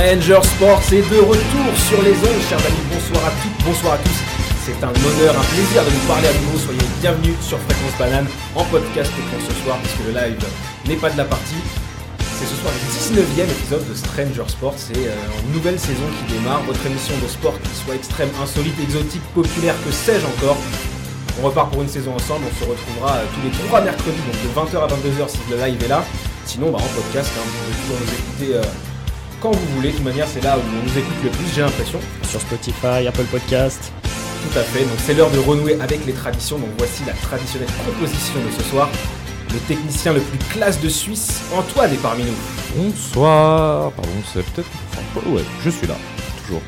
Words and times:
Stranger 0.00 0.40
Sports 0.42 0.80
est 0.96 1.04
de 1.12 1.20
retour 1.20 1.68
sur 1.76 2.00
les 2.00 2.16
ondes, 2.16 2.42
chers 2.48 2.64
amis. 2.64 2.88
Bonsoir 2.88 3.20
à 3.26 3.32
toutes, 3.36 3.66
bonsoir 3.66 3.92
à 3.92 3.98
tous. 3.98 4.18
C'est 4.64 4.80
un 4.82 4.88
honneur, 4.88 5.36
un 5.36 5.44
plaisir 5.52 5.84
de 5.84 5.90
vous 5.90 6.06
parler 6.08 6.26
à 6.26 6.32
nouveau. 6.40 6.56
Soyez 6.56 6.80
bienvenus 7.02 7.36
sur 7.42 7.58
Fréquence 7.68 7.98
Banane 7.98 8.26
en 8.56 8.64
podcast 8.64 9.12
pour 9.12 9.40
ce 9.44 9.52
soir, 9.60 9.76
puisque 9.84 10.00
le 10.08 10.16
live 10.16 10.40
n'est 10.88 10.96
pas 10.96 11.10
de 11.10 11.18
la 11.18 11.24
partie. 11.24 11.60
C'est 12.16 12.46
ce 12.48 12.56
soir 12.56 12.72
le 12.72 12.80
19e 12.80 13.44
épisode 13.44 13.86
de 13.86 13.92
Stranger 13.92 14.48
Sports. 14.48 14.78
C'est 14.78 14.96
euh, 14.96 15.44
une 15.44 15.52
nouvelle 15.52 15.78
saison 15.78 16.08
qui 16.16 16.32
démarre. 16.32 16.62
Votre 16.62 16.86
émission 16.86 17.12
de 17.22 17.28
sport 17.28 17.60
qui 17.60 17.84
soit 17.84 17.94
extrême, 17.94 18.30
insolite, 18.42 18.80
exotique, 18.80 19.22
populaire, 19.34 19.74
que 19.84 19.92
sais-je 19.92 20.24
encore. 20.24 20.56
On 21.42 21.44
repart 21.44 21.70
pour 21.70 21.82
une 21.82 21.92
saison 21.92 22.14
ensemble. 22.14 22.46
On 22.48 22.56
se 22.56 22.64
retrouvera 22.64 23.16
euh, 23.20 23.24
tous 23.34 23.42
les 23.44 23.68
trois 23.68 23.82
mercredis, 23.82 24.16
donc 24.24 24.40
de 24.40 24.48
20h 24.48 24.80
à 24.80 24.88
22h 24.88 25.28
si 25.28 25.38
le 25.50 25.58
live 25.60 25.84
est 25.84 25.88
là. 25.88 26.02
Sinon, 26.46 26.70
bah, 26.70 26.78
en 26.80 26.88
podcast, 26.96 27.30
hein, 27.36 27.44
vous 27.44 27.94
pouvez 27.94 28.00
nous 28.00 28.12
écouter 28.16 28.56
euh, 28.56 28.89
quand 29.40 29.50
vous 29.52 29.66
voulez. 29.76 29.90
De 29.90 29.96
toute 29.96 30.04
manière, 30.04 30.26
c'est 30.28 30.42
là 30.42 30.56
où 30.58 30.60
on 30.60 30.86
nous 30.86 30.98
écoute 30.98 31.16
le 31.24 31.30
plus, 31.30 31.46
j'ai 31.54 31.62
l'impression. 31.62 31.98
Sur 32.28 32.40
Spotify, 32.40 33.06
Apple 33.08 33.24
Podcast. 33.24 33.92
Tout 34.02 34.58
à 34.58 34.62
fait. 34.62 34.80
Donc 34.80 34.98
c'est 35.04 35.14
l'heure 35.14 35.30
de 35.30 35.38
renouer 35.38 35.78
avec 35.80 36.04
les 36.06 36.12
traditions. 36.12 36.58
Donc 36.58 36.70
voici 36.78 37.02
la 37.06 37.12
traditionnelle 37.14 37.68
composition 37.84 38.34
de 38.46 38.62
ce 38.62 38.68
soir. 38.68 38.88
Le 39.52 39.58
technicien 39.60 40.12
le 40.12 40.20
plus 40.20 40.38
classe 40.38 40.80
de 40.80 40.88
Suisse, 40.88 41.42
Antoine 41.52 41.92
est 41.92 42.02
parmi 42.02 42.22
nous. 42.24 42.82
Bonsoir. 42.84 43.90
Pardon, 43.92 44.10
c'est 44.32 44.44
peut-être. 44.44 44.68
Enfin, 44.92 45.30
ouais, 45.30 45.42
je 45.64 45.70
suis 45.70 45.86
là, 45.86 45.96
toujours. 46.44 46.62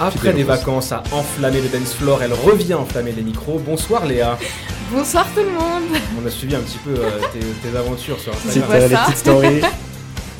Après 0.00 0.32
des 0.32 0.42
vacances 0.42 0.90
à 0.90 1.04
enflammer 1.12 1.60
le 1.60 1.68
dance 1.68 1.94
floor, 1.94 2.22
elle 2.22 2.32
revient 2.32 2.74
enflammer 2.74 3.12
les 3.12 3.22
micros. 3.22 3.60
Bonsoir 3.60 4.04
Léa. 4.04 4.36
Bonsoir 4.90 5.26
tout 5.34 5.42
le 5.42 5.52
monde 5.52 5.96
On 6.22 6.26
a 6.26 6.30
suivi 6.30 6.56
un 6.56 6.60
petit 6.60 6.78
peu 6.78 6.90
euh, 6.90 7.18
tes, 7.32 7.38
tes 7.38 7.76
aventures 7.76 8.18
sur 8.18 8.32
Instagram. 8.34 8.80
Les 8.80 8.96
petites 8.96 9.16
stories. 9.16 9.60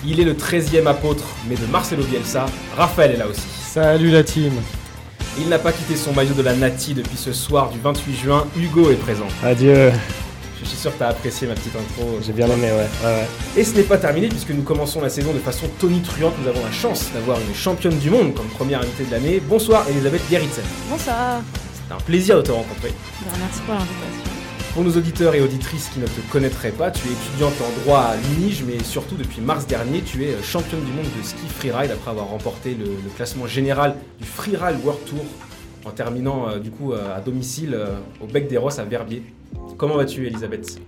Il 0.05 0.19
est 0.19 0.25
le 0.25 0.35
13e 0.35 0.87
apôtre, 0.87 1.25
mais 1.49 1.55
de 1.55 1.65
Marcelo 1.67 2.03
Bielsa. 2.03 2.47
Raphaël 2.77 3.13
est 3.13 3.17
là 3.17 3.29
aussi. 3.29 3.43
Salut 3.65 4.11
la 4.11 4.25
team. 4.25 4.53
Il 5.39 5.49
n'a 5.49 5.59
pas 5.59 5.71
quitté 5.73 5.95
son 5.97 6.13
maillot 6.13 6.35
de 6.35 6.43
la 6.43 6.55
Nati 6.55 6.93
depuis 6.93 7.17
ce 7.17 7.33
soir 7.33 7.71
du 7.71 7.79
28 7.79 8.15
juin. 8.17 8.47
Hugo 8.57 8.91
est 8.91 8.97
présent. 8.97 9.29
Adieu. 9.45 9.93
Je 10.61 10.69
suis 10.69 10.77
sûr 10.77 10.93
que 10.93 10.99
tu 10.99 11.05
as 11.05 11.09
apprécié 11.09 11.47
ma 11.47 11.55
petite 11.55 11.75
intro. 11.77 12.19
J'ai 12.25 12.33
bien 12.33 12.47
aimé, 12.47 12.67
ouais. 12.67 12.89
ouais, 13.05 13.15
ouais. 13.15 13.29
Et 13.57 13.65
ce 13.65 13.77
n'est 13.77 13.83
pas 13.85 13.97
terminé 13.97 14.29
puisque 14.29 14.51
nous 14.51 14.63
commençons 14.63 15.01
la 15.01 15.09
saison 15.09 15.33
de 15.33 15.39
façon 15.39 15.67
tonitruante. 15.81 16.35
Nous 16.43 16.49
avons 16.49 16.65
la 16.65 16.73
chance 16.73 17.11
d'avoir 17.15 17.39
une 17.41 17.55
championne 17.55 17.97
du 17.99 18.11
monde 18.11 18.35
comme 18.35 18.47
première 18.49 18.81
invitée 18.81 19.05
de 19.05 19.11
l'année. 19.13 19.41
Bonsoir 19.49 19.85
Elisabeth 19.89 20.23
Gerritsen. 20.29 20.65
Bonsoir 20.91 21.41
C'est 21.89 21.95
un 21.95 21.99
plaisir 21.99 22.37
de 22.37 22.43
te 22.43 22.51
rencontrer. 22.53 22.93
Ben, 23.25 23.39
Merci 23.41 23.61
pour 23.63 23.75
l'invitation. 23.75 24.32
Pour 24.75 24.85
nos 24.85 24.97
auditeurs 24.97 25.35
et 25.35 25.43
auditrices 25.43 25.91
qui 25.91 25.99
ne 26.01 26.07
te 26.07 26.21
connaîtraient 26.33 26.71
pas, 26.71 26.91
tu 26.91 27.07
es 27.07 27.13
étudiante 27.13 27.53
en 27.61 27.81
droit 27.83 28.01
à 28.01 28.17
l'UNIGE, 28.17 28.65
mais 28.67 28.83
surtout 28.83 29.17
depuis 29.17 29.43
mars 29.43 29.67
dernier, 29.67 30.01
tu 30.01 30.25
es 30.25 30.29
euh, 30.33 30.43
championne 30.43 30.81
du 30.83 30.93
monde 30.93 31.05
de 31.19 31.23
ski 31.23 31.47
freeride 31.47 31.91
après 31.91 32.11
avoir 32.11 32.29
remporté 32.29 32.75
le, 32.75 32.87
le 32.87 33.11
classement 33.15 33.47
général 33.47 33.97
du 34.19 34.25
Freeride 34.27 34.79
World 34.83 35.05
Tour 35.05 35.25
en 35.85 35.91
terminant 35.91 36.49
euh, 36.49 36.59
du 36.59 36.71
coup 36.71 36.93
euh, 36.93 37.15
à 37.15 37.21
domicile 37.21 37.75
euh, 37.75 37.97
au 38.23 38.27
Bec 38.27 38.49
des 38.49 38.57
Rosses 38.57 38.79
à 38.79 38.85
Verbier. 38.85 39.23
Comment 39.77 39.97
vas-tu 39.97 40.27
Elisabeth? 40.27 40.79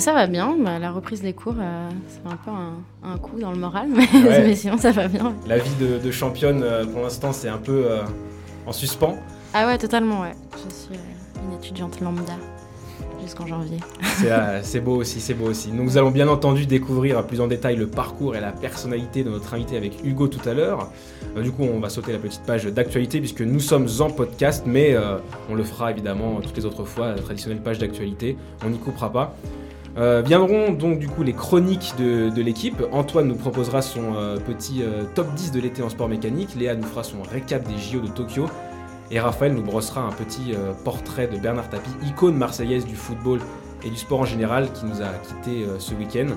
Ça 0.00 0.12
va 0.12 0.26
bien, 0.26 0.54
bah, 0.62 0.78
la 0.78 0.90
reprise 0.90 1.22
des 1.22 1.32
cours, 1.32 1.54
euh, 1.58 1.88
c'est 2.08 2.30
un 2.30 2.36
peu 2.36 2.50
un, 2.50 2.74
un 3.10 3.16
coup 3.16 3.40
dans 3.40 3.52
le 3.52 3.56
moral, 3.58 3.88
mais, 3.94 4.06
Ouais. 4.20 4.42
mais 4.44 4.54
sinon 4.54 4.76
ça 4.76 4.90
va 4.92 5.08
bien. 5.08 5.34
La 5.46 5.56
vie 5.56 5.74
de, 5.80 5.96
de 5.96 6.10
championne 6.10 6.62
pour 6.92 7.00
l'instant 7.00 7.32
c'est 7.32 7.48
un 7.48 7.56
peu 7.56 7.86
en 8.66 8.72
suspens. 8.72 9.16
Ah 9.54 9.66
ouais, 9.66 9.78
totalement, 9.78 10.20
ouais. 10.20 10.34
Je 10.52 10.74
suis 10.74 11.00
une 11.48 11.54
étudiante 11.56 12.00
lambda 12.02 12.34
jusqu'en 13.22 13.46
janvier. 13.46 13.78
C'est 14.18 14.30
euh, 14.30 14.62
c'est 14.62 14.80
beau 14.80 14.96
aussi, 14.96 15.20
c'est 15.20 15.34
beau 15.34 15.46
aussi. 15.46 15.70
Nous 15.72 15.96
allons 15.96 16.10
bien 16.10 16.28
entendu 16.28 16.66
découvrir 16.66 17.26
plus 17.26 17.40
en 17.40 17.46
détail 17.46 17.76
le 17.76 17.86
parcours 17.86 18.36
et 18.36 18.40
la 18.40 18.52
personnalité 18.52 19.24
de 19.24 19.30
notre 19.30 19.54
invité 19.54 19.76
avec 19.76 20.04
Hugo 20.04 20.28
tout 20.28 20.46
à 20.48 20.54
l'heure. 20.54 20.90
Euh, 21.36 21.42
du 21.42 21.50
coup, 21.50 21.62
on 21.62 21.80
va 21.80 21.88
sauter 21.88 22.12
la 22.12 22.18
petite 22.18 22.42
page 22.42 22.64
d'actualité 22.66 23.20
puisque 23.20 23.42
nous 23.42 23.60
sommes 23.60 23.88
en 24.00 24.10
podcast, 24.10 24.64
mais 24.66 24.94
euh, 24.94 25.18
on 25.48 25.54
le 25.54 25.64
fera 25.64 25.90
évidemment 25.90 26.40
toutes 26.40 26.56
les 26.56 26.66
autres 26.66 26.84
fois, 26.84 27.14
la 27.14 27.22
traditionnelle 27.22 27.62
page 27.62 27.78
d'actualité. 27.78 28.36
On 28.64 28.70
n'y 28.70 28.78
coupera 28.78 29.12
pas. 29.12 29.34
Viendront 30.24 30.72
donc 30.72 30.98
du 30.98 31.08
coup 31.08 31.22
les 31.22 31.34
chroniques 31.34 31.92
de, 31.98 32.40
l'équipe. 32.40 32.82
Antoine 32.90 33.26
nous 33.26 33.34
proposera 33.34 33.82
son 33.82 34.14
petit 34.46 34.82
top 35.14 35.34
10 35.34 35.52
de 35.52 35.60
l'été 35.60 35.82
en 35.82 35.90
sport 35.90 36.08
mécanique. 36.08 36.54
Léa 36.56 36.74
nous 36.74 36.84
fera 36.84 37.02
son 37.02 37.20
récap 37.20 37.68
des 37.68 37.76
JO 37.76 38.00
de 38.00 38.08
Tokyo. 38.08 38.46
Et 39.10 39.18
Raphaël 39.18 39.54
nous 39.54 39.62
brossera 39.62 40.02
un 40.02 40.12
petit 40.12 40.54
euh, 40.54 40.72
portrait 40.84 41.26
de 41.26 41.36
Bernard 41.36 41.68
Tapie, 41.68 41.90
icône 42.06 42.36
marseillaise 42.36 42.86
du 42.86 42.94
football 42.94 43.40
et 43.84 43.90
du 43.90 43.96
sport 43.96 44.20
en 44.20 44.24
général, 44.24 44.72
qui 44.72 44.84
nous 44.84 45.02
a 45.02 45.08
quittés 45.08 45.64
euh, 45.64 45.78
ce 45.78 45.94
week-end. 45.94 46.28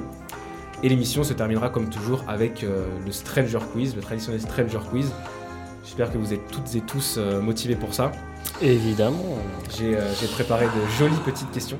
Et 0.81 0.89
l'émission 0.89 1.23
se 1.23 1.33
terminera 1.33 1.69
comme 1.69 1.89
toujours 1.89 2.23
avec 2.27 2.63
euh, 2.63 2.85
le 3.05 3.11
Stranger 3.11 3.59
Quiz, 3.71 3.95
le 3.95 4.01
traditionnel 4.01 4.41
Stranger 4.41 4.79
Quiz. 4.89 5.11
J'espère 5.83 6.11
que 6.11 6.17
vous 6.17 6.33
êtes 6.33 6.47
toutes 6.47 6.75
et 6.75 6.81
tous 6.81 7.19
motivés 7.41 7.75
pour 7.75 7.93
ça. 7.93 8.11
Évidemment. 8.61 9.37
J'ai 9.77 9.97
j'ai 10.19 10.27
préparé 10.27 10.65
de 10.65 10.97
jolies 10.97 11.19
petites 11.25 11.51
questions. 11.51 11.77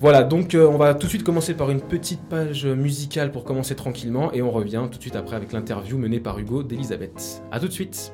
Voilà, 0.00 0.22
donc 0.22 0.54
euh, 0.54 0.66
on 0.66 0.76
va 0.76 0.94
tout 0.94 1.06
de 1.06 1.10
suite 1.10 1.24
commencer 1.24 1.54
par 1.54 1.70
une 1.70 1.80
petite 1.80 2.20
page 2.28 2.66
musicale 2.66 3.32
pour 3.32 3.44
commencer 3.44 3.74
tranquillement 3.74 4.32
et 4.32 4.42
on 4.42 4.50
revient 4.50 4.82
tout 4.90 4.98
de 4.98 5.02
suite 5.02 5.16
après 5.16 5.36
avec 5.36 5.52
l'interview 5.52 5.96
menée 5.96 6.20
par 6.20 6.38
Hugo 6.38 6.62
d'Elisabeth. 6.62 7.42
A 7.52 7.60
tout 7.60 7.68
de 7.68 7.72
suite 7.72 8.12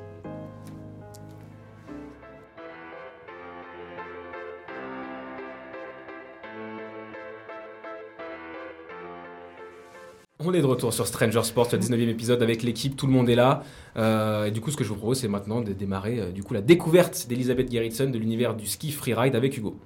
On 10.42 10.54
est 10.54 10.62
de 10.62 10.66
retour 10.66 10.94
sur 10.94 11.06
Stranger 11.06 11.42
Sports, 11.42 11.68
le 11.72 11.78
19e 11.78 12.08
épisode 12.08 12.42
avec 12.42 12.62
l'équipe, 12.62 12.96
tout 12.96 13.06
le 13.06 13.12
monde 13.12 13.28
est 13.28 13.34
là. 13.34 13.62
Euh, 13.98 14.46
et 14.46 14.50
du 14.50 14.62
coup, 14.62 14.70
ce 14.70 14.76
que 14.78 14.84
je 14.84 14.88
vous 14.88 14.94
propose, 14.94 15.20
c'est 15.20 15.28
maintenant 15.28 15.60
de 15.60 15.74
démarrer 15.74 16.18
euh, 16.18 16.30
du 16.30 16.42
coup 16.42 16.54
la 16.54 16.62
découverte 16.62 17.26
d'Elisabeth 17.28 17.70
Gerritsen 17.70 18.10
de 18.10 18.16
l'univers 18.18 18.54
du 18.54 18.66
ski 18.66 18.90
freeride 18.90 19.36
avec 19.36 19.58
Hugo. 19.58 19.76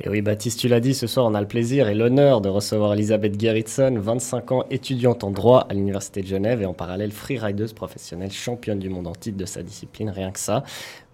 Et 0.00 0.08
oui, 0.08 0.22
Baptiste, 0.22 0.60
tu 0.60 0.68
l'as 0.68 0.78
dit, 0.78 0.94
ce 0.94 1.08
soir, 1.08 1.26
on 1.26 1.34
a 1.34 1.40
le 1.40 1.48
plaisir 1.48 1.88
et 1.88 1.96
l'honneur 1.96 2.40
de 2.40 2.48
recevoir 2.48 2.92
Elisabeth 2.92 3.40
Gerritsen, 3.40 3.98
25 3.98 4.52
ans, 4.52 4.64
étudiante 4.70 5.24
en 5.24 5.32
droit 5.32 5.66
à 5.68 5.74
l'Université 5.74 6.22
de 6.22 6.28
Genève 6.28 6.62
et 6.62 6.66
en 6.66 6.74
parallèle 6.74 7.10
freerideuse 7.10 7.72
professionnelle, 7.72 8.30
championne 8.30 8.78
du 8.78 8.90
monde 8.90 9.08
en 9.08 9.16
titre 9.16 9.36
de 9.36 9.46
sa 9.46 9.64
discipline, 9.64 10.10
rien 10.10 10.30
que 10.30 10.38
ça. 10.38 10.62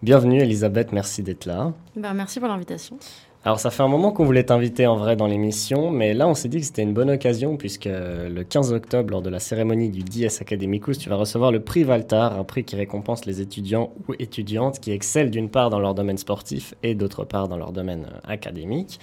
Bienvenue, 0.02 0.42
Elisabeth, 0.42 0.92
merci 0.92 1.22
d'être 1.22 1.46
là. 1.46 1.72
Ben, 1.96 2.12
merci 2.12 2.38
pour 2.38 2.48
l'invitation. 2.48 2.98
Alors, 3.46 3.60
ça 3.60 3.70
fait 3.70 3.82
un 3.82 3.88
moment 3.88 4.10
qu'on 4.10 4.24
voulait 4.24 4.44
t'inviter 4.44 4.86
en 4.86 4.96
vrai 4.96 5.16
dans 5.16 5.26
l'émission, 5.26 5.90
mais 5.90 6.14
là, 6.14 6.26
on 6.26 6.34
s'est 6.34 6.48
dit 6.48 6.60
que 6.60 6.64
c'était 6.64 6.80
une 6.80 6.94
bonne 6.94 7.10
occasion, 7.10 7.58
puisque 7.58 7.84
le 7.84 8.42
15 8.42 8.72
octobre, 8.72 9.10
lors 9.10 9.20
de 9.20 9.28
la 9.28 9.38
cérémonie 9.38 9.90
du 9.90 10.02
Dies 10.02 10.24
Academicus, 10.40 10.96
tu 10.96 11.10
vas 11.10 11.16
recevoir 11.16 11.52
le 11.52 11.60
prix 11.60 11.84
Valtar, 11.84 12.38
un 12.38 12.44
prix 12.44 12.64
qui 12.64 12.74
récompense 12.74 13.26
les 13.26 13.42
étudiants 13.42 13.92
ou 14.08 14.14
étudiantes 14.18 14.80
qui 14.80 14.92
excellent 14.92 15.28
d'une 15.28 15.50
part 15.50 15.68
dans 15.68 15.78
leur 15.78 15.94
domaine 15.94 16.16
sportif 16.16 16.74
et 16.82 16.94
d'autre 16.94 17.26
part 17.26 17.48
dans 17.48 17.58
leur 17.58 17.72
domaine 17.72 18.06
euh, 18.10 18.18
académique. 18.32 18.98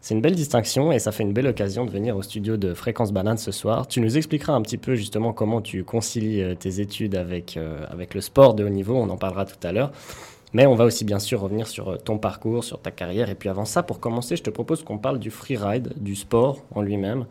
C'est 0.00 0.14
une 0.14 0.22
belle 0.22 0.34
distinction 0.34 0.90
et 0.90 0.98
ça 0.98 1.12
fait 1.12 1.22
une 1.22 1.32
belle 1.32 1.46
occasion 1.46 1.84
de 1.84 1.90
venir 1.90 2.16
au 2.16 2.22
studio 2.22 2.56
de 2.56 2.74
Fréquence 2.74 3.12
Banane 3.12 3.38
ce 3.38 3.52
soir. 3.52 3.86
Tu 3.86 4.00
nous 4.00 4.16
expliqueras 4.16 4.54
un 4.54 4.62
petit 4.62 4.78
peu 4.78 4.96
justement 4.96 5.32
comment 5.32 5.60
tu 5.60 5.84
concilies 5.84 6.42
euh, 6.42 6.54
tes 6.56 6.80
études 6.80 7.14
avec, 7.14 7.56
euh, 7.56 7.84
avec 7.88 8.14
le 8.14 8.22
sport 8.22 8.54
de 8.54 8.64
haut 8.64 8.70
niveau, 8.70 8.96
on 8.96 9.08
en 9.08 9.16
parlera 9.16 9.44
tout 9.44 9.64
à 9.64 9.70
l'heure. 9.70 9.92
Mais 10.54 10.66
on 10.66 10.74
va 10.74 10.84
aussi 10.84 11.04
bien 11.04 11.18
sûr 11.18 11.40
revenir 11.40 11.66
sur 11.66 11.88
euh, 11.90 11.96
ton 11.96 12.18
parcours, 12.18 12.64
sur 12.64 12.80
ta 12.80 12.90
carrière. 12.90 13.28
Et 13.28 13.34
puis 13.34 13.48
avant 13.48 13.64
ça, 13.64 13.82
pour 13.82 14.00
commencer, 14.00 14.36
je 14.36 14.42
te 14.42 14.50
propose 14.50 14.82
qu'on 14.82 14.98
parle 14.98 15.18
du 15.18 15.30
freeride, 15.30 15.92
du 15.96 16.16
sport 16.16 16.64
en 16.74 16.82
lui-même. 16.82 17.26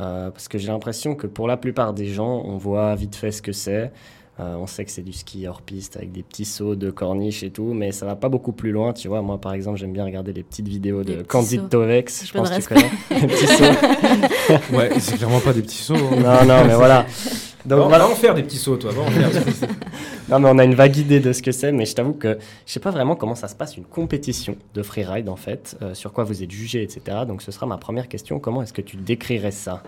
Euh, 0.00 0.30
parce 0.30 0.48
que 0.48 0.58
j'ai 0.58 0.68
l'impression 0.68 1.14
que 1.14 1.26
pour 1.26 1.46
la 1.48 1.56
plupart 1.56 1.92
des 1.94 2.06
gens, 2.06 2.42
on 2.44 2.56
voit 2.56 2.94
vite 2.94 3.16
fait 3.16 3.32
ce 3.32 3.42
que 3.42 3.52
c'est. 3.52 3.92
Euh, 4.40 4.56
on 4.56 4.66
sait 4.66 4.84
que 4.84 4.90
c'est 4.90 5.02
du 5.02 5.12
ski 5.12 5.46
hors 5.46 5.62
piste 5.62 5.96
avec 5.96 6.10
des 6.10 6.24
petits 6.24 6.44
sauts 6.44 6.74
de 6.74 6.90
corniche 6.90 7.44
et 7.44 7.50
tout, 7.50 7.72
mais 7.72 7.92
ça 7.92 8.04
va 8.04 8.16
pas 8.16 8.28
beaucoup 8.28 8.50
plus 8.50 8.72
loin. 8.72 8.92
Tu 8.92 9.06
vois, 9.06 9.22
moi 9.22 9.40
par 9.40 9.52
exemple, 9.54 9.78
j'aime 9.78 9.92
bien 9.92 10.04
regarder 10.04 10.32
les 10.32 10.42
petites 10.42 10.66
vidéos 10.66 11.04
de 11.04 11.22
Candide. 11.22 11.68
Tovex. 11.68 12.26
Je 12.26 12.32
pense 12.32 12.50
que 12.50 12.60
tu 12.60 12.66
connais. 12.68 12.90
les 13.10 13.26
petits 13.28 13.46
sauts. 13.46 14.76
Ouais, 14.76 14.90
c'est 14.98 15.16
clairement 15.16 15.38
pas 15.38 15.52
des 15.52 15.62
petits 15.62 15.82
sauts. 15.82 15.94
hein. 15.94 16.16
Non, 16.16 16.44
non, 16.44 16.64
mais 16.66 16.74
voilà. 16.74 17.06
Donc 17.64 17.88
voilà. 17.88 17.98
va 17.98 18.10
en 18.10 18.14
faire 18.14 18.34
des 18.34 18.42
petits 18.42 18.58
sauts, 18.58 18.76
toi. 18.76 18.92
Va 18.92 19.02
en 19.02 19.06
faire. 19.10 19.30
Non, 20.28 20.38
mais 20.40 20.48
on 20.50 20.58
a 20.58 20.64
une 20.64 20.74
vague 20.74 20.96
idée 20.96 21.20
de 21.20 21.34
ce 21.34 21.42
que 21.42 21.52
c'est, 21.52 21.70
mais 21.70 21.84
je 21.84 21.94
t'avoue 21.94 22.14
que 22.14 22.38
je 22.66 22.72
sais 22.72 22.80
pas 22.80 22.90
vraiment 22.90 23.14
comment 23.14 23.34
ça 23.34 23.46
se 23.46 23.54
passe 23.54 23.76
une 23.76 23.84
compétition 23.84 24.56
de 24.72 24.82
freeride 24.82 25.28
en 25.28 25.36
fait, 25.36 25.76
euh, 25.82 25.92
sur 25.92 26.14
quoi 26.14 26.24
vous 26.24 26.42
êtes 26.42 26.50
jugé, 26.50 26.82
etc. 26.82 27.18
Donc 27.28 27.42
ce 27.42 27.52
sera 27.52 27.66
ma 27.66 27.76
première 27.76 28.08
question. 28.08 28.38
Comment 28.40 28.62
est-ce 28.62 28.72
que 28.72 28.80
tu 28.80 28.96
décrirais 28.96 29.50
ça? 29.50 29.82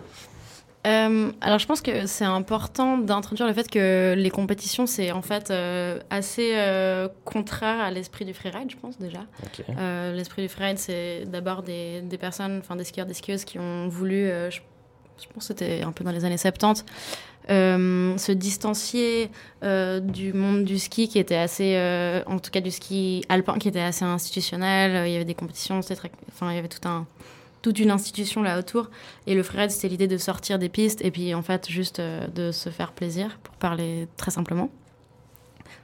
Euh, 0.87 1.33
alors 1.41 1.59
je 1.59 1.67
pense 1.67 1.81
que 1.81 2.07
c'est 2.07 2.25
important 2.25 2.99
d'introduire 2.99 3.49
le 3.49 3.55
fait 3.55 3.69
que 3.69 4.15
les 4.17 4.31
compétitions, 4.31 4.87
c'est 4.87 5.11
en 5.11 5.23
fait 5.23 5.51
euh, 5.51 5.99
assez 6.11 6.53
euh, 6.55 7.09
contraire 7.25 7.81
à 7.81 7.91
l'esprit 7.91 8.25
du 8.25 8.35
freeride, 8.35 8.71
je 8.71 8.77
pense 8.77 8.97
déjà. 8.99 9.21
Euh, 9.81 10.15
L'esprit 10.15 10.43
du 10.43 10.49
freeride, 10.49 10.79
c'est 10.79 11.25
d'abord 11.27 11.63
des, 11.65 12.03
des 12.03 12.19
personnes, 12.19 12.59
enfin 12.61 12.77
des 12.77 12.85
skieurs, 12.85 13.07
des 13.07 13.15
skieuses 13.15 13.45
qui 13.45 13.59
ont 13.59 13.89
voulu, 13.89 14.27
euh, 14.27 14.49
je, 14.51 14.61
je 15.21 15.27
pense 15.33 15.49
que 15.49 15.55
c'était 15.55 15.83
un 15.83 15.93
peu 15.93 16.05
dans 16.05 16.11
les 16.11 16.25
années 16.25 16.39
70, 16.39 16.85
euh, 17.49 18.19
se 18.19 18.33
distancier 18.33 19.31
euh, 19.63 20.01
du 20.01 20.33
monde 20.33 20.65
du 20.65 20.81
ski 20.81 21.09
qui 21.09 21.21
était 21.21 21.37
assez, 21.37 21.77
euh, 21.77 22.23
en 22.27 22.41
tout 22.41 22.51
cas 22.51 22.61
du 22.61 22.73
ski 22.73 23.25
alpin 23.29 23.59
qui 23.59 23.69
était 23.69 23.81
assez 23.81 24.05
institutionnel. 24.05 25.07
Il 25.07 25.13
y 25.13 25.17
avait 25.17 25.25
des 25.25 25.35
compétitions, 25.35 25.79
enfin 25.79 26.51
il 26.51 26.57
y 26.57 26.59
avait 26.59 26.69
tout 26.69 26.87
un 26.89 27.07
toute 27.63 27.79
une 27.81 27.91
institution 27.91 28.43
là 28.43 28.59
autour. 28.59 28.91
Et 29.27 29.35
le 29.35 29.43
freeride, 29.43 29.71
c'était 29.71 29.89
l'idée 29.89 30.07
de 30.07 30.19
sortir 30.19 30.59
des 30.59 30.69
pistes 30.69 31.05
et 31.05 31.11
puis 31.11 31.35
en 31.35 31.43
fait 31.43 31.69
juste 31.69 32.01
de 32.01 32.53
se 32.53 32.69
faire 32.71 32.93
plaisir, 32.93 33.39
pour 33.43 33.55
parler 33.57 34.09
très 34.17 34.31
simplement. 34.31 34.71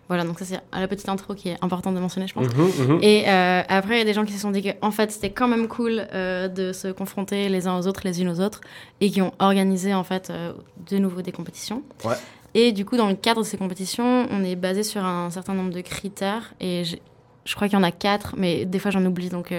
Voilà, 0.08 0.25
donc 0.25 0.38
ça 0.38 0.44
c'est 0.44 0.60
la 0.72 0.88
petite 0.88 1.08
intro 1.08 1.34
qui 1.34 1.49
est 1.49 1.56
importante 1.62 1.94
de 1.94 2.00
mentionner, 2.00 2.26
je 2.26 2.34
pense. 2.34 2.46
Mhm, 2.46 2.87
mhm. 2.96 2.99
Et 3.02 3.25
euh, 3.28 3.62
après, 3.69 3.94
il 3.94 3.99
y 3.99 4.02
a 4.02 4.04
des 4.04 4.12
gens 4.12 4.25
qui 4.25 4.32
se 4.32 4.40
sont 4.40 4.50
dit 4.50 4.62
que 4.62 4.69
en 4.82 4.90
fait, 4.90 5.10
c'était 5.10 5.31
quand 5.31 5.49
même 5.49 5.69
cool 5.69 6.06
euh, 6.12 6.49
de 6.49 6.72
se 6.72 6.88
confronter 6.88 7.49
les 7.49 7.66
uns 7.66 7.78
aux 7.78 7.87
autres, 7.87 8.02
les 8.04 8.20
unes 8.20 8.28
aux 8.28 8.40
autres, 8.40 8.60
et 9.00 9.10
qui 9.10 9.22
ont 9.22 9.32
organisé 9.38 9.94
en 9.94 10.04
fait 10.04 10.28
euh, 10.31 10.52
de 10.90 10.99
nouveau 10.99 11.22
des 11.22 11.32
compétitions. 11.32 11.82
Ouais. 12.04 12.16
Et 12.54 12.72
du 12.72 12.84
coup, 12.84 12.99
dans 12.99 13.08
le 13.08 13.14
cadre 13.14 13.40
de 13.40 13.46
ces 13.46 13.56
compétitions, 13.56 14.26
on 14.31 14.44
est 14.44 14.56
basé 14.56 14.82
sur 14.82 15.02
un 15.04 15.31
certain 15.31 15.54
nombre 15.54 15.72
de 15.72 15.81
critères, 15.81 16.52
et 16.60 16.82
je 16.84 17.55
crois 17.55 17.69
qu'il 17.69 17.78
y 17.78 17.81
en 17.81 17.84
a 17.84 17.93
quatre, 17.93 18.34
mais 18.37 18.66
des 18.66 18.78
fois 18.78 18.90
j'en 18.90 19.05
oublie, 19.06 19.31
donc 19.31 19.55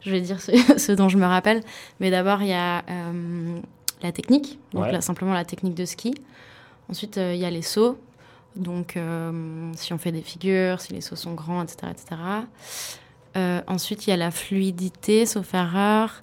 je 0.00 0.10
vais 0.10 0.20
dire 0.20 0.40
ceux, 0.40 0.52
ceux 0.78 0.94
dont 0.94 1.08
je 1.08 1.18
me 1.18 1.26
rappelle. 1.26 1.62
Mais 1.98 2.10
d'abord, 2.12 2.42
il 2.42 2.48
y 2.48 2.52
a 2.54 2.84
la 4.02 4.12
technique, 4.12 4.60
donc 4.72 4.84
Ouais. 4.84 4.92
là, 4.92 5.00
simplement 5.00 5.32
la 5.34 5.44
technique 5.44 5.74
de 5.74 5.84
ski. 5.84 6.14
Ensuite, 6.88 7.16
il 7.16 7.36
y 7.36 7.44
a 7.44 7.50
les 7.50 7.62
sauts. 7.62 7.98
Donc, 8.56 8.96
euh, 8.96 9.70
si 9.76 9.92
on 9.92 9.98
fait 9.98 10.12
des 10.12 10.22
figures, 10.22 10.80
si 10.80 10.92
les 10.92 11.00
sauts 11.00 11.16
sont 11.16 11.34
grands, 11.34 11.62
etc. 11.62 11.88
etc. 11.90 12.20
Euh, 13.36 13.60
ensuite, 13.66 14.06
il 14.06 14.10
y 14.10 14.12
a 14.12 14.16
la 14.16 14.30
fluidité, 14.30 15.26
sauf 15.26 15.52
erreur. 15.54 16.22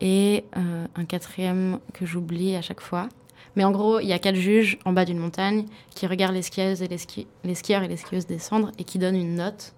Et 0.00 0.44
euh, 0.56 0.86
un 0.94 1.04
quatrième 1.04 1.78
que 1.92 2.06
j'oublie 2.06 2.54
à 2.56 2.62
chaque 2.62 2.80
fois. 2.80 3.08
Mais 3.56 3.64
en 3.64 3.72
gros, 3.72 3.98
il 3.98 4.06
y 4.06 4.12
a 4.12 4.18
quatre 4.20 4.36
juges 4.36 4.78
en 4.84 4.92
bas 4.92 5.04
d'une 5.04 5.18
montagne 5.18 5.64
qui 5.94 6.06
regardent 6.06 6.34
les 6.34 6.42
skieuses 6.42 6.82
et 6.82 6.86
les, 6.88 6.98
ski- 6.98 7.26
les 7.42 7.56
skieurs 7.56 7.82
et 7.82 7.88
les 7.88 7.96
skieuses 7.96 8.26
descendre 8.26 8.70
et 8.78 8.84
qui 8.84 8.98
donnent 8.98 9.16
une 9.16 9.34
note. 9.34 9.74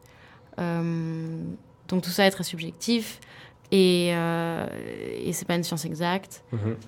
Donc 1.88 2.02
tout 2.02 2.10
ça 2.10 2.26
est 2.26 2.30
très 2.30 2.44
subjectif 2.44 3.20
et, 3.72 4.08
et 4.08 5.32
c'est 5.32 5.46
pas 5.46 5.54
une 5.56 5.64
science 5.64 5.84
exacte. 5.86 6.42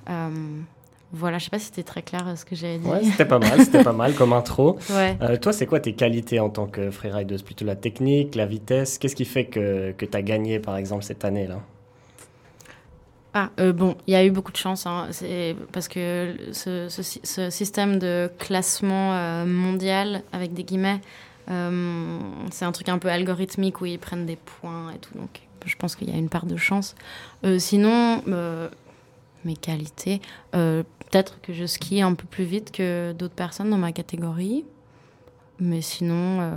Mhm. 0.09 0.65
Voilà, 1.15 1.37
je 1.39 1.45
sais 1.45 1.51
pas 1.51 1.59
si 1.59 1.67
c'était 1.67 1.83
très 1.83 2.01
clair 2.03 2.27
euh, 2.27 2.37
ce 2.37 2.45
que 2.47 2.57
j'avais 2.57 2.79
dit. 2.79 2.87
Ouais, 2.89 3.05
c'était 3.05 3.27
pas 3.27 3.39
mal, 3.39 3.61
c'était 3.63 3.83
pas 3.85 3.93
mal 3.93 4.15
comme 4.15 4.33
intro. 4.33 4.79
Ouais. 4.91 5.17
Euh, 5.21 5.37
toi, 5.37 5.53
c'est 5.53 5.67
quoi 5.67 5.79
tes 5.79 5.93
qualités 5.93 6.41
en 6.41 6.49
tant 6.49 6.67
que 6.67 6.91
freerideuse? 6.91 7.43
Plutôt 7.43 7.65
la 7.67 7.77
technique, 7.77 8.35
la 8.35 8.47
vitesse? 8.47 8.97
Qu'est-ce 8.99 9.15
qui 9.17 9.27
fait 9.27 9.45
que, 9.45 9.93
que 9.93 10.07
tu 10.07 10.17
as 10.17 10.23
gagné, 10.23 10.59
par 10.59 10.77
exemple, 10.77 11.05
cette 11.05 11.25
année-là? 11.25 11.61
Ah, 13.35 13.51
euh, 13.61 13.73
bon, 13.73 13.97
il 14.07 14.13
y 14.13 14.17
a 14.17 14.25
eu 14.25 14.31
beaucoup 14.31 14.53
de 14.53 14.57
chance, 14.59 14.87
hein, 14.87 15.09
parce 15.73 15.89
que 15.89 16.35
ce, 16.53 16.89
ce 16.91 17.03
sy- 17.03 17.21
ce 17.25 17.49
système 17.49 17.99
de 17.99 18.31
classement 18.39 19.15
euh, 19.15 19.47
mondial, 19.47 20.23
avec 20.33 20.53
des 20.53 20.65
guillemets, 20.65 21.01
euh, 21.51 22.19
c'est 22.51 22.67
un 22.67 22.73
truc 22.73 22.91
un 22.91 22.99
peu 22.99 23.09
algorithmique 23.09 23.81
où 23.81 23.87
ils 23.87 23.99
prennent 23.99 24.27
des 24.27 24.37
points 24.37 24.93
et 24.95 24.99
tout, 24.99 25.15
donc 25.19 25.41
je 25.65 25.75
pense 25.77 25.97
qu'il 25.97 26.11
y 26.11 26.15
a 26.15 26.19
une 26.19 26.29
part 26.29 26.45
de 26.45 26.57
chance. 26.59 26.95
Sinon, 27.59 28.21
mes 29.47 29.57
qualités, 29.57 30.21
peut-être 31.13 31.41
que 31.43 31.53
je 31.53 31.67
skie 31.67 32.01
un 32.01 32.15
peu 32.15 32.27
plus 32.27 32.45
vite 32.45 32.73
que 32.73 33.13
d'autres 33.13 33.35
personnes 33.35 33.69
dans 33.69 33.79
ma 33.79 33.93
catégorie, 33.93 34.65
mais 35.61 35.83
sinon, 35.83 36.41
euh, 36.41 36.55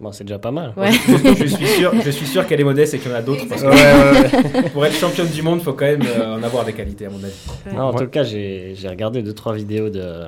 Bon, 0.00 0.12
c'est 0.12 0.24
déjà 0.24 0.38
pas 0.38 0.50
mal. 0.50 0.72
ouais. 0.78 0.90
je 1.38 1.44
suis 1.46 1.66
sûr, 1.66 1.92
je 2.02 2.10
suis 2.10 2.26
sûr 2.26 2.46
qu'elle 2.46 2.60
est 2.60 2.64
modeste 2.64 2.94
et 2.94 2.98
qu'il 2.98 3.10
y 3.10 3.14
en 3.14 3.18
a 3.18 3.22
d'autres. 3.22 3.46
Parce 3.46 3.62
que 3.62 3.66
Ouais, 3.68 3.74
ouais, 3.74 4.62
ouais. 4.62 4.70
pour 4.72 4.86
être 4.86 4.94
championne 4.94 5.28
du 5.28 5.42
monde, 5.42 5.60
faut 5.60 5.74
quand 5.74 5.84
même 5.84 6.02
euh, 6.06 6.36
en 6.36 6.42
avoir 6.42 6.64
des 6.64 6.72
qualités, 6.72 7.04
à 7.06 7.10
mon 7.10 7.22
avis. 7.22 7.34
Non, 7.74 7.82
en 7.82 7.92
tout 7.92 8.06
cas, 8.06 8.22
j'ai 8.22 8.74
regardé 8.88 9.22
deux, 9.22 9.34
trois 9.34 9.52
vidéos 9.54 9.90
de, 9.90 10.24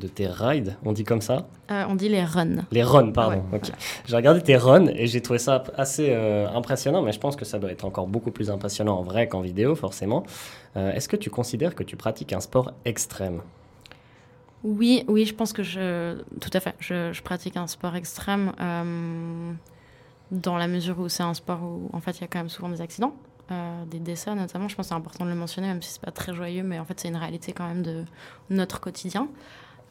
de 0.00 0.06
tes 0.06 0.28
rides, 0.28 0.76
on 0.84 0.92
dit 0.92 1.02
comme 1.04 1.20
ça 1.20 1.48
Euh, 1.70 1.82
on 1.88 1.96
dit 1.96 2.08
les 2.08 2.22
runs. 2.24 2.64
Les 2.70 2.84
runs, 2.84 3.10
pardon. 3.10 3.42
Ouais, 3.52 3.58
ok. 3.58 3.70
J'ai 4.06 4.14
regardé 4.16 4.40
tes 4.40 4.56
runs 4.56 4.86
et 4.94 5.08
j'ai 5.08 5.20
trouvé 5.20 5.40
ça 5.40 5.64
assez 5.76 6.08
euh, 6.10 6.46
impressionnant, 6.54 7.02
mais 7.02 7.10
je 7.12 7.18
pense 7.18 7.34
que 7.34 7.44
ça 7.44 7.58
doit 7.58 7.72
être 7.72 7.84
encore 7.84 8.06
beaucoup 8.06 8.30
plus 8.30 8.50
impressionnant 8.50 8.96
en 8.98 9.02
vrai 9.02 9.26
qu'en 9.26 9.40
vidéo, 9.40 9.74
forcément. 9.74 10.22
Euh, 10.76 10.92
Est-ce 10.92 11.08
que 11.08 11.16
tu 11.16 11.28
considères 11.28 11.74
que 11.74 11.82
tu 11.82 11.96
pratiques 11.96 12.32
un 12.32 12.40
sport 12.40 12.72
extrême? 12.84 13.40
Oui, 14.64 15.04
oui, 15.06 15.24
je 15.24 15.34
pense 15.34 15.52
que 15.52 15.62
je. 15.62 16.20
Tout 16.40 16.50
à 16.52 16.60
fait. 16.60 16.74
Je, 16.80 17.20
pratique 17.22 17.56
un 17.56 17.66
sport 17.66 17.94
extrême 17.94 18.52
euh, 18.60 19.52
dans 20.30 20.56
la 20.56 20.66
mesure 20.66 20.98
où 20.98 21.08
c'est 21.08 21.22
un 21.22 21.34
sport 21.34 21.62
où, 21.62 21.90
en 21.92 22.00
fait, 22.00 22.18
il 22.18 22.22
y 22.22 22.24
a 22.24 22.26
quand 22.26 22.40
même 22.40 22.48
souvent 22.48 22.68
des 22.68 22.80
accidents, 22.80 23.14
euh, 23.52 23.84
des 23.84 24.00
décès 24.00 24.34
notamment. 24.34 24.68
Je 24.68 24.74
pense 24.74 24.86
que 24.86 24.88
c'est 24.88 24.94
important 24.96 25.24
de 25.24 25.30
le 25.30 25.36
mentionner, 25.36 25.68
même 25.68 25.82
si 25.82 25.92
c'est 25.92 26.02
pas 26.02 26.10
très 26.10 26.34
joyeux, 26.34 26.64
mais 26.64 26.78
en 26.78 26.84
fait, 26.84 26.98
c'est 26.98 27.08
une 27.08 27.16
réalité 27.16 27.52
quand 27.52 27.68
même 27.68 27.82
de 27.82 28.04
notre 28.50 28.80
quotidien. 28.80 29.28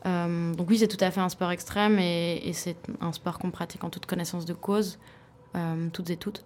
Euh, 0.05 0.53
donc, 0.53 0.69
oui, 0.69 0.79
c'est 0.79 0.87
tout 0.87 1.03
à 1.03 1.11
fait 1.11 1.21
un 1.21 1.29
sport 1.29 1.51
extrême 1.51 1.97
et, 1.97 2.41
et 2.43 2.53
c'est 2.53 2.77
un 2.99 3.13
sport 3.13 3.39
qu'on 3.39 3.51
pratique 3.51 3.83
en 3.83 3.89
toute 3.89 4.05
connaissance 4.05 4.45
de 4.45 4.53
cause, 4.53 4.99
toutes 5.91 6.11
et 6.11 6.17
toutes. 6.17 6.45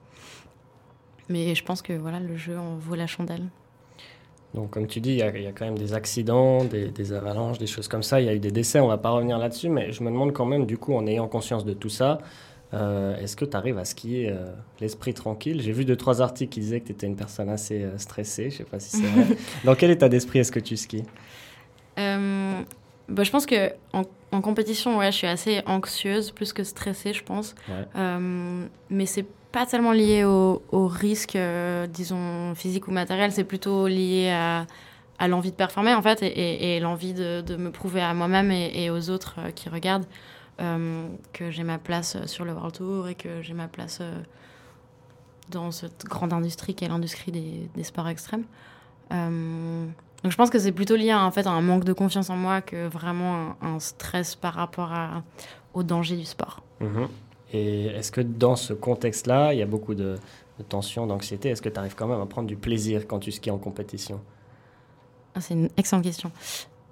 Mais 1.27 1.53
je 1.53 1.63
pense 1.65 1.81
que 1.81 1.93
voilà, 1.93 2.19
le 2.19 2.37
jeu 2.37 2.57
en 2.57 2.77
vaut 2.77 2.95
la 2.95 3.07
chandelle. 3.07 3.49
Donc, 4.53 4.69
comme 4.71 4.85
tu 4.87 4.99
dis, 4.99 5.11
il 5.11 5.17
y, 5.17 5.21
a- 5.21 5.35
il 5.37 5.43
y 5.43 5.47
a 5.47 5.51
quand 5.53 5.65
même 5.65 5.77
des 5.77 5.93
accidents, 5.93 6.65
des, 6.65 6.89
des 6.89 7.13
avalanches, 7.13 7.57
des 7.57 7.67
choses 7.67 7.87
comme 7.87 8.03
ça. 8.03 8.19
Il 8.19 8.25
y 8.25 8.29
a 8.29 8.33
eu 8.33 8.39
des 8.39 8.51
décès, 8.51 8.79
on 8.81 8.87
va 8.87 8.97
pas 8.97 9.11
revenir 9.11 9.37
là-dessus, 9.37 9.69
mais 9.69 9.91
je 9.93 10.03
me 10.03 10.09
demande 10.09 10.33
quand 10.33 10.45
même, 10.45 10.65
du 10.65 10.77
coup, 10.77 10.93
en 10.93 11.07
ayant 11.07 11.27
conscience 11.29 11.63
de 11.63 11.73
tout 11.73 11.87
ça, 11.89 12.17
euh, 12.73 13.15
est-ce 13.17 13.35
que 13.37 13.45
tu 13.45 13.55
arrives 13.55 13.77
à 13.77 13.85
skier 13.85 14.29
euh, 14.29 14.51
l'esprit 14.81 15.13
tranquille? 15.13 15.61
J'ai 15.61 15.71
vu 15.71 15.85
deux, 15.85 15.95
trois 15.95 16.21
articles 16.21 16.53
qui 16.53 16.59
disaient 16.59 16.81
que 16.81 16.87
tu 16.87 16.91
étais 16.91 17.07
une 17.07 17.15
personne 17.15 17.49
assez 17.49 17.83
euh, 17.83 17.97
stressée, 17.97 18.49
je 18.49 18.57
sais 18.57 18.63
pas 18.65 18.79
si 18.79 18.97
c'est 18.97 19.05
vrai. 19.07 19.37
Dans 19.63 19.75
quel 19.75 19.91
état 19.91 20.09
d'esprit 20.09 20.39
est-ce 20.39 20.51
que 20.51 20.59
tu 20.59 20.75
skis? 20.77 21.03
Bah, 21.97 23.23
je 23.23 23.31
pense 23.31 23.45
que 23.45 23.71
en, 23.93 24.03
en 24.31 24.41
compétition, 24.41 24.97
ouais, 24.97 25.11
je 25.11 25.17
suis 25.17 25.27
assez 25.27 25.61
anxieuse, 25.65 26.31
plus 26.31 26.53
que 26.53 26.63
stressée, 26.63 27.13
je 27.13 27.23
pense. 27.23 27.55
Ouais. 27.67 28.01
Mais 28.89 29.05
c'est 29.05 29.25
pas 29.51 29.65
tellement 29.65 29.91
lié 29.91 30.23
au, 30.23 30.87
risque, 30.87 31.35
euh, 31.35 31.87
disons, 31.87 32.55
physique 32.55 32.87
ou 32.87 32.91
matériel, 32.91 33.31
c'est 33.31 33.43
plutôt 33.43 33.87
lié 33.87 34.29
à, 34.29 34.65
l'envie 35.27 35.51
de 35.51 35.55
performer, 35.55 35.93
en 35.93 36.01
fait, 36.01 36.23
et, 36.23 36.79
l'envie 36.79 37.13
de, 37.13 37.55
me 37.55 37.71
prouver 37.71 38.01
à 38.01 38.13
moi-même 38.13 38.51
et, 38.51 38.89
aux 38.89 39.09
autres 39.09 39.35
euh, 39.39 39.51
qui 39.51 39.69
regardent 39.69 40.07
euh, 40.59 41.07
que 41.33 41.51
j'ai 41.51 41.63
ma 41.63 41.77
place 41.77 42.17
sur 42.25 42.45
le 42.45 42.53
World 42.53 42.73
Tour 42.73 43.07
et 43.07 43.15
que 43.15 43.41
j'ai 43.41 43.53
ma 43.53 43.67
place 43.67 44.01
dans 45.49 45.71
cette 45.71 46.05
grande 46.05 46.33
industrie 46.33 46.73
qui 46.73 46.85
est 46.85 46.87
l'industrie 46.87 47.31
des, 47.31 47.83
sports 47.83 48.07
extrêmes. 48.07 48.45
Donc 49.09 50.31
je 50.31 50.37
pense 50.37 50.49
que 50.49 50.59
c'est 50.59 50.71
plutôt 50.71 50.95
lié 50.95 51.11
à, 51.11 51.25
en 51.25 51.31
fait, 51.31 51.45
à 51.45 51.51
un 51.51 51.61
manque 51.61 51.83
de 51.83 51.93
confiance 51.93 52.29
en 52.29 52.37
moi 52.37 52.61
que 52.61 52.87
vraiment 52.87 53.55
un, 53.61 53.79
stress 53.79 54.35
par 54.35 54.53
rapport 54.53 54.93
au 55.73 55.83
danger 55.83 56.15
du 56.15 56.25
sport. 56.25 56.63
Mhm. 56.79 57.07
Et 57.53 57.87
est-ce 57.87 58.11
que 58.11 58.21
dans 58.21 58.55
ce 58.55 58.73
contexte-là, 58.73 59.53
il 59.53 59.59
y 59.59 59.61
a 59.61 59.65
beaucoup 59.65 59.93
de, 59.95 60.17
de 60.59 60.63
tension, 60.63 61.05
d'anxiété 61.07 61.49
Est-ce 61.49 61.61
que 61.61 61.69
tu 61.69 61.77
arrives 61.79 61.95
quand 61.95 62.07
même 62.07 62.21
à 62.21 62.25
prendre 62.25 62.47
du 62.47 62.55
plaisir 62.55 63.07
quand 63.07 63.19
tu 63.19 63.31
skis 63.31 63.51
en 63.51 63.57
compétition? 63.57 64.21
Ah, 65.35 65.41
c'est 65.41 65.53
une 65.53 65.69
excellente 65.77 66.03
question. 66.05 66.31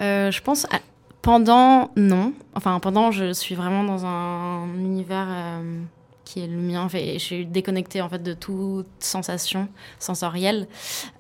Euh, 0.02 0.32
je 0.32 0.42
pense 0.42 0.66
à- 0.66 0.80
pendant 1.22 1.92
non, 1.98 2.34
enfin 2.56 2.80
pendant 2.80 3.12
je 3.12 3.34
suis 3.34 3.54
vraiment 3.56 3.84
dans 3.84 4.06
un 4.06 4.66
univers 4.76 5.28
euh, 5.30 5.82
qui 6.24 6.42
est 6.42 6.48
le 6.48 6.56
mien. 6.58 6.82
En 6.82 6.88
fait, 6.88 7.14
je 7.16 7.20
suis 7.20 7.46
déconnectée 7.46 8.02
en 8.02 8.08
fait 8.08 8.24
de 8.24 8.34
toute 8.34 8.88
sensation 9.00 9.68
sensorielle. 10.00 10.68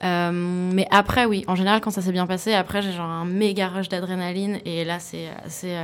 Euh, 0.03 0.31
mais 0.73 0.87
après 0.91 1.25
oui, 1.25 1.43
en 1.47 1.55
général 1.55 1.81
quand 1.81 1.91
ça 1.91 2.01
s'est 2.01 2.13
bien 2.13 2.27
passé, 2.27 2.53
après 2.53 2.81
j'ai 2.81 2.93
genre 2.93 3.09
un 3.09 3.25
méga 3.25 3.67
rush 3.67 3.89
d'adrénaline 3.89 4.59
et 4.63 4.85
là 4.85 4.99
c'est 4.99 5.27
c'est 5.47 5.75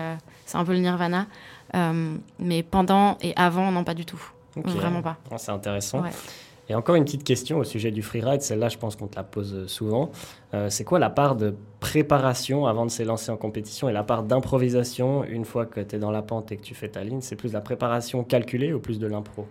c'est 0.45 0.57
un 0.57 0.63
peu 0.63 0.71
le 0.71 0.79
nirvana. 0.79 1.27
Euh, 1.75 2.15
mais 2.39 2.63
pendant 2.63 3.17
et 3.21 3.33
avant 3.35 3.71
non 3.71 3.83
pas 3.83 3.93
du 3.93 4.05
tout, 4.05 4.21
Ok. 4.55 4.67
vraiment 4.69 5.01
pas. 5.01 5.17
Ah, 5.31 5.37
C'est 5.37 5.51
intéressant. 5.51 6.01
Ouais. 6.01 6.09
Et 6.67 6.73
encore 6.73 6.95
une 6.95 7.03
petite 7.05 7.23
question 7.23 7.59
au 7.59 7.63
sujet 7.63 7.91
du 7.91 8.01
freeride, 8.01 8.41
celle-là 8.41 8.69
je 8.69 8.77
pense 8.77 8.95
qu'on 8.95 9.05
te 9.07 9.15
la 9.15 9.23
pose 9.23 9.53
euh, 9.53 9.67
souvent. 9.67 10.09
Euh, 10.55 10.69
c'est 10.71 10.83
quoi 10.83 10.97
la 10.97 11.11
part 11.11 11.35
de 11.35 11.53
préparation 11.79 12.65
avant 12.65 12.85
de 12.87 12.91
s'élancer 12.91 13.29
en 13.31 13.37
compétition 13.37 13.87
et 13.87 13.93
la 13.93 14.01
part 14.03 14.23
d'improvisation 14.23 15.23
une 15.25 15.45
fois 15.45 15.65
que 15.67 15.79
tu 15.81 15.95
es 15.95 15.99
dans 15.99 16.09
la 16.11 16.23
pente 16.23 16.51
et 16.51 16.57
que 16.57 16.63
tu 16.63 16.73
fais 16.73 16.87
ta 16.89 17.03
ligne? 17.03 17.21
C'est 17.21 17.35
plus 17.35 17.53
la 17.53 17.61
préparation 17.61 18.23
calculée 18.23 18.73
ou 18.73 18.79
plus 18.79 18.97
de 18.97 19.05
l'impro? 19.05 19.45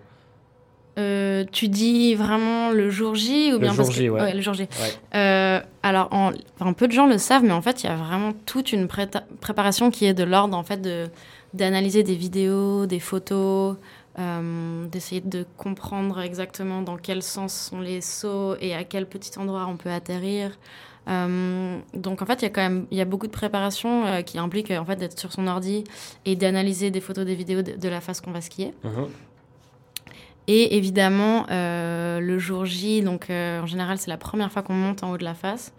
Euh, 0.96 1.44
tu 1.50 1.66
dis 1.68 2.14
vraiment 2.14 2.70
le 2.70 2.88
jour 2.88 3.16
J 3.16 3.48
ou 3.50 3.54
Le 3.54 3.58
bien 3.58 3.68
jour 3.72 3.78
parce 3.78 3.88
que- 3.88 3.94
J, 3.94 4.08
ouais. 4.10 4.32
le 4.32 4.40
jour 4.40 4.54
J. 4.54 4.62
Ouais. 4.62 4.68
Euh, 5.16 5.60
alors, 5.82 6.08
en, 6.12 6.30
enfin, 6.60 6.72
peu 6.72 6.86
de 6.86 6.92
gens 6.92 7.06
le 7.06 7.18
savent, 7.18 7.42
mais 7.42 7.52
en 7.52 7.62
fait, 7.62 7.82
il 7.82 7.86
y 7.86 7.90
a 7.90 7.96
vraiment 7.96 8.32
toute 8.46 8.72
une 8.72 8.86
préparation 8.86 9.90
qui 9.90 10.06
est 10.06 10.14
de 10.14 10.22
l'ordre 10.22 10.56
en 10.56 10.62
fait 10.62 10.80
de 10.80 11.08
d'analyser 11.54 12.02
des 12.02 12.16
vidéos, 12.16 12.84
des 12.84 13.00
photos, 13.00 13.76
euh, 14.18 14.86
d'essayer 14.86 15.20
de 15.20 15.46
comprendre 15.56 16.20
exactement 16.20 16.82
dans 16.82 16.96
quel 16.96 17.22
sens 17.22 17.52
sont 17.52 17.80
les 17.80 18.00
sauts 18.00 18.56
et 18.60 18.74
à 18.74 18.84
quel 18.84 19.06
petit 19.06 19.38
endroit 19.38 19.66
on 19.68 19.76
peut 19.76 19.90
atterrir. 19.90 20.50
Euh, 21.08 21.78
donc 21.94 22.22
en 22.22 22.26
fait, 22.26 22.42
il 22.42 22.42
y 22.42 22.46
a 22.46 22.50
quand 22.50 22.62
même 22.62 22.86
il 22.90 22.98
y 22.98 23.00
a 23.00 23.04
beaucoup 23.04 23.26
de 23.26 23.32
préparation 23.32 24.06
euh, 24.06 24.22
qui 24.22 24.38
implique 24.38 24.70
en 24.70 24.84
fait 24.84 24.96
d'être 24.96 25.18
sur 25.18 25.32
son 25.32 25.46
ordi 25.46 25.84
et 26.24 26.34
d'analyser 26.34 26.90
des 26.90 27.00
photos, 27.00 27.24
des 27.24 27.34
vidéos 27.34 27.62
de, 27.62 27.72
de 27.72 27.88
la 27.88 28.00
face 28.00 28.20
qu'on 28.20 28.32
va 28.32 28.40
skier. 28.40 28.74
Mhm. 28.82 29.06
Et 30.46 30.76
évidemment, 30.76 31.46
le 31.48 32.38
jour 32.38 32.66
J, 32.66 33.00
donc 33.00 33.30
en 33.30 33.64
général, 33.64 33.96
c'est 33.96 34.10
la 34.10 34.18
première 34.18 34.52
fois 34.52 34.60
qu'on 34.60 34.74
monte 34.74 35.02
en 35.02 35.10
haut 35.10 35.16
de 35.16 35.24
la 35.24 35.32
face. 35.32 35.72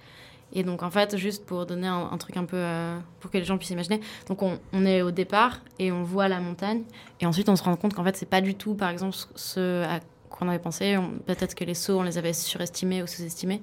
Et 0.56 0.64
donc, 0.64 0.84
en 0.84 0.90
fait, 0.90 1.18
juste 1.18 1.46
pour 1.46 1.66
donner 1.66 1.88
un, 1.88 2.18
truc 2.18 2.38
un 2.38 2.46
peu. 2.46 2.56
euh, 2.56 2.98
pour 3.20 3.30
que 3.30 3.38
les 3.38 3.44
gens 3.44 3.58
puissent 3.58 3.72
imaginer. 3.72 4.00
Donc, 4.28 4.42
on, 4.42 4.86
est 4.86 5.02
au 5.02 5.12
départ 5.12 5.60
et 5.80 5.92
on 5.92 6.04
voit 6.04 6.30
la 6.30 6.40
montagne. 6.40 6.84
Et 7.20 7.26
ensuite, 7.26 7.50
on 7.50 7.58
se 7.58 7.64
rend 7.64 7.76
compte 7.76 7.94
qu'en 7.94 8.06
fait, 8.06 8.16
c'est 8.16 8.30
pas 8.30 8.40
du 8.40 8.56
tout, 8.56 8.74
par 8.74 8.90
exemple, 8.90 9.16
ce 9.36 9.84
à 9.84 10.00
quoi 10.30 10.48
on 10.48 10.50
avait 10.50 10.60
pensé. 10.60 10.98
Peut-être 11.26 11.56
que 11.56 11.66
les 11.66 11.74
sauts, 11.74 12.00
on 12.00 12.04
les 12.04 12.18
avait 12.18 12.32
surestimés 12.32 13.04
ou 13.04 13.08
sous-estimés. 13.08 13.62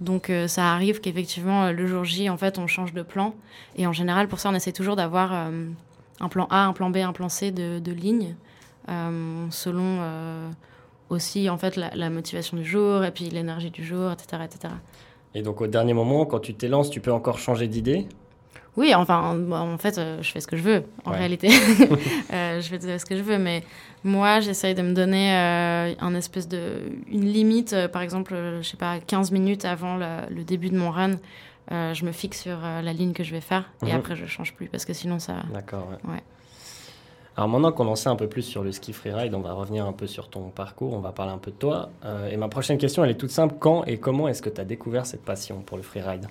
Donc 0.00 0.30
euh, 0.30 0.48
ça 0.48 0.72
arrive 0.72 1.00
qu'effectivement, 1.00 1.66
euh, 1.66 1.72
le 1.72 1.86
jour 1.86 2.02
J, 2.02 2.28
en 2.28 2.36
fait, 2.36 2.58
on 2.58 2.66
change 2.66 2.92
de 2.92 3.02
plan. 3.02 3.36
Et 3.76 3.86
en 3.86 3.92
général, 3.92 4.26
pour 4.26 4.40
ça, 4.40 4.50
on 4.50 4.54
essaie 4.54 4.72
toujours 4.72 4.96
d'avoir 4.96 5.32
un 5.32 6.28
plan 6.28 6.48
A, 6.50 6.64
un 6.66 6.72
plan 6.72 6.90
B, 6.90 6.96
un 6.96 7.12
plan 7.12 7.28
C 7.28 7.52
de, 7.52 7.78
de 7.78 7.92
ligne, 7.92 8.34
selon 8.88 10.00
aussi, 11.08 11.48
en 11.48 11.58
fait, 11.58 11.76
la, 11.76 11.94
la 11.94 12.10
motivation 12.10 12.56
du 12.56 12.64
jour 12.64 13.04
et 13.04 13.12
puis 13.12 13.28
l'énergie 13.28 13.70
du 13.70 13.84
jour, 13.84 14.10
etc., 14.10 14.42
etc. 14.44 14.74
Et 15.34 15.42
donc 15.42 15.60
au 15.60 15.66
dernier 15.66 15.94
moment, 15.94 16.26
quand 16.26 16.40
tu 16.40 16.54
t'élances, 16.54 16.90
tu 16.90 17.00
peux 17.00 17.12
encore 17.12 17.38
changer 17.38 17.68
d'idée? 17.68 18.06
Oui, 18.76 18.94
enfin, 18.94 19.34
bon, 19.34 19.54
en 19.54 19.76
fait, 19.78 19.98
euh, 19.98 20.22
je 20.22 20.30
fais 20.30 20.40
ce 20.40 20.46
que 20.46 20.56
je 20.56 20.62
veux, 20.62 20.84
en 21.04 21.10
Ouais. 21.12 21.18
réalité. 21.18 21.48
Euh, 22.32 22.60
je 22.62 22.68
fais 22.68 22.98
ce 22.98 23.04
que 23.04 23.16
je 23.16 23.22
veux, 23.22 23.36
mais 23.38 23.62
moi, 24.04 24.40
j'essaye 24.40 24.74
de 24.74 24.80
me 24.80 24.94
donner 24.94 25.34
euh, 25.34 25.92
un 26.00 26.14
espèce 26.14 26.48
de... 26.48 26.80
une 27.10 27.26
limite. 27.26 27.76
par 27.92 28.00
exemple, 28.00 28.34
je 28.62 28.66
sais 28.66 28.78
pas, 28.78 28.98
15 29.00 29.30
minutes 29.30 29.66
avant 29.66 29.96
le, 29.96 30.06
le 30.34 30.42
début 30.44 30.70
de 30.70 30.78
mon 30.78 30.90
run, 30.90 31.12
je 31.70 32.04
me 32.04 32.12
fixe 32.12 32.40
sur 32.42 32.58
la 32.62 32.92
ligne 32.94 33.12
que 33.12 33.22
je 33.24 33.32
vais 33.32 33.42
faire, 33.42 33.70
et 33.82 33.90
Mhm. 33.90 33.96
après, 33.98 34.16
je 34.16 34.24
change 34.26 34.54
plus, 34.54 34.66
parce 34.68 34.86
que 34.86 34.94
sinon, 34.94 35.18
ça... 35.18 35.34
D'accord. 35.52 35.88
Ouais. 36.04 36.14
Ouais. 36.14 36.22
Alors 37.36 37.48
maintenant 37.48 37.72
qu'on 37.72 37.88
en 37.88 37.96
sait 37.96 38.10
un 38.10 38.16
peu 38.16 38.28
plus 38.28 38.42
sur 38.42 38.62
le 38.62 38.72
ski 38.72 38.92
freeride, 38.92 39.34
on 39.34 39.40
va 39.40 39.54
revenir 39.54 39.86
un 39.86 39.92
peu 39.92 40.06
sur 40.06 40.28
ton 40.28 40.50
parcours, 40.50 40.92
on 40.92 41.00
va 41.00 41.12
parler 41.12 41.32
un 41.32 41.38
peu 41.38 41.50
de 41.50 41.56
toi. 41.56 41.88
Euh, 42.04 42.28
et 42.28 42.36
ma 42.36 42.48
prochaine 42.48 42.76
question, 42.76 43.02
elle 43.04 43.10
est 43.10 43.16
toute 43.16 43.30
simple. 43.30 43.54
Quand 43.58 43.84
et 43.84 43.98
comment 43.98 44.28
est-ce 44.28 44.42
que 44.42 44.50
tu 44.50 44.60
as 44.60 44.64
découvert 44.64 45.06
cette 45.06 45.24
passion 45.24 45.62
pour 45.62 45.78
le 45.78 45.82
freeride? 45.82 46.26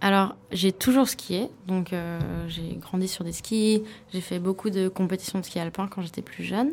Alors, 0.00 0.34
j'ai 0.50 0.72
toujours 0.72 1.08
skié, 1.08 1.48
donc 1.66 1.92
euh, 1.92 2.18
j'ai 2.48 2.78
grandi 2.80 3.08
sur 3.08 3.24
des 3.24 3.32
skis, 3.32 3.82
j'ai 4.12 4.20
fait 4.20 4.38
beaucoup 4.38 4.70
de 4.70 4.88
compétitions 4.88 5.38
de 5.38 5.44
ski 5.44 5.58
alpin 5.58 5.88
quand 5.88 6.02
j'étais 6.02 6.20
plus 6.20 6.44
jeune, 6.44 6.72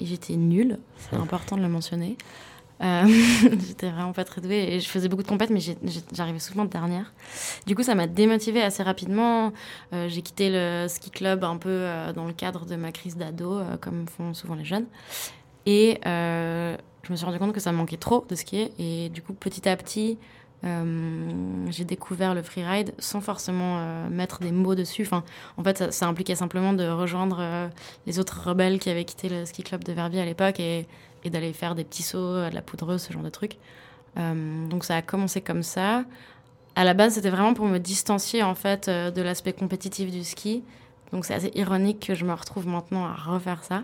et 0.00 0.06
j'étais 0.06 0.36
nulle, 0.36 0.78
c'est 0.98 1.16
important 1.16 1.56
de 1.56 1.62
le 1.62 1.68
mentionner. 1.68 2.18
Euh, 2.82 3.06
j'étais 3.66 3.90
vraiment 3.90 4.12
pas 4.12 4.24
très 4.24 4.40
douée, 4.40 4.74
et 4.74 4.80
je 4.80 4.88
faisais 4.88 5.08
beaucoup 5.08 5.22
de 5.22 5.28
compètes, 5.28 5.50
mais 5.50 5.60
j'arrivais 6.12 6.38
souvent 6.38 6.64
dernière. 6.64 7.12
Du 7.66 7.74
coup, 7.74 7.82
ça 7.82 7.94
m'a 7.94 8.06
démotivée 8.06 8.62
assez 8.62 8.82
rapidement. 8.82 9.52
Euh, 9.92 10.08
j'ai 10.08 10.22
quitté 10.22 10.50
le 10.50 10.86
ski 10.88 11.10
club 11.10 11.44
un 11.44 11.56
peu 11.56 11.68
euh, 11.70 12.12
dans 12.12 12.26
le 12.26 12.32
cadre 12.32 12.66
de 12.66 12.76
ma 12.76 12.92
crise 12.92 13.16
d'ado, 13.16 13.60
comme 13.80 14.06
font 14.06 14.34
souvent 14.34 14.54
les 14.54 14.64
jeunes. 14.64 14.86
Et 15.66 15.98
je 16.04 17.10
me 17.12 17.16
suis 17.16 17.26
rendu 17.26 17.38
compte 17.38 17.52
que 17.52 17.60
ça 17.60 17.72
me 17.72 17.76
manquait 17.76 17.96
trop 17.96 18.24
de 18.28 18.34
skier, 18.34 18.72
et 18.78 19.08
du 19.08 19.22
coup, 19.22 19.34
petit 19.34 19.68
à 19.68 19.76
petit, 19.76 20.18
j'ai 20.62 21.84
découvert 21.84 22.34
le 22.34 22.42
freeride 22.42 22.94
sans 22.98 23.20
forcément 23.20 24.08
mettre 24.08 24.40
des 24.40 24.52
mots 24.52 24.74
dessus. 24.74 25.02
Enfin, 25.02 25.22
en 25.56 25.62
fait, 25.62 25.92
ça, 25.92 26.06
impliquait 26.06 26.34
simplement 26.34 26.72
de 26.72 26.88
rejoindre 26.88 27.70
les 28.06 28.18
autres 28.18 28.48
rebelles 28.48 28.78
qui 28.78 28.90
avaient 28.90 29.04
quitté 29.04 29.28
le 29.28 29.44
ski 29.46 29.62
club 29.62 29.84
de 29.84 29.92
Verviers 29.92 30.22
à 30.22 30.24
l'époque 30.24 30.60
et 31.24 31.30
d'aller 31.30 31.52
faire 31.52 31.74
des 31.74 31.84
petits 31.84 32.02
sauts, 32.02 32.18
euh, 32.18 32.50
de 32.50 32.54
la 32.54 32.62
poudreuse, 32.62 33.02
ce 33.02 33.12
genre 33.12 33.22
de 33.22 33.30
trucs. 33.30 33.56
Euh, 34.16 34.66
donc 34.68 34.84
ça 34.84 34.96
a 34.96 35.02
commencé 35.02 35.40
comme 35.40 35.62
ça. 35.62 36.04
À 36.76 36.84
la 36.84 36.94
base, 36.94 37.14
c'était 37.14 37.30
vraiment 37.30 37.54
pour 37.54 37.66
me 37.66 37.78
distancier 37.78 38.42
en 38.42 38.54
fait 38.54 38.88
euh, 38.88 39.10
de 39.10 39.22
l'aspect 39.22 39.52
compétitif 39.52 40.10
du 40.10 40.24
ski. 40.24 40.62
Donc 41.12 41.24
c'est 41.24 41.34
assez 41.34 41.52
ironique 41.54 42.06
que 42.06 42.14
je 42.14 42.24
me 42.24 42.32
retrouve 42.32 42.66
maintenant 42.66 43.04
à 43.04 43.12
refaire 43.14 43.62
ça. 43.62 43.82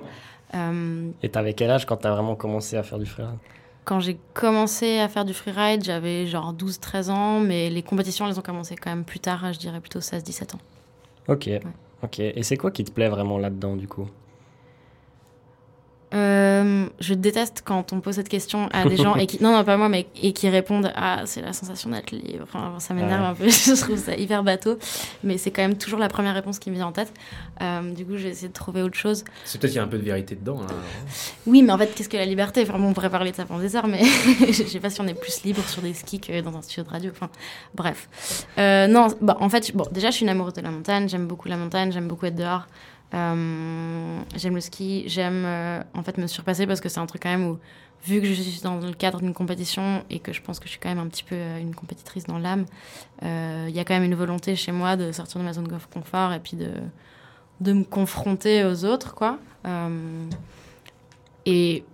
Euh, 0.55 1.11
Et 1.23 1.29
t'avais 1.29 1.55
quel 1.55 1.71
âge 1.71 1.87
quand 1.87 1.99
tu 1.99 2.07
as 2.07 2.11
vraiment 2.13 2.35
commencé 2.35 2.77
à 2.77 2.83
faire 2.83 2.99
du 2.99 3.07
freeride? 3.07 3.39
quand 3.85 3.99
j'ai 3.99 4.19
commencé 4.35 5.01
à 5.01 5.09
faire 5.09 5.25
du 5.25 5.35
freeride, 5.35 5.83
j'avais 5.83 6.27
genre 6.27 6.55
12-13 6.55 7.11
ans, 7.11 7.41
mais 7.41 7.71
les 7.71 7.83
compétitions, 7.83 8.29
elles 8.29 8.39
ont 8.39 8.43
commencé 8.43 8.77
quand 8.77 8.91
même 8.91 9.05
plus 9.05 9.19
tard, 9.19 9.53
je 9.53 9.59
dirais 9.59 9.81
plutôt 9.81 9.99
16-17 9.99 10.55
ans. 10.55 10.61
Ok. 11.27 11.51
Ok. 12.03 12.21
Et 12.21 12.43
c'est 12.45 12.57
quoi 12.57 12.71
qui 12.71 12.85
te 12.85 12.93
plaît 12.93 13.09
vraiment 13.09 13.37
là-dedans 13.39 13.75
du 13.75 13.89
coup? 13.89 14.07
Euh, 16.13 16.87
je 16.99 17.15
déteste 17.15 17.63
quand 17.65 17.93
on 17.93 18.01
pose 18.01 18.17
cette 18.17 18.29
question 18.29 18.69
à 18.73 18.85
des 18.85 18.97
gens 18.97 19.15
et 19.15 19.27
qui 19.29 19.41
non 19.41 19.53
non 19.53 19.63
pas 19.63 19.77
moi 19.77 19.89
mais 19.89 20.09
et 20.21 20.33
qui 20.33 20.49
répondent 20.49 20.91
ah 20.97 21.23
c'est 21.25 21.41
la 21.41 21.53
sensation 21.53 21.89
d'être 21.91 22.11
libre 22.11 22.43
enfin 22.43 22.75
ça 22.81 22.95
m'énerve 22.95 23.21
Ouais. 23.23 23.27
un 23.29 23.35
peu 23.35 23.49
je 23.49 23.81
trouve 23.81 23.97
ça 23.97 24.17
hyper 24.17 24.43
bateau 24.43 24.77
mais 25.23 25.39
c'est 25.39 25.53
quand 25.53 25.63
même 25.63 25.77
toujours 25.79 26.01
la 26.01 26.09
première 26.09 26.35
réponse 26.35 26.59
qui 26.59 26.71
me 26.71 26.75
vient 26.75 26.87
en 26.89 26.93
tête 26.93 27.13
Euh, 27.63 27.93
du 27.93 28.05
coup 28.05 28.17
j'ai 28.17 28.29
essayé 28.31 28.49
de 28.49 28.53
trouver 28.53 28.83
autre 28.83 28.97
chose 28.97 29.23
C'est 29.45 29.61
peut-être 29.61 29.71
qu'il 29.71 29.77
y 29.79 29.81
a 29.81 29.85
un 29.85 29.89
peu 29.89 29.99
de 29.99 30.03
vérité 30.05 30.35
dedans. 30.35 30.59
hein. 30.63 30.67
oui 31.47 31.63
mais 31.63 31.73
en 31.73 31.79
fait 31.79 31.95
qu'est-ce 31.95 32.09
que 32.09 32.17
la 32.17 32.27
liberté? 32.27 32.65
Vraiment 32.65 32.89
on 32.89 32.93
pourrait 32.93 33.11
parler 33.11 33.31
de 33.31 33.37
ça 33.37 33.45
pendant 33.45 33.61
des 33.61 33.77
heures 33.77 33.87
mais 33.87 34.03
je 34.49 34.53
sais 34.65 34.81
pas 34.81 34.91
si 34.91 35.01
on 35.01 35.07
est 35.07 35.15
plus 35.15 35.45
libre 35.45 35.63
sur 35.69 35.81
des 35.81 35.95
skis 35.95 36.19
que 36.19 36.41
dans 36.41 36.57
un 36.57 36.63
studio 36.63 36.83
de 36.83 36.89
radio 36.91 37.11
enfin 37.13 37.31
bref 37.75 38.09
Euh, 38.59 38.89
non 38.89 39.07
bah, 39.21 39.37
en 39.39 39.49
fait 39.49 39.71
bon 39.77 39.85
déjà 39.93 40.11
je 40.11 40.17
suis 40.17 40.25
une 40.25 40.31
amoureuse 40.31 40.55
de 40.55 40.61
la 40.63 40.73
montagne 40.73 41.09
j'aime 41.09 41.29
beaucoup 41.29 41.47
la 41.49 41.57
montagne 41.57 41.93
j'aime 41.93 42.09
beaucoup 42.09 42.27
être 42.27 42.35
dehors 42.35 42.67
Euh, 43.13 44.21
j'aime 44.37 44.55
le 44.55 44.61
ski, 44.61 45.05
j'aime 45.07 45.45
euh, 45.45 45.83
en 45.95 46.03
fait 46.03 46.17
me 46.19 46.27
surpasser 46.27 46.67
parce 46.67 46.81
que 46.81 46.89
c'est 46.89 47.01
un 47.01 47.07
truc 47.07 47.23
quand 47.23 47.31
même 47.31 47.47
où, 47.47 47.59
vu 48.05 48.21
que 48.21 48.27
je 48.27 48.33
suis 48.35 48.61
dans 48.61 48.79
le 48.79 48.93
cadre 48.93 49.21
d'une 49.21 49.35
compétition 49.35 50.05
et 50.11 50.21
que 50.21 50.33
je 50.33 50.41
pense 50.41 50.61
que 50.61 50.67
je 50.67 50.71
suis 50.71 50.79
quand 50.79 50.89
même 50.89 51.01
un 51.01 51.09
petit 51.09 51.25
peu 51.25 51.35
euh, 51.35 51.59
une 51.59 51.75
compétitrice 51.75 52.25
dans 52.25 52.39
l'âme, 52.39 52.67
il 53.23 53.71
y 53.71 53.81
a 53.81 53.85
quand 53.85 53.95
même 53.95 54.05
une 54.05 54.15
volonté 54.15 54.57
chez 54.57 54.73
moi 54.73 54.97
de 54.97 55.13
sortir 55.13 55.41
de 55.41 55.45
ma 55.45 55.53
zone 55.53 55.65
de 55.65 55.77
confort 55.93 56.33
et 56.33 56.41
puis 56.41 56.57
de, 56.57 56.71
de 57.61 57.73
me 57.73 57.85
confronter 57.85 58.65
aux 58.65 58.85
autres, 58.85 59.15
quoi. 59.15 59.39
Et, 61.47 61.85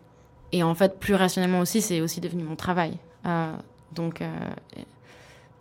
et 0.53 0.63
en 0.63 0.75
fait, 0.75 1.01
plus 1.01 1.15
rationnellement 1.15 1.61
aussi, 1.61 1.81
c'est 1.81 2.01
aussi 2.01 2.21
devenu 2.21 2.45
mon 2.45 2.57
travail. 2.57 2.99
Donc, 3.93 4.23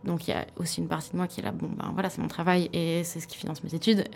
donc 0.03 0.27
il 0.27 0.31
y 0.31 0.33
a 0.33 0.45
aussi 0.57 0.81
une 0.81 0.87
partie 0.87 1.11
de 1.11 1.17
moi 1.17 1.27
qui 1.27 1.39
est 1.39 1.43
là, 1.43 1.51
bon, 1.51 1.67
ben 1.67 1.89
voilà, 1.93 2.11
c'est 2.11 2.21
mon 2.21 2.27
travail 2.27 2.69
et 2.73 3.03
c'est 3.03 3.19
ce 3.19 3.27
qui 3.27 3.37
finance 3.37 3.63
mes 3.63 3.73
études. 3.73 4.07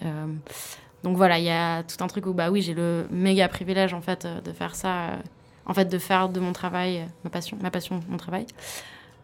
Donc 1.04 1.16
voilà, 1.16 1.40
il 1.40 1.46
y 1.46 1.50
a 1.50 1.84
tout 1.84 2.04
un 2.04 2.08
truc 2.08 2.26
où, 2.26 2.34
bah 2.34 2.52
oui, 2.52 2.62
j'ai 2.62 2.74
le 2.74 3.08
méga 3.10 3.48
privilège, 3.48 3.94
en 3.94 4.02
fait, 4.02 4.26
euh, 4.26 4.42
de 4.42 4.52
faire 4.52 4.76
ça, 4.76 5.12
euh, 5.12 5.16
en 5.66 5.74
fait, 5.74 5.86
de 5.86 5.98
faire 5.98 6.30
de 6.30 6.40
mon 6.40 6.52
travail 6.52 6.98
euh, 7.00 7.06
ma 7.24 7.30
passion, 7.30 7.58
ma 7.62 7.72
passion, 7.72 8.02
mon 8.10 8.18
travail, 8.18 8.46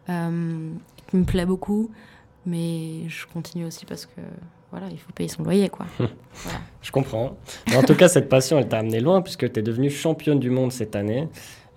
euh, 0.08 0.70
qui 1.06 1.16
me 1.16 1.24
plaît 1.24 1.44
beaucoup, 1.44 1.90
mais 2.46 3.08
je 3.08 3.26
continue 3.26 3.66
aussi 3.66 3.84
parce 3.84 4.06
que, 4.06 4.20
voilà, 4.70 4.86
il 4.90 4.98
faut 4.98 5.12
payer 5.12 5.28
son 5.28 5.42
loyer, 5.42 5.68
quoi. 5.68 5.86
voilà. 5.98 6.58
Je 6.82 6.90
comprends. 6.90 7.36
Mais 7.68 7.76
en 7.76 7.82
tout 7.82 7.94
cas, 7.94 8.08
cette 8.08 8.28
passion, 8.28 8.58
elle 8.58 8.68
t'a 8.68 8.78
amené 8.78 9.00
loin 9.00 9.20
puisque 9.22 9.52
tu 9.52 9.60
es 9.60 9.62
devenue 9.62 9.90
championne 9.90 10.40
du 10.40 10.50
monde 10.50 10.72
cette 10.72 10.96
année. 10.96 11.28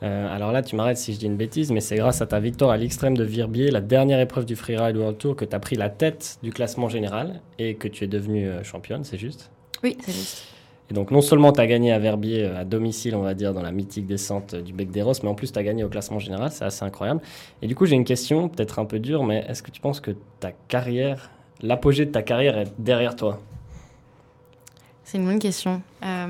Euh, 0.01 0.33
alors 0.33 0.53
là, 0.53 0.61
tu 0.61 0.75
m'arrêtes 0.77 0.97
si 0.97 1.13
je 1.13 1.19
dis 1.19 1.25
une 1.25 1.35
bêtise, 1.35 1.71
mais 1.71 1.81
c'est 1.81 1.97
grâce 1.97 2.21
à 2.21 2.25
ta 2.25 2.39
victoire 2.39 2.71
à 2.71 2.77
l'extrême 2.77 3.17
de 3.17 3.23
Virbier, 3.23 3.69
la 3.69 3.81
dernière 3.81 4.19
épreuve 4.21 4.45
du 4.45 4.55
Freeride 4.55 4.95
World 4.95 5.17
Tour, 5.17 5.35
que 5.35 5.43
tu 5.45 5.55
as 5.55 5.59
pris 5.59 5.75
la 5.75 5.89
tête 5.89 6.39
du 6.41 6.51
classement 6.51 6.87
général 6.87 7.41
et 7.57 7.75
que 7.75 7.87
tu 7.89 8.05
es 8.05 8.07
devenue 8.07 8.49
championne, 8.63 9.03
c'est 9.03 9.17
juste? 9.17 9.51
Oui, 9.83 9.97
c'est 10.05 10.11
juste. 10.11 10.43
Et 10.91 10.93
donc, 10.95 11.11
non 11.11 11.21
seulement 11.21 11.51
tu 11.51 11.61
as 11.61 11.67
gagné 11.67 11.91
à 11.91 11.99
Verbier 11.99 12.45
euh, 12.45 12.61
à 12.61 12.65
domicile, 12.65 13.15
on 13.15 13.21
va 13.21 13.35
dire, 13.35 13.53
dans 13.53 13.61
la 13.61 13.71
mythique 13.71 14.07
descente 14.07 14.55
du 14.55 14.73
Bec 14.73 14.89
des 14.89 15.03
Roses, 15.03 15.21
mais 15.21 15.29
en 15.29 15.35
plus, 15.35 15.51
tu 15.51 15.59
as 15.59 15.63
gagné 15.63 15.83
au 15.83 15.89
classement 15.89 16.17
général. 16.19 16.49
C'est 16.51 16.65
assez 16.65 16.83
incroyable. 16.83 17.21
Et 17.61 17.67
du 17.67 17.75
coup, 17.75 17.85
j'ai 17.85 17.95
une 17.95 18.03
question, 18.05 18.49
peut-être 18.49 18.79
un 18.79 18.85
peu 18.85 18.97
dure, 18.99 19.23
mais 19.23 19.45
est-ce 19.47 19.61
que 19.61 19.69
tu 19.71 19.81
penses 19.81 19.99
que 19.99 20.11
ta 20.39 20.51
carrière, 20.67 21.29
l'apogée 21.61 22.05
de 22.05 22.11
ta 22.11 22.23
carrière 22.23 22.57
est 22.57 22.71
derrière 22.79 23.15
toi? 23.15 23.39
C'est 25.03 25.17
une 25.19 25.25
bonne 25.25 25.39
question. 25.39 25.81
Euh, 26.03 26.25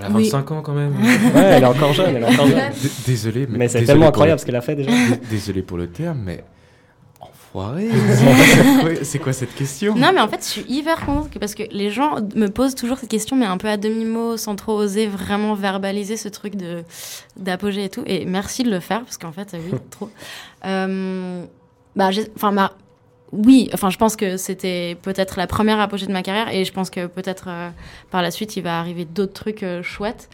Elle 0.00 0.04
a 0.06 0.10
oui. 0.10 0.24
25 0.24 0.50
ans 0.52 0.62
quand 0.62 0.74
même. 0.74 0.94
Ouais, 1.34 1.40
elle 1.42 1.62
est 1.62 1.66
encore 1.66 1.92
jeune, 1.92 2.16
elle 2.16 2.22
est 2.22 2.26
encore 2.26 2.46
jeune. 2.48 2.58
D- 2.82 2.88
Désolé, 3.06 3.46
mais. 3.48 3.58
Mais 3.58 3.68
c'est 3.68 3.84
tellement 3.84 4.08
incroyable 4.08 4.36
le- 4.36 4.40
ce 4.40 4.46
qu'elle 4.46 4.56
a 4.56 4.60
fait 4.60 4.76
déjà. 4.76 4.90
D- 4.90 5.20
Désolé 5.30 5.62
pour 5.62 5.76
le 5.78 5.88
terme, 5.88 6.20
mais. 6.24 6.44
Enfoiré 7.54 7.88
C'est 9.02 9.18
quoi- 9.18 9.32
cette 9.32 9.54
question? 9.54 9.94
Non, 9.94 10.10
mais 10.12 10.20
en 10.20 10.28
fait, 10.28 10.38
je 10.40 10.48
suis 10.48 10.64
hyper 10.68 11.04
contente 11.04 11.30
que- 11.30 11.38
parce 11.38 11.54
que 11.54 11.62
les 11.70 11.90
gens 11.90 12.16
me 12.34 12.48
posent 12.48 12.74
toujours 12.74 12.98
cette 12.98 13.08
question, 13.10 13.36
mais 13.36 13.46
un 13.46 13.56
peu 13.56 13.68
à 13.68 13.76
demi-mot, 13.76 14.36
sans 14.36 14.54
trop 14.56 14.74
oser 14.74 15.06
vraiment 15.06 15.54
verbaliser 15.54 16.16
ce 16.16 16.28
truc 16.28 16.56
de 16.56 16.84
d'apogée 17.36 17.84
et 17.84 17.88
tout. 17.88 18.02
Et 18.06 18.24
merci 18.26 18.62
de 18.64 18.70
le 18.70 18.80
faire, 18.80 19.02
parce 19.02 19.16
qu'en 19.18 19.32
fait, 19.32 19.54
oui, 19.54 19.78
trop. 19.90 20.10
Euh, 20.66 21.44
bah, 21.96 22.10
enfin, 22.36 22.50
ma- 22.52 22.72
oui, 23.32 23.68
enfin, 23.74 23.90
je 23.90 23.98
pense 23.98 24.16
que 24.16 24.36
c'était 24.36 24.96
peut-être 25.02 25.36
la 25.38 25.46
première 25.46 25.80
apogée 25.80 26.06
de 26.06 26.12
ma 26.12 26.22
carrière, 26.22 26.48
et 26.54 26.64
je 26.64 26.72
pense 26.72 26.90
que 26.90 27.06
peut-être 27.06 27.44
euh, 27.48 27.70
par 28.10 28.22
la 28.22 28.30
suite, 28.30 28.56
il 28.56 28.62
va 28.62 28.78
arriver 28.78 29.04
d'autres 29.04 29.32
trucs 29.34 29.62
euh, 29.62 29.82
chouettes. 29.82 30.28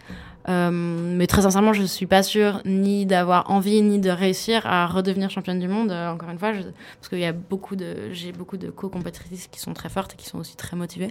Euh, 0.47 0.69
mais 0.71 1.25
très 1.27 1.41
sincèrement, 1.41 1.73
je 1.73 1.83
suis 1.83 2.05
pas 2.05 2.21
sûre 2.21 2.61
ni 2.65 3.05
d'avoir 3.07 3.49
envie 3.49 3.81
ni 3.81 3.97
de 3.99 4.09
réussir 4.11 4.65
à 4.67 4.85
redevenir 4.85 5.29
championne 5.31 5.59
du 5.59 5.67
monde. 5.67 5.91
Euh, 5.91 6.11
encore 6.11 6.29
une 6.29 6.37
fois, 6.37 6.53
je- 6.53 6.61
parce 6.61 7.09
qu'il 7.09 7.19
y 7.19 7.25
a 7.25 7.31
beaucoup 7.33 7.75
de, 7.75 8.11
j'ai 8.11 8.31
beaucoup 8.31 8.57
de 8.57 8.69
co-compétitrices 8.69 9.47
qui 9.47 9.59
sont 9.59 9.73
très 9.73 9.89
fortes 9.89 10.13
et 10.13 10.17
qui 10.17 10.27
sont 10.27 10.37
aussi 10.37 10.55
très 10.55 10.77
motivées. 10.77 11.09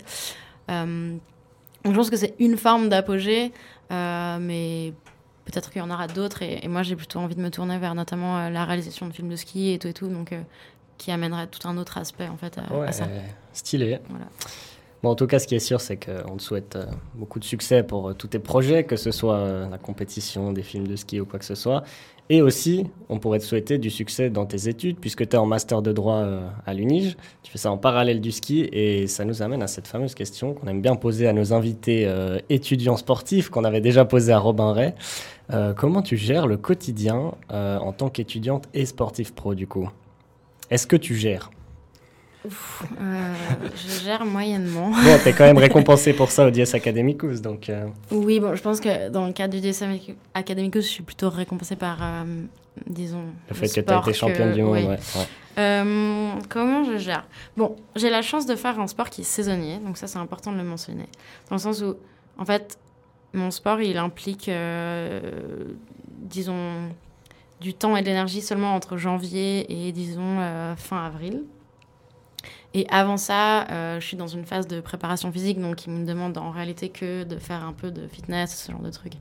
Euh, 0.70 1.16
donc 1.84 1.92
je 1.92 1.98
pense 1.98 2.10
que 2.10 2.16
c'est 2.16 2.34
une 2.38 2.56
forme 2.56 2.88
d'apogée, 2.88 3.52
euh, 3.90 4.38
mais 4.40 4.92
peut-être 5.46 5.70
qu'il 5.70 5.80
y 5.82 5.84
en 5.84 5.90
aura 5.90 6.06
d'autres. 6.06 6.42
Et, 6.42 6.60
et 6.64 6.68
moi, 6.68 6.82
j'ai 6.84 6.94
plutôt 6.94 7.18
envie 7.18 7.34
de 7.34 7.42
me 7.42 7.50
tourner 7.50 7.78
vers 7.78 7.94
notamment 7.96 8.38
euh, 8.38 8.50
la 8.50 8.64
réalisation 8.64 9.08
de 9.08 9.12
films 9.12 9.28
de 9.30 9.36
ski 9.36 9.72
et 9.72 9.78
tout 9.80 9.88
et 9.88 9.92
tout, 9.92 10.06
donc 10.08 10.32
euh, 10.32 10.40
qui 10.96 11.10
amènerait 11.10 11.48
tout 11.48 11.66
un 11.66 11.76
autre 11.76 11.98
aspect 11.98 12.28
en 12.28 12.36
fait 12.36 12.56
à, 12.56 12.72
à 12.72 12.78
Ouais, 12.78 12.92
ça. 12.92 13.08
stylé. 13.52 13.98
Voilà. 14.08 14.26
En 15.04 15.14
tout 15.14 15.26
cas, 15.26 15.38
ce 15.38 15.46
qui 15.46 15.54
est 15.54 15.60
sûr, 15.60 15.80
c'est 15.80 15.96
qu'on 15.96 16.36
te 16.36 16.42
souhaite 16.42 16.76
euh, 16.76 16.86
beaucoup 17.14 17.38
de 17.38 17.44
succès 17.44 17.82
pour 17.82 18.08
euh, 18.08 18.14
tous 18.14 18.28
tes 18.28 18.38
projets, 18.38 18.84
que 18.84 18.96
ce 18.96 19.10
soit 19.10 19.36
euh, 19.36 19.68
la 19.68 19.78
compétition, 19.78 20.52
des 20.52 20.62
films 20.62 20.86
de 20.86 20.96
ski 20.96 21.20
ou 21.20 21.26
quoi 21.26 21.38
que 21.38 21.44
ce 21.44 21.54
soit. 21.54 21.84
Et 22.30 22.40
aussi, 22.40 22.86
on 23.10 23.18
pourrait 23.18 23.38
te 23.38 23.44
souhaiter 23.44 23.76
du 23.76 23.90
succès 23.90 24.30
dans 24.30 24.46
tes 24.46 24.68
études, 24.68 24.98
puisque 24.98 25.28
tu 25.28 25.36
es 25.36 25.38
en 25.38 25.44
master 25.44 25.82
de 25.82 25.92
droit 25.92 26.24
à 26.64 26.72
l'UNIGE. 26.72 27.18
Tu 27.42 27.52
fais 27.52 27.58
ça 27.58 27.70
en 27.70 27.76
parallèle 27.76 28.22
du 28.22 28.32
ski, 28.32 28.66
et 28.72 29.06
ça 29.08 29.26
nous 29.26 29.42
amène 29.42 29.62
à 29.62 29.66
cette 29.66 29.86
fameuse 29.86 30.14
question 30.14 30.54
qu'on 30.54 30.66
aime 30.68 30.80
bien 30.80 30.96
poser 30.96 31.28
à 31.28 31.34
nos 31.34 31.52
invités 31.52 32.10
étudiants 32.48 32.96
sportifs, 32.96 33.50
qu'on 33.50 33.64
avait 33.64 33.82
déjà 33.82 34.06
posée 34.06 34.32
à 34.32 34.38
Robin 34.38 34.72
Ray. 34.72 34.94
Comment 35.76 36.00
tu 36.00 36.16
gères 36.16 36.46
le 36.46 36.56
quotidien 36.56 37.32
en 37.50 37.92
tant 37.92 38.08
qu'étudiante 38.08 38.70
et 38.72 38.86
sportif 38.86 39.34
pro 39.34 39.54
du 39.54 39.66
coup? 39.66 39.90
Est-ce 40.70 40.86
que 40.86 40.96
tu 40.96 41.14
gères? 41.16 41.50
Euh, 43.00 43.34
je 43.74 44.04
gère 44.04 44.24
moyennement. 44.26 44.90
Bon, 44.90 45.18
t'es 45.22 45.32
quand 45.32 45.44
même 45.44 45.56
récompensé 45.58 46.12
pour 46.12 46.30
ça 46.30 46.46
au 46.46 46.50
DS 46.50 46.74
Academicus, 46.74 47.40
donc... 47.40 47.68
euh, 47.70 47.86
Oui, 48.10 48.38
bon, 48.40 48.54
je 48.54 48.62
pense 48.62 48.80
que 48.80 49.08
dans 49.08 49.26
le 49.26 49.32
cadre 49.32 49.54
du 49.54 49.60
DSM 49.60 49.96
Academicus, 50.34 50.84
je 50.84 50.90
suis 50.90 51.02
plutôt 51.02 51.30
récompensée 51.30 51.76
par, 51.76 51.98
euh, 52.02 52.24
disons, 52.86 53.24
le 53.48 53.54
fait 53.54 53.68
que 53.68 53.72
tu 53.74 53.78
as 53.80 53.82
sport 53.82 54.08
été 54.08 54.12
championne 54.18 54.50
que- 54.50 54.54
du 54.56 54.62
monde, 54.62 54.74
oui. 54.74 54.82
ouais. 54.84 54.98
ouais. 55.16 56.42
Comment 56.48 56.84
je 56.84 56.98
gère? 56.98 57.26
Bon, 57.56 57.76
j'ai 57.96 58.10
la 58.10 58.20
chance 58.22 58.44
de 58.46 58.56
faire 58.56 58.78
un 58.78 58.86
sport 58.88 59.08
qui 59.08 59.22
est 59.22 59.24
saisonnier, 59.24 59.78
donc 59.78 59.96
ça 59.96 60.06
c'est 60.06 60.18
important 60.18 60.52
de 60.52 60.58
le 60.58 60.64
mentionner. 60.64 61.06
Dans 61.48 61.56
le 61.56 61.60
sens 61.60 61.80
où, 61.82 61.94
en 62.38 62.44
fait, 62.44 62.78
mon 63.32 63.50
sport 63.50 63.80
il 63.80 63.96
implique, 63.96 64.50
disons, 66.20 66.88
du 67.60 67.72
temps 67.74 67.96
et 67.96 68.02
de 68.02 68.06
l'énergie 68.06 68.42
seulement 68.42 68.74
entre 68.74 68.96
janvier 68.96 69.66
et, 69.88 69.92
disons, 69.92 70.38
fin 70.76 71.06
avril. 71.06 71.44
Et 72.76 72.86
avant 72.90 73.16
ça, 73.16 73.68
euh, 73.70 74.00
je 74.00 74.06
suis 74.06 74.16
dans 74.16 74.26
une 74.26 74.44
phase 74.44 74.66
de 74.66 74.80
préparation 74.80 75.30
physique, 75.30 75.60
donc 75.60 75.86
il 75.86 75.92
me 75.92 76.04
demande 76.04 76.36
en 76.36 76.50
réalité 76.50 76.88
que 76.88 77.22
de 77.22 77.38
faire 77.38 77.64
un 77.64 77.72
peu 77.72 77.92
de 77.92 78.08
fitness, 78.08 78.64
ce 78.64 78.72
genre 78.72 78.80
de 78.80 78.90
trucs. 78.90 79.14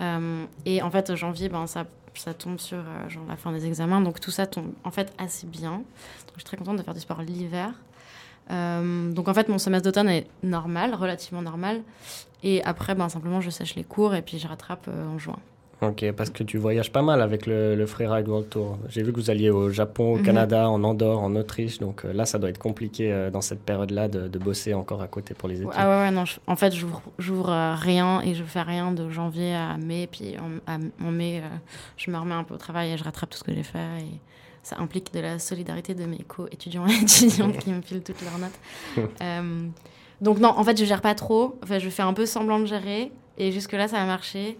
Euh, 0.00 0.46
et 0.64 0.80
en 0.80 0.90
fait, 0.90 1.14
janvier, 1.14 1.50
ben, 1.50 1.66
ça, 1.66 1.84
ça 2.14 2.32
tombe 2.32 2.58
sur 2.58 2.78
euh, 2.78 3.08
genre, 3.08 3.24
la 3.28 3.36
fin 3.36 3.52
des 3.52 3.66
examens, 3.66 4.00
donc 4.00 4.18
tout 4.18 4.30
ça 4.30 4.46
tombe 4.46 4.72
en 4.82 4.90
fait 4.90 5.12
assez 5.18 5.46
bien. 5.46 5.72
Donc 5.72 6.34
je 6.36 6.40
suis 6.40 6.44
très 6.44 6.56
contente 6.56 6.78
de 6.78 6.82
faire 6.82 6.94
du 6.94 7.00
sport 7.00 7.20
l'hiver. 7.20 7.74
Euh, 8.50 9.12
donc 9.12 9.28
en 9.28 9.34
fait, 9.34 9.48
mon 9.48 9.58
semestre 9.58 9.84
d'automne 9.84 10.08
est 10.08 10.26
normal, 10.42 10.94
relativement 10.94 11.42
normal. 11.42 11.82
Et 12.42 12.64
après, 12.64 12.94
ben, 12.94 13.10
simplement, 13.10 13.42
je 13.42 13.50
sèche 13.50 13.74
les 13.74 13.84
cours 13.84 14.14
et 14.14 14.22
puis 14.22 14.38
je 14.38 14.48
rattrape 14.48 14.88
en 14.88 15.18
juin. 15.18 15.38
Ok, 15.82 16.12
parce 16.12 16.28
que 16.28 16.42
tu 16.42 16.58
voyages 16.58 16.92
pas 16.92 17.00
mal 17.00 17.22
avec 17.22 17.46
le, 17.46 17.74
le 17.74 17.86
Freeride 17.86 18.28
World 18.28 18.50
Tour. 18.50 18.78
J'ai 18.90 19.02
vu 19.02 19.12
que 19.12 19.16
vous 19.16 19.30
alliez 19.30 19.48
au 19.48 19.70
Japon, 19.70 20.12
au 20.12 20.16
Mhm. 20.18 20.22
Canada, 20.24 20.68
en 20.68 20.84
Andorre, 20.84 21.22
en 21.22 21.34
Autriche, 21.36 21.78
donc 21.78 22.04
euh, 22.04 22.12
là, 22.12 22.26
ça 22.26 22.38
doit 22.38 22.50
être 22.50 22.58
compliqué 22.58 23.10
euh, 23.10 23.30
dans 23.30 23.40
cette 23.40 23.60
période-là 23.62 24.08
de, 24.08 24.28
de 24.28 24.38
bosser 24.38 24.74
encore 24.74 25.00
à 25.00 25.08
côté 25.08 25.32
pour 25.32 25.48
les 25.48 25.62
études. 25.62 25.70
Ah 25.74 25.88
ouais, 25.88 25.96
ouais, 26.04 26.10
non, 26.10 26.26
je- 26.26 26.38
en 26.46 26.54
fait, 26.56 26.74
j'ouvre 26.74 27.50
euh, 27.50 27.74
rien 27.76 28.20
et 28.20 28.34
je 28.34 28.44
fais 28.44 28.60
rien 28.60 28.92
de 28.92 29.08
janvier 29.08 29.54
à 29.54 29.78
mai. 29.78 30.06
Puis 30.12 30.34
en, 30.38 30.70
à- 30.70 30.76
en 31.02 31.10
mai, 31.10 31.40
euh, 31.42 31.48
je 31.96 32.10
me 32.10 32.18
remets 32.18 32.34
un 32.34 32.44
peu 32.44 32.54
au 32.54 32.58
travail 32.58 32.92
et 32.92 32.96
je 32.98 33.04
rattrape 33.04 33.30
tout 33.30 33.38
ce 33.38 33.44
que 33.44 33.54
j'ai 33.54 33.62
fait. 33.62 33.78
Et 34.00 34.20
ça 34.62 34.76
implique 34.80 35.14
de 35.14 35.20
la 35.20 35.38
solidarité 35.38 35.94
de 35.94 36.04
mes 36.04 36.18
co-étudiants 36.18 36.86
et 36.88 36.92
étudiantes 37.02 37.56
qui 37.56 37.70
me 37.72 37.80
filent 37.80 38.02
toutes 38.02 38.20
leurs 38.22 38.38
notes. 38.38 39.10
Donc 40.20 40.38
non, 40.38 40.50
en 40.50 40.62
fait, 40.64 40.78
je 40.78 40.84
gère 40.84 41.00
pas 41.00 41.14
trop. 41.14 41.58
Enfin, 41.62 41.78
je 41.78 41.88
fais 41.88 42.02
un 42.02 42.12
peu 42.12 42.26
semblant 42.26 42.58
de 42.60 42.66
gérer. 42.66 43.10
Et 43.38 43.52
jusque-là, 43.52 43.88
ça 43.88 43.98
a 43.98 44.04
marché. 44.06 44.58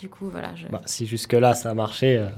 Du 0.00 0.08
coup, 0.08 0.28
voilà. 0.30 0.50
Je... 0.56 0.66
Bah, 0.68 0.80
si 0.86 1.06
jusque-là 1.06 1.54
ça 1.54 1.70
a 1.70 1.74
marché, 1.74 2.16
euh, 2.18 2.28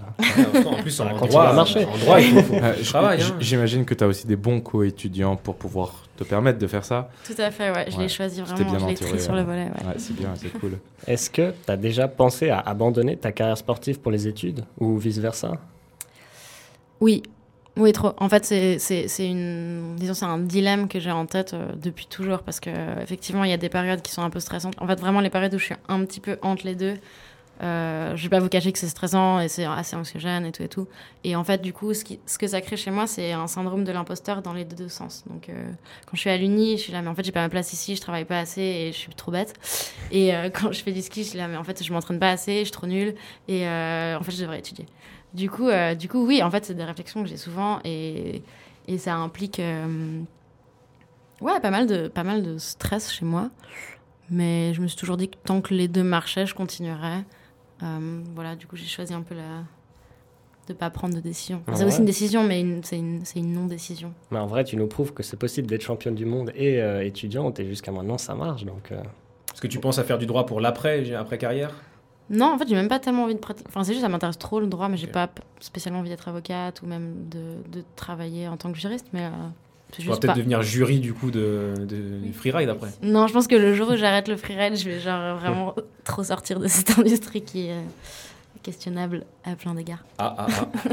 en 0.66 0.74
plus, 0.82 0.90
Ça 0.90 1.04
en 1.04 1.14
va 1.14 1.26
droit, 1.26 1.44
à 1.44 1.52
marcher. 1.52 1.84
en 1.84 1.96
droit, 1.98 2.20
il 2.20 2.34
faut, 2.34 2.42
faut 2.42 2.54
Euh, 2.62 2.82
travail. 2.84 3.22
hein. 3.22 3.36
J'imagine 3.40 3.84
que 3.84 3.94
tu 3.94 4.04
as 4.04 4.06
aussi 4.06 4.26
des 4.26 4.36
bons 4.36 4.60
co-étudiants 4.60 5.36
pour 5.36 5.56
pouvoir 5.56 5.92
te 6.16 6.24
permettre 6.24 6.58
de 6.58 6.66
faire 6.66 6.84
ça. 6.84 7.10
Tout 7.26 7.34
à 7.38 7.50
fait, 7.50 7.70
ouais. 7.70 7.86
Je 7.90 7.96
Ouais. 7.96 8.02
l'ai 8.04 8.08
choisi 8.08 8.36
C'était 8.46 8.64
vraiment. 8.64 8.70
bien 8.70 8.78
Je 8.80 8.86
l'ai 9.04 9.10
pris 9.10 9.20
sur 9.20 9.32
ouais. 9.32 9.38
le 9.40 9.44
volet, 9.44 9.64
ouais. 9.64 9.86
Ouais, 9.88 9.94
c'est 9.98 10.14
bien, 10.16 10.32
c'est 10.36 10.50
cool. 10.58 10.78
est-ce 11.06 11.28
que 11.30 11.50
tu 11.64 11.70
as 11.72 11.76
déjà 11.76 12.06
pensé 12.08 12.50
à 12.50 12.60
abandonner 12.60 13.16
ta 13.16 13.32
carrière 13.32 13.58
sportive 13.58 13.98
pour 14.00 14.12
les 14.12 14.26
études 14.28 14.64
ou 14.78 14.96
vice-versa? 14.98 15.52
Oui, 17.00 17.22
oui, 17.76 17.92
trop. 17.92 18.12
En 18.18 18.28
fait, 18.28 18.44
c'est 18.44 19.30
un 20.22 20.38
dilemme 20.38 20.88
que 20.88 21.00
j'ai 21.00 21.10
en 21.10 21.26
tête 21.26 21.54
euh, 21.54 21.72
depuis 21.74 22.06
toujours 22.06 22.42
parce 22.42 22.60
que 22.60 22.70
effectivement, 23.02 23.44
il 23.44 23.50
y 23.50 23.54
a 23.54 23.56
des 23.56 23.68
périodes 23.68 24.02
qui 24.02 24.12
sont 24.12 24.22
un 24.22 24.30
peu 24.30 24.40
stressantes. 24.40 24.74
En 24.80 24.86
fait, 24.86 25.00
vraiment 25.00 25.20
les 25.20 25.30
périodes 25.30 25.54
où 25.54 25.58
je 25.58 25.64
suis 25.64 25.74
un 25.88 26.04
petit 26.04 26.20
peu 26.20 26.38
entre 26.42 26.66
les 26.66 26.74
deux. 26.74 26.94
Euh, 27.62 28.16
je 28.16 28.22
vais 28.24 28.28
pas 28.28 28.40
vous 28.40 28.48
cacher 28.48 28.72
que 28.72 28.78
c'est 28.78 28.88
stressant 28.88 29.38
et 29.40 29.48
c'est 29.48 29.64
assez 29.64 29.94
anxiogène 29.94 30.44
et 30.44 30.52
tout 30.52 30.62
et 30.62 30.68
tout. 30.68 30.88
Et 31.22 31.36
en 31.36 31.44
fait, 31.44 31.62
du 31.62 31.72
coup, 31.72 31.92
ce, 31.94 32.04
que 32.04 32.46
ça 32.46 32.60
crée 32.60 32.76
chez 32.76 32.90
moi, 32.90 33.06
c'est 33.06 33.32
un 33.32 33.46
syndrome 33.46 33.84
de 33.84 33.92
l'imposteur 33.92 34.42
dans 34.42 34.52
les 34.52 34.64
deux 34.64 34.88
sens. 34.88 35.24
Donc, 35.28 35.48
euh, 35.48 35.70
quand 36.06 36.14
je 36.14 36.20
suis 36.20 36.30
à 36.30 36.36
l'uni, 36.36 36.76
je 36.76 36.82
suis 36.82 36.92
là, 36.92 37.02
mais 37.02 37.08
en 37.08 37.14
fait, 37.14 37.24
j'ai 37.24 37.32
pas 37.32 37.42
ma 37.42 37.48
place 37.48 37.72
ici, 37.72 37.94
je 37.96 38.00
travaille 38.00 38.24
pas 38.24 38.38
assez 38.38 38.60
et 38.60 38.92
je 38.92 38.98
suis 38.98 39.14
trop 39.14 39.30
bête. 39.30 39.54
Et 40.10 40.34
euh, 40.34 40.50
quand 40.54 40.72
je 40.72 40.82
fais 40.82 40.92
du 40.92 41.02
ski, 41.02 41.22
je 41.22 41.30
suis 41.30 41.38
là, 41.38 41.48
mais 41.48 41.56
en 41.56 41.64
fait, 41.64 41.82
je 41.82 41.92
m'entraîne 41.92 42.18
pas 42.18 42.30
assez, 42.30 42.58
je 42.60 42.64
suis 42.64 42.72
trop 42.72 42.86
nulle 42.86 43.14
et 43.48 43.66
en 43.66 44.22
fait, 44.22 44.32
je 44.32 44.40
devrais 44.40 44.58
étudier. 44.58 44.86
Du 45.34 45.50
coup, 45.50 45.68
euh, 45.68 45.94
du 45.94 46.08
coup, 46.08 46.24
oui, 46.24 46.42
en 46.42 46.50
fait, 46.50 46.64
c'est 46.64 46.74
des 46.74 46.84
réflexions 46.84 47.22
que 47.22 47.28
j'ai 47.28 47.36
souvent 47.36 47.80
et, 47.84 48.42
et 48.86 48.98
ça 48.98 49.16
implique 49.16 49.58
euh, 49.58 50.20
ouais, 51.40 51.58
pas, 51.60 51.70
mal 51.70 51.86
de, 51.86 52.08
pas 52.08 52.22
mal 52.22 52.42
de 52.42 52.56
stress 52.56 53.12
chez 53.12 53.24
moi. 53.24 53.50
Mais 54.30 54.72
je 54.74 54.80
me 54.80 54.86
suis 54.86 54.96
toujours 54.96 55.16
dit 55.16 55.28
que 55.28 55.36
tant 55.44 55.60
que 55.60 55.74
les 55.74 55.88
deux 55.88 56.04
marchaient, 56.04 56.46
je 56.46 56.54
continuerais. 56.54 57.24
Euh, 57.82 58.22
voilà, 58.34 58.56
du 58.56 58.66
coup, 58.66 58.76
j'ai 58.76 58.86
choisi 58.86 59.12
un 59.12 59.22
peu 59.22 59.34
la... 59.34 59.64
de 60.68 60.72
pas 60.72 60.88
prendre 60.88 61.14
de 61.14 61.20
décision. 61.20 61.60
Enfin, 61.66 61.76
c'est 61.76 61.84
aussi 61.84 61.98
une 61.98 62.06
décision, 62.06 62.44
mais 62.44 62.64
c'est 62.82 62.98
une, 62.98 63.24
c'est 63.24 63.40
une 63.40 63.52
non-décision. 63.52 64.14
Mais 64.30 64.38
en 64.38 64.46
vrai, 64.46 64.64
tu 64.64 64.76
nous 64.76 64.86
prouves 64.86 65.12
que 65.12 65.22
c'est 65.22 65.36
possible 65.36 65.66
d'être 65.66 65.82
championne 65.82 66.14
du 66.14 66.24
monde 66.24 66.52
et 66.54 66.80
euh, 66.80 67.04
étudiante, 67.04 67.58
et 67.60 67.66
jusqu'à 67.66 67.92
maintenant, 67.92 68.16
ça 68.18 68.34
marche. 68.34 68.64
Donc, 68.64 68.92
euh, 68.92 69.02
Est-ce 69.52 69.60
que 69.60 69.66
tu 69.66 69.80
penses 69.80 69.98
à 69.98 70.04
faire 70.04 70.18
du 70.18 70.26
droit 70.26 70.46
pour 70.46 70.60
l'après, 70.60 71.12
après 71.12 71.38
carrière? 71.38 71.74
Non, 72.30 72.52
en 72.54 72.58
fait, 72.58 72.66
j'ai 72.68 72.74
même 72.74 72.88
pas 72.88 72.98
tellement 72.98 73.24
envie 73.24 73.34
de 73.34 73.38
pratiquer. 73.40 73.68
Enfin, 73.68 73.84
c'est 73.84 73.92
juste, 73.92 74.02
ça 74.02 74.08
m'intéresse 74.08 74.38
trop 74.38 74.58
le 74.60 74.66
droit, 74.66 74.88
mais 74.88 74.96
j'ai 74.96 75.06
Ok. 75.06 75.12
pas 75.12 75.28
spécialement 75.60 76.00
envie 76.00 76.08
d'être 76.08 76.26
avocate 76.28 76.80
ou 76.82 76.86
même 76.86 77.14
de, 77.30 77.78
de 77.78 77.84
travailler 77.96 78.48
en 78.48 78.56
tant 78.56 78.72
que 78.72 78.78
juriste. 78.78 79.06
Mais 79.12 79.24
euh, 79.24 79.28
c'est 79.90 79.96
Tu 79.98 80.02
pourras 80.02 80.12
juste 80.14 80.22
peut-être 80.22 80.32
pas. 80.32 80.38
devenir 80.38 80.62
jury 80.62 81.00
du 81.00 81.12
coup 81.12 81.30
de, 81.30 81.74
de- 81.80 82.18
du 82.24 82.32
freeride 82.32 82.68
après. 82.70 82.88
Non, 83.02 83.26
je 83.26 83.32
pense 83.34 83.46
que 83.46 83.54
le 83.54 83.74
jour 83.74 83.90
où 83.90 83.96
j'arrête 83.96 84.28
le 84.28 84.36
freeride, 84.36 84.74
je 84.76 84.88
vais 84.88 85.00
genre 85.00 85.36
vraiment 85.36 85.74
trop 86.04 86.24
sortir 86.24 86.58
de 86.60 86.66
cette 86.66 86.98
industrie 86.98 87.42
qui 87.42 87.66
est 87.68 87.72
euh, 87.72 87.82
questionnable 88.62 89.24
à 89.44 89.54
plein 89.56 89.74
d'égards. 89.74 90.02
Ah, 90.18 90.34
ah, 90.38 90.46
ah. 90.50 90.86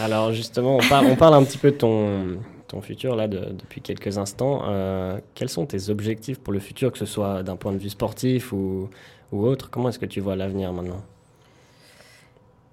alors 0.04 0.32
justement, 0.32 0.76
on, 0.76 0.88
par- 0.88 1.04
on 1.04 1.16
parle 1.16 1.34
un 1.34 1.44
petit 1.44 1.58
peu 1.58 1.70
de 1.70 1.76
ton, 1.76 2.38
ton 2.68 2.80
futur 2.80 3.16
là 3.16 3.26
de- 3.28 3.52
depuis 3.52 3.80
quelques 3.80 4.18
instants. 4.18 4.62
Euh, 4.66 5.18
quels 5.34 5.48
sont 5.48 5.66
tes 5.66 5.88
objectifs 5.90 6.38
pour 6.38 6.52
le 6.52 6.60
futur, 6.60 6.92
que 6.92 6.98
ce 6.98 7.06
soit 7.06 7.42
d'un 7.42 7.56
point 7.56 7.72
de 7.72 7.78
vue 7.78 7.88
sportif 7.90 8.52
ou, 8.52 8.88
ou 9.32 9.44
autre? 9.46 9.70
Comment 9.70 9.88
est-ce 9.88 9.98
que 9.98 10.06
tu 10.06 10.20
vois 10.20 10.36
l'avenir 10.36 10.72
maintenant? 10.72 11.02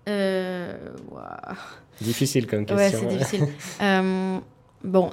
Euh. 0.07 0.75
Difficile 2.01 2.45
comme 2.47 2.61
Ouais, 2.61 2.75
question. 2.75 2.99
c'est 3.09 3.17
difficile. 3.17 3.47
Euh, 3.81 4.37
bon, 4.83 5.11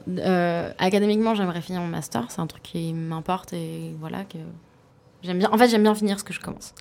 académiquement, 0.79 1.35
j'aimerais 1.35 1.61
finir 1.63 1.81
mon 1.81 1.87
master. 1.89 2.27
C'est 2.31 2.41
un 2.41 2.47
truc 2.47 2.63
qui 2.63 2.93
m'importe 2.93 3.53
et 3.53 3.95
voilà 4.01 4.25
que 4.25 4.39
j'aime 5.23 5.39
bien. 5.39 5.51
En 5.53 5.59
fait, 5.59 5.69
j'aime 5.69 5.83
bien 5.83 5.95
finir 5.95 6.19
ce 6.19 6.25
que 6.25 6.33
je 6.33 6.41
commence. 6.41 6.75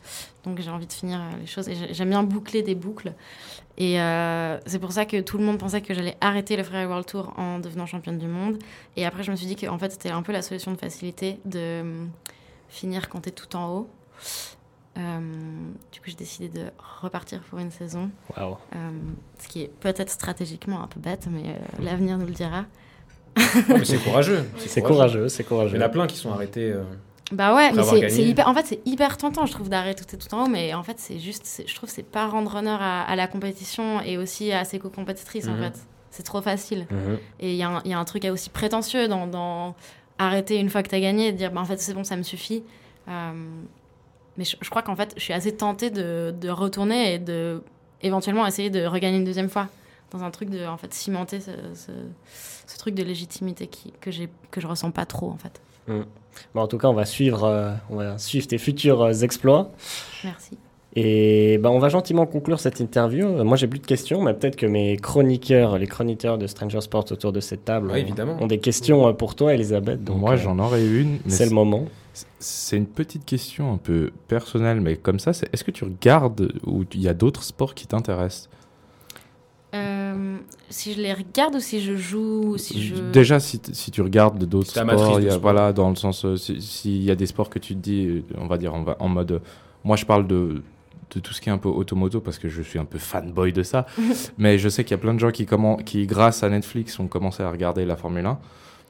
Donc, 0.44 0.60
j'ai 0.60 0.70
envie 0.70 0.88
de 0.88 0.94
finir 0.94 1.20
euh, 1.20 1.40
les 1.40 1.46
choses 1.48 1.68
et 1.70 1.76
j'ai- 1.76 1.94
j'aime 1.94 2.10
bien 2.10 2.24
boucler 2.24 2.62
des 2.64 2.76
boucles. 2.76 3.14
Et 3.78 4.00
euh, 4.02 4.60
c'est 4.66 4.80
pour 4.80 4.92
ça 4.92 5.06
que 5.06 5.22
tout 5.22 5.38
le 5.38 5.44
monde 5.46 5.58
pensait 5.58 5.82
que 5.82 5.94
j'allais 5.94 6.18
arrêter 6.22 6.56
le 6.58 6.64
Freeride 6.64 6.88
World 6.90 7.06
Tour 7.06 7.34
en 7.38 7.60
devenant 7.60 7.86
championne 7.86 8.18
du 8.18 8.28
monde. 8.28 8.58
Et 8.98 9.06
après, 9.06 9.24
je 9.24 9.32
me 9.32 9.36
suis 9.36 9.48
dit 9.48 9.56
que 9.56 9.68
en 9.68 9.78
fait, 9.80 9.92
c'était 9.92 10.10
un 10.12 10.22
peu 10.22 10.32
la 10.34 10.42
solution 10.42 10.72
de 10.72 10.78
facilité 10.78 11.40
de 11.46 11.60
euh, 11.60 12.06
finir 12.70 13.10
quand 13.10 13.22
t'es 13.22 13.32
tout 13.32 13.56
en 13.56 13.70
haut. 13.70 13.90
Euh, 14.98 15.20
du 15.94 16.00
coup, 16.02 16.08
j'ai 16.08 16.16
décidé 16.16 16.50
de 16.50 16.66
repartir 17.02 17.40
pour 17.50 17.60
une 17.60 17.72
saison. 17.72 18.10
Waouh. 18.38 18.58
Euh, 18.76 18.90
ce 19.40 19.48
qui 19.48 19.62
est 19.64 19.72
peut-être 19.80 20.10
stratégiquement 20.10 20.84
un 20.84 20.88
peu 20.88 21.00
bête, 21.00 21.28
mais 21.32 21.44
euh, 21.52 21.58
l'avenir 21.84 22.18
nous 22.18 22.26
le 22.26 22.34
dira. 22.34 22.66
C'est 23.86 24.04
courageux. 24.04 24.46
C'est 24.58 24.82
courageux, 24.82 25.30
c'est 25.30 25.44
Il 25.44 25.46
courageux. 25.46 25.78
y 25.78 25.82
en 25.82 25.86
a 25.86 25.90
plein 25.90 26.08
qui 26.08 26.18
sont 26.18 26.32
arrêtés. 26.34 26.74
Bah 27.32 27.56
ouais, 27.56 27.72
mais 27.72 27.84
c'est 27.84 28.24
hyper. 28.24 28.48
En 28.48 28.54
fait, 28.54 28.66
c'est 28.66 28.82
hyper 28.86 29.18
tentant, 29.18 29.46
je 29.46 29.54
trouve, 29.54 29.70
d'arrêter 29.70 30.04
tout, 30.06 30.18
tout 30.18 30.34
en 30.36 30.46
haut, 30.46 30.50
mais 30.50 30.74
en 30.74 30.84
fait, 30.84 31.00
c'est 31.00 31.20
juste. 31.20 31.64
Je 31.66 31.76
trouve 31.76 31.90
c'est 31.90 32.04
pas 32.04 32.28
rendre 32.28 32.56
honneur 32.56 32.82
à, 32.82 33.04
à 33.04 33.16
la 33.16 33.28
compétition 33.28 34.02
et 34.02 34.18
aussi 34.18 34.52
à 34.52 34.64
ses 34.66 34.80
co-compétitrices, 34.80 35.48
en 35.48 35.54
Mhm. 35.54 35.64
fait. 35.64 35.80
C'est 36.10 36.24
trop 36.24 36.42
facile. 36.42 36.88
Mhm. 36.92 37.18
Et 37.40 37.52
il 37.52 37.56
y, 37.56 37.64
a 37.64 37.70
un- 37.70 37.82
il 37.86 37.92
y 37.92 37.94
a 37.94 38.00
un 38.00 38.04
truc 38.06 38.26
aussi 38.26 38.50
prétentieux 38.50 39.08
dans, 39.08 39.28
dans 39.28 39.76
arrêter 40.20 40.58
une 40.60 40.70
fois 40.70 40.84
que 40.84 40.90
t'as 40.90 41.00
gagné 41.00 41.28
et 41.28 41.32
dire, 41.32 41.52
bah, 41.52 41.62
en 41.62 41.66
fait, 41.66 41.80
c'est 41.80 41.94
bon, 41.94 42.04
ça 42.04 42.18
me 42.18 42.24
suffit. 42.24 42.64
Euh, 43.08 43.32
mais 44.38 44.44
je, 44.46 44.58
je 44.62 44.70
crois 44.70 44.82
qu'en 44.82 44.96
fait, 44.96 45.14
je 45.16 45.22
suis 45.22 45.34
assez 45.34 45.56
tentée 45.56 45.90
de, 45.90 46.34
de 46.40 46.50
retourner 46.50 47.14
et 47.14 47.20
de 47.20 47.64
éventuellement 48.02 48.46
essayer 48.46 48.70
de 48.70 48.86
regagner 48.86 49.18
une 49.18 49.24
deuxième 49.26 49.50
fois 49.50 49.68
dans 50.12 50.24
un 50.24 50.32
truc 50.32 50.50
de 50.50 50.66
en 50.66 50.76
fait 50.78 50.94
cimenter 50.94 51.40
ce, 51.40 51.52
ce- 51.76 51.92
ce 52.68 52.78
truc 52.78 52.94
de 52.96 53.04
légitimité 53.04 53.68
qui, 53.68 53.94
que 54.02 54.12
j'ai 54.12 54.30
que 54.52 54.60
je 54.60 54.68
ressens 54.68 54.92
pas 54.92 55.06
trop 55.06 55.30
en 55.30 55.38
fait. 55.38 55.62
Bon, 55.88 56.62
en 56.62 56.68
tout 56.68 56.78
cas, 56.78 56.88
on 56.88 56.94
va 56.94 57.06
suivre, 57.06 57.44
euh, 57.44 57.72
on 57.90 57.98
va 57.98 58.18
suivre 58.18 58.48
tes 58.48 58.58
futurs 58.58 59.02
euh, 59.02 59.12
exploits. 59.14 59.70
Merci. 60.24 60.58
Et 60.96 61.58
ben, 61.58 61.70
on 61.70 61.80
va 61.80 61.88
gentiment 61.90 62.26
conclure 62.26 62.60
cette 62.60 62.80
interview. 62.82 63.26
Euh, 63.28 63.44
Moi, 63.44 63.56
j'ai 63.58 63.68
plus 63.68 63.80
de 63.80 63.86
questions, 63.86 64.22
mais 64.22 64.34
peut-être 64.34 64.56
que 64.58 64.66
mes 64.66 64.98
chroniqueurs, 64.98 65.78
les 65.78 65.88
chroniqueurs 65.88 66.38
de 66.38 66.48
Stranger 66.48 66.82
Sports 66.82 67.06
autour 67.12 67.32
de 67.32 67.40
cette 67.40 67.64
table, 67.66 67.88
Ouais, 67.88 67.94
ont- 67.94 67.98
évidemment. 67.98 68.38
ont 68.42 68.48
des 68.48 68.60
questions 68.60 69.08
euh, 69.08 69.14
pour 69.14 69.36
toi, 69.36 69.54
Elisabeth. 69.54 70.04
Donc, 70.04 70.18
Moi, 70.20 70.34
euh, 70.34 70.38
j'en 70.38 70.60
aurais 70.60 70.86
une. 70.86 71.20
mais 71.26 71.32
c'est 71.32 71.46
le 71.46 71.52
moment. 71.52 71.86
C'est 72.40 72.76
une 72.76 72.88
petite 72.88 73.24
question 73.26 73.72
un 73.74 73.78
peu 73.78 74.12
personnelle, 74.28 74.82
mais 74.82 74.98
comme 74.98 75.20
ça, 75.20 75.32
c'est 75.32 75.48
est-ce 75.54 75.64
que 75.64 75.72
tu 75.72 75.86
regardes 75.86 76.52
ou 76.66 76.84
il 76.94 77.02
y 77.02 77.08
a 77.08 77.14
d'autres 77.14 77.44
sports 77.44 77.74
qui 77.74 77.88
t'intéressent? 77.88 78.50
Euh, 79.74 80.38
si 80.70 80.94
je 80.94 81.00
les 81.02 81.14
regarde 81.14 81.56
ou 81.56 81.60
si 81.62 81.80
je 81.82 81.96
joue 81.96 82.42
ou 82.54 82.58
si 82.58 82.82
je 82.82 82.96
Déjà, 83.14 83.40
si, 83.40 83.62
si 83.72 83.90
tu 83.92 84.02
regardes 84.02 84.44
d'autres 84.44 84.70
sports, 84.72 85.16
de 85.16 85.22
il 85.22 85.26
y 85.26 85.28
a- 85.28 85.32
sport. 85.32 85.42
voilà, 85.42 85.72
dans 85.72 85.90
le 85.90 85.96
sens, 85.96 86.26
euh, 86.26 86.36
si- 86.36 86.62
s'il 86.62 87.02
y 87.04 87.10
a 87.12 87.16
des 87.16 87.26
sports 87.26 87.50
que 87.50 87.60
tu 87.60 87.74
te 87.76 87.80
dis, 87.80 88.06
euh, 88.06 88.24
on 88.38 88.48
va 88.48 88.58
dire, 88.58 88.74
on 88.74 88.84
va, 88.84 88.98
en 89.00 89.08
mode, 89.08 89.42
moi 89.84 89.96
je 89.96 90.06
parle 90.06 90.28
de 90.28 90.62
de 91.14 91.20
tout 91.20 91.34
ce 91.34 91.42
qui 91.42 91.50
est 91.50 91.52
un 91.52 91.58
peu 91.58 91.68
automoto 91.68 92.22
parce 92.22 92.40
que 92.40 92.48
je 92.48 92.62
suis 92.62 92.80
un 92.80 92.86
peu 92.86 92.98
fanboy 92.98 93.52
de 93.52 93.64
ça. 93.64 93.86
mais 94.38 94.58
je 94.58 94.70
sais 94.70 94.86
qu'il 94.86 94.92
y 94.92 94.94
a 94.94 94.98
plein 94.98 95.14
de 95.14 95.20
gens 95.20 95.32
qui, 95.32 95.44
commen- 95.44 95.84
qui, 95.84 96.06
grâce 96.08 96.42
à 96.42 96.50
Netflix, 96.50 96.98
ont 97.00 97.08
commencé 97.08 97.44
à 97.44 97.52
regarder 97.52 97.84
la 97.84 97.98
Formule 97.98 98.26
1. 98.26 98.40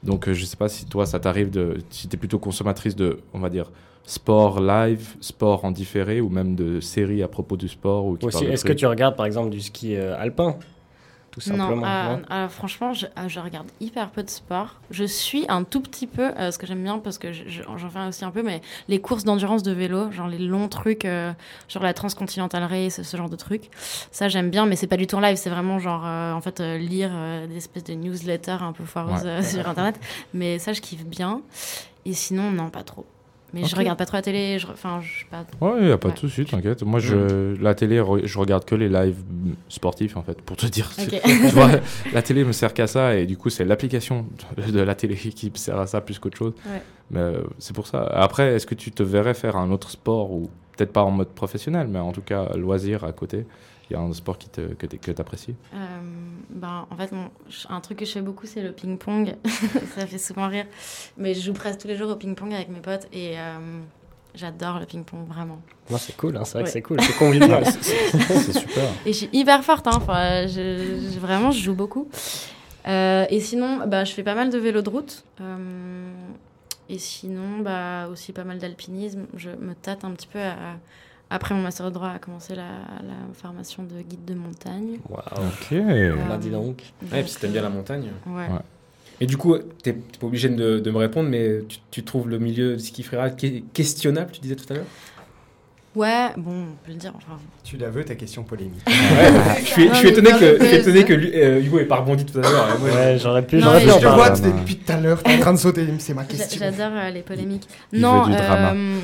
Donc 0.04 0.30
je 0.30 0.44
sais 0.44 0.56
pas 0.56 0.68
si 0.68 0.86
toi, 0.86 1.04
ça 1.04 1.18
t'arrive 1.18 1.50
de. 1.50 1.78
Si 1.90 2.06
tu 2.08 2.14
es 2.14 2.18
plutôt 2.18 2.38
consommatrice 2.38 2.94
de, 2.94 3.18
on 3.34 3.40
va 3.40 3.50
dire, 3.50 3.70
sport 4.04 4.60
live, 4.60 5.16
sport 5.20 5.64
en 5.64 5.70
différé 5.70 6.20
ou 6.20 6.28
même 6.28 6.54
de 6.56 6.80
séries 6.80 7.22
à 7.22 7.28
propos 7.28 7.56
du 7.56 7.68
sport. 7.68 8.04
Ou 8.06 8.16
est-ce 8.28 8.64
que 8.64 8.72
tu 8.72 8.86
regardes 8.86 9.16
par 9.16 9.26
exemple 9.26 9.50
du 9.50 9.60
ski 9.60 9.96
euh, 9.96 10.16
alpin? 10.18 10.56
Tout 11.30 11.40
simplement. 11.40 11.76
Non, 11.76 11.86
euh, 11.86 12.16
non? 12.18 12.22
euh, 12.30 12.48
franchement, 12.50 12.92
je, 12.92 13.06
euh, 13.06 13.26
je 13.26 13.40
regarde 13.40 13.66
hyper 13.80 14.10
peu 14.10 14.22
de 14.22 14.28
sport. 14.28 14.82
Je 14.90 15.04
suis 15.04 15.46
un 15.48 15.64
tout 15.64 15.80
petit 15.80 16.06
peu, 16.06 16.30
euh, 16.38 16.50
ce 16.50 16.58
que 16.58 16.66
j'aime 16.66 16.82
bien 16.82 16.98
parce 16.98 17.16
que 17.16 17.32
je- 17.32 17.44
je- 17.48 17.62
j'en 17.62 17.88
fais 17.88 18.06
aussi 18.06 18.22
un 18.26 18.30
peu, 18.30 18.42
mais 18.42 18.60
les 18.88 19.00
courses 19.00 19.24
d'endurance 19.24 19.62
de 19.62 19.72
vélo, 19.72 20.12
genre 20.12 20.28
les 20.28 20.36
longs 20.36 20.68
trucs, 20.68 21.06
euh, 21.06 21.32
genre 21.70 21.82
la 21.84 21.94
Transcontinental 21.94 22.64
Race, 22.64 23.00
ce 23.00 23.16
genre 23.16 23.30
de 23.30 23.36
trucs. 23.36 23.70
Ça, 24.10 24.28
j'aime 24.28 24.50
bien, 24.50 24.66
mais 24.66 24.76
c'est 24.76 24.86
pas 24.86 24.98
du 24.98 25.06
tout 25.06 25.16
en 25.16 25.20
live, 25.20 25.36
c'est 25.36 25.48
vraiment 25.48 25.78
genre, 25.78 26.02
euh, 26.04 26.34
en 26.34 26.42
fait, 26.42 26.60
euh, 26.60 26.76
lire 26.76 27.08
euh, 27.14 27.46
des 27.46 27.56
espèces 27.56 27.84
de 27.84 27.94
newsletters 27.94 28.58
un 28.60 28.74
peu 28.74 28.84
foireuses 28.84 29.24
Ouais. 29.24 29.30
euh, 29.30 29.42
sur 29.42 29.66
internet. 29.66 29.98
Mais 30.34 30.58
ça, 30.58 30.74
je 30.74 30.82
kiffe 30.82 31.06
bien. 31.06 31.40
Et 32.04 32.12
sinon, 32.12 32.50
non, 32.50 32.68
pas 32.68 32.82
trop. 32.82 33.06
Mais 33.54 33.64
je 33.64 33.72
Ok. 33.74 33.78
regarde 33.80 33.98
pas 33.98 34.06
trop 34.06 34.16
la 34.16 34.22
télé, 34.22 34.58
je, 34.58 34.66
enfin, 34.66 35.00
je 35.02 35.26
pas. 35.26 35.44
Ouais, 35.60 35.80
il 35.80 35.86
n'y 35.86 35.92
a 35.92 35.98
pas 35.98 36.08
Ouais. 36.08 36.14
de 36.14 36.18
souci, 36.18 36.44
t'inquiète. 36.46 36.82
Moi, 36.84 37.00
je, 37.00 37.54
la 37.60 37.74
télé, 37.74 38.00
re- 38.00 38.24
je 38.24 38.38
regarde 38.38 38.64
que 38.64 38.74
les 38.74 38.88
lives 38.88 39.18
mm, 39.30 39.52
sportifs, 39.68 40.16
en 40.16 40.22
fait, 40.22 40.40
pour 40.40 40.56
te 40.56 40.64
dire. 40.66 40.90
Tu 40.96 41.46
vois, 41.48 41.68
la 42.14 42.22
télé 42.22 42.44
me 42.44 42.52
sert 42.52 42.72
qu'à 42.72 42.86
ça, 42.86 43.14
et 43.16 43.26
du 43.26 43.36
coup, 43.36 43.50
c'est 43.50 43.64
l'application 43.66 44.26
de 44.68 44.80
la 44.80 44.94
télé 44.94 45.16
qui 45.16 45.50
me 45.50 45.56
sert 45.56 45.78
à 45.78 45.86
ça 45.86 46.00
plus 46.00 46.18
qu'autre 46.18 46.38
chose. 46.38 46.54
Ouais. 46.66 46.80
Mais 47.10 47.20
euh, 47.20 47.42
c'est 47.58 47.74
pour 47.74 47.86
ça. 47.86 48.04
Après, 48.04 48.54
est-ce 48.54 48.66
que 48.66 48.74
tu 48.74 48.90
te 48.90 49.02
verrais 49.02 49.34
faire 49.34 49.56
un 49.56 49.70
autre 49.70 49.90
sport, 49.90 50.32
ou 50.32 50.48
peut-être 50.76 50.92
pas 50.92 51.02
en 51.02 51.10
mode 51.10 51.28
professionnel, 51.28 51.88
mais 51.90 51.98
en 51.98 52.12
tout 52.12 52.22
cas, 52.22 52.48
loisir 52.56 53.04
à 53.04 53.12
côté? 53.12 53.44
Y 53.92 53.96
a 53.96 54.00
un 54.00 54.12
sport 54.12 54.38
qui 54.38 54.48
te, 54.48 54.60
que 54.74 54.86
tu 54.86 55.20
apprécies 55.20 55.54
Euh, 55.74 55.76
ben, 56.50 56.86
en 56.90 56.96
fait, 56.96 57.10
un 57.68 57.80
truc 57.80 57.98
que 57.98 58.04
je 58.04 58.12
fais 58.12 58.20
beaucoup, 58.22 58.46
c'est 58.46 58.62
le 58.62 58.72
ping-pong. 58.72 59.34
ça 59.96 60.06
fait 60.06 60.18
souvent 60.18 60.48
rire. 60.48 60.66
Mais 61.16 61.34
je 61.34 61.40
joue 61.40 61.52
presque 61.52 61.80
tous 61.80 61.88
les 61.88 61.96
jours 61.96 62.10
au 62.10 62.16
ping-pong 62.16 62.52
avec 62.54 62.68
mes 62.68 62.80
potes 62.80 63.06
et 63.12 63.38
euh, 63.38 63.58
j'adore 64.34 64.78
le 64.80 64.86
ping-pong, 64.86 65.26
vraiment. 65.26 65.60
Non, 65.90 65.98
c'est 65.98 66.16
cool, 66.16 66.36
hein, 66.36 66.44
c'est 66.44 66.52
vrai 66.52 66.60
Ouais. 66.62 66.64
que 66.66 66.70
c'est 66.72 66.82
cool, 66.82 67.00
c'est 67.00 67.16
convivial. 67.18 67.64
C'est 67.72 68.52
super. 68.58 68.84
Et 69.04 69.12
je 69.12 69.18
suis 69.18 69.30
hyper 69.32 69.62
forte, 69.64 69.86
hein. 69.86 69.92
Enfin, 69.94 70.46
je, 70.46 71.10
je- 71.12 71.18
vraiment, 71.18 71.50
je 71.50 71.60
joue 71.62 71.74
beaucoup. 71.74 72.08
Euh, 72.88 73.26
et 73.30 73.40
sinon, 73.40 73.86
bah, 73.86 74.04
je 74.04 74.12
fais 74.12 74.22
pas 74.22 74.34
mal 74.34 74.50
de 74.50 74.58
vélo 74.58 74.82
de 74.82 74.88
route. 74.88 75.24
Euh, 75.40 76.10
et 76.88 76.98
sinon, 76.98 77.58
bah, 77.60 78.08
aussi 78.10 78.32
pas 78.32 78.44
mal 78.44 78.58
d'alpinisme. 78.58 79.26
Je 79.36 79.50
me 79.50 79.74
tâte 79.74 80.04
un 80.04 80.10
petit 80.12 80.26
peu 80.26 80.40
à- 80.40 80.76
après 81.32 81.54
mon 81.54 81.62
master 81.62 81.86
de 81.86 81.90
droit 81.94 82.08
à 82.10 82.18
commencer 82.18 82.54
la, 82.54 82.62
la 82.62 83.14
formation 83.34 83.82
de 83.82 84.02
guide 84.02 84.24
de 84.24 84.34
montagne. 84.34 84.98
Waouh. 85.08 85.22
Ok. 85.48 85.72
On 86.28 86.32
a 86.32 86.36
dit 86.38 86.50
donc. 86.50 86.82
Ouais, 87.10 87.20
et 87.20 87.22
puis 87.22 87.30
si 87.32 87.38
t'aimes 87.38 87.52
bien 87.52 87.62
la 87.62 87.70
montagne. 87.70 88.08
Ouais. 88.26 88.42
Ouais. 88.46 88.60
Et 89.20 89.26
du 89.26 89.36
coup, 89.36 89.56
t'es 89.82 89.92
pas 89.92 90.26
obligé 90.26 90.48
de, 90.48 90.78
de 90.80 90.90
me 90.90 90.96
répondre, 90.98 91.28
mais 91.28 91.60
tu, 91.68 91.78
tu 91.90 92.02
trouves 92.04 92.28
le 92.28 92.38
milieu 92.38 92.76
du 92.76 92.82
ski 92.82 93.02
freeride 93.02 93.36
que- 93.36 93.60
questionnable, 93.72 94.30
tu 94.32 94.40
disais 94.40 94.56
tout 94.56 94.64
à 94.70 94.74
l'heure? 94.76 94.84
Ouais, 95.94 96.30
bon, 96.38 96.50
on 96.52 96.86
peut 96.86 96.92
le 96.92 96.94
dire. 96.94 97.12
Enfin, 97.14 97.38
Tu 97.62 97.76
la 97.76 97.90
veux, 97.90 98.02
ta 98.02 98.14
question 98.14 98.42
polémique. 98.44 98.80
Je 98.86 99.64
suis, 99.66 99.88
je 99.90 99.94
suis 99.94 100.04
Non, 100.06 100.10
étonné 100.12 100.30
que, 100.40 100.58
je 100.58 100.64
suis 100.64 100.76
étonné 100.76 101.04
que 101.04 101.12
euh, 101.12 101.60
Hugo 101.60 101.78
ait 101.80 101.84
pas 101.84 101.96
rebondi 101.96 102.24
tout 102.24 102.38
à 102.38 102.40
l'heure. 102.42 102.78
moi, 102.80 102.88
Ouais, 102.88 103.18
j'aurais 103.18 103.46
pu, 103.46 103.56
Non, 103.58 103.78
pu 103.78 103.84
Je 103.84 103.90
en 103.90 103.98
te 104.00 104.06
vois, 104.06 104.30
depuis 104.30 104.76
tout 104.78 104.90
à 104.90 104.96
l'heure, 104.98 105.22
t'es 105.22 105.34
en 105.36 105.38
train 105.40 105.52
de 105.52 105.58
sauter, 105.58 105.86
c'est 105.98 106.14
ma 106.14 106.24
question. 106.24 106.58
J'adore 106.58 106.92
euh, 106.96 107.10
les 107.10 107.20
polémiques. 107.20 107.68
Il 107.92 108.00
non, 108.00 108.22
veut 108.22 108.30
du 108.30 108.36
drama. 108.38 108.72
euh, 108.72 108.98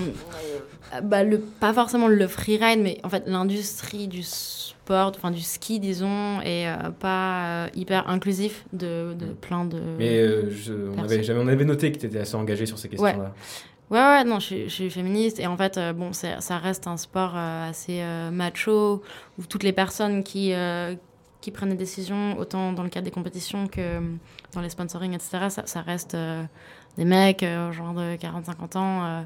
bah, 1.02 1.22
le, 1.24 1.38
pas 1.38 1.72
forcément 1.72 2.08
le 2.08 2.26
freeride, 2.28 2.80
mais 2.80 2.98
en 3.04 3.08
fait 3.08 3.24
l'industrie 3.26 4.08
du 4.08 4.22
sport, 4.22 5.12
enfin 5.16 5.30
du 5.30 5.40
ski, 5.40 5.80
disons, 5.80 6.40
est 6.42 6.66
euh, 6.68 6.90
pas 6.90 7.44
euh, 7.46 7.68
hyper 7.74 8.08
inclusif 8.08 8.64
de, 8.72 9.14
de 9.18 9.26
plein 9.26 9.64
de. 9.64 9.78
Mais 9.98 10.18
euh, 10.18 10.50
je- 10.50 10.72
on, 10.96 11.02
avait, 11.02 11.22
j'avais- 11.22 11.40
on 11.40 11.48
avait 11.48 11.64
noté 11.64 11.92
que 11.92 11.98
tu 11.98 12.06
étais 12.06 12.18
assez 12.20 12.34
engagé 12.36 12.64
sur 12.66 12.78
ces 12.78 12.88
questions-là. 12.88 13.32
Ouais, 13.90 13.98
ouais, 13.98 14.24
non, 14.24 14.38
je, 14.38 14.44
suis- 14.44 14.62
je 14.64 14.74
suis 14.74 14.90
féministe 14.90 15.40
et 15.40 15.46
en 15.46 15.56
fait, 15.56 15.78
euh, 15.78 15.92
bon, 15.94 16.12
ça 16.12 16.58
reste 16.58 16.86
un 16.86 16.96
sport 16.98 17.32
euh, 17.36 17.70
assez 17.70 18.00
euh, 18.02 18.30
macho 18.30 19.02
où 19.38 19.42
toutes 19.48 19.62
les 19.62 19.72
personnes 19.72 20.22
qui, 20.22 20.52
euh, 20.52 20.94
qui 21.40 21.50
prennent 21.50 21.70
des 21.70 21.74
décisions, 21.76 22.36
autant 22.38 22.72
dans 22.74 22.82
le 22.82 22.90
cadre 22.90 23.04
des 23.06 23.10
compétitions 23.10 23.66
que 23.66 23.80
euh, 23.80 24.00
dans 24.54 24.60
les 24.60 24.68
sponsoring, 24.70 25.14
etc., 25.14 25.46
ça, 25.48 25.62
ça 25.66 25.80
reste 25.80 26.14
euh, 26.14 26.42
des 26.98 27.04
mecs, 27.06 27.42
euh, 27.42 27.72
genre 27.72 27.94
de 27.94 28.16
40-50 28.16 28.76
ans. 28.76 29.24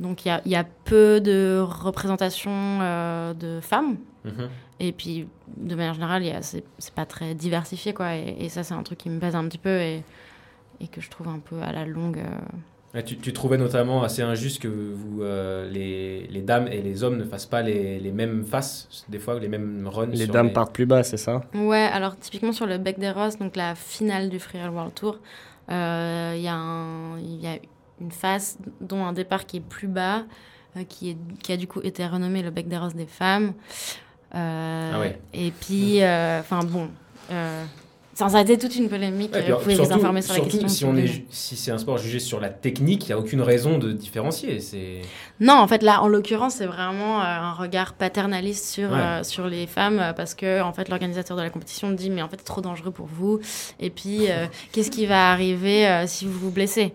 Donc 0.00 0.24
il 0.24 0.28
y 0.28 0.30
a, 0.30 0.40
il 0.44 0.52
y 0.52 0.56
a 0.56 0.64
peu 0.84 1.20
de 1.20 1.58
représentation 1.60 2.50
euh, 2.52 3.34
de 3.34 3.60
femmes. 3.60 3.96
Mhm. 4.24 4.48
Et 4.80 4.92
puis, 4.92 5.26
de 5.56 5.74
manière 5.74 5.94
générale, 5.94 6.22
c'est 6.42 6.94
pas 6.94 7.06
très 7.06 7.34
diversifié, 7.34 7.92
quoi. 7.92 8.14
Et, 8.14 8.36
et 8.40 8.48
ça, 8.48 8.62
c'est 8.62 8.74
un 8.74 8.82
truc 8.82 8.98
qui 8.98 9.10
me 9.10 9.18
pèse 9.18 9.34
un 9.34 9.44
petit 9.48 9.58
peu 9.58 9.70
et, 9.80 10.02
et 10.80 10.86
que 10.88 11.00
je 11.00 11.10
trouve 11.10 11.28
un 11.28 11.40
peu 11.40 11.60
à 11.62 11.72
la 11.72 11.84
longue. 11.84 12.18
euh, 12.18 12.38
Ouais, 12.94 13.02
tu, 13.02 13.18
tu 13.18 13.32
trouvais 13.34 13.58
notamment 13.58 14.02
assez 14.02 14.22
injuste 14.22 14.62
que 14.62 14.68
vous, 14.68 15.22
euh, 15.22 15.68
les, 15.68 16.26
les 16.28 16.40
dames 16.40 16.68
et 16.68 16.80
les 16.80 17.02
hommes 17.04 17.18
ne 17.18 17.24
fassent 17.24 17.44
pas 17.46 17.60
les, 17.60 17.98
les 18.00 18.12
mêmes 18.12 18.44
faces, 18.44 19.04
des 19.10 19.18
fois 19.18 19.38
les 19.38 19.48
mêmes 19.48 19.86
runs. 19.86 20.06
Les 20.06 20.26
dames 20.26 20.52
partent 20.54 20.72
plus 20.72 20.86
bas, 20.86 21.02
c'est 21.02 21.18
ça? 21.18 21.42
Ouais, 21.54 21.86
alors 21.92 22.16
typiquement 22.18 22.52
sur 22.52 22.64
le 22.66 22.78
Bec 22.78 22.98
des 22.98 23.10
Roses, 23.10 23.36
donc 23.36 23.56
la 23.56 23.74
finale 23.74 24.30
du 24.30 24.38
Freeride 24.38 24.72
World 24.72 24.94
Tour, 24.94 25.18
euh, 25.70 26.32
il 26.36 26.42
y, 26.42 26.48
a 26.48 26.54
un- 26.54 27.18
y 27.20 27.46
a 27.46 27.58
une 28.00 28.12
face 28.12 28.58
dont 28.80 29.04
un 29.04 29.12
départ 29.12 29.46
qui 29.46 29.58
est 29.58 29.60
plus 29.60 29.88
bas, 29.88 30.22
euh, 30.76 30.84
qui, 30.88 31.10
est, 31.10 31.16
qui 31.42 31.52
a 31.52 31.56
du 31.56 31.66
coup 31.66 31.80
été 31.82 32.06
renommé 32.06 32.42
le 32.42 32.50
Bec 32.50 32.68
des 32.68 32.76
Roses 32.78 32.94
des 32.94 33.06
femmes. 33.06 33.52
Euh, 34.34 34.90
Ah 34.94 35.00
ouais. 35.00 35.18
Et 35.32 35.50
puis, 35.50 36.02
euh, 36.02 36.40
enfin 36.40 36.60
bon, 36.64 36.88
a 37.30 38.40
été 38.42 38.58
toute 38.58 38.74
une 38.76 38.88
polémique. 38.88 39.32
Ouais, 39.32 39.50
vous 39.50 39.58
pouvez 39.58 39.74
surtout- 39.76 39.90
vous 39.90 39.96
informer 39.96 40.22
sur 40.22 40.34
la 40.34 40.40
question. 40.40 40.68
Si, 40.68 40.84
on 40.84 40.96
est, 40.96 41.24
si 41.30 41.56
c'est 41.56 41.70
un 41.70 41.78
sport 41.78 41.98
jugé 41.98 42.18
sur 42.18 42.40
la 42.40 42.48
technique, 42.48 43.04
il 43.04 43.08
n'y 43.08 43.12
a 43.12 43.18
aucune 43.18 43.40
raison 43.40 43.78
de 43.78 43.92
différencier. 43.92 44.60
C'est... 44.60 45.02
Non, 45.40 45.54
en 45.54 45.68
fait, 45.68 45.82
là, 45.82 46.02
en 46.02 46.08
l'occurrence, 46.08 46.54
c'est 46.56 46.66
vraiment 46.66 47.22
un 47.22 47.52
regard 47.52 47.94
paternaliste 47.94 48.66
sur, 48.66 48.90
Ouais. 48.90 48.98
euh, 48.98 49.22
sur 49.22 49.46
les 49.46 49.66
femmes 49.68 50.12
parce 50.16 50.34
que, 50.34 50.60
en 50.62 50.72
fait, 50.72 50.88
l'organisateur 50.88 51.36
de 51.36 51.42
la 51.42 51.50
compétition 51.50 51.90
dit 51.92 52.10
Mais 52.10 52.22
en 52.22 52.28
fait, 52.28 52.38
c'est 52.38 52.44
trop 52.44 52.60
dangereux 52.60 52.90
pour 52.90 53.06
vous. 53.06 53.38
Et 53.78 53.90
puis, 53.90 54.30
euh, 54.30 54.46
qu'est-ce 54.72 54.90
qui 54.90 55.06
va 55.06 55.30
arriver 55.30 55.86
euh, 55.86 56.06
si 56.06 56.26
vous 56.26 56.38
vous 56.38 56.50
blessez? 56.50 56.94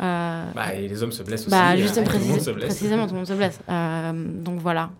Euh, 0.00 0.44
Bah, 0.54 0.74
et 0.74 0.86
les 0.88 1.02
hommes 1.02 1.12
se 1.12 1.22
blessent 1.22 1.42
aussi. 1.42 1.50
bah, 1.50 1.72
euh, 1.72 1.76
justement, 1.76 2.06
tout 2.06 2.18
le 2.18 2.24
monde 2.24 2.40
se 2.40 2.50
blesse. 2.50 2.66
précisément, 2.66 3.06
tout 3.06 3.12
le 3.12 3.18
monde 3.18 3.26
se 3.26 3.32
blesse. 3.34 3.58
Euh, 3.68 4.12
donc 4.42 4.60
voilà. 4.60 4.90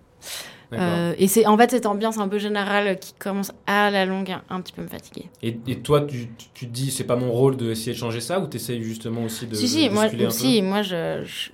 Euh, 0.74 1.14
et 1.16 1.28
c'est 1.28 1.46
en 1.46 1.56
fait 1.56 1.70
cette 1.70 1.86
ambiance 1.86 2.18
un 2.18 2.28
peu 2.28 2.38
générale 2.38 2.98
qui 2.98 3.14
commence 3.14 3.52
à 3.66 3.90
la 3.90 4.04
longue 4.04 4.30
un, 4.30 4.42
un 4.50 4.60
petit 4.60 4.74
peu 4.74 4.82
me 4.82 4.88
fatiguer. 4.88 5.30
Et, 5.42 5.58
et 5.66 5.78
toi, 5.80 6.02
tu, 6.02 6.28
tu- 6.52 6.66
te 6.66 6.70
dis, 6.70 6.90
c'est 6.90 7.04
pas 7.04 7.16
mon 7.16 7.32
rôle 7.32 7.56
d'essayer 7.56 7.92
de 7.92 7.96
changer 7.98 8.20
ça 8.20 8.38
ou 8.38 8.46
tu 8.48 8.56
essayes 8.56 8.82
justement 8.82 9.22
aussi 9.22 9.46
de. 9.46 9.54
si, 9.54 9.66
si, 9.66 9.88
de 9.88 9.94
moi, 9.94 10.04
un 10.04 10.08
peu? 10.10 10.28
si, 10.30 10.60
moi 10.60 10.82
je, 10.82 11.22
je- 11.24 11.50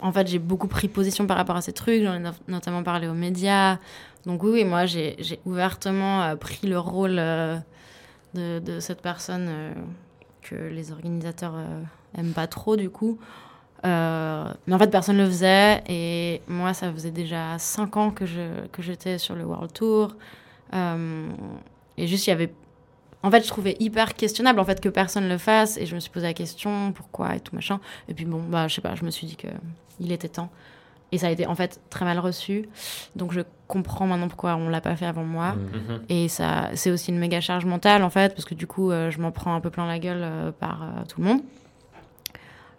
En 0.00 0.12
fait, 0.12 0.28
j'ai 0.28 0.38
beaucoup 0.38 0.68
pris 0.68 0.86
position 0.86 1.26
par 1.26 1.36
rapport 1.38 1.56
à 1.56 1.60
ces 1.60 1.72
trucs. 1.72 2.04
J'en 2.04 2.14
ai 2.14 2.18
no- 2.20 2.30
notamment 2.46 2.84
parlé 2.84 3.08
aux 3.08 3.14
médias. 3.14 3.78
Donc, 4.26 4.44
oui, 4.44 4.50
oui, 4.52 4.64
moi, 4.64 4.86
j'ai 4.86 5.16
ouvertement 5.44 6.36
pris 6.36 6.68
le 6.68 6.78
rôle 6.78 7.16
de, 7.16 8.58
de 8.60 8.78
cette 8.80 9.00
personne 9.02 9.48
que 10.42 10.54
les 10.54 10.92
organisateurs 10.92 11.54
aiment 12.16 12.32
pas 12.32 12.46
trop, 12.46 12.76
du 12.76 12.90
coup. 12.90 13.18
Euh, 13.84 14.44
mais 14.66 14.74
en 14.74 14.78
fait, 14.78 14.88
personne 14.90 15.16
ne 15.16 15.22
le 15.24 15.28
faisait. 15.28 15.82
Et 15.88 16.40
moi, 16.48 16.74
ça 16.74 16.92
faisait 16.92 17.10
déjà 17.10 17.58
5 17.58 17.96
ans 17.96 18.10
que 18.10 18.26
je- 18.26 18.66
que 18.72 18.82
j'étais 18.82 19.18
sur 19.18 19.34
le 19.34 19.44
World 19.44 19.72
Tour. 19.72 20.16
Euh, 20.74 21.28
et 21.96 22.06
juste, 22.06 22.26
il 22.26 22.30
y 22.30 22.32
avait 22.32 22.52
en 23.22 23.30
fait, 23.30 23.42
je 23.42 23.48
trouvais 23.48 23.76
hyper 23.80 24.14
questionnable 24.14 24.60
en 24.60 24.64
fait 24.64 24.80
que 24.80 24.88
personne 24.88 25.28
le 25.28 25.36
fasse 25.38 25.78
et 25.78 25.86
je 25.86 25.96
me 25.96 26.00
suis 26.00 26.10
posé 26.10 26.26
la 26.26 26.34
question 26.34 26.92
pourquoi 26.92 27.34
et 27.34 27.40
tout 27.40 27.56
machin. 27.56 27.80
Et 28.08 28.14
puis 28.14 28.24
bon, 28.24 28.40
bah 28.40 28.68
je 28.68 28.74
sais 28.74 28.80
pas, 28.80 28.94
je 28.94 29.04
me 29.04 29.10
suis 29.10 29.26
dit 29.26 29.34
que 29.36 29.48
il 29.98 30.12
était 30.12 30.28
temps. 30.28 30.50
Et 31.10 31.18
ça 31.18 31.26
a 31.26 31.30
été 31.30 31.46
en 31.46 31.54
fait 31.56 31.80
très 31.90 32.04
mal 32.04 32.20
reçu. 32.20 32.68
Donc 33.16 33.32
je 33.32 33.40
comprends 33.66 34.06
maintenant 34.06 34.28
pourquoi 34.28 34.54
on 34.56 34.68
l'a 34.68 34.80
pas 34.80 34.94
fait 34.94 35.06
avant 35.06 35.24
moi. 35.24 35.54
Mhm. 35.54 36.02
Et 36.08 36.28
ça, 36.28 36.70
c'est 36.74 36.90
aussi 36.92 37.10
une 37.10 37.18
méga 37.18 37.40
charge 37.40 37.64
mentale 37.64 38.04
en 38.04 38.10
fait 38.10 38.32
parce 38.32 38.44
que 38.44 38.54
du 38.54 38.66
coup, 38.68 38.90
euh, 38.92 39.10
je 39.10 39.18
m'en 39.20 39.32
prends 39.32 39.54
un 39.54 39.60
peu 39.60 39.70
plein 39.70 39.86
la 39.88 39.98
gueule 39.98 40.20
euh, 40.22 40.52
par 40.52 40.82
euh, 40.84 40.86
tout 41.08 41.20
le 41.20 41.26
monde. 41.26 41.40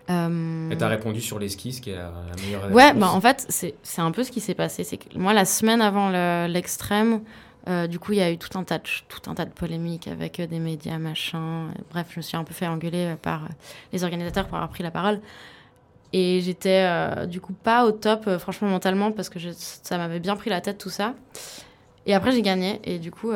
Euh, 0.10 0.70
Et 0.72 0.78
t'as 0.78 0.88
répondu 0.88 1.22
sur 1.22 1.38
les 1.40 1.50
skis, 1.50 1.74
ce 1.74 1.82
qui 1.82 1.90
est 1.92 1.96
la, 1.96 2.12
la 2.30 2.36
meilleure 2.46 2.70
Ouais, 2.72 2.88
réponse. 2.88 3.00
bah 3.02 3.12
en 3.12 3.22
fait, 3.22 3.46
c'est 3.50 4.02
un 4.02 4.12
peu 4.12 4.24
ce 4.24 4.32
qui 4.32 4.40
s'est 4.40 4.54
passé. 4.56 4.84
C'est 4.84 4.98
que 4.98 5.18
moi, 5.18 5.34
la 5.34 5.44
semaine 5.46 5.82
avant 5.82 6.10
le- 6.10 6.48
l'extrême, 6.48 7.22
euh, 7.68 7.88
du 7.88 8.00
coup, 8.00 8.14
il 8.14 8.20
y 8.20 8.22
a 8.22 8.32
eu 8.32 8.38
tout 8.38 8.58
un, 8.58 8.64
tas 8.64 8.78
de, 8.78 8.84
tout 9.10 9.30
un 9.30 9.36
tas 9.36 9.44
de 9.46 9.52
polémiques 9.52 10.08
avec 10.08 10.40
euh, 10.40 10.48
des 10.48 10.60
médias, 10.60 10.98
machin. 10.98 11.68
Bref, 11.92 12.08
je 12.12 12.18
me 12.20 12.22
suis 12.22 12.38
un 12.38 12.46
peu 12.46 12.54
fait 12.54 12.68
engueuler 12.68 13.14
euh, 13.14 13.16
par 13.16 13.50
les 13.92 14.04
organisateurs 14.06 14.46
pour 14.48 14.56
avoir 14.56 14.70
pris 14.70 14.84
la 14.84 14.92
parole. 14.92 15.20
Et 16.14 16.40
j'étais 16.42 16.88
du 17.28 17.42
coup 17.42 17.52
pas 17.52 17.86
au 17.86 17.92
top, 17.92 18.30
franchement, 18.38 18.70
mentalement, 18.70 19.12
parce 19.12 19.28
que 19.28 19.40
je- 19.40 19.50
ça 19.54 19.98
m'avait 19.98 20.22
bien 20.22 20.38
pris 20.38 20.50
la 20.50 20.62
tête, 20.62 20.78
tout 20.78 20.90
ça. 20.90 21.14
Et 22.06 22.14
après, 22.14 22.32
j'ai 22.32 22.42
gagné. 22.42 22.80
Et 22.86 22.98
du 22.98 23.12
coup, 23.12 23.34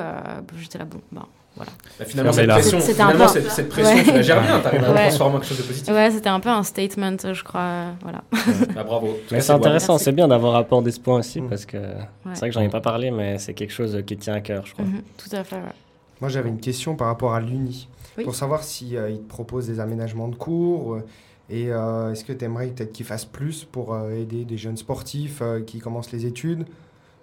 j'étais 0.57 0.77
là, 0.77 0.85
bon, 0.85 1.01
bah, 1.11 1.27
Bah, 1.57 1.65
finalement, 2.05 2.31
cette 2.31 2.47
pression, 2.49 2.77
un 2.77 2.81
finalement, 2.81 3.25
peu- 3.25 3.31
cette, 3.33 3.51
cette 3.51 3.69
pression, 3.69 3.95
Ouais. 3.95 4.03
tu 4.03 4.11
la 4.13 4.21
gères 4.21 4.41
bien, 4.41 4.59
t'arrives 4.61 4.83
à 4.83 4.87
la 4.87 4.93
Ouais. 4.93 5.01
transformer 5.07 5.35
en 5.35 5.39
quelque 5.39 5.49
chose 5.49 5.57
de 5.57 5.63
positif. 5.63 5.93
Ouais, 5.93 6.09
c'était 6.11 6.29
un 6.29 6.39
peu 6.39 6.49
un 6.49 6.63
statement, 6.63 7.17
je 7.33 7.43
crois. 7.43 7.87
Voilà. 8.01 8.23
Bah, 8.73 8.83
bravo. 8.83 9.17
C'est 9.29 9.49
intéressant, 9.51 9.97
c'est 9.97 10.13
bien 10.13 10.27
d'avoir 10.29 10.53
rapport 10.53 10.81
des 10.81 10.91
points 10.93 11.19
aussi 11.19 11.41
Mm. 11.41 11.49
parce 11.49 11.65
que 11.65 11.77
c'est 12.33 12.39
vrai 12.39 12.49
que 12.49 12.53
j'en 12.55 12.61
ai 12.61 12.69
pas 12.69 12.81
parlé, 12.81 13.11
mais 13.11 13.37
c'est 13.37 13.53
quelque 13.53 13.73
chose 13.73 14.01
qui 14.07 14.17
tient 14.17 14.33
à 14.35 14.41
cœur, 14.41 14.65
je 14.65 14.73
crois. 14.73 14.85
Mhm, 14.85 15.01
Tout 15.17 15.35
à 15.35 15.43
fait, 15.43 15.57
ouais. 15.57 15.61
Moi, 16.21 16.29
j'avais 16.29 16.49
une 16.49 16.59
question 16.59 16.95
par 16.95 17.07
rapport 17.07 17.33
à 17.33 17.41
l'Uni. 17.41 17.87
Oui. 18.17 18.23
Pour 18.23 18.35
savoir 18.35 18.63
si 18.63 18.95
euh, 18.97 19.09
te 19.15 19.27
propose 19.29 19.67
des 19.67 19.79
aménagements 19.79 20.27
de 20.29 20.35
cours 20.35 20.95
euh, 20.95 21.05
et 21.49 21.67
euh, 21.71 22.11
est-ce 22.11 22.23
que 22.25 22.33
tu 22.33 22.43
aimerais 22.45 22.67
peut-être 22.67 22.91
qu'il 22.93 23.05
fasse 23.05 23.25
plus 23.25 23.65
pour 23.65 23.93
euh, 23.93 24.11
aider 24.11 24.45
des 24.45 24.57
jeunes 24.57 24.77
sportifs 24.77 25.39
euh, 25.41 25.61
qui 25.61 25.79
commencent 25.79 26.11
les 26.11 26.25
études, 26.25 26.65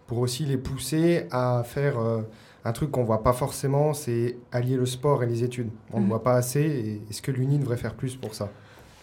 pour 0.07 0.19
aussi 0.19 0.45
les 0.47 0.57
pousser 0.57 1.27
à 1.31 1.63
faire 1.65 1.99
euh, 1.99 2.23
un 2.69 2.73
truc 2.73 2.91
qu'on 2.91 3.05
voit 3.05 3.23
pas 3.23 3.33
forcément, 3.33 3.95
c'est 3.95 4.37
allier 4.53 4.77
le 4.77 4.87
sport 4.87 5.23
et 5.23 5.27
les 5.27 5.43
études. 5.43 5.71
On 5.93 5.99
ne 5.99 6.03
Mhm. 6.03 6.09
voit 6.09 6.23
pas 6.23 6.35
assez. 6.35 7.01
Est-ce 7.11 7.23
que 7.23 7.31
l'Uni 7.31 7.59
devrait 7.59 7.77
faire 7.79 7.95
plus 7.95 8.15
pour 8.17 8.35
ça? 8.35 8.51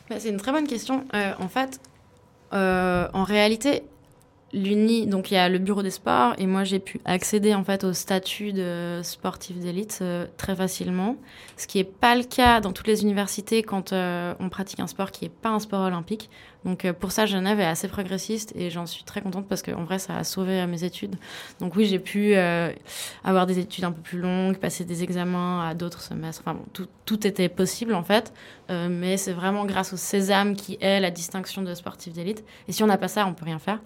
Bah, 0.10 0.16
c'est 0.20 0.30
une 0.30 0.38
très 0.38 0.52
bonne 0.52 0.68
question. 0.68 1.04
Euh, 1.14 1.34
en 1.40 1.48
fait, 1.48 1.80
euh, 2.54 3.08
en 3.14 3.24
réalité, 3.24 3.84
l'Uni, 4.54 5.08
donc 5.08 5.32
il 5.32 5.34
y 5.34 5.38
a 5.38 5.50
le 5.50 5.58
bureau 5.58 5.82
des 5.82 5.90
sports 5.90 6.34
et 6.38 6.46
moi 6.46 6.64
j'ai 6.64 6.80
pu 6.80 7.02
accéder 7.04 7.54
en 7.56 7.64
fait 7.66 7.84
au 7.84 7.92
statut 7.92 8.54
de 8.54 9.02
sportif 9.04 9.58
d'élite 9.60 10.00
euh, 10.02 10.28
très 10.38 10.56
facilement, 10.56 11.18
ce 11.58 11.68
qui 11.68 11.80
n'est 11.80 11.84
pas 11.84 12.16
le 12.16 12.24
cas 12.24 12.62
dans 12.62 12.72
toutes 12.72 12.88
les 12.88 13.02
universités 13.02 13.64
quand 13.64 13.92
on 13.94 14.50
pratique 14.50 14.80
un 14.80 14.88
sport 14.88 15.12
qui 15.12 15.26
n'est 15.26 15.30
pas 15.42 15.50
un 15.50 15.60
sport 15.60 15.82
olympique. 15.82 16.30
Donc 16.66 16.84
euh, 16.84 16.94
pour 16.94 17.12
ça, 17.12 17.26
Genève 17.26 17.60
est 17.60 17.66
assez 17.66 17.88
progressiste 17.88 18.52
et 18.56 18.70
j'en 18.72 18.88
suis 18.88 19.04
très 19.04 19.22
contente 19.22 19.48
parce 19.48 19.62
qu'en 19.62 19.84
vrai, 19.84 20.00
ça 20.00 20.18
a 20.18 20.24
sauvé 20.24 20.62
euh, 20.62 20.68
mes 20.68 20.84
études. 20.84 21.16
Donc 21.60 21.76
oui, 21.76 21.86
j'ai 21.86 22.00
pu 22.00 22.36
euh, 22.36 22.72
avoir 23.24 23.46
des 23.46 23.60
études 23.60 23.84
un 23.84 23.92
peu 23.92 24.02
plus 24.02 24.20
longues, 24.20 24.58
passer 24.58 24.84
des 24.84 25.04
examens 25.04 25.70
à 25.70 25.76
d'autres 25.76 26.02
semestres. 26.02 26.42
Enfin, 26.44 26.56
bon, 26.56 26.66
tout, 26.74 26.88
tout 27.06 27.26
était 27.26 27.50
possible 27.50 27.94
en 27.94 28.04
fait. 28.04 28.34
Mais 28.68 29.16
c'est 29.18 29.32
vraiment 29.32 29.64
grâce 29.66 29.94
au 29.94 29.98
sésame 29.98 30.56
qui 30.56 30.80
est 30.82 31.00
la 31.00 31.12
distinction 31.12 31.62
de 31.62 31.72
sportif 31.76 32.14
d'élite. 32.14 32.44
Et 32.68 32.72
si 32.72 32.82
on 32.82 32.88
n'a 32.88 32.98
pas 32.98 33.08
ça, 33.08 33.28
on 33.28 33.36
peut 33.36 33.46
rien 33.46 33.60
faire. 33.60 33.80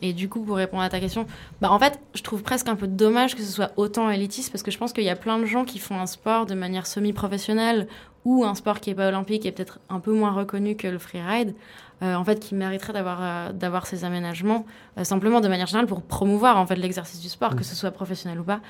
Et 0.00 0.12
du 0.14 0.30
coup, 0.30 0.40
pour 0.40 0.56
répondre 0.56 0.82
à 0.82 0.88
ta 0.88 1.00
question, 1.00 1.26
bah, 1.60 1.70
en 1.70 1.78
fait, 1.78 2.00
je 2.14 2.22
trouve 2.22 2.42
presque 2.42 2.68
un 2.68 2.76
peu 2.76 2.86
dommage 2.86 3.34
que 3.34 3.42
ce 3.42 3.50
soit 3.50 3.72
autant 3.76 4.10
élitiste 4.10 4.52
parce 4.52 4.62
que 4.62 4.70
je 4.70 4.78
pense 4.78 4.94
qu'il 4.94 5.04
y 5.04 5.10
a 5.10 5.16
plein 5.16 5.38
de 5.38 5.44
gens 5.44 5.64
qui 5.64 5.78
font 5.78 5.98
un 6.00 6.06
sport 6.06 6.46
de 6.46 6.54
manière 6.54 6.86
semi-professionnelle 6.86 7.88
ou 8.26 8.44
un 8.44 8.54
sport 8.54 8.80
qui 8.80 8.90
n'est 8.90 8.96
pas 8.96 9.08
olympique 9.08 9.46
et 9.46 9.52
peut-être 9.52 9.78
un 9.88 10.00
peu 10.00 10.12
moins 10.12 10.32
reconnu 10.32 10.74
que 10.76 10.88
le 10.88 10.98
freeride, 10.98 11.54
euh, 12.02 12.14
en 12.14 12.24
fait, 12.24 12.40
qui 12.40 12.54
mériterait 12.56 12.92
d'avoir 12.92 13.18
euh, 13.22 13.52
d'avoir 13.52 13.86
ces 13.86 14.04
aménagements 14.04 14.66
euh, 14.98 15.04
simplement 15.04 15.40
de 15.40 15.48
manière 15.48 15.68
générale 15.68 15.86
pour 15.86 16.02
promouvoir 16.02 16.58
en 16.58 16.66
fait 16.66 16.76
l'exercice 16.76 17.20
du 17.20 17.28
sport, 17.28 17.52
Mhm. 17.52 17.58
que 17.58 17.64
ce 17.64 17.74
soit 17.76 17.92
professionnel 17.92 18.40
ou 18.40 18.44
pas. 18.44 18.60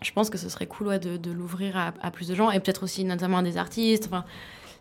Je 0.00 0.12
pense 0.12 0.30
que 0.30 0.38
ce 0.38 0.48
serait 0.48 0.66
cool 0.66 0.86
ouais, 0.88 0.98
de, 1.00 1.16
de 1.16 1.32
l'ouvrir 1.32 1.76
à, 1.76 1.92
à 2.02 2.10
plus 2.12 2.28
de 2.28 2.34
gens 2.36 2.52
et 2.52 2.60
peut-être 2.60 2.84
aussi 2.84 3.04
notamment 3.04 3.38
à 3.38 3.42
des 3.42 3.56
artistes. 3.56 4.04
Enfin, 4.06 4.24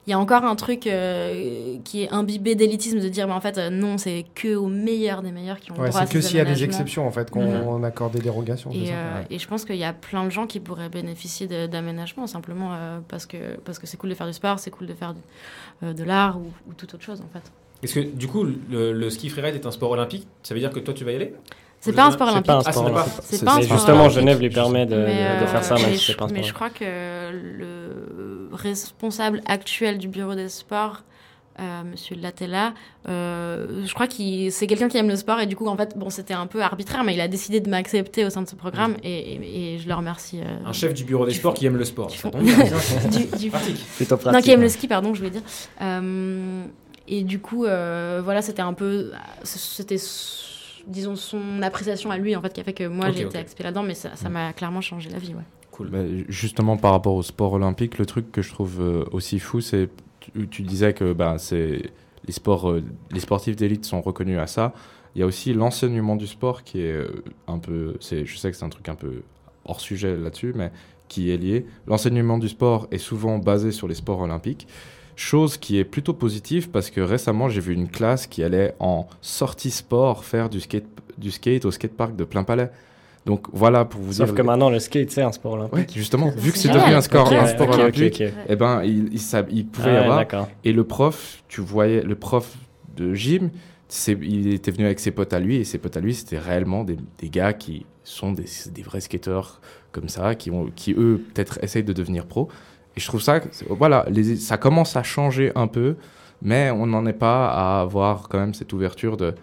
il 0.08 0.12
y 0.12 0.14
a 0.14 0.20
encore 0.20 0.46
un 0.46 0.56
truc 0.56 0.88
euh, 0.88 1.76
qui 1.84 2.04
est 2.04 2.10
imbibé 2.12 2.56
d'élitisme 2.56 3.00
de 3.00 3.10
dire 3.10 3.28
mais 3.28 3.34
en 3.34 3.42
fait 3.42 3.58
euh, 3.58 3.70
non 3.70 3.98
c'est 3.98 4.26
que 4.36 4.56
aux 4.56 4.68
meilleurs 4.68 5.22
des 5.22 5.32
meilleurs 5.34 5.60
qui 5.60 5.72
ont 5.72 5.76
Ouais, 5.76 5.90
droit 5.90 6.02
à 6.02 6.06
C'est 6.06 6.14
que 6.14 6.22
s'il 6.22 6.38
y 6.38 6.40
a 6.40 6.46
des 6.46 6.64
exceptions 6.64 7.06
en 7.06 7.12
fait 7.12 7.30
qu'on 7.30 7.78
Mhm. 7.78 7.84
accorde 7.84 8.14
des 8.14 8.22
dérogations. 8.22 8.72
c'est 8.72 8.80
Et, 8.80 8.86
ça 8.88 8.94
euh, 8.94 9.20
Ouais. 9.20 9.28
et 9.30 9.38
je 9.40 9.48
pense 9.48 9.66
qu'il 9.66 9.76
y 9.76 9.84
a 9.84 9.94
plein 9.94 10.24
de 10.24 10.30
gens 10.30 10.48
qui 10.48 10.60
pourraient 10.62 10.90
bénéficier 10.90 11.48
d'aménagements 11.68 12.26
simplement 12.28 12.74
euh, 12.74 13.00
parce 13.08 13.26
que 13.26 13.58
parce 13.66 13.80
que 13.80 13.86
c'est 13.88 13.98
cool 13.98 14.10
de 14.10 14.16
faire 14.16 14.28
du 14.28 14.34
sport, 14.34 14.60
c'est 14.60 14.72
cool 14.72 14.88
de 14.88 14.94
faire 14.94 15.14
du- 15.14 15.20
euh, 15.84 15.94
de 15.94 16.04
l'art 16.04 16.38
ou, 16.40 16.46
ou 16.70 16.74
toute 16.74 16.94
autre 16.94 17.04
chose 17.04 17.22
en 17.22 17.28
fait. 17.34 17.52
Est-ce 17.84 17.94
que 17.94 18.00
du 18.00 18.28
coup, 18.28 18.44
le, 18.44 18.92
le 18.94 19.10
ski 19.12 19.30
freeride 19.30 19.56
est 19.56 19.66
un 19.68 19.72
sport 19.72 19.92
olympique? 19.92 20.26
Ça 20.42 20.54
veut 20.56 20.60
dire 20.60 20.72
que 20.72 20.80
toi, 20.80 20.94
tu 20.96 21.04
vas 21.04 21.12
y 21.12 21.16
aller? 21.16 21.36
C'est 21.80 21.94
pas 21.94 22.06
un 22.08 22.12
sport 22.12 22.28
C'est 22.28 22.34
olympique. 22.34 22.48
pas 22.48 22.54
un 22.56 22.62
Ah, 22.66 22.72
sport 22.72 22.88
c'est 22.88 22.94
pas-. 22.94 23.06
C'est 23.22 23.44
Mais 23.44 23.62
justement, 23.76 24.00
olympique. 24.02 24.20
Genève 24.20 24.40
lui 24.42 24.50
permet 24.50 24.86
de, 24.86 24.96
mais, 24.96 25.40
de 25.42 25.46
faire 25.46 25.64
ça, 25.64 25.76
euh, 25.76 25.78
même 25.78 25.90
mais 25.92 25.96
si 25.98 26.06
c'est 26.06 26.14
je- 26.14 26.18
pas 26.18 26.26
un 26.26 26.28
Mais 26.28 26.34
sport 26.44 26.48
je 26.50 26.54
crois 26.54 26.70
que 26.70 27.32
le 27.32 28.50
responsable 28.52 29.42
actuel 29.48 29.98
du 29.98 30.08
bureau 30.08 30.36
des 30.36 30.50
sports, 30.50 31.04
euh, 31.60 31.84
Monsieur 31.90 32.16
Latella, 32.16 32.74
euh, 33.10 33.84
je 33.86 33.94
crois 33.94 34.06
qu'il 34.08 34.52
c'est 34.52 34.68
quelqu'un 34.68 34.90
qui 34.90 34.98
aime 34.98 35.08
le 35.08 35.16
sport 35.16 35.40
et 35.40 35.46
du 35.48 35.56
coup 35.56 35.68
en 35.68 35.76
fait 35.76 35.98
bon 35.98 36.10
c'était 36.12 36.36
un 36.36 36.46
peu 36.46 36.62
arbitraire 36.62 37.04
mais 37.04 37.16
il 37.16 37.22
a 37.22 37.28
décidé 37.28 37.60
de 37.62 37.68
m'accepter 37.70 38.26
au 38.26 38.30
sein 38.30 38.44
de 38.44 38.48
ce 38.48 38.56
programme 38.56 38.96
et, 39.04 39.34
et- 39.34 39.74
et 39.76 39.80
je 39.80 39.88
le 39.88 39.94
remercie. 39.96 40.40
euh, 40.42 40.58
Un 40.68 40.74
chef 40.74 40.94
du 40.94 41.04
bureau 41.04 41.26
des 41.26 41.32
Du 41.32 41.38
sports 41.40 41.54
fond. 41.54 41.60
qui 41.60 41.66
aime 41.66 41.78
le 41.78 41.86
sport. 41.86 42.08
du 42.08 42.16
Ça 42.18 42.22
fond. 42.24 42.30
tombe 42.32 42.44
bien. 42.44 42.56
du, 43.12 43.38
du 43.38 43.50
Pratique. 43.50 43.84
Plutôt 43.96 44.20
non, 44.32 44.40
qui 44.42 44.52
aime 44.52 44.62
le 44.62 44.70
ski, 44.70 44.88
pardon, 44.88 45.14
je 45.14 45.20
voulais 45.20 45.32
dire. 45.32 45.42
Euh, 45.82 46.64
et 47.08 47.24
du 47.24 47.40
coup, 47.40 47.66
euh, 47.66 48.22
voilà, 48.24 48.42
c'était 48.44 48.62
un 48.62 48.74
peu. 48.74 49.12
C'était, 49.44 49.98
disons, 50.88 51.16
son 51.16 51.62
appréciation 51.62 52.12
à 52.12 52.18
lui, 52.18 52.36
en 52.36 52.42
fait, 52.42 52.54
qui 52.54 52.62
a 52.62 52.64
fait 52.64 52.74
que 52.74 52.88
moi, 52.88 53.12
j'ai 53.12 53.24
été 53.24 53.38
acceptée 53.38 53.64
là-dedans, 53.64 53.84
mais 53.84 53.94
ça, 53.94 54.16
ça 54.16 54.30
m'a 54.30 54.54
clairement 54.54 54.82
changé 54.82 55.10
la 55.10 55.20
vie, 55.20 55.34
ouais. 55.34 55.44
Cool. 55.72 55.90
Bah, 55.90 56.00
justement, 56.28 56.78
par 56.78 56.92
rapport 56.92 57.14
au 57.14 57.24
sport 57.24 57.54
olympique, 57.54 57.98
le 57.98 58.06
truc 58.06 58.32
que 58.32 58.42
je 58.42 58.52
trouve 58.52 58.82
euh, 58.82 59.06
aussi 59.12 59.38
fou, 59.38 59.62
c'est 59.62 59.90
tu, 60.20 60.48
tu 60.48 60.64
disais 60.64 60.94
que 60.94 61.14
bah, 61.14 61.36
c'est 61.38 61.92
les 62.26 62.34
sports, 62.34 62.72
euh, 62.72 62.84
les 63.12 63.20
sportifs 63.20 63.56
d'élite 63.56 63.86
sont 63.86 64.02
reconnus 64.02 64.40
à 64.40 64.48
ça. 64.48 64.74
Il 65.16 65.20
y 65.20 65.24
a 65.24 65.26
aussi 65.26 65.54
l'enseignement 65.54 66.16
du 66.16 66.28
sport 66.28 66.64
qui 66.64 66.82
est 66.82 66.92
euh, 66.92 67.24
un 67.48 67.60
peu, 67.60 67.96
c'est, 68.00 68.26
je 68.26 68.38
sais 68.38 68.52
que 68.52 68.58
c'est 68.58 68.66
un 68.66 68.70
truc 68.70 68.90
un 68.90 68.96
peu 68.96 69.24
hors 69.66 69.80
sujet 69.80 70.16
là-dessus, 70.16 70.54
mais 70.56 70.72
qui 71.08 71.32
est 71.32 71.38
lié. 71.38 71.66
L'enseignement 71.88 72.38
du 72.38 72.50
sport 72.50 72.88
est 72.92 72.98
souvent 72.98 73.38
basé 73.38 73.72
sur 73.72 73.88
les 73.88 73.96
sports 73.96 74.20
olympiques. 74.20 74.68
Chose 75.20 75.58
qui 75.58 75.80
est 75.80 75.84
plutôt 75.84 76.14
positive 76.14 76.70
parce 76.70 76.92
que 76.92 77.02
récemment 77.02 77.50
j'ai 77.50 77.60
vu 77.60 77.74
une 77.74 77.88
classe 77.90 78.28
qui 78.28 78.44
allait 78.44 78.76
en 78.80 79.08
sortie 79.20 79.72
sport 79.72 80.24
faire 80.24 80.48
du 80.48 80.60
skate, 80.62 80.86
du 81.18 81.32
skate 81.32 81.66
au 81.66 81.72
skatepark 81.72 82.16
de 82.16 82.24
plein 82.24 82.44
palais. 82.44 82.70
Donc 83.26 83.48
voilà 83.52 83.84
pour 83.84 84.00
vous 84.00 84.14
Sauf 84.14 84.28
dire. 84.28 84.36
que 84.36 84.42
maintenant, 84.44 84.70
le 84.70 84.80
skate, 84.80 85.10
c'est 85.12 85.24
un 85.24 85.32
sport 85.32 85.54
olympique. 85.54 85.74
Ouais, 85.74 85.86
justement, 85.96 86.30
vu 86.38 86.52
que 86.52 86.58
C'est 86.58 86.68
c'est 86.70 86.74
devenu 86.74 86.94
un, 86.94 87.02
score, 87.02 87.34
un 87.34 87.48
sport 87.48 87.68
ok, 87.68 87.74
ok, 87.74 87.80
olympique, 87.82 88.24
ok. 88.26 88.34
eh 88.48 88.56
ben, 88.56 88.84
il, 88.86 89.10
il, 89.12 89.20
ça- 89.20 89.44
il 89.50 89.66
pouvait 89.68 89.90
Ah 89.90 89.94
y 90.06 90.08
ouais, 90.10 90.22
avoir. 90.22 90.48
Et 90.64 90.72
le 90.72 90.84
prof, 90.86 91.44
tu 91.50 91.60
voyais, 91.62 92.04
le 92.04 92.16
prof 92.16 92.56
de 92.96 93.14
gym, 93.16 93.50
il 94.22 94.54
était 94.54 94.72
venu 94.72 94.86
avec 94.86 95.00
ses 95.02 95.12
potes 95.12 95.34
à 95.34 95.40
lui, 95.40 95.56
et 95.58 95.64
ses 95.66 95.78
potes 95.78 95.98
à 95.98 96.00
lui, 96.00 96.14
c'était 96.14 96.38
réellement 96.40 96.84
des, 96.86 96.96
des 97.18 97.30
gars 97.30 97.52
qui 97.54 97.86
sont 98.06 98.32
des, 98.32 98.46
des 98.74 98.82
vrais 98.84 99.02
skateurs 99.02 99.60
comme 99.92 100.08
ça, 100.10 100.36
qui, 100.36 100.50
ont, 100.52 100.68
qui 100.76 100.94
eux, 100.94 101.22
peut-être, 101.34 101.60
essayent 101.62 101.84
de 101.84 101.92
devenir 101.94 102.28
pro. 102.28 102.48
Et 102.98 103.00
je 103.00 103.08
trouve 103.08 103.22
ça, 103.22 103.40
voilà, 103.70 104.06
les, 104.10 104.36
ça 104.36 104.58
commence 104.58 104.96
à 104.96 105.04
changer 105.04 105.52
un 105.56 105.68
peu, 105.68 105.96
mais 106.42 106.72
on 106.72 106.88
n'en 106.88 107.06
est 107.06 107.14
pas 107.14 107.48
à 107.48 107.82
avoir 107.82 108.28
quand 108.28 108.40
même 108.40 108.54
cette 108.56 108.74
ouverture 108.74 109.18
de 109.18 109.36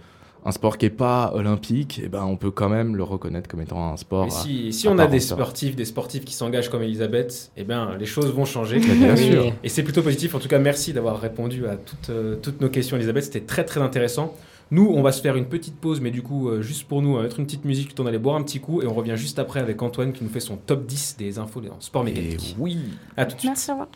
un 0.47 0.53
sport 0.53 0.77
qui 0.77 0.87
est 0.87 0.91
pas 0.91 1.33
olympique, 1.35 2.01
et 2.05 2.09
ben 2.09 2.23
on 2.25 2.37
peut 2.37 2.51
quand 2.51 2.69
même 2.69 2.97
le 2.97 3.03
reconnaître 3.03 3.49
comme 3.49 3.63
étant 3.63 3.93
un 3.93 3.97
sport. 3.97 4.27
Et 4.27 4.31
si, 4.31 4.73
si 4.75 4.87
à 4.87 4.91
on 4.91 4.99
a 4.99 5.07
des 5.07 5.21
sportifs, 5.21 5.75
des 5.75 5.87
sportifs 5.87 6.25
qui 6.25 6.35
s'engagent 6.35 6.69
comme 6.69 6.83
Elisabeth, 6.83 7.51
eh 7.57 7.65
bien, 7.65 7.97
les 7.99 8.05
choses 8.05 8.31
vont 8.31 8.45
changer. 8.45 8.79
Mais 8.79 8.95
bien 8.95 9.17
sûr. 9.17 9.53
Et 9.63 9.71
c'est 9.71 9.83
plutôt 9.83 10.03
positif. 10.03 10.35
En 10.35 10.39
tout 10.39 10.49
cas, 10.49 10.59
merci 10.59 10.93
d'avoir 10.93 11.19
répondu 11.19 11.67
à 11.67 11.77
toutes, 11.77 12.11
euh, 12.11 12.37
toutes 12.37 12.61
nos 12.61 12.69
questions, 12.69 12.97
Elisabeth. 12.99 13.25
C'était 13.25 13.41
très, 13.41 13.65
très 13.65 13.81
intéressant. 13.81 14.35
Nous, 14.71 14.91
on 14.95 15.03
va 15.03 15.13
se 15.13 15.21
faire 15.21 15.37
une 15.37 15.47
petite 15.47 15.77
pause, 15.77 16.01
mais 16.01 16.11
du 16.11 16.23
coup, 16.23 16.49
euh, 16.49 16.63
juste 16.63 16.85
pour 16.85 17.03
nous, 17.03 17.11
on 17.11 17.17
va 17.17 17.23
mettre 17.23 17.39
une 17.39 17.47
petite 17.47 17.65
musique, 17.65 17.95
on 17.99 18.07
allait 18.07 18.19
boire 18.19 18.37
un 18.37 18.43
petit 18.43 18.61
coup, 18.61 18.83
et 18.83 18.87
on 18.87 18.95
revient 18.95 19.17
juste 19.17 19.39
après 19.39 19.61
avec 19.61 19.81
Antoine 19.83 20.13
qui 20.13 20.25
nous 20.25 20.31
fait 20.31 20.41
son 20.41 20.57
top 20.57 20.87
10 20.87 21.17
des 21.19 21.39
infos 21.39 21.61
dans 21.61 21.81
sport 21.81 22.03
Et 22.03 22.13
mécanique. 22.13 22.57
oui. 22.59 22.79
À 23.17 23.27
tout 23.27 23.35
de 23.37 23.41
suite. 23.41 23.51
Merci, 23.51 23.71
au 23.71 23.75
revoir. 23.75 23.89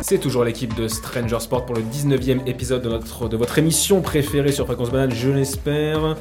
C'est 0.00 0.18
toujours 0.18 0.44
l'équipe 0.44 0.74
de 0.74 0.88
Stranger 0.88 1.38
Sport 1.40 1.66
pour 1.66 1.74
le 1.74 1.82
19e 1.82 2.46
épisode 2.46 2.82
de, 2.82 2.88
notre, 2.88 3.28
de 3.28 3.36
votre 3.36 3.58
émission 3.58 4.00
préférée 4.00 4.52
sur 4.52 4.64
Fréquence 4.64 4.90
Banane, 4.90 5.12
je 5.12 5.28
l'espère. 5.28 6.16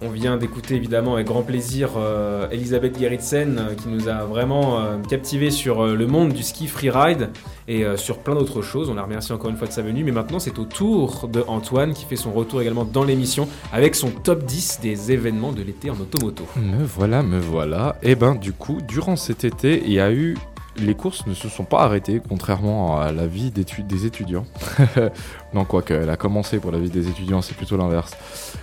On 0.00 0.10
vient 0.10 0.36
d'écouter 0.36 0.76
évidemment 0.76 1.14
avec 1.14 1.26
grand 1.26 1.42
plaisir 1.42 1.90
euh, 1.96 2.48
Elisabeth 2.50 2.96
Gerritsen 2.98 3.58
euh, 3.58 3.74
qui 3.74 3.88
nous 3.88 4.08
a 4.08 4.24
vraiment 4.24 4.78
euh, 4.78 4.98
captivé 4.98 5.50
sur 5.50 5.82
euh, 5.82 5.96
le 5.96 6.06
monde 6.06 6.32
du 6.32 6.44
ski 6.44 6.68
freeride 6.68 7.30
et 7.66 7.84
sur 7.96 8.20
plein 8.20 8.34
d'autres 8.34 8.62
choses. 8.62 8.88
On 8.88 8.94
la 8.94 9.02
remercie 9.02 9.30
encore 9.30 9.50
une 9.50 9.58
fois 9.58 9.66
de 9.66 9.72
sa 9.74 9.82
venue, 9.82 10.02
mais 10.02 10.10
maintenant 10.10 10.38
c'est 10.38 10.58
au 10.58 10.64
tour 10.64 11.28
de 11.30 11.44
Antoine 11.48 11.92
qui 11.92 12.06
fait 12.06 12.16
son 12.16 12.32
retour 12.32 12.62
également 12.62 12.86
dans 12.86 13.04
l'émission 13.04 13.46
avec 13.74 13.94
son 13.94 14.08
top 14.08 14.44
10 14.44 14.80
des 14.80 15.12
événements 15.12 15.52
de 15.52 15.60
l'été 15.60 15.90
en 15.90 16.00
automoto. 16.00 16.46
Me 16.56 16.82
voilà, 16.82 17.22
me 17.22 17.38
voilà. 17.38 17.96
Et 18.02 18.14
ben 18.14 18.36
du 18.36 18.54
coup, 18.54 18.78
durant 18.80 19.16
cet 19.16 19.44
été, 19.44 19.82
il 19.84 19.92
y 19.92 20.00
a 20.00 20.10
eu 20.10 20.38
les 20.80 20.94
courses 20.94 21.26
ne 21.26 21.34
se 21.34 21.48
sont 21.48 21.64
pas 21.64 21.80
arrêtées, 21.80 22.20
contrairement 22.26 23.00
à 23.00 23.12
la 23.12 23.26
vie 23.26 23.50
des 23.50 24.06
étudiants. 24.06 24.44
non, 25.54 25.64
quoique, 25.64 25.94
elle 25.94 26.10
a 26.10 26.16
commencé 26.16 26.58
pour 26.58 26.70
la 26.70 26.78
vie 26.78 26.90
des 26.90 27.08
étudiants, 27.08 27.42
c'est 27.42 27.56
plutôt 27.56 27.76
l'inverse. 27.76 28.12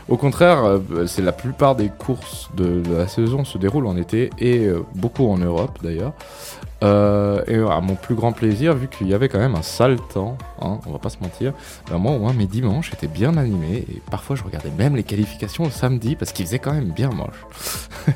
Au 0.08 0.17
contraire, 0.17 0.63
euh, 0.63 1.08
c'est 1.08 1.21
la 1.21 1.32
plupart 1.32 1.75
des 1.75 1.89
courses 1.89 2.49
de 2.56 2.84
la 2.97 3.08
saison 3.08 3.43
se 3.43 3.58
déroulent 3.58 3.88
en 3.88 3.97
été 3.97 4.30
et 4.39 4.65
euh, 4.65 4.84
beaucoup 4.95 5.28
en 5.28 5.38
Europe 5.38 5.80
d'ailleurs. 5.82 6.13
Euh, 6.84 7.42
et 7.48 7.56
à 7.56 7.80
mon 7.80 7.96
plus 7.96 8.16
grand 8.16 8.34
plaisir, 8.34 8.76
vu 8.76 8.88
qu'il 8.88 9.08
y 9.08 9.14
avait 9.14 9.30
quand 9.30 9.40
même 9.40 9.56
un 9.56 9.62
sale 9.62 9.98
temps, 10.14 10.38
hein, 10.62 10.80
on 10.86 10.92
va 10.92 11.00
pas 11.00 11.10
se 11.10 11.20
mentir, 11.22 11.54
ben 11.90 11.98
moi 11.98 12.12
au 12.12 12.20
moins 12.20 12.34
mes 12.34 12.48
dimanches 12.48 12.94
étaient 12.94 13.08
bien 13.08 13.38
animés 13.38 13.86
et 13.90 14.02
parfois 14.12 14.36
je 14.36 14.44
regardais 14.44 14.72
même 14.78 14.96
les 14.96 15.04
qualifications 15.04 15.64
le 15.64 15.72
samedi 15.72 16.16
parce 16.16 16.34
qu'il 16.34 16.46
faisait 16.46 16.60
quand 16.60 16.74
même 16.74 16.92
bien 16.92 17.10
moche. 17.10 17.46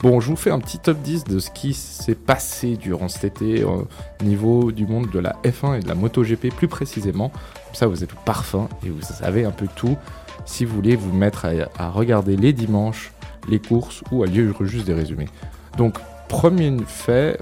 bon, 0.00 0.20
je 0.20 0.28
vous 0.28 0.36
fais 0.36 0.50
un 0.50 0.58
petit 0.58 0.78
top 0.78 0.98
10 0.98 1.24
de 1.24 1.38
ce 1.38 1.50
qui 1.50 1.72
s'est 1.72 2.14
passé 2.14 2.76
durant 2.76 3.08
cet 3.08 3.24
été 3.24 3.64
au 3.64 3.88
niveau 4.22 4.72
du 4.72 4.86
monde 4.86 5.10
de 5.10 5.18
la 5.18 5.34
F1 5.44 5.78
et 5.78 5.80
de 5.80 5.88
la 5.88 5.94
MotoGP 5.94 6.54
plus 6.54 6.68
précisément. 6.68 7.30
Comme 7.30 7.74
ça, 7.74 7.86
vous 7.86 8.04
êtes 8.04 8.12
au 8.12 8.18
parfum 8.26 8.68
et 8.84 8.90
vous 8.90 9.00
savez 9.00 9.46
un 9.46 9.52
peu 9.52 9.66
tout 9.74 9.96
si 10.44 10.64
vous 10.64 10.76
voulez 10.76 10.96
vous 10.96 11.12
mettre 11.12 11.46
à, 11.46 11.50
à 11.78 11.88
regarder 11.88 12.36
les 12.36 12.52
dimanches, 12.52 13.10
les 13.48 13.58
courses 13.58 14.04
ou 14.12 14.22
à 14.22 14.26
lire 14.26 14.52
juste 14.64 14.86
des 14.86 14.94
résumés. 14.94 15.28
Donc, 15.76 15.96
premier 16.28 16.76
fait, 16.86 17.38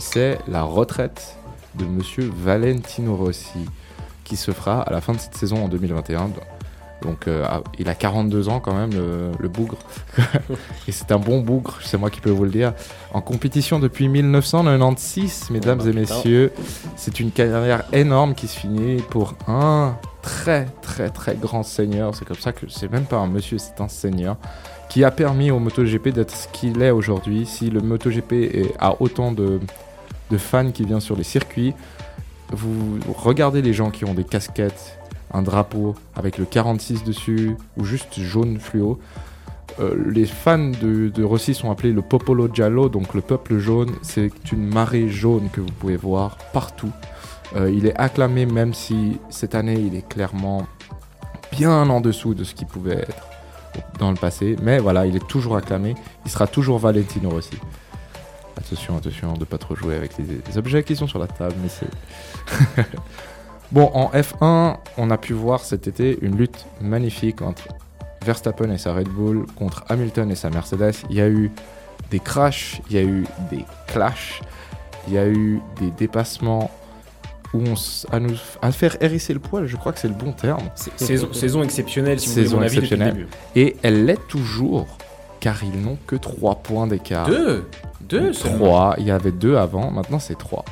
c'est 0.00 0.38
la 0.48 0.62
retraite 0.62 1.36
de 1.74 1.84
monsieur 1.84 2.30
Valentino 2.34 3.16
Rossi 3.16 3.66
qui 4.24 4.36
se 4.36 4.50
fera 4.50 4.82
à 4.82 4.90
la 4.90 5.00
fin 5.00 5.12
de 5.12 5.18
cette 5.18 5.36
saison 5.36 5.64
en 5.64 5.68
2021. 5.68 6.30
Donc 7.02 7.26
euh, 7.26 7.44
ah, 7.48 7.62
il 7.78 7.88
a 7.88 7.94
42 7.94 8.48
ans 8.48 8.60
quand 8.60 8.74
même, 8.74 8.92
le, 8.92 9.32
le 9.38 9.48
bougre. 9.48 9.78
et 10.88 10.92
c'est 10.92 11.10
un 11.12 11.18
bon 11.18 11.40
bougre, 11.40 11.78
c'est 11.82 11.98
moi 11.98 12.10
qui 12.10 12.20
peux 12.20 12.30
vous 12.30 12.44
le 12.44 12.50
dire. 12.50 12.74
En 13.12 13.20
compétition 13.20 13.78
depuis 13.80 14.08
1996, 14.08 15.50
mesdames 15.50 15.78
Oh 15.80 15.84
bah, 15.84 15.90
et 15.90 15.94
messieurs. 15.94 16.52
C'est 16.96 17.20
une 17.20 17.32
carrière 17.32 17.84
énorme 17.92 18.34
qui 18.34 18.46
se 18.46 18.58
finit 18.58 19.02
pour 19.10 19.34
un 19.48 19.96
très 20.22 20.66
très 20.80 21.10
très 21.10 21.34
grand 21.34 21.64
seigneur. 21.64 22.14
C'est 22.14 22.24
comme 22.24 22.36
ça 22.36 22.52
que 22.52 22.66
c'est 22.68 22.90
même 22.90 23.04
pas 23.04 23.16
un 23.16 23.26
monsieur, 23.26 23.58
c'est 23.58 23.80
un 23.80 23.88
seigneur. 23.88 24.36
Qui 24.92 25.04
a 25.04 25.10
permis 25.10 25.50
au 25.50 25.58
MotoGP 25.58 26.10
d'être 26.10 26.36
ce 26.36 26.48
qu'il 26.48 26.82
est 26.82 26.90
aujourd'hui. 26.90 27.46
Si 27.46 27.70
le 27.70 27.80
MotoGP 27.80 28.74
a 28.78 29.00
autant 29.00 29.32
de, 29.32 29.58
de 30.30 30.36
fans 30.36 30.70
qui 30.70 30.84
viennent 30.84 31.00
sur 31.00 31.16
les 31.16 31.24
circuits, 31.24 31.72
vous 32.50 32.98
regardez 33.16 33.62
les 33.62 33.72
gens 33.72 33.90
qui 33.90 34.04
ont 34.04 34.12
des 34.12 34.24
casquettes, 34.24 34.98
un 35.32 35.40
drapeau 35.40 35.94
avec 36.14 36.36
le 36.36 36.44
46 36.44 37.04
dessus 37.04 37.56
ou 37.78 37.84
juste 37.84 38.20
jaune 38.20 38.60
fluo. 38.60 38.98
Euh, 39.80 39.94
les 40.10 40.26
fans 40.26 40.58
de, 40.58 41.08
de 41.08 41.24
Rossi 41.24 41.54
sont 41.54 41.70
appelés 41.70 41.94
le 41.94 42.02
Popolo 42.02 42.50
Giallo, 42.52 42.90
donc 42.90 43.14
le 43.14 43.22
peuple 43.22 43.56
jaune. 43.56 43.92
C'est 44.02 44.52
une 44.52 44.66
marée 44.66 45.08
jaune 45.08 45.48
que 45.54 45.62
vous 45.62 45.72
pouvez 45.80 45.96
voir 45.96 46.36
partout. 46.52 46.92
Euh, 47.56 47.70
il 47.70 47.86
est 47.86 47.96
acclamé 47.96 48.44
même 48.44 48.74
si 48.74 49.18
cette 49.30 49.54
année 49.54 49.80
il 49.80 49.94
est 49.94 50.06
clairement 50.06 50.66
bien 51.50 51.88
en 51.88 52.02
dessous 52.02 52.34
de 52.34 52.44
ce 52.44 52.54
qu'il 52.54 52.66
pouvait 52.66 52.98
être 52.98 53.31
dans 53.98 54.10
le 54.10 54.16
passé. 54.16 54.56
Mais 54.62 54.78
voilà, 54.78 55.06
il 55.06 55.16
est 55.16 55.26
toujours 55.26 55.56
acclamé. 55.56 55.94
Il 56.24 56.30
sera 56.30 56.46
toujours 56.46 56.78
Valentino 56.78 57.30
Rossi. 57.30 57.58
Attention, 58.56 58.96
attention 58.96 59.32
de 59.34 59.44
pas 59.44 59.58
trop 59.58 59.74
jouer 59.74 59.96
avec 59.96 60.12
les, 60.18 60.58
objets 60.58 60.82
qui 60.82 60.94
sont 60.94 61.06
sur 61.06 61.18
la 61.18 61.26
table, 61.26 61.54
mais 61.62 62.84
bon, 63.72 63.90
en 63.94 64.10
F1, 64.10 64.76
on 64.98 65.10
a 65.10 65.18
pu 65.18 65.32
voir 65.32 65.60
cet 65.60 65.88
été 65.88 66.18
une 66.20 66.36
lutte 66.36 66.66
magnifique 66.80 67.40
entre 67.42 67.62
Verstappen 68.24 68.70
et 68.70 68.78
sa 68.78 68.92
Red 68.92 69.08
Bull 69.08 69.46
contre 69.56 69.84
Hamilton 69.88 70.30
et 70.30 70.34
sa 70.34 70.50
Mercedes. 70.50 70.94
Il 71.10 71.16
y 71.16 71.20
a 71.20 71.28
eu 71.28 71.50
des 72.10 72.20
crashs, 72.20 72.80
il 72.90 72.96
y 72.96 72.98
a 72.98 73.02
eu 73.02 73.24
des 73.50 73.64
clashs, 73.88 74.42
il 75.08 75.14
y 75.14 75.18
a 75.18 75.26
eu 75.26 75.60
des 75.80 75.90
dépassements 75.90 76.70
où 77.54 77.60
on 77.66 77.74
à 78.14 78.18
nous 78.20 78.34
à 78.62 78.72
faire 78.72 78.96
hérisser 79.00 79.34
le 79.34 79.40
poil, 79.40 79.66
je 79.66 79.76
crois 79.76 79.92
que 79.92 79.98
c'est 80.00 80.08
le 80.08 80.14
bon 80.14 80.32
terme. 80.32 80.62
Saison, 80.96 81.32
saison 81.32 81.62
exceptionnelle, 81.62 82.18
si 82.20 82.28
vous 82.28 82.34
Saison 82.34 82.56
voulez 82.56 82.60
mon 82.60 82.66
avis 82.66 82.76
depuis 82.76 82.96
le 82.96 83.02
exceptionnelle. 83.06 83.28
début. 83.54 83.68
Et 83.68 83.76
elle 83.82 84.04
l'est 84.06 84.26
toujours, 84.28 84.86
car 85.40 85.62
ils 85.62 85.80
n'ont 85.80 85.98
que 86.06 86.16
3 86.16 86.56
points 86.56 86.86
d'écart. 86.86 87.26
Deux 87.28 87.64
Deux 88.00 88.32
seulement. 88.32 88.66
3, 88.66 88.94
il 88.98 89.06
y 89.06 89.10
avait 89.10 89.32
2 89.32 89.56
avant, 89.56 89.90
maintenant 89.90 90.18
c'est 90.18 90.36
3. 90.38 90.64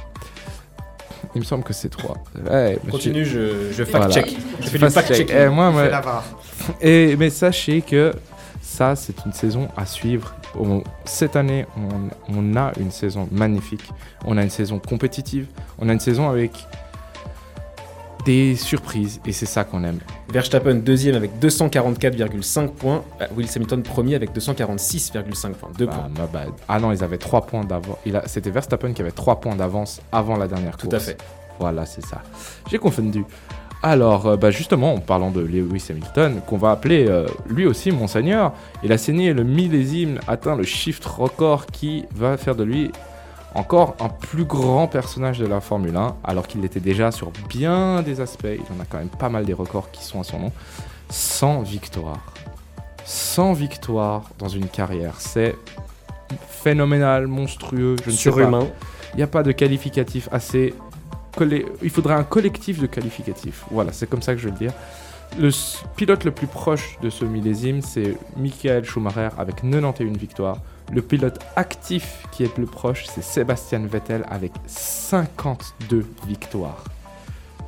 Il 1.34 1.40
me 1.40 1.44
semble 1.44 1.62
que 1.64 1.72
c'est 1.72 1.90
3. 1.90 2.16
Ouais, 2.50 2.78
Continue, 2.90 3.24
je, 3.24 3.70
je 3.72 3.82
Voilà. 3.84 4.08
fact-check. 4.08 4.36
Je 4.60 4.66
fais 4.68 4.78
du 4.78 4.84
Fact 4.84 4.92
fact-check. 4.94 5.28
check. 5.28 5.36
Eh, 5.38 5.48
moi, 5.48 5.70
moi- 5.70 5.84
Fais 5.84 5.90
la 5.90 6.00
VAR. 6.00 6.24
Et, 6.80 7.14
mais 7.16 7.30
sachez 7.30 7.82
que 7.82 8.12
ça, 8.60 8.96
c'est 8.96 9.14
une 9.26 9.32
saison 9.32 9.68
à 9.76 9.86
suivre. 9.86 10.34
On- 10.58 10.82
cette 11.04 11.36
année, 11.36 11.64
on, 11.76 12.34
on 12.36 12.56
a 12.56 12.72
une 12.80 12.90
saison 12.90 13.28
magnifique. 13.30 13.84
On 14.24 14.36
a 14.36 14.42
une 14.42 14.50
saison 14.50 14.78
compétitive. 14.78 15.46
On 15.78 15.88
a 15.88 15.92
une 15.92 16.00
saison 16.00 16.28
avec 16.28 16.52
des 18.26 18.54
surprises. 18.54 19.20
Et 19.26 19.32
c'est 19.32 19.46
ça 19.46 19.64
qu'on 19.64 19.82
aime. 19.84 19.98
Verstappen 20.30 20.74
deuxième 20.74 21.14
avec 21.14 21.38
244,5 21.40 22.68
points. 22.68 23.02
Euh, 23.20 23.26
Will 23.36 23.46
Hamilton 23.54 23.82
premier 23.82 24.14
avec 24.14 24.32
246,5 24.34 25.52
points. 25.54 25.70
Deux 25.78 25.86
Bah, 25.86 26.08
points. 26.32 26.44
Ah 26.68 26.78
non, 26.80 26.92
ils 26.92 27.02
avaient 27.02 27.16
3 27.18 27.46
points 27.46 27.64
d'avance. 27.64 27.96
C'était 28.26 28.50
Verstappen 28.50 28.92
qui 28.92 29.00
avait 29.02 29.10
3 29.10 29.40
points 29.40 29.56
d'avance 29.56 30.02
avant 30.12 30.36
la 30.36 30.48
dernière 30.48 30.76
Tout 30.76 30.88
course. 30.88 31.02
à 31.02 31.06
fait. 31.06 31.18
Voilà, 31.58 31.86
c'est 31.86 32.04
ça. 32.04 32.20
J'ai 32.70 32.78
confondu. 32.78 33.24
Alors, 33.82 34.26
euh, 34.26 34.36
bah, 34.36 34.50
justement, 34.50 34.94
en 34.94 34.98
parlant 34.98 35.30
de 35.30 35.40
Lewis 35.40 35.86
Hamilton, 35.88 36.40
qu'on 36.46 36.58
va 36.58 36.70
appeler 36.70 37.06
euh, 37.08 37.26
lui 37.48 37.66
aussi 37.66 37.90
Monseigneur, 37.90 38.52
il 38.82 38.92
a 38.92 38.98
signé 38.98 39.32
le 39.32 39.42
millésime, 39.42 40.20
atteint 40.28 40.54
le 40.54 40.64
shift 40.64 41.04
record 41.04 41.66
qui 41.66 42.04
va 42.14 42.36
faire 42.36 42.54
de 42.54 42.64
lui 42.64 42.90
encore 43.54 43.96
un 43.98 44.08
plus 44.08 44.44
grand 44.44 44.86
personnage 44.86 45.38
de 45.38 45.46
la 45.46 45.60
Formule 45.60 45.96
1, 45.96 46.16
alors 46.24 46.46
qu'il 46.46 46.60
l'était 46.60 46.80
déjà 46.80 47.10
sur 47.10 47.32
bien 47.48 48.02
des 48.02 48.20
aspects. 48.20 48.46
Il 48.46 48.76
en 48.76 48.80
a 48.80 48.84
quand 48.88 48.98
même 48.98 49.08
pas 49.08 49.28
mal 49.28 49.44
des 49.44 49.54
records 49.54 49.90
qui 49.90 50.04
sont 50.04 50.20
à 50.20 50.24
son 50.24 50.38
nom. 50.38 50.52
100 51.08 51.62
victoires. 51.62 52.32
100 53.04 53.54
victoires 53.54 54.30
dans 54.38 54.48
une 54.48 54.68
carrière, 54.68 55.14
c'est 55.18 55.56
phénoménal, 56.48 57.26
monstrueux, 57.26 57.96
je 58.04 58.10
ne 58.10 58.14
sais 58.14 58.30
pas. 58.30 58.36
Surhumain. 58.36 58.66
Il 59.14 59.16
n'y 59.16 59.22
a 59.24 59.26
pas 59.26 59.42
de 59.42 59.50
qualificatif 59.50 60.28
assez. 60.30 60.74
Il 61.40 61.90
faudrait 61.90 62.14
un 62.14 62.24
collectif 62.24 62.80
de 62.80 62.86
qualificatifs. 62.86 63.64
Voilà, 63.70 63.92
c'est 63.92 64.08
comme 64.08 64.22
ça 64.22 64.34
que 64.34 64.40
je 64.40 64.46
vais 64.46 64.52
le 64.52 64.58
dire. 64.58 64.72
Le 65.38 65.50
pilote 65.96 66.24
le 66.24 66.32
plus 66.32 66.48
proche 66.48 66.98
de 67.02 67.08
ce 67.08 67.24
millésime, 67.24 67.82
c'est 67.82 68.16
Michael 68.36 68.84
Schumacher 68.84 69.28
avec 69.38 69.62
91 69.62 70.16
victoires. 70.16 70.58
Le 70.92 71.02
pilote 71.02 71.38
actif 71.54 72.26
qui 72.32 72.42
est 72.42 72.46
le 72.46 72.52
plus 72.52 72.66
proche, 72.66 73.06
c'est 73.06 73.22
Sébastien 73.22 73.86
Vettel 73.86 74.24
avec 74.28 74.52
52 74.66 76.04
victoires. 76.26 76.82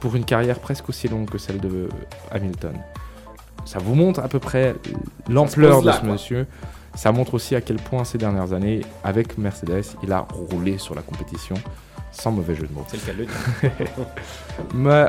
Pour 0.01 0.16
une 0.16 0.25
carrière 0.25 0.59
presque 0.59 0.88
aussi 0.88 1.07
longue 1.07 1.31
que 1.31 1.38
celle 1.38 1.61
de 1.61 1.88
Hamilton. 2.33 2.75
Ça 3.64 3.79
vous 3.79 3.94
montre 3.94 4.18
à 4.18 4.27
peu 4.29 4.40
près 4.40 4.75
l'ampleur 5.29 5.83
de 5.83 5.92
ce 5.92 6.05
monsieur. 6.05 6.46
Ça 6.96 7.12
montre 7.12 7.35
aussi 7.35 7.55
à 7.55 7.61
quel 7.61 7.77
point 7.77 8.05
ces 8.05 8.18
dernières 8.18 8.53
années, 8.53 8.81
avec 9.05 9.38
Mercedes, 9.38 9.85
il 10.03 10.12
a 10.12 10.27
roulé 10.31 10.79
sur 10.79 10.94
la 10.94 11.01
compétition, 11.03 11.55
sans 12.12 12.31
mauvais 12.31 12.55
jeu 12.55 12.66
de 12.66 12.72
mots. 12.72 12.85
C'est 12.88 12.98
le 12.98 13.03
cas 13.03 13.12
de 13.12 13.18
le 13.18 13.27
dire. 13.27 14.07
Mais 14.75 15.07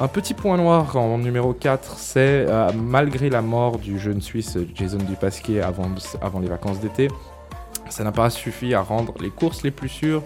un 0.00 0.08
petit 0.08 0.34
point 0.34 0.56
noir 0.56 0.96
en 0.96 1.18
numéro 1.18 1.52
4, 1.52 1.98
c'est 1.98 2.46
euh, 2.48 2.72
malgré 2.72 3.28
la 3.28 3.42
mort 3.42 3.78
du 3.78 3.98
jeune 3.98 4.20
Suisse 4.20 4.56
Jason 4.74 4.98
Dupasquier 4.98 5.60
avant, 5.60 5.90
avant 6.20 6.40
les 6.40 6.48
vacances 6.48 6.80
d'été, 6.80 7.08
ça 7.90 8.02
n'a 8.04 8.12
pas 8.12 8.30
suffi 8.30 8.74
à 8.74 8.80
rendre 8.80 9.14
les 9.20 9.30
courses 9.30 9.62
les 9.62 9.70
plus 9.70 9.88
sûres 9.88 10.22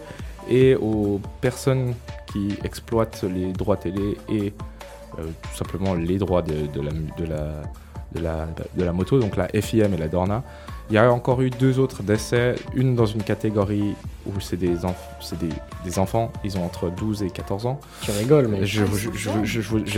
et 0.48 0.74
aux 0.76 1.20
personnes 1.40 1.94
qui 2.32 2.58
exploitent 2.64 3.24
les 3.24 3.52
droits 3.52 3.76
télé 3.76 4.16
et 4.28 4.52
euh, 5.18 5.22
tout 5.42 5.56
simplement 5.56 5.94
les 5.94 6.18
droits 6.18 6.42
de, 6.42 6.66
de 6.66 6.80
la, 6.80 6.92
de, 6.92 7.24
la, 7.24 7.62
de, 8.12 8.20
la, 8.20 8.46
de 8.74 8.84
la 8.84 8.92
moto, 8.92 9.18
donc 9.18 9.36
la 9.36 9.48
FIM 9.48 9.92
et 9.92 9.96
la 9.96 10.08
Dorna. 10.08 10.44
Il 10.90 10.94
y 10.94 10.98
a 10.98 11.12
encore 11.12 11.42
eu 11.42 11.50
deux 11.50 11.78
autres 11.78 12.02
décès, 12.02 12.54
une 12.74 12.94
dans 12.94 13.04
une 13.04 13.22
catégorie 13.22 13.94
où 14.26 14.40
c'est 14.40 14.56
des, 14.56 14.74
enf- 14.76 14.94
c'est 15.20 15.38
des, 15.38 15.50
des 15.84 15.98
enfants, 15.98 16.32
ils 16.44 16.56
ont 16.56 16.64
entre 16.64 16.88
12 16.90 17.22
et 17.24 17.30
14 17.30 17.66
ans. 17.66 17.78
Tu 18.02 18.10
rigoles, 18.10 18.48
mais. 18.48 18.64
Je, 18.64 18.82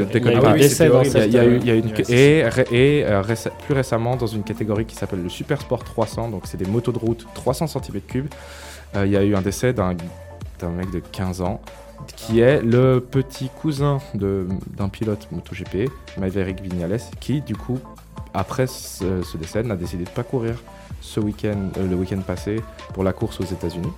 déconne 0.03 0.33
eu 0.39 0.41
pas. 0.41 0.53
des 0.55 0.59
décès 0.61 0.89
dans 0.89 1.03
Il 1.03 1.33
y 1.33 1.39
a- 1.39 1.45
eu- 1.45 1.59
il 1.59 1.67
y 1.67 1.71
a 1.71 1.75
une- 1.75 1.93
et 2.09 2.39
et, 2.73 3.05
euh, 3.05 3.23
réce- 3.23 3.49
plus 3.67 3.75
récemment 3.75 4.17
dans 4.17 4.27
une 4.27 4.43
catégorie 4.43 4.85
qui 4.85 4.97
s'appelle 4.97 5.23
le 5.23 5.29
Super 5.29 5.61
Sport 5.61 5.85
300, 5.85 6.29
donc 6.29 6.43
c'est 6.47 6.57
des 6.59 6.67
motos 6.69 6.91
de 6.93 6.99
route 6.99 7.25
300 7.35 7.67
cm3. 7.67 8.25
euh, 8.97 9.07
il 9.07 9.13
y 9.13 9.17
a 9.17 9.23
eu 9.23 9.37
un 9.37 9.43
décès 9.43 9.73
d'un 9.73 9.95
mec 10.77 10.91
de 10.91 10.99
15 11.13 11.41
ans 11.41 11.61
qui 12.17 12.41
est 12.41 12.63
le 12.63 12.99
petit 13.01 13.49
cousin 13.63 13.99
d'un 14.15 14.89
pilote 14.89 15.29
MotoGP, 15.31 15.89
Maverick 16.19 16.61
Vignales, 16.61 16.99
qui 17.21 17.41
du 17.43 17.55
coup 17.55 17.79
après 18.35 18.67
ce, 18.67 19.23
ce 19.23 19.37
décès 19.37 19.63
n'a 19.63 19.77
décidé 19.77 20.05
de 20.05 20.09
pas 20.11 20.23
courir 20.23 20.55
ce 21.01 21.21
week-end, 21.21 21.71
euh, 21.79 21.89
le 21.89 21.97
week-end 21.97 22.21
passé 22.21 22.61
pour 22.95 23.05
la 23.05 23.13
course 23.13 23.41
aux 23.41 23.45
États-Unis. 23.45 23.93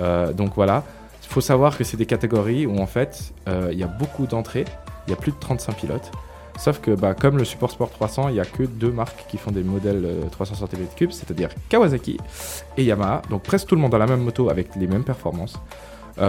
Euh, 0.00 0.32
donc 0.32 0.52
voilà, 0.54 0.84
il 1.22 1.28
faut 1.28 1.40
savoir 1.40 1.76
que 1.76 1.84
c'est 1.84 1.96
des 1.96 2.06
catégories 2.06 2.66
où 2.66 2.78
en 2.78 2.86
fait 2.86 3.32
euh, 3.48 3.68
il 3.72 3.78
y 3.78 3.82
a 3.82 3.86
beaucoup 3.88 4.26
d'entrées, 4.26 4.64
il 5.06 5.10
y 5.10 5.12
a 5.12 5.16
plus 5.16 5.32
de 5.32 5.36
35 5.38 5.76
pilotes. 5.76 6.10
Sauf 6.58 6.80
que 6.80 6.90
bah, 6.90 7.14
comme 7.14 7.36
le 7.38 7.44
Support 7.44 7.70
Sport 7.70 7.90
300, 7.90 8.28
il 8.30 8.34
n'y 8.34 8.40
a 8.40 8.44
que 8.44 8.64
deux 8.64 8.90
marques 8.90 9.24
qui 9.28 9.38
font 9.38 9.52
des 9.52 9.62
modèles 9.62 10.04
euh, 10.04 10.22
300 10.30 10.66
cm3, 10.66 11.10
c'est-à-dire 11.12 11.50
Kawasaki 11.68 12.18
et 12.76 12.82
Yamaha. 12.84 13.22
Donc 13.30 13.42
presque 13.44 13.68
tout 13.68 13.76
le 13.76 13.80
monde 13.80 13.94
a 13.94 13.98
la 13.98 14.06
même 14.06 14.22
moto 14.22 14.50
avec 14.50 14.74
les 14.76 14.86
mêmes 14.88 15.04
performances. 15.04 15.54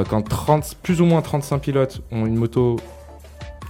Quand 0.07 0.21
30, 0.21 0.75
plus 0.83 1.01
ou 1.01 1.05
moins 1.05 1.23
35 1.23 1.57
pilotes 1.61 2.01
ont 2.11 2.27
une 2.27 2.35
moto 2.35 2.75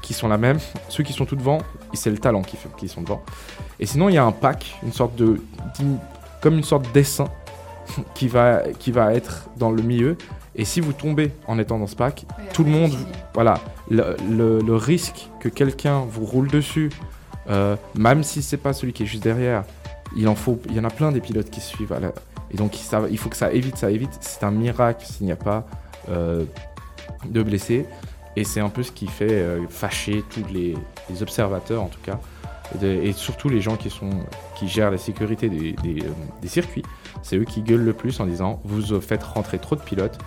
qui 0.02 0.14
sont 0.14 0.28
la 0.28 0.38
même, 0.38 0.58
ceux 0.90 1.02
qui 1.02 1.14
sont 1.14 1.24
tout 1.26 1.38
devant, 1.38 1.60
c'est 1.94 2.10
le 2.10 2.18
talent 2.18 2.42
qui, 2.42 2.58
fait- 2.58 2.68
qui 2.78 2.90
sont 2.90 3.02
devant. 3.02 3.22
Et 3.80 3.86
sinon, 3.86 4.10
il 4.10 4.16
y 4.16 4.18
a 4.18 4.26
un 4.26 4.34
pack, 4.34 4.78
une 4.84 4.92
sorte 4.92 5.16
de, 5.16 5.40
comme 6.42 6.56
une 6.56 6.64
sorte 6.64 6.88
de 6.88 6.92
dessin 6.92 7.26
qui 8.16 8.28
va, 8.28 8.62
qui 8.80 8.92
va 8.92 9.14
être 9.14 9.50
dans 9.58 9.72
le 9.72 9.82
milieu. 9.82 10.18
Et 10.56 10.66
si 10.66 10.82
vous 10.82 10.94
tombez 10.94 11.32
en 11.48 11.58
étant 11.60 11.80
dans 11.80 11.88
ce 11.88 11.96
pack, 11.96 12.26
tout 12.54 12.64
le 12.64 12.70
monde, 12.72 12.92
voilà, 13.34 13.60
le, 13.90 14.16
le- 14.30 14.60
le 14.60 14.76
risque 14.76 15.30
que 15.40 15.48
quelqu'un 15.48 16.02
vous 16.10 16.26
roule 16.26 16.50
dessus, 16.50 16.90
euh, 17.50 17.76
même 17.96 18.24
si 18.24 18.42
c'est 18.42 18.58
pas 18.58 18.74
celui 18.74 18.92
qui 18.94 19.04
est 19.04 19.06
juste 19.06 19.24
derrière, 19.24 19.64
il 20.18 20.28
en 20.28 20.36
faut, 20.36 20.60
il 20.68 20.76
y 20.76 20.80
en 20.80 20.84
a 20.84 20.90
plein 20.90 21.12
des 21.12 21.22
pilotes 21.22 21.50
qui 21.50 21.62
suivent. 21.62 21.94
À 21.94 22.00
la- 22.00 22.12
et 22.52 22.58
donc 22.58 22.74
ça- 22.76 23.04
il 23.10 23.18
faut 23.18 23.30
que 23.30 23.38
ça 23.38 23.52
évite, 23.54 23.78
ça 23.78 23.90
évite. 23.92 24.10
C'est 24.22 24.44
un 24.44 24.52
miracle 24.52 25.06
s'il 25.06 25.26
n'y 25.28 25.32
a 25.32 25.36
pas 25.38 25.66
euh, 26.10 26.44
de 27.26 27.44
blessés. 27.44 27.86
Et 28.36 28.44
c'est 28.44 28.60
un 28.60 28.70
peu 28.70 28.84
ce 28.84 28.92
qui 28.92 29.08
fait 29.08 29.32
euh, 29.32 29.60
fâcher 29.70 30.24
tous 30.30 30.44
les, 30.52 30.76
les 31.10 31.22
observateurs 31.22 31.82
en 31.84 31.88
tout 31.88 32.00
cas, 32.04 32.20
de- 32.82 32.88
et 32.88 33.14
surtout 33.14 33.50
les 33.50 33.62
gens 33.62 33.76
qui 33.76 33.90
sont 33.90 34.10
qui 34.60 34.68
gèrent 34.68 34.92
la 34.92 34.98
sécurité 34.98 35.50
euh, 35.50 36.02
des 36.42 36.48
circuits. 36.48 36.84
C'est 37.24 37.38
eux 37.38 37.46
qui 37.46 37.62
gueulent 37.62 37.86
le 37.86 37.94
plus 37.94 38.20
en 38.20 38.26
disant 38.26 38.60
vous 38.66 39.00
faites 39.00 39.24
rentrer 39.24 39.58
trop 39.58 39.76
de 39.76 39.82
pilotes. 39.82 40.18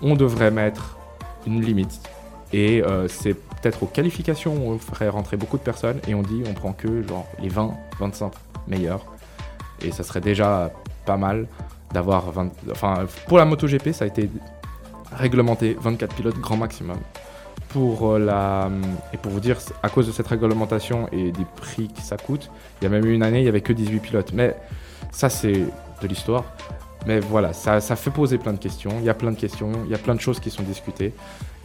On 0.00 0.14
devrait 0.16 0.50
mettre 0.50 0.96
une 1.46 1.60
limite. 1.60 2.00
Et 2.54 2.82
euh, 2.82 3.08
c'est 3.08 3.34
peut-être 3.34 3.82
aux 3.82 3.86
qualifications 3.86 4.54
où 4.54 4.72
on 4.72 4.78
ferait 4.78 5.08
rentrer 5.08 5.36
beaucoup 5.36 5.58
de 5.58 5.62
personnes 5.62 6.00
et 6.08 6.14
on 6.14 6.22
dit 6.22 6.42
on 6.46 6.54
prend 6.54 6.72
que 6.72 7.06
genre 7.06 7.26
les 7.38 7.48
20, 7.48 7.72
25 8.00 8.32
meilleurs. 8.66 9.04
Et 9.82 9.92
ça 9.92 10.04
serait 10.04 10.20
déjà 10.20 10.70
pas 11.04 11.16
mal 11.16 11.46
d'avoir 11.92 12.30
20. 12.30 12.50
Enfin, 12.70 13.06
pour 13.26 13.38
la 13.38 13.44
MotoGP, 13.44 13.92
ça 13.92 14.04
a 14.04 14.08
été 14.08 14.30
réglementé 15.12 15.76
24 15.80 16.14
pilotes 16.14 16.38
grand 16.38 16.56
maximum. 16.56 16.98
Pour 17.72 18.10
euh, 18.10 18.68
et 19.12 19.16
pour 19.16 19.32
vous 19.32 19.40
dire, 19.40 19.56
à 19.82 19.88
cause 19.88 20.06
de 20.06 20.12
cette 20.12 20.26
réglementation 20.26 21.08
et 21.12 21.32
des 21.32 21.46
prix 21.56 21.88
que 21.88 22.02
ça 22.02 22.16
coûte, 22.16 22.50
il 22.80 22.84
y 22.84 22.86
a 22.86 22.90
même 22.90 23.04
eu 23.06 23.14
une 23.14 23.22
année, 23.22 23.40
il 23.40 23.44
y 23.44 23.48
avait 23.48 23.60
que 23.60 23.72
18 23.72 24.00
pilotes. 24.00 24.32
Mais 24.32 24.56
ça, 25.10 25.30
c'est 25.30 25.52
de 25.52 26.06
l'histoire. 26.06 26.44
Mais 27.06 27.18
voilà, 27.18 27.52
ça, 27.52 27.80
fait 27.80 28.10
poser 28.10 28.38
plein 28.38 28.52
de 28.52 28.58
questions. 28.58 28.92
Il 29.00 29.04
y 29.04 29.10
a 29.10 29.14
plein 29.14 29.32
de 29.32 29.36
questions, 29.36 29.72
il 29.84 29.90
y 29.90 29.94
a 29.94 29.98
plein 29.98 30.14
de 30.14 30.20
choses 30.20 30.38
qui 30.38 30.50
sont 30.50 30.62
discutées. 30.62 31.12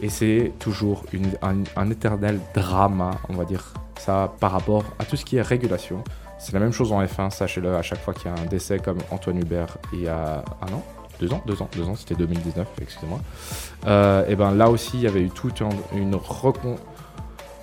Et 0.00 0.08
c'est 0.08 0.52
toujours 0.58 1.04
un, 1.42 1.62
un 1.76 1.90
éternel 1.90 2.40
drama, 2.54 3.12
on 3.28 3.34
va 3.34 3.44
dire 3.44 3.72
ça, 3.98 4.32
par 4.40 4.52
rapport 4.52 4.84
à 4.98 5.04
tout 5.04 5.16
ce 5.16 5.24
qui 5.24 5.36
est 5.36 5.42
régulation. 5.42 6.02
C'est 6.38 6.52
la 6.52 6.60
même 6.60 6.72
chose 6.72 6.92
en 6.92 7.02
F1, 7.02 7.30
sachez-le, 7.30 7.74
à 7.74 7.82
chaque 7.82 8.00
fois 8.00 8.14
qu'il 8.14 8.30
y 8.30 8.34
a 8.34 8.40
un 8.40 8.46
décès 8.46 8.78
comme 8.78 8.98
Antoine 9.10 9.38
Hubert 9.38 9.76
il 9.92 10.02
y 10.02 10.08
a 10.08 10.44
un 10.62 10.72
an, 10.72 10.84
deux 11.20 11.32
ans, 11.32 11.42
deux 11.46 11.60
ans, 11.62 11.68
deux 11.76 11.84
ans, 11.84 11.94
c'était 11.96 12.14
2019, 12.14 12.66
excusez-moi. 12.80 13.20
Euh, 13.86 14.26
et 14.28 14.36
ben 14.36 14.52
là 14.54 14.70
aussi, 14.70 14.92
il 14.94 15.00
y 15.02 15.06
avait 15.06 15.20
eu 15.22 15.30
toute 15.30 15.62
un- 15.62 15.68
une 15.96 16.16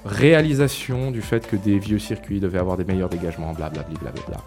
réalisation 0.05 1.11
du 1.11 1.21
fait 1.21 1.47
que 1.47 1.55
des 1.55 1.79
vieux 1.79 1.99
circuits 1.99 2.39
devaient 2.39 2.59
avoir 2.59 2.77
des 2.77 2.83
meilleurs 2.85 3.09
dégagements, 3.09 3.53
blablabla. 3.53 3.97
Bla, 3.99 4.11
bla, 4.11 4.23
bla. 4.27 4.37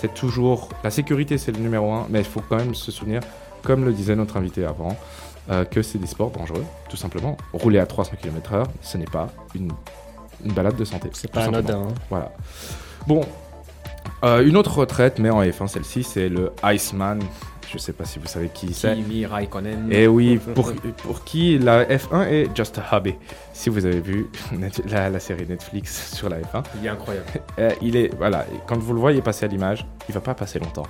C'est 0.00 0.14
toujours 0.14 0.68
la 0.82 0.90
sécurité, 0.90 1.38
c'est 1.38 1.52
le 1.52 1.58
numéro 1.58 1.92
un, 1.92 2.06
mais 2.08 2.20
il 2.20 2.24
faut 2.24 2.42
quand 2.48 2.56
même 2.56 2.74
se 2.74 2.90
souvenir, 2.90 3.20
comme 3.62 3.84
le 3.84 3.92
disait 3.92 4.16
notre 4.16 4.36
invité 4.36 4.64
avant, 4.64 4.96
euh, 5.50 5.64
que 5.64 5.82
c'est 5.82 5.98
des 5.98 6.06
sports 6.06 6.30
dangereux, 6.30 6.64
tout 6.88 6.96
simplement. 6.96 7.36
Rouler 7.52 7.78
à 7.78 7.86
300 7.86 8.12
km/h, 8.20 8.64
ce 8.80 8.96
n'est 8.96 9.04
pas 9.04 9.28
une, 9.54 9.70
une 10.44 10.52
balade 10.52 10.76
de 10.76 10.84
santé. 10.84 11.10
C'est 11.12 11.30
pas 11.30 11.44
anodin. 11.44 11.82
hein. 11.82 11.94
Voilà. 12.10 12.32
Bon, 13.06 13.20
euh, 14.24 14.44
une 14.46 14.56
autre 14.56 14.78
retraite, 14.78 15.18
mais 15.18 15.30
en 15.30 15.42
F1, 15.42 15.66
celle-ci, 15.68 16.02
c'est 16.04 16.28
le 16.28 16.52
Iceman. 16.64 17.20
Je 17.72 17.78
sais 17.78 17.92
pas 17.94 18.04
si 18.04 18.18
vous 18.18 18.26
savez 18.26 18.48
qui 18.48 18.74
c'est. 18.74 18.94
Kimi 18.94 19.24
Raikkonen. 19.24 19.90
Et 19.90 20.06
oui, 20.06 20.38
pour, 20.54 20.72
pour 21.02 21.24
qui 21.24 21.58
la 21.58 21.84
F1 21.86 22.26
est 22.28 22.54
just 22.54 22.78
a 22.78 22.84
hobby. 22.96 23.14
Si 23.54 23.70
vous 23.70 23.86
avez 23.86 24.00
vu 24.00 24.26
la, 24.90 25.08
la 25.08 25.18
série 25.20 25.46
Netflix 25.46 26.14
sur 26.14 26.28
la 26.28 26.38
F1, 26.40 26.62
Il 26.80 26.86
est 26.86 26.90
incroyable. 26.90 27.26
euh, 27.58 27.70
il 27.80 27.96
est 27.96 28.14
voilà. 28.16 28.44
Quand 28.66 28.76
vous 28.78 28.92
le 28.92 29.00
voyez 29.00 29.22
passer 29.22 29.46
à 29.46 29.48
l'image, 29.48 29.86
il 30.08 30.14
va 30.14 30.20
pas 30.20 30.34
passer 30.34 30.58
longtemps. 30.58 30.86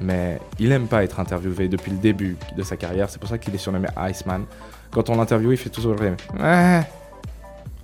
Mais 0.00 0.38
il 0.58 0.70
aime 0.72 0.86
pas 0.86 1.02
être 1.02 1.18
interviewé 1.18 1.68
depuis 1.68 1.90
le 1.90 1.98
début 1.98 2.36
de 2.56 2.62
sa 2.62 2.76
carrière. 2.76 3.08
C'est 3.10 3.18
pour 3.18 3.28
ça 3.28 3.38
qu'il 3.38 3.54
est 3.54 3.58
surnommé 3.58 3.88
Iceman. 3.96 4.44
Quand 4.92 5.08
on 5.10 5.16
l'interviewe, 5.16 5.52
il 5.52 5.56
fait 5.56 5.70
toujours 5.70 5.94
le 5.94 6.00
même. 6.00 6.16
Ah, 6.40 6.82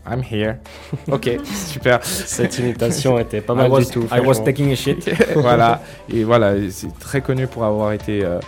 I'm 0.06 0.22
here. 0.22 0.56
Ok, 1.10 1.30
super. 1.44 2.04
Cette 2.04 2.58
imitation 2.58 3.18
était 3.18 3.40
pas 3.40 3.54
I 3.54 3.56
mal 3.56 3.70
was, 3.70 3.80
du 3.80 3.86
tout. 3.86 4.06
I 4.12 4.20
was 4.20 4.42
taking 4.44 4.72
a 4.72 4.76
shit. 4.76 5.10
voilà. 5.34 5.80
Et 6.12 6.24
voilà, 6.24 6.54
c'est 6.70 6.96
très 6.98 7.20
connu 7.20 7.46
pour 7.46 7.64
avoir 7.64 7.92
été 7.92 8.24
euh, 8.24 8.40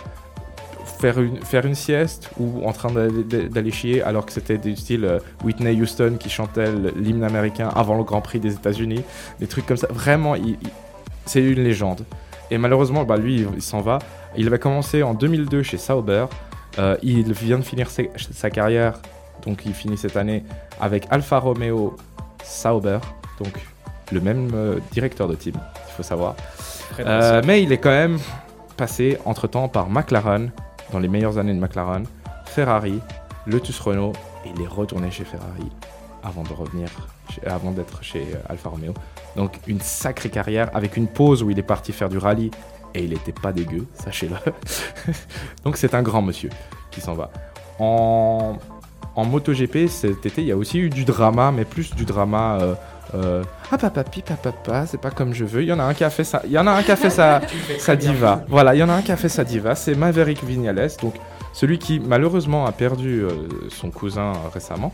faire, 0.99 1.19
une, 1.19 1.37
faire 1.37 1.65
une 1.65 1.75
sieste 1.75 2.29
ou 2.39 2.65
en 2.65 2.73
train 2.73 2.89
d'aller 2.91 3.71
chier 3.71 4.01
alors 4.01 4.25
que 4.25 4.31
c'était 4.31 4.57
du 4.57 4.75
style 4.75 5.05
euh, 5.05 5.19
Whitney 5.43 5.79
Houston 5.79 6.17
qui 6.19 6.29
chantait 6.29 6.71
l'hymne 6.95 7.23
américain 7.23 7.69
avant 7.75 7.97
le 7.97 8.03
Grand 8.03 8.21
Prix 8.21 8.39
des 8.39 8.53
États-Unis. 8.53 9.03
Des 9.39 9.47
trucs 9.47 9.65
comme 9.65 9.77
ça. 9.77 9.87
Vraiment, 9.89 10.35
c'est 11.25 11.41
une 11.41 11.63
légende. 11.63 12.05
Et 12.51 12.57
malheureusement, 12.57 13.03
bah, 13.03 13.17
lui, 13.17 13.37
il, 13.37 13.47
il 13.55 13.61
s'en 13.61 13.81
va. 13.81 13.99
Il 14.35 14.47
avait 14.47 14.59
commencé 14.59 15.03
en 15.03 15.13
2002 15.13 15.63
chez 15.63 15.77
Sauber. 15.77 16.25
Euh, 16.79 16.97
il 17.03 17.31
vient 17.33 17.59
de 17.59 17.63
finir 17.63 17.89
sa, 17.89 18.03
sa 18.31 18.49
carrière, 18.49 18.99
donc 19.45 19.65
il 19.65 19.73
finit 19.73 19.97
cette 19.97 20.17
année 20.17 20.43
avec 20.83 21.07
Alfa 21.11 21.39
Romeo 21.39 21.95
Sauber, 22.43 22.99
donc 23.39 23.53
le 24.11 24.19
même 24.19 24.51
euh, 24.53 24.79
directeur 24.91 25.27
de 25.29 25.35
team, 25.35 25.53
il 25.55 25.91
faut 25.93 26.03
savoir. 26.03 26.35
Euh, 26.99 27.41
mais 27.45 27.63
il 27.63 27.71
est 27.71 27.77
quand 27.77 27.89
même 27.89 28.19
passé 28.75 29.17
entre-temps 29.25 29.69
par 29.69 29.89
McLaren, 29.89 30.51
dans 30.91 30.99
les 30.99 31.07
meilleures 31.07 31.37
années 31.37 31.53
de 31.53 31.59
McLaren, 31.59 32.05
Ferrari, 32.45 32.99
Lotus 33.47 33.79
Renault, 33.79 34.13
et 34.45 34.49
il 34.55 34.61
est 34.61 34.67
retourné 34.67 35.09
chez 35.09 35.23
Ferrari 35.23 35.71
avant 36.21 36.43
de 36.43 36.53
revenir, 36.53 36.89
chez- 37.29 37.45
avant 37.47 37.71
d'être 37.71 38.03
chez 38.03 38.21
euh, 38.33 38.37
Alfa 38.49 38.69
Romeo. 38.69 38.93
Donc 39.37 39.53
une 39.67 39.79
sacrée 39.79 40.29
carrière 40.29 40.69
avec 40.73 40.97
une 40.97 41.07
pause 41.07 41.41
où 41.43 41.49
il 41.49 41.57
est 41.57 41.63
parti 41.63 41.91
faire 41.93 42.09
du 42.09 42.17
rallye 42.17 42.51
et 42.93 43.03
il 43.03 43.09
n'était 43.11 43.31
pas 43.31 43.51
dégueu, 43.53 43.87
sachez-le. 43.93 44.35
Donc 45.63 45.77
c'est 45.77 45.93
un 45.95 46.01
grand 46.03 46.21
monsieur 46.21 46.49
qui 46.91 46.99
s'en 47.01 47.13
va. 47.13 47.31
En, 47.79 48.57
en 49.15 49.25
MotoGP 49.25 49.87
cet 49.87 50.25
été, 50.25 50.41
il 50.41 50.47
y 50.47 50.51
a 50.51 50.57
aussi 50.57 50.79
eu 50.79 50.89
du 50.89 51.05
drama, 51.05 51.51
mais 51.51 51.65
plus 51.65 51.95
du 51.95 52.05
drama. 52.05 52.57
Euh, 52.61 52.75
euh, 53.15 53.43
ah 53.71 53.77
papa, 53.77 54.03
papa, 54.03 54.35
papa, 54.35 54.85
c'est 54.87 54.99
pas 54.99 55.11
comme 55.11 55.33
je 55.33 55.45
veux. 55.45 55.61
Il 55.61 55.67
y 55.67 55.73
en 55.73 55.79
a 55.79 55.83
un 55.83 55.93
qui 55.93 56.03
a 56.03 56.09
fait 56.09 56.23
ça. 56.23 56.41
Il 56.45 56.51
y 56.51 56.57
en 56.57 56.65
a 56.65 56.71
un 56.71 56.81
qui 56.81 56.91
a 56.91 56.95
fait 56.95 57.09
ça 57.09 57.41
sa 57.79 57.95
diva. 57.95 58.43
Voilà, 58.47 58.73
il 58.73 58.79
y 58.79 58.83
en 58.83 58.89
a 58.89 58.93
un 58.93 59.01
qui 59.01 59.11
a 59.11 59.17
fait 59.17 59.29
sa 59.29 59.43
diva, 59.43 59.75
c'est 59.75 59.95
Maverick 59.95 60.43
Vignales, 60.43 60.91
donc 61.01 61.15
celui 61.53 61.77
qui 61.77 61.99
malheureusement 61.99 62.65
a 62.65 62.71
perdu 62.71 63.21
euh, 63.21 63.29
son 63.69 63.91
cousin 63.91 64.33
récemment. 64.53 64.93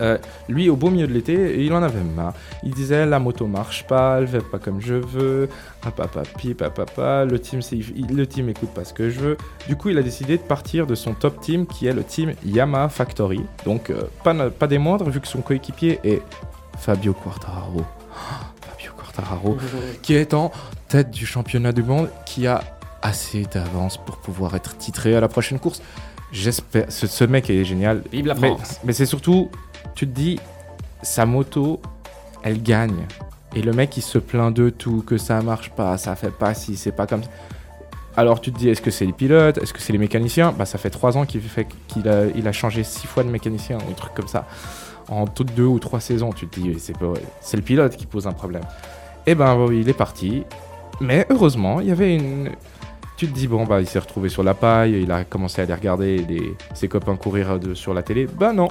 Euh, 0.00 0.18
lui, 0.48 0.68
au 0.68 0.76
beau 0.76 0.90
milieu 0.90 1.06
de 1.06 1.12
l'été, 1.12 1.64
il 1.64 1.72
en 1.72 1.82
avait 1.82 2.02
marre. 2.02 2.34
Il 2.62 2.72
disait 2.74 3.06
la 3.06 3.18
moto 3.18 3.46
marche 3.46 3.86
pas, 3.86 4.18
elle 4.18 4.26
va 4.26 4.40
pas 4.40 4.58
comme 4.58 4.80
je 4.80 4.94
veux. 4.94 5.48
Ah 5.84 5.90
papa, 5.90 6.22
papa, 6.24 6.70
papa, 6.70 7.24
le 7.24 7.38
team, 7.38 7.60
le 8.10 8.26
team 8.26 8.48
écoute 8.48 8.70
pas 8.70 8.84
ce 8.84 8.92
que 8.92 9.10
je 9.10 9.20
veux. 9.20 9.36
Du 9.68 9.76
coup, 9.76 9.90
il 9.90 9.98
a 9.98 10.02
décidé 10.02 10.36
de 10.36 10.42
partir 10.42 10.86
de 10.86 10.94
son 10.94 11.14
top 11.14 11.40
team 11.40 11.66
qui 11.66 11.86
est 11.86 11.92
le 11.92 12.02
team 12.02 12.32
Yamaha 12.44 12.88
Factory. 12.88 13.42
Donc, 13.64 13.90
euh, 13.90 14.02
pas, 14.24 14.66
des 14.66 14.78
moindres 14.78 15.08
vu 15.10 15.20
que 15.20 15.28
son 15.28 15.42
coéquipier 15.42 16.00
est 16.04 16.22
Fabio 16.78 17.12
Quartararo. 17.12 17.82
Fabio 18.62 18.92
Quartararo 18.96 19.56
qui 20.02 20.14
est 20.14 20.34
en 20.34 20.50
tête 20.88 21.10
du 21.10 21.26
championnat 21.26 21.72
du 21.72 21.82
monde, 21.82 22.08
qui 22.26 22.46
a 22.46 22.62
assez 23.02 23.44
d'avance 23.44 23.98
pour 23.98 24.16
pouvoir 24.16 24.54
être 24.56 24.76
titré 24.76 25.14
à 25.14 25.20
la 25.20 25.28
prochaine 25.28 25.58
course. 25.58 25.82
J'espère. 26.32 26.90
Ce, 26.90 27.06
ce 27.06 27.22
mec 27.24 27.48
est 27.48 27.64
génial. 27.64 28.02
Vive 28.10 28.26
la 28.26 28.34
Mais, 28.34 28.48
France. 28.48 28.80
mais 28.82 28.92
c'est 28.92 29.06
surtout, 29.06 29.50
tu 29.94 30.06
te 30.06 30.12
dis, 30.12 30.38
sa 31.02 31.26
moto, 31.26 31.80
elle 32.42 32.62
gagne. 32.62 33.06
Et 33.54 33.62
le 33.62 33.72
mec, 33.72 33.96
il 33.96 34.02
se 34.02 34.18
plaint 34.18 34.52
de 34.54 34.70
tout, 34.70 35.02
que 35.06 35.16
ça 35.16 35.40
marche 35.40 35.70
pas, 35.70 35.96
ça 35.96 36.16
fait 36.16 36.32
pas 36.32 36.54
si, 36.54 36.76
c'est 36.76 36.92
pas 36.92 37.06
comme 37.06 37.22
ça. 37.22 37.30
Alors 38.16 38.40
tu 38.40 38.52
te 38.52 38.58
dis, 38.58 38.68
est-ce 38.68 38.80
que 38.80 38.90
c'est 38.92 39.06
les 39.06 39.12
pilotes, 39.12 39.58
est-ce 39.58 39.72
que 39.72 39.80
c'est 39.80 39.92
les 39.92 39.98
mécaniciens? 39.98 40.52
Bah 40.52 40.66
ça 40.66 40.78
fait 40.78 40.90
trois 40.90 41.16
ans 41.16 41.24
qu'il 41.26 41.40
fait 41.40 41.66
qu'il 41.88 42.08
a, 42.08 42.26
il 42.34 42.46
a 42.46 42.52
changé 42.52 42.84
six 42.84 43.08
fois 43.08 43.24
de 43.24 43.28
mécanicien 43.28 43.78
ou 43.78 43.90
un 43.90 43.94
truc 43.94 44.14
comme 44.14 44.28
ça. 44.28 44.46
En 45.08 45.26
toutes 45.26 45.52
deux 45.54 45.64
ou 45.64 45.80
trois 45.80 45.98
saisons, 46.00 46.32
tu 46.32 46.46
te 46.46 46.60
dis, 46.60 46.78
c'est 46.78 46.94
c'est 47.40 47.56
le 47.56 47.62
pilote 47.64 47.96
qui 47.96 48.06
pose 48.06 48.26
un 48.28 48.32
problème. 48.32 48.62
Et 49.26 49.34
ben 49.34 49.56
oui, 49.56 49.80
il 49.80 49.88
est 49.88 49.92
parti. 49.94 50.44
Mais 51.00 51.26
heureusement, 51.28 51.80
il 51.80 51.88
y 51.88 51.90
avait 51.90 52.14
une. 52.14 52.50
Tu 53.16 53.26
te 53.26 53.32
dis, 53.34 53.48
bon, 53.48 53.64
bah, 53.64 53.80
il 53.80 53.86
s'est 53.88 53.98
retrouvé 53.98 54.28
sur 54.28 54.42
la 54.44 54.54
paille, 54.54 55.02
il 55.02 55.10
a 55.10 55.24
commencé 55.24 55.60
à 55.60 55.64
aller 55.64 55.74
regarder 55.74 56.18
les- 56.18 56.54
ses 56.74 56.86
copains 56.88 57.16
courir 57.16 57.58
de- 57.58 57.74
sur 57.74 57.94
la 57.94 58.02
télé. 58.02 58.26
Bah 58.26 58.52
non. 58.52 58.68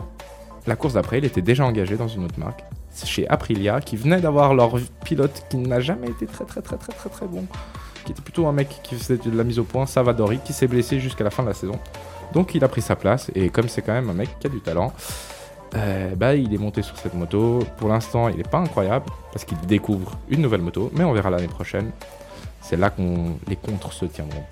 La 0.66 0.76
course 0.76 0.94
d'après, 0.94 1.18
il 1.18 1.26
était 1.26 1.42
déjà 1.42 1.66
engagé 1.66 1.98
dans 1.98 2.08
une 2.08 2.24
autre 2.24 2.40
marque. 2.40 2.64
Chez 3.04 3.28
Aprilia, 3.28 3.82
qui 3.82 3.98
venait 3.98 4.22
d'avoir 4.22 4.54
leur 4.54 4.76
pilote 5.04 5.46
qui 5.50 5.58
n'a 5.58 5.80
jamais 5.80 6.08
été 6.08 6.26
très, 6.26 6.46
très, 6.46 6.62
très, 6.62 6.78
très, 6.78 6.94
très, 6.94 7.10
très 7.10 7.28
bon. 7.28 7.46
Qui 8.06 8.12
était 8.12 8.22
plutôt 8.22 8.48
un 8.48 8.52
mec 8.52 8.70
qui 8.84 8.96
faisait 8.96 9.18
de 9.18 9.36
la 9.36 9.44
mise 9.44 9.60
au 9.60 9.64
point, 9.64 9.86
Savadori, 9.86 10.40
qui 10.40 10.54
s'est 10.54 10.68
blessé 10.68 11.00
jusqu'à 11.00 11.24
la 11.24 11.32
fin 11.32 11.44
de 11.44 11.48
la 11.48 11.54
saison. 11.54 11.80
Donc 12.34 12.56
il 12.56 12.64
a 12.64 12.68
pris 12.68 12.82
sa 12.82 12.96
place, 12.96 13.32
et 13.36 13.50
comme 13.50 13.68
c'est 13.68 13.82
quand 13.82 13.94
même 13.94 14.10
un 14.10 14.14
mec 14.14 14.30
qui 14.40 14.48
a 14.48 14.50
du 14.50 14.62
talent, 14.62 14.94
euh, 15.76 16.16
bah, 16.16 16.36
il 16.36 16.54
est 16.54 16.58
monté 16.58 16.82
sur 16.82 16.98
cette 16.98 17.14
moto. 17.14 17.60
Pour 17.78 17.90
l'instant, 17.90 18.30
il 18.30 18.38
n'est 18.38 18.44
pas 18.44 18.60
incroyable 18.60 19.06
parce 19.32 19.46
qu'il 19.46 19.60
découvre 19.62 20.12
une 20.30 20.42
nouvelle 20.42 20.62
moto, 20.62 20.92
mais 20.94 21.04
on 21.04 21.14
verra 21.14 21.30
l'année 21.30 21.48
prochaine. 21.48 21.92
C'est 22.62 22.78
là 22.78 22.90
qu'on 22.90 23.38
les 23.48 23.56
contres 23.56 23.92
se 23.92 24.06
tiendront. 24.06 24.44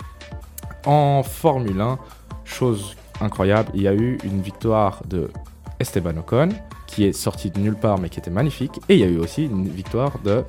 En 0.85 1.23
Formule 1.23 1.79
1, 1.79 1.99
chose 2.43 2.95
incroyable, 3.21 3.71
il 3.75 3.83
y 3.83 3.87
a 3.87 3.93
eu 3.93 4.17
une 4.23 4.41
victoire 4.41 5.03
de 5.05 5.29
Esteban 5.81 6.17
Ocon 6.17 6.49
qui 6.87 7.05
est 7.05 7.13
sorti 7.13 7.49
de 7.49 7.59
nulle 7.59 7.75
part 7.75 7.97
mais 7.99 8.09
qui 8.09 8.19
était 8.19 8.31
magnifique, 8.31 8.79
et 8.89 8.95
il 8.95 8.99
y 8.99 9.03
a 9.03 9.07
eu 9.07 9.17
aussi 9.17 9.45
une 9.45 9.67
victoire 9.67 10.19
de 10.19 10.43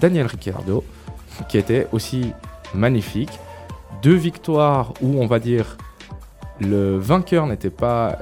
Daniel 0.00 0.26
Ricciardo 0.26 0.84
qui 1.48 1.58
était 1.58 1.86
aussi 1.92 2.32
magnifique. 2.74 3.38
Deux 4.02 4.14
victoires 4.14 4.94
où 5.02 5.22
on 5.22 5.26
va 5.26 5.38
dire 5.38 5.76
le 6.60 6.98
vainqueur 6.98 7.46
n'était 7.46 7.70
pas 7.70 8.18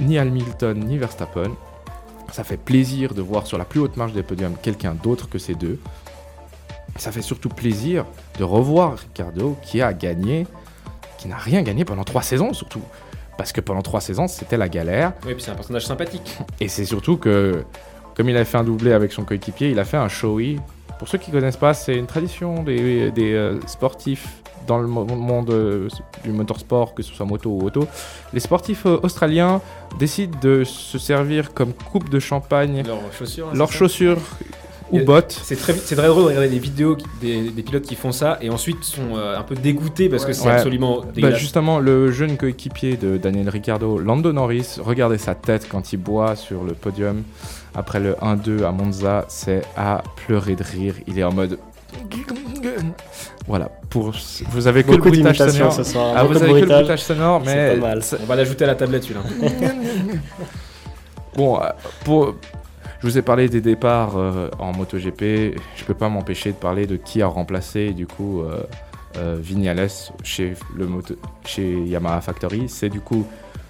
ni 0.00 0.18
Hamilton 0.18 0.78
ni 0.78 0.98
Verstappen. 0.98 1.52
Ça 2.32 2.44
fait 2.44 2.56
plaisir 2.56 3.14
de 3.14 3.22
voir 3.22 3.46
sur 3.46 3.58
la 3.58 3.64
plus 3.64 3.80
haute 3.80 3.96
marge 3.96 4.12
des 4.12 4.22
podiums 4.22 4.56
quelqu'un 4.60 4.94
d'autre 4.94 5.28
que 5.28 5.38
ces 5.38 5.54
deux. 5.54 5.78
ça 6.96 7.12
fait 7.12 7.22
surtout 7.22 7.50
plaisir 7.50 8.06
de 8.38 8.44
revoir 8.44 8.98
Ricardo 8.98 9.56
qui 9.62 9.82
a 9.82 9.92
gagné, 9.92 10.46
qui 11.18 11.28
n'a 11.28 11.36
rien 11.36 11.62
gagné 11.62 11.84
pendant 11.84 12.04
trois 12.04 12.22
saisons 12.22 12.52
surtout. 12.52 12.82
Parce 13.36 13.52
que 13.52 13.60
pendant 13.60 13.82
trois 13.82 14.00
saisons, 14.00 14.28
c'était 14.28 14.56
la 14.56 14.68
galère. 14.68 15.12
Oui, 15.26 15.34
puis 15.34 15.42
c'est 15.42 15.50
un 15.50 15.54
personnage 15.54 15.86
sympathique. 15.86 16.36
Et 16.60 16.68
c'est 16.68 16.84
surtout 16.86 17.16
que, 17.18 17.64
comme 18.14 18.28
il 18.28 18.36
a 18.36 18.44
fait 18.44 18.56
un 18.58 18.64
doublé 18.64 18.92
avec 18.92 19.12
son 19.12 19.24
coéquipier, 19.24 19.70
il 19.70 19.78
a 19.78 19.84
fait 19.84 19.98
un 19.98 20.08
showy. 20.08 20.58
Pour 20.98 21.08
ceux 21.08 21.18
qui 21.18 21.30
connaissent 21.30 21.58
pas, 21.58 21.74
c'est 21.74 21.94
une 21.96 22.06
tradition 22.06 22.62
des, 22.62 23.10
des, 23.10 23.34
euh, 23.34 23.60
sportifs 23.66 24.26
dans 24.66 24.78
le 24.78 24.86
mo- 24.86 25.04
monde 25.04 25.50
euh, 25.50 25.88
du 26.24 26.30
motorsport, 26.30 26.94
que 26.94 27.02
ce 27.02 27.12
soit 27.12 27.26
moto 27.26 27.50
ou 27.50 27.66
auto. 27.66 27.86
Les 28.32 28.40
sportifs 28.40 28.86
euh, 28.86 28.98
australiens 29.02 29.60
décident 29.98 30.36
de 30.40 30.64
se 30.64 30.98
servir 30.98 31.52
comme 31.52 31.72
coupe 31.74 32.08
de 32.08 32.18
champagne 32.18 32.82
Leurs 32.86 33.12
chaussures. 33.12 33.46
là, 33.48 33.52
leurs 33.54 33.70
chaussures 33.72 34.18
ou 34.92 35.00
bottes. 35.00 35.38
C'est 35.42 35.56
très, 35.56 35.72
c'est 35.74 35.96
très 35.96 36.06
drôle 36.06 36.22
de 36.24 36.28
regarder 36.28 36.48
des 36.48 36.58
vidéos 36.58 36.96
qui- 36.96 37.06
des, 37.20 37.50
des 37.50 37.62
pilotes 37.62 37.84
qui 37.84 37.94
font 37.96 38.12
ça 38.12 38.38
et 38.40 38.50
ensuite 38.50 38.84
sont 38.84 39.16
euh, 39.16 39.36
un 39.38 39.42
peu 39.42 39.54
dégoûtés 39.56 40.08
parce 40.08 40.24
que 40.24 40.32
c'est 40.32 40.46
Ouais. 40.46 40.52
absolument 40.54 41.00
Bah, 41.00 41.06
dégueulasse. 41.14 41.38
justement, 41.40 41.78
le 41.80 42.10
jeune 42.12 42.36
coéquipier 42.36 42.96
de 42.96 43.16
Daniel 43.16 43.48
Ricciardo, 43.48 43.98
Lando 43.98 44.32
Norris, 44.32 44.76
regardez 44.80 45.18
sa 45.18 45.34
tête 45.34 45.66
quand 45.68 45.92
il 45.92 45.96
boit 45.98 46.36
sur 46.36 46.62
le 46.64 46.72
podium 46.74 47.22
après 47.74 48.00
le 48.00 48.14
1-2 48.22 48.64
à 48.64 48.70
Monza, 48.72 49.24
c'est 49.28 49.62
à 49.76 50.02
pleurer 50.26 50.54
de 50.56 50.62
rire. 50.62 50.94
Il 51.06 51.18
est 51.18 51.24
en 51.24 51.32
mode. 51.32 51.58
Voilà, 53.46 53.70
pour 53.90 54.12
vous 54.50 54.66
avez 54.66 54.82
que 54.82 54.90
le 54.90 54.96
Beaucoup 54.96 55.08
bruitage 55.10 55.36
d'imitations 55.38 55.70
sonore. 55.70 55.86
ce 55.86 55.92
soir. 55.92 56.14
Ah, 56.16 56.24
vous 56.24 56.30
avez 56.36 56.40
que 56.40 56.44
le 56.46 56.52
bruitage. 56.60 56.76
bruitage 56.78 57.02
sonore, 57.04 57.42
C'est 57.44 57.54
mais 57.54 57.76
pas 57.80 57.86
mal. 57.88 58.02
ça- 58.02 58.16
On 58.20 58.26
va 58.26 58.34
l'ajouter 58.36 58.64
à 58.64 58.66
la 58.66 58.74
tablette 58.74 59.04
celui-là. 59.04 59.20
Bon, 61.36 61.60
euh, 61.62 61.68
pour... 62.04 62.34
je 63.06 63.12
vous 63.12 63.18
ai 63.18 63.22
parlé 63.22 63.48
des 63.48 63.60
départs 63.60 64.16
euh, 64.16 64.50
en 64.58 64.72
MotoGP. 64.72 65.56
Je 65.76 65.84
peux 65.86 65.94
pas 65.94 66.08
m'empêcher 66.08 66.50
de 66.50 66.56
parler 66.56 66.86
de 66.86 66.96
qui 66.96 67.22
a 67.22 67.28
remplacé 67.28 67.92
du 67.92 68.08
coup 68.08 68.40
euh, 68.40 68.64
euh, 69.16 69.36
Vignales 69.40 69.88
chez, 70.24 70.54
le 70.74 70.88
moto... 70.88 71.14
chez 71.44 71.84
Yamaha 71.84 72.20
Factory. 72.20 72.68
C'est 72.68 72.88
du 72.88 72.98
coup 72.98 73.24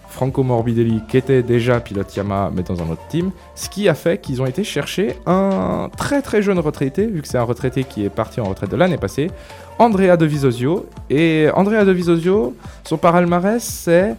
Franco 0.08 0.42
Morbidelli 0.42 1.02
qui 1.06 1.18
était 1.18 1.42
déjà 1.42 1.80
pilote 1.80 2.16
Yamaha 2.16 2.50
mais 2.54 2.62
dans 2.62 2.82
un 2.82 2.88
autre 2.88 3.06
team. 3.10 3.30
Ce 3.54 3.68
qui 3.68 3.90
a 3.90 3.94
fait 3.94 4.18
qu'ils 4.18 4.40
ont 4.40 4.46
été 4.46 4.64
chercher 4.64 5.16
un 5.26 5.90
très 5.94 6.22
très 6.22 6.40
jeune 6.40 6.58
retraité, 6.58 7.06
vu 7.06 7.20
que 7.20 7.28
c'est 7.28 7.36
un 7.36 7.42
retraité 7.42 7.84
qui 7.84 8.06
est 8.06 8.08
parti 8.10 8.40
en 8.40 8.44
retraite 8.44 8.70
de 8.70 8.76
l'année 8.76 8.96
passée, 8.96 9.30
Andrea 9.78 10.16
Dovizioso. 10.16 10.86
Et 11.10 11.48
Andrea 11.52 11.84
Dovizioso, 11.84 12.56
son 12.84 12.96
palmarès 12.96 13.62
c'est 13.62 14.16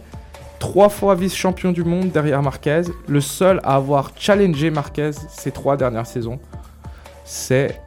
trois 0.58 0.88
fois 0.88 1.14
vice-champion 1.14 1.72
du 1.72 1.84
monde 1.84 2.10
derrière 2.10 2.42
Marquez, 2.42 2.82
le 3.06 3.20
seul 3.20 3.60
à 3.64 3.76
avoir 3.76 4.12
challengé 4.16 4.70
Marquez 4.70 5.10
ces 5.28 5.50
trois 5.50 5.76
dernières 5.76 6.06
saisons. 6.06 6.38
C'est 7.24 7.80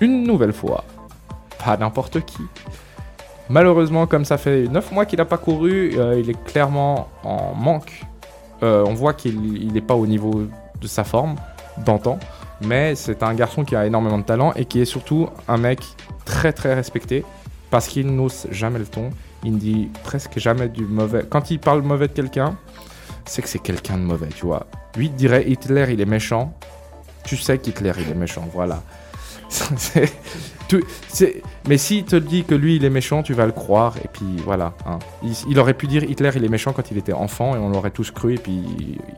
une 0.00 0.24
nouvelle 0.24 0.52
fois, 0.52 0.84
pas 1.64 1.76
n'importe 1.76 2.24
qui. 2.24 2.42
Malheureusement, 3.50 4.06
comme 4.06 4.24
ça 4.24 4.36
fait 4.36 4.68
9 4.68 4.92
mois 4.92 5.06
qu'il 5.06 5.18
n'a 5.18 5.24
pas 5.24 5.38
couru, 5.38 5.92
euh, 5.96 6.20
il 6.20 6.28
est 6.28 6.44
clairement 6.44 7.08
en 7.24 7.54
manque. 7.54 8.04
Euh, 8.62 8.84
on 8.86 8.94
voit 8.94 9.14
qu'il 9.14 9.72
n'est 9.72 9.80
pas 9.80 9.94
au 9.94 10.06
niveau 10.06 10.42
de 10.80 10.86
sa 10.86 11.04
forme 11.04 11.36
d'antan, 11.78 12.18
mais 12.60 12.94
c'est 12.94 13.22
un 13.22 13.34
garçon 13.34 13.64
qui 13.64 13.74
a 13.74 13.86
énormément 13.86 14.18
de 14.18 14.24
talent 14.24 14.52
et 14.54 14.64
qui 14.64 14.80
est 14.80 14.84
surtout 14.84 15.28
un 15.46 15.56
mec 15.56 15.80
très 16.24 16.52
très 16.52 16.74
respecté 16.74 17.24
parce 17.70 17.88
qu'il 17.88 18.06
n'ose 18.14 18.46
jamais 18.50 18.78
le 18.78 18.86
ton. 18.86 19.10
Il 19.44 19.54
ne 19.54 19.58
dit 19.58 19.88
presque 20.04 20.38
jamais 20.38 20.68
du 20.68 20.84
mauvais. 20.84 21.24
Quand 21.28 21.50
il 21.50 21.58
parle 21.60 21.82
mauvais 21.82 22.08
de 22.08 22.12
quelqu'un, 22.12 22.56
c'est 23.24 23.42
que 23.42 23.48
c'est 23.48 23.58
quelqu'un 23.60 23.96
de 23.98 24.02
mauvais, 24.02 24.28
tu 24.28 24.46
vois. 24.46 24.66
Lui 24.96 25.06
il 25.06 25.14
dirait 25.14 25.48
Hitler, 25.48 25.86
il 25.90 26.00
est 26.00 26.06
méchant. 26.06 26.54
Tu 27.24 27.36
sais 27.36 27.58
qu'Hitler, 27.58 27.92
il 27.98 28.10
est 28.10 28.14
méchant, 28.14 28.48
voilà. 28.52 28.82
C'est- 31.08 31.42
Mais 31.66 31.78
s'il 31.78 32.04
te 32.04 32.16
dit 32.16 32.44
que 32.44 32.54
lui, 32.54 32.76
il 32.76 32.84
est 32.84 32.90
méchant, 32.90 33.22
tu 33.22 33.32
vas 33.34 33.46
le 33.46 33.52
croire. 33.52 33.96
Et 34.04 34.08
puis 34.12 34.26
voilà. 34.44 34.74
hein. 34.86 34.98
Il, 35.22 35.32
il 35.48 35.58
aurait 35.58 35.74
pu 35.74 35.86
dire 35.86 36.02
Hitler, 36.04 36.30
il 36.36 36.44
est 36.44 36.48
méchant 36.48 36.72
quand 36.72 36.90
il 36.90 36.98
était 36.98 37.12
enfant 37.12 37.54
et 37.54 37.58
on 37.58 37.68
l'aurait 37.70 37.90
tous 37.90 38.10
cru. 38.10 38.34
Et 38.34 38.38
puis 38.38 38.62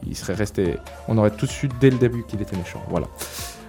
il 0.06 0.16
serait 0.16 0.34
resté. 0.34 0.76
On 1.08 1.18
aurait 1.18 1.30
tous 1.32 1.46
su 1.48 1.68
dès 1.80 1.90
le 1.90 1.98
début 1.98 2.24
qu'il 2.24 2.40
était 2.42 2.56
méchant. 2.56 2.82
Voilà. 2.88 3.06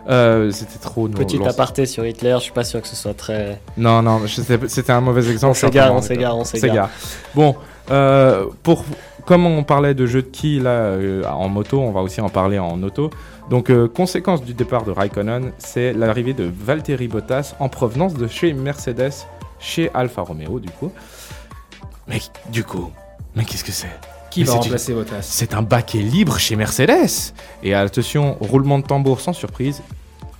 Euh, 0.09 0.51
C'était 0.51 0.79
trop. 0.79 1.07
non, 1.07 1.15
Petit 1.15 1.41
aparté 1.43 1.85
sur 1.85 2.05
Hitler, 2.05 2.33
je 2.35 2.43
suis 2.43 2.51
pas 2.51 2.63
sûr 2.63 2.81
que 2.81 2.87
ce 2.87 2.95
soit 2.95 3.13
très. 3.13 3.61
Non, 3.77 4.01
non, 4.01 4.21
c'était 4.27 4.91
un 4.91 5.01
mauvais 5.01 5.29
exemple. 5.29 5.51
On 5.51 5.53
s'égare, 5.53 5.93
on 5.93 6.01
s'égare, 6.01 6.35
on 6.37 6.41
On 6.41 6.45
s'égare. 6.45 6.69
s'égare. 6.69 6.89
Bon, 7.35 7.55
euh, 7.91 8.45
pour, 8.63 8.83
comme 9.25 9.45
on 9.45 9.63
parlait 9.63 9.93
de 9.93 10.05
jeu 10.05 10.21
de 10.23 10.27
qui 10.27 10.59
là 10.59 10.69
euh, 10.71 11.23
en 11.25 11.49
moto, 11.49 11.79
on 11.79 11.91
va 11.91 12.01
aussi 12.01 12.19
en 12.21 12.29
parler 12.29 12.57
en 12.59 12.81
auto. 12.83 13.09
Donc, 13.49 13.69
euh, 13.69 13.87
conséquence 13.87 14.43
du 14.43 14.53
départ 14.53 14.83
de 14.85 14.91
Raikkonen, 14.91 15.51
c'est 15.57 15.93
l'arrivée 15.93 16.33
de 16.33 16.49
Valtteri 16.51 17.07
Bottas 17.07 17.53
en 17.59 17.69
provenance 17.69 18.13
de 18.13 18.27
chez 18.27 18.53
Mercedes, 18.53 19.11
chez 19.59 19.91
Alfa 19.93 20.21
Romeo 20.21 20.59
du 20.59 20.69
coup. 20.69 20.91
Mais 22.07 22.19
du 22.51 22.63
coup, 22.63 22.91
mais 23.35 23.43
qu'est-ce 23.45 23.63
que 23.63 23.71
c'est? 23.71 23.87
Qui 24.31 24.39
Mais 24.41 24.45
va 24.47 24.51
c'est 24.53 24.57
remplacer 24.59 24.93
Bottas 24.93 25.21
C'est 25.21 25.53
un 25.53 25.61
baquet 25.61 25.99
libre 25.99 26.37
chez 26.39 26.55
Mercedes. 26.55 27.33
Et 27.63 27.73
attention, 27.73 28.37
roulement 28.39 28.79
de 28.79 28.85
tambour 28.85 29.19
sans 29.21 29.33
surprise, 29.33 29.81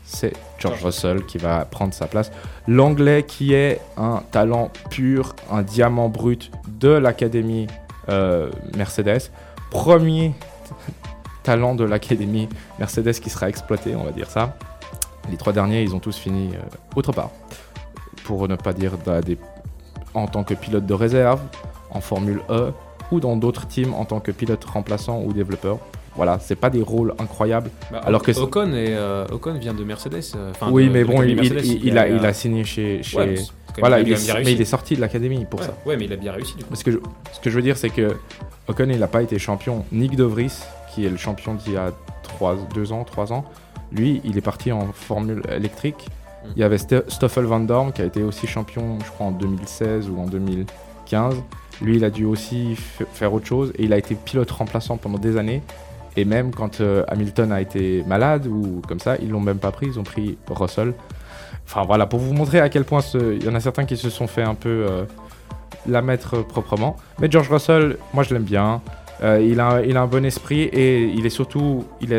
c'est 0.06 0.34
George. 0.60 0.84
Russell 0.84 1.26
qui 1.26 1.38
va 1.38 1.66
prendre 1.66 1.94
sa 1.94 2.08
place. 2.08 2.32
L'anglais 2.68 3.24
qui 3.24 3.54
est 3.54 3.80
un 3.98 4.24
talent 4.32 4.72
pur, 4.89 5.36
un 5.52 5.62
diamant 5.62 6.08
brut 6.10 6.52
de 6.80 6.89
l'académie 6.89 7.68
euh, 8.10 8.50
Mercedes. 8.76 9.30
Premier 9.70 10.34
talent 11.44 11.76
de 11.76 11.84
l'académie 11.84 12.48
Mercedes 12.80 13.14
qui 13.14 13.30
sera 13.30 13.50
exploité, 13.50 13.96
on 13.96 14.04
va 14.04 14.12
dire 14.12 14.30
ça. 14.30 14.56
Les 15.30 15.38
trois 15.38 15.54
derniers, 15.54 15.84
ils 15.84 15.94
ont 15.96 16.00
tous 16.00 16.18
fini 16.18 16.50
euh, 16.56 16.60
autre 16.96 17.12
part. 17.12 17.30
Pour 18.24 18.48
ne 18.48 18.56
pas 18.56 18.74
dire 18.74 18.94
des- 19.26 19.38
en 20.14 20.28
tant 20.28 20.44
que 20.44 20.54
pilote 20.54 20.86
de 20.86 20.94
réserve, 20.94 21.39
en 21.89 22.02
Formule 22.02 22.42
E, 22.50 22.72
ou 23.12 23.20
dans 23.20 23.36
d'autres 23.36 23.68
teams 23.68 23.93
en 23.93 24.05
tant 24.05 24.20
que 24.20 24.32
pilote 24.32 24.64
remplaçant 24.66 25.22
ou 25.24 25.34
développeur. 25.34 25.78
Voilà, 26.16 26.39
c'est 26.39 26.55
pas 26.55 26.70
des 26.70 26.82
rôles 26.82 27.14
incroyables. 27.20 27.70
Bah, 27.91 28.01
Alors 28.03 28.22
que 28.22 28.32
Ocon, 28.38 28.74
est, 28.74 28.93
euh, 28.95 29.26
Ocon 29.32 29.53
vient 29.53 29.74
de 29.74 29.84
Mercedes. 29.84 30.22
euh, 30.36 30.51
oui, 30.70 30.88
de- 30.88 30.91
mais 30.91 31.03
bon, 31.05 31.22
il, 31.24 31.30
il- 31.43 31.66
il- 31.66 31.86
il 31.86 31.97
a, 31.97 32.09
il 32.09 32.26
a 32.26 32.34
signé 32.34 32.64
chez. 32.66 33.01
chez- 33.01 33.18
Ouais, 33.18 33.36
voilà, 33.80 34.01
il 34.01 34.12
est, 34.12 34.43
mais 34.43 34.51
il 34.51 34.59
est 34.62 34.66
sorti 34.66 34.95
de 34.97 35.01
l'académie 35.01 35.45
pour 35.45 35.62
ouais, 35.62 35.66
ça. 35.68 35.74
ouais, 35.86 35.95
mais 35.95 36.03
il 36.05 36.12
a 36.12 36.18
bien 36.18 36.34
réussi 36.34 36.55
du 36.57 36.64
coup. 36.64 36.70
Parce 36.70 36.84
que 36.84 36.91
je- 36.91 36.97
ce 37.32 37.39
que 37.39 37.49
je 37.49 37.55
veux 37.55 37.62
dire, 37.62 37.78
c'est 37.78 37.89
que 37.89 38.16
Ocon, 38.68 38.88
il 38.89 38.99
n'a 38.99 39.07
pas 39.07 39.22
été 39.22 39.39
champion. 39.39 39.86
Nick 39.93 40.18
De 40.18 40.26
Vries, 40.26 40.51
qui 40.93 41.05
est 41.05 41.09
le 41.09 41.16
champion 41.18 41.53
d'il 41.53 41.74
y 41.74 41.78
a 41.78 41.91
2 42.74 42.91
ans, 42.91 43.05
3 43.05 43.32
ans, 43.32 43.45
lui, 43.93 44.20
il 44.26 44.38
est 44.38 44.41
parti 44.41 44.72
en 44.74 44.88
formule 44.93 45.41
électrique. 45.49 46.07
Mm. 46.43 46.47
Il 46.57 46.59
y 46.59 46.64
avait 46.64 46.78
Stoffel 46.78 47.45
Van 47.45 47.59
Dorn, 47.62 47.93
qui 47.93 48.01
a 48.01 48.05
été 48.05 48.22
aussi 48.24 48.47
champion, 48.47 48.97
je 49.05 49.09
crois, 49.12 49.28
en 49.28 49.32
2016 49.32 50.09
ou 50.09 50.20
en 50.20 50.26
2015. 50.26 51.36
Lui, 51.82 51.98
il 51.98 52.04
a 52.04 52.10
dû 52.10 52.26
aussi 52.26 52.76
faire 53.14 53.34
autre 53.34 53.48
chose 53.48 53.74
et 53.78 53.84
il 53.84 53.94
a 53.94 53.98
été 53.98 54.16
pilote 54.16 54.52
remplaçant 54.52 54.98
pendant 54.98 55.18
des 55.18 55.38
années. 55.38 55.62
Et 56.18 56.26
même 56.26 56.54
quand 56.54 56.82
euh, 56.82 57.04
Hamilton 57.08 57.52
a 57.52 57.62
été 57.62 58.04
malade 58.06 58.46
ou 58.46 58.82
comme 58.88 59.00
ça, 59.00 59.16
ils 59.22 59.30
l'ont 59.30 59.40
même 59.40 59.60
pas 59.60 59.72
pris, 59.72 59.88
ils 59.88 60.00
ont 60.00 60.04
pris 60.04 60.38
Russell. 60.50 60.94
Enfin 61.66 61.84
voilà, 61.86 62.06
pour 62.06 62.20
vous 62.20 62.34
montrer 62.34 62.60
à 62.60 62.70
quel 62.70 62.84
point 62.84 63.00
il 63.14 63.44
y 63.44 63.50
en 63.50 63.56
a 63.56 63.60
certains 63.60 63.86
qui 63.86 63.96
se 63.96 64.10
sont 64.10 64.28
fait 64.28 64.44
un 64.44 64.56
peu 64.56 64.86
euh, 64.90 65.04
la 65.88 66.02
mettre 66.02 66.46
proprement. 66.46 66.98
Mais 67.20 67.32
George 67.32 67.50
Russell, 67.50 67.98
moi 68.14 68.24
je 68.24 68.34
l'aime 68.34 68.44
bien. 68.44 68.82
Euh, 69.24 69.40
il, 69.40 69.60
a, 69.60 69.76
un 69.76 70.08
bon 70.08 70.26
esprit 70.26 70.64
et 70.64 71.04
il 71.04 71.26
est 71.26 71.30
surtout 71.30 71.86
il 72.02 72.14
a 72.14 72.18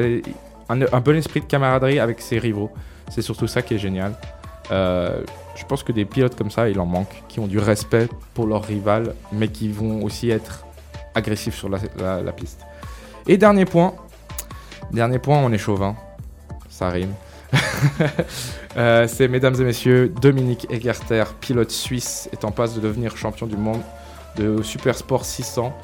un, 0.68 1.00
bon 1.00 1.16
esprit 1.16 1.40
de 1.40 1.46
camaraderie 1.46 1.98
avec 1.98 2.20
ses 2.20 2.38
rivaux. 2.38 2.70
C'est 3.10 3.22
surtout 3.22 3.46
ça 3.46 3.60
qui 3.60 3.74
est 3.74 3.78
génial. 3.78 4.14
Euh, 4.70 5.22
je 5.62 5.66
pense 5.68 5.84
que 5.84 5.92
des 5.92 6.04
pilotes 6.04 6.34
comme 6.34 6.50
ça, 6.50 6.68
il 6.68 6.80
en 6.80 6.86
manque, 6.86 7.22
qui 7.28 7.38
ont 7.38 7.46
du 7.46 7.60
respect 7.60 8.08
pour 8.34 8.48
leur 8.48 8.64
rival, 8.64 9.14
mais 9.30 9.46
qui 9.46 9.68
vont 9.68 10.02
aussi 10.02 10.28
être 10.28 10.66
agressifs 11.14 11.54
sur 11.54 11.68
la, 11.68 12.32
piste. 12.32 12.60
Et 13.28 13.36
dernier 13.36 13.64
point, 13.64 13.94
dernier 14.92 15.20
point, 15.20 15.38
on 15.38 15.52
est 15.52 15.58
chauvin, 15.58 15.94
ça 16.68 16.88
rime. 16.88 17.14
Euh, 18.78 19.06
c'est 19.06 19.28
mesdames 19.28 19.54
et 19.60 19.64
messieurs, 19.64 20.08
Dominique 20.08 20.66
Egerter, 20.70 21.24
pilote 21.42 21.70
suisse, 21.70 22.26
est 22.32 22.42
en 22.46 22.52
passe 22.52 22.74
de 22.74 22.80
devenir 22.80 23.18
champion 23.18 23.46
du 23.46 23.58
monde 23.58 23.82
de 24.36 24.62
Super 24.62 24.96
Sport 24.96 25.26
600. 25.26 25.74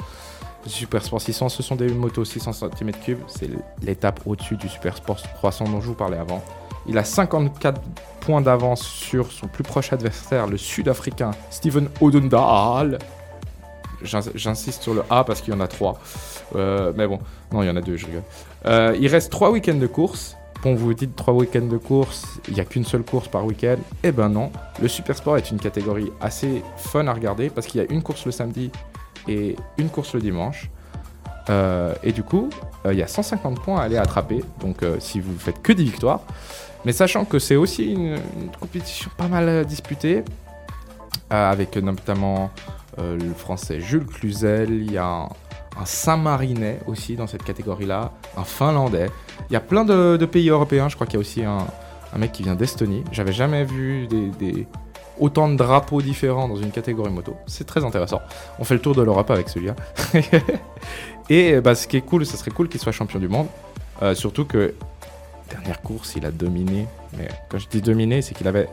Super 0.65 1.05
Sport 1.05 1.21
600, 1.21 1.51
ce 1.51 1.63
sont 1.63 1.77
des 1.77 1.89
motos 1.89 2.25
600 2.25 2.53
cm3, 2.53 3.17
c'est 3.27 3.51
l'étape 3.83 4.21
au-dessus 4.25 4.57
du 4.57 4.71
Super 4.71 4.97
Sport 4.97 5.21
300 5.21 5.67
dont 5.67 5.83
je 5.83 5.89
vous 5.89 5.95
parlais 5.95 6.17
avant. 6.17 6.43
Il 6.89 6.97
a 6.99 7.05
54 7.05 7.81
points 8.21 8.41
d'avance 8.41 8.83
sur 8.83 9.31
son 9.31 9.47
plus 9.47 9.63
proche 9.63 9.93
adversaire, 9.93 10.47
le 10.47 10.57
Sud-Africain 10.57 11.31
Steven 11.51 11.89
Odendaal. 12.01 12.99
J'ins- 14.03 14.21
J'insiste 14.35 14.83
sur 14.83 14.95
le 14.95 15.03
A 15.11 15.25
parce 15.25 15.41
qu'il 15.41 15.53
y 15.53 15.57
en 15.57 15.61
a 15.61 15.69
trois. 15.69 15.99
Euh, 16.57 16.93
mais 16.97 17.07
bon, 17.07 17.19
non, 17.53 17.63
il 17.63 17.67
y 17.67 17.71
en 17.71 17.77
a 17.77 17.81
deux, 17.81 17.97
je 17.97 18.07
rigole. 18.07 18.23
Euh, 18.67 18.97
il 19.01 19.09
reste 19.09 19.31
trois 19.31 19.51
week-ends 19.51 19.75
de 19.75 19.87
course. 19.87 20.37
Bon, 20.63 20.75
vous 20.75 20.93
dites 20.95 21.15
trois 21.15 21.35
week-ends 21.35 21.67
de 21.67 21.77
course, 21.77 22.25
il 22.49 22.55
n'y 22.55 22.61
a 22.61 22.65
qu'une 22.65 22.85
seule 22.85 23.05
course 23.05 23.29
par 23.29 23.45
week-end. 23.45 23.77
Eh 24.03 24.11
ben 24.11 24.29
non, 24.29 24.51
le 24.83 24.89
Super 24.89 25.17
Sport 25.17 25.37
est 25.37 25.51
une 25.53 25.59
catégorie 25.61 26.11
assez 26.21 26.65
fun 26.77 27.07
à 27.07 27.13
regarder 27.13 27.49
parce 27.49 27.67
qu'il 27.69 27.81
y 27.81 27.85
a 27.85 27.93
une 27.93 28.03
course 28.03 28.25
le 28.27 28.33
samedi 28.33 28.71
et 29.29 29.55
une 29.77 29.89
course 29.89 30.15
le 30.15 30.21
dimanche. 30.21 30.69
Euh, 31.51 31.95
et 32.03 32.13
du 32.13 32.23
coup, 32.25 32.51
euh, 32.87 32.93
il 32.93 32.99
y 32.99 33.03
a 33.03 33.07
150 33.07 33.61
points 33.63 33.79
à 33.81 33.85
aller 33.85 33.97
attraper. 33.99 34.43
Donc, 34.61 34.79
si 34.99 35.21
vous 35.21 35.39
faites 35.39 35.63
que 35.63 35.73
des 35.73 35.85
victoires, 35.85 36.21
Mais 36.85 36.93
sachant 36.93 37.25
que 37.25 37.39
c'est 37.39 37.57
aussi 37.57 37.93
une, 37.93 38.19
compétition 38.61 39.11
pas 39.17 39.29
mal 39.29 39.65
disputée, 39.67 40.25
euh, 41.33 41.51
avec 41.51 41.77
notamment 41.77 42.51
euh, 42.99 43.17
le 43.19 43.35
français 43.35 43.81
Jules 43.81 44.07
Cluzel, 44.07 44.71
il 44.71 44.93
y 44.93 44.99
a 44.99 45.07
un, 45.07 45.29
Saint-Marinais 45.85 46.81
aussi 46.87 47.15
dans 47.15 47.27
cette 47.27 47.45
catégorie-là, 47.45 48.13
un 48.37 48.45
Finlandais. 48.45 49.11
Il 49.49 49.53
y 49.53 49.57
a 49.57 49.61
plein 49.61 49.85
de, 49.85 50.25
pays 50.27 50.49
européens, 50.49 50.89
je 50.89 50.97
crois 50.97 51.07
qu'il 51.07 51.15
y 51.15 51.19
a 51.19 51.21
aussi 51.21 51.45
un, 51.45 51.67
mec 52.17 52.33
qui 52.33 52.43
vient 52.43 52.57
d'Estonie. 52.57 53.05
J'avais 53.13 53.33
jamais 53.33 53.65
vu 53.65 54.09
autant 55.21 55.49
de 55.49 55.57
drapeaux 55.57 56.03
différents 56.03 56.49
dans 56.49 56.57
une 56.57 56.71
catégorie 56.71 57.13
moto. 57.13 57.37
C'est 57.47 57.67
très 57.67 57.85
intéressant. 57.85 58.21
On 58.59 58.65
fait 58.65 58.75
le 58.75 58.81
tour 58.81 58.95
de 58.95 59.03
l'Europe 59.03 59.31
avec 59.31 59.49
celui-là. 59.49 59.77
Et 61.31 61.61
bah, 61.61 61.75
ce 61.75 61.87
qui 61.87 61.97
est 61.97 62.03
cool, 62.03 62.25
ce 62.25 62.37
serait 62.37 62.51
cool 62.51 62.69
qu'il 62.69 62.81
soit 62.81 62.93
champion 62.93 63.19
du 63.19 63.29
monde. 63.29 63.47
Euh, 64.03 64.15
surtout 64.15 64.45
que, 64.45 64.75
dernière 65.51 65.81
course, 65.83 66.15
il 66.17 66.25
a 66.27 66.31
dominé. 66.31 66.87
Mais 67.17 67.29
quand 67.49 67.59
je 67.59 67.69
dis 67.69 67.83
dominé, 67.83 68.23
c'est 68.23 68.35
qu'il 68.35 68.49
avait 68.49 68.69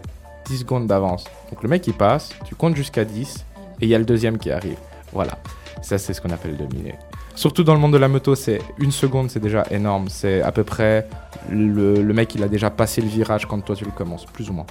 10 0.45 0.59
secondes 0.59 0.87
d'avance. 0.87 1.25
Donc 1.51 1.63
le 1.63 1.69
mec 1.69 1.85
il 1.87 1.93
passe, 1.93 2.31
tu 2.45 2.55
comptes 2.55 2.75
jusqu'à 2.75 3.05
10, 3.05 3.45
et 3.81 3.85
il 3.85 3.89
y 3.89 3.95
a 3.95 3.99
le 3.99 4.05
deuxième 4.05 4.37
qui 4.37 4.51
arrive. 4.51 4.77
Voilà. 5.11 5.37
Ça, 5.81 5.97
c'est 5.97 6.13
ce 6.13 6.21
qu'on 6.21 6.31
appelle 6.31 6.57
dominer. 6.57 6.95
Surtout 7.35 7.63
dans 7.63 7.73
le 7.73 7.79
monde 7.79 7.93
de 7.93 7.97
la 7.97 8.07
moto, 8.07 8.33
c'est 8.33 8.61
une 8.79 8.91
seconde, 8.91 9.29
c'est 9.29 9.39
déjà 9.39 9.65
énorme. 9.69 10.07
C'est 10.09 10.41
à 10.41 10.51
peu 10.51 10.63
près 10.63 11.07
le, 11.49 12.01
le 12.01 12.13
mec, 12.13 12.33
il 12.33 12.43
a 12.43 12.47
déjà 12.47 12.69
passé 12.69 13.01
le 13.01 13.07
virage 13.07 13.45
quand 13.45 13.59
toi 13.59 13.75
tu 13.75 13.85
le 13.85 13.91
commences, 13.91 14.25
plus 14.25 14.49
ou 14.49 14.53
moins. 14.53 14.65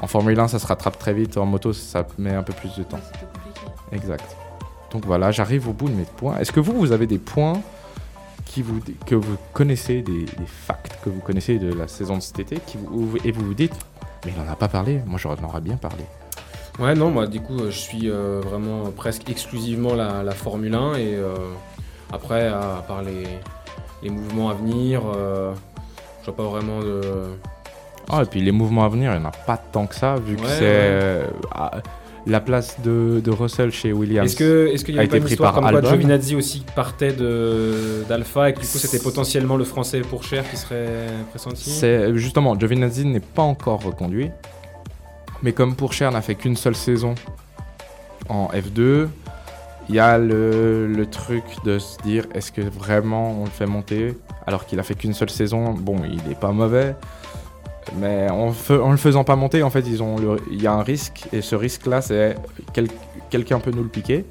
En 0.00 0.06
Formule 0.06 0.38
1, 0.38 0.48
ça 0.48 0.58
se 0.58 0.66
rattrape 0.66 0.98
très 0.98 1.12
vite. 1.12 1.36
En 1.36 1.46
moto, 1.46 1.72
ça 1.72 2.06
met 2.18 2.34
un 2.34 2.42
peu 2.42 2.52
plus 2.52 2.76
de 2.76 2.82
temps. 2.82 3.00
Exact. 3.92 4.36
Donc 4.90 5.06
voilà, 5.06 5.30
j'arrive 5.30 5.68
au 5.68 5.72
bout 5.72 5.88
de 5.88 5.94
mes 5.94 6.04
points. 6.04 6.38
Est-ce 6.38 6.52
que 6.52 6.60
vous, 6.60 6.72
vous 6.72 6.92
avez 6.92 7.06
des 7.06 7.18
points 7.18 7.60
qui 8.52 8.60
vous, 8.60 8.80
que 9.06 9.14
vous 9.14 9.36
connaissez, 9.54 10.02
des, 10.02 10.24
des 10.24 10.46
facts 10.46 10.98
que 11.02 11.08
vous 11.08 11.20
connaissez 11.20 11.58
de 11.58 11.72
la 11.72 11.88
saison 11.88 12.16
de 12.18 12.22
cet 12.22 12.38
été, 12.38 12.58
qui 12.66 12.76
vous, 12.76 13.16
et 13.24 13.32
vous 13.32 13.46
vous 13.46 13.54
dites, 13.54 13.74
mais 14.26 14.32
il 14.36 14.42
n'en 14.42 14.50
a 14.50 14.56
pas 14.56 14.68
parlé, 14.68 15.00
moi 15.06 15.18
j'en 15.18 15.34
aurais 15.42 15.62
bien 15.62 15.76
parlé. 15.76 16.04
Ouais, 16.78 16.94
non, 16.94 17.10
moi, 17.10 17.26
du 17.26 17.40
coup, 17.40 17.58
euh, 17.58 17.70
je 17.70 17.78
suis 17.78 18.10
euh, 18.10 18.40
vraiment 18.44 18.90
presque 18.90 19.28
exclusivement 19.30 19.94
la, 19.94 20.22
la 20.22 20.32
Formule 20.32 20.74
1 20.74 20.94
et 20.94 21.14
euh, 21.14 21.34
après, 22.12 22.48
à, 22.48 22.76
à 22.78 22.82
part 22.82 23.02
les, 23.02 23.24
les 24.02 24.10
mouvements 24.10 24.50
à 24.50 24.54
venir, 24.54 25.02
euh, 25.06 25.52
je 26.20 26.26
vois 26.26 26.36
pas 26.36 26.44
vraiment 26.44 26.80
de. 26.80 27.00
Ah, 28.10 28.22
et 28.22 28.26
puis 28.26 28.42
les 28.42 28.52
mouvements 28.52 28.84
à 28.84 28.88
venir, 28.88 29.12
il 29.14 29.18
n'y 29.18 29.24
en 29.24 29.28
a 29.28 29.32
pas 29.32 29.56
tant 29.56 29.86
que 29.86 29.94
ça, 29.94 30.16
vu 30.16 30.36
que 30.36 30.46
c'est 30.46 30.60
euh, 30.62 31.26
la 32.26 32.40
place 32.40 32.80
de, 32.82 33.20
de 33.20 33.30
Russell 33.30 33.72
chez 33.72 33.92
Williams. 33.92 34.30
Est-ce 34.30 34.36
que 34.36 34.68
est-ce 34.68 34.84
qu'il 34.84 34.94
y 34.94 34.98
a 34.98 35.00
avait 35.00 35.08
pas 35.08 35.16
été 35.16 35.18
une 35.18 35.24
pris 35.24 35.32
histoire 35.32 35.52
par 35.54 35.62
comme 35.62 35.70
quoi 35.70 35.78
Albon. 35.80 35.90
Giovinazzi 35.90 36.36
aussi 36.36 36.64
partait 36.74 37.12
de 37.12 38.04
d'Alpha 38.08 38.50
et 38.50 38.54
que 38.54 38.60
du 38.60 38.66
coup 38.66 38.78
c'était 38.78 39.02
potentiellement 39.02 39.56
le 39.56 39.64
français 39.64 40.00
pour 40.00 40.22
cher 40.22 40.48
qui 40.48 40.56
serait 40.56 41.06
pressenti 41.30 41.70
C'est 41.70 42.16
justement, 42.16 42.58
Giovinazzi 42.58 43.04
n'est 43.04 43.20
pas 43.20 43.42
encore 43.42 43.82
reconduit, 43.82 44.30
mais 45.42 45.52
comme 45.52 45.74
Pourchaire 45.74 46.12
n'a 46.12 46.22
fait 46.22 46.36
qu'une 46.36 46.56
seule 46.56 46.76
saison 46.76 47.14
en 48.28 48.48
F2, 48.48 49.08
il 49.88 49.94
y 49.96 49.98
a 49.98 50.16
le, 50.16 50.86
le 50.86 51.06
truc 51.06 51.42
de 51.64 51.78
se 51.80 51.98
dire 52.02 52.26
est-ce 52.34 52.52
que 52.52 52.60
vraiment 52.60 53.40
on 53.40 53.44
le 53.44 53.50
fait 53.50 53.66
monter 53.66 54.16
alors 54.46 54.64
qu'il 54.64 54.78
a 54.78 54.84
fait 54.84 54.94
qu'une 54.94 55.14
seule 55.14 55.30
saison? 55.30 55.72
Bon, 55.72 55.96
il 56.04 56.22
n'est 56.28 56.36
pas 56.36 56.52
mauvais, 56.52 56.94
mais 57.96 58.30
en, 58.30 58.52
le 58.90 58.96
faisant 58.96 59.24
pas 59.24 59.36
monter, 59.36 59.62
en 59.62 59.70
fait, 59.70 59.80
ils 59.86 60.02
ont 60.02 60.16
il 60.50 60.62
y 60.62 60.66
a 60.66 60.72
un 60.72 60.82
risque 60.82 61.24
et 61.32 61.42
ce 61.42 61.54
risque-là, 61.56 62.00
c'est 62.00 62.36
quel- 62.72 62.88
quelqu'un 63.30 63.60
peut 63.60 63.72
nous 63.72 63.82
le 63.82 63.88
piquer. 63.88 64.24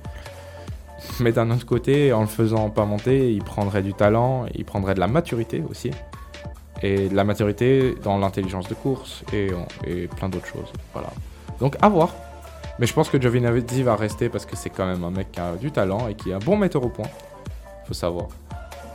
Mais 1.20 1.32
d'un 1.32 1.50
autre 1.52 1.66
côté, 1.66 2.14
en 2.14 2.22
le 2.22 2.28
faisant 2.28 2.70
pas 2.70 2.86
monter, 2.86 3.32
il 3.32 3.44
prendrait 3.44 3.82
du 3.82 3.94
talent, 3.94 4.46
il 4.56 4.66
prendrait 4.66 4.94
de 4.94 5.00
la 5.00 5.08
maturité 5.08 5.64
aussi 5.70 5.92
et 6.84 7.10
de 7.10 7.16
la 7.16 7.24
maturité 7.24 7.96
dans 8.04 8.18
l'intelligence 8.18 8.68
de 8.68 8.74
course 8.74 9.24
et, 9.34 9.52
plein 10.18 10.30
d'autres 10.30 10.48
choses. 10.48 10.72
Voilà. 10.94 11.10
Donc 11.60 11.76
à 11.82 11.90
voir. 11.90 12.14
Mais 12.80 12.88
je 12.88 12.94
pense 12.94 13.10
que 13.10 13.22
Giovinazzi 13.22 13.84
va 13.84 13.96
rester 13.96 14.30
parce 14.30 14.46
que 14.46 14.56
c'est 14.56 14.72
quand 14.72 14.86
même 14.86 15.04
un 15.04 15.12
mec 15.12 15.32
qui 15.32 15.40
a 15.40 15.56
du 15.56 15.72
talent 15.72 16.08
et 16.08 16.16
qui 16.16 16.32
est 16.32 16.34
un 16.34 16.40
bon 16.40 16.58
metteur 16.58 16.84
au 16.84 16.90
point. 16.90 17.08
Faut 17.86 17.94
savoir. 17.94 18.28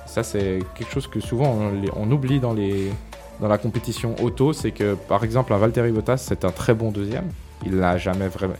Ça 0.06 0.22
c'est 0.22 0.60
quelque 0.74 0.90
chose 0.90 1.06
que 1.06 1.20
souvent 1.20 1.56
on 1.94 2.10
oublie 2.10 2.40
dans 2.40 2.54
les 2.54 2.90
dans 3.40 3.48
la 3.48 3.58
compétition 3.58 4.14
auto, 4.22 4.52
c'est 4.52 4.70
que 4.70 4.94
par 4.94 5.24
exemple 5.24 5.52
un 5.52 5.58
Valtteri 5.58 5.92
Bottas 5.92 6.18
c'est 6.18 6.44
un 6.44 6.50
très 6.50 6.74
bon 6.74 6.90
deuxième. 6.90 7.30
Il 7.64 7.76
l'a 7.78 7.96
jamais 7.98 8.28
vraiment. 8.28 8.54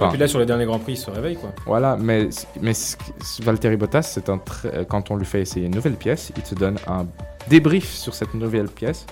Et 0.00 0.06
puis 0.10 0.18
là 0.18 0.28
sur 0.28 0.38
les 0.38 0.46
derniers 0.46 0.64
grands 0.64 0.78
prix 0.78 0.92
il 0.92 0.96
se 0.96 1.10
réveille 1.10 1.36
quoi. 1.36 1.50
Voilà, 1.66 1.96
mais, 1.96 2.28
mais 2.60 2.72
Valtteri 3.42 3.76
Bottas, 3.76 4.02
c'est 4.02 4.28
un 4.28 4.38
très- 4.38 4.86
quand 4.88 5.10
on 5.10 5.16
lui 5.16 5.26
fait 5.26 5.40
essayer 5.40 5.66
une 5.66 5.74
nouvelle 5.74 5.96
pièce, 5.96 6.30
il 6.36 6.42
te 6.42 6.54
donne 6.54 6.76
un 6.86 7.06
débrief 7.48 7.92
sur 7.92 8.14
cette 8.14 8.34
nouvelle 8.34 8.68
pièce 8.68 9.06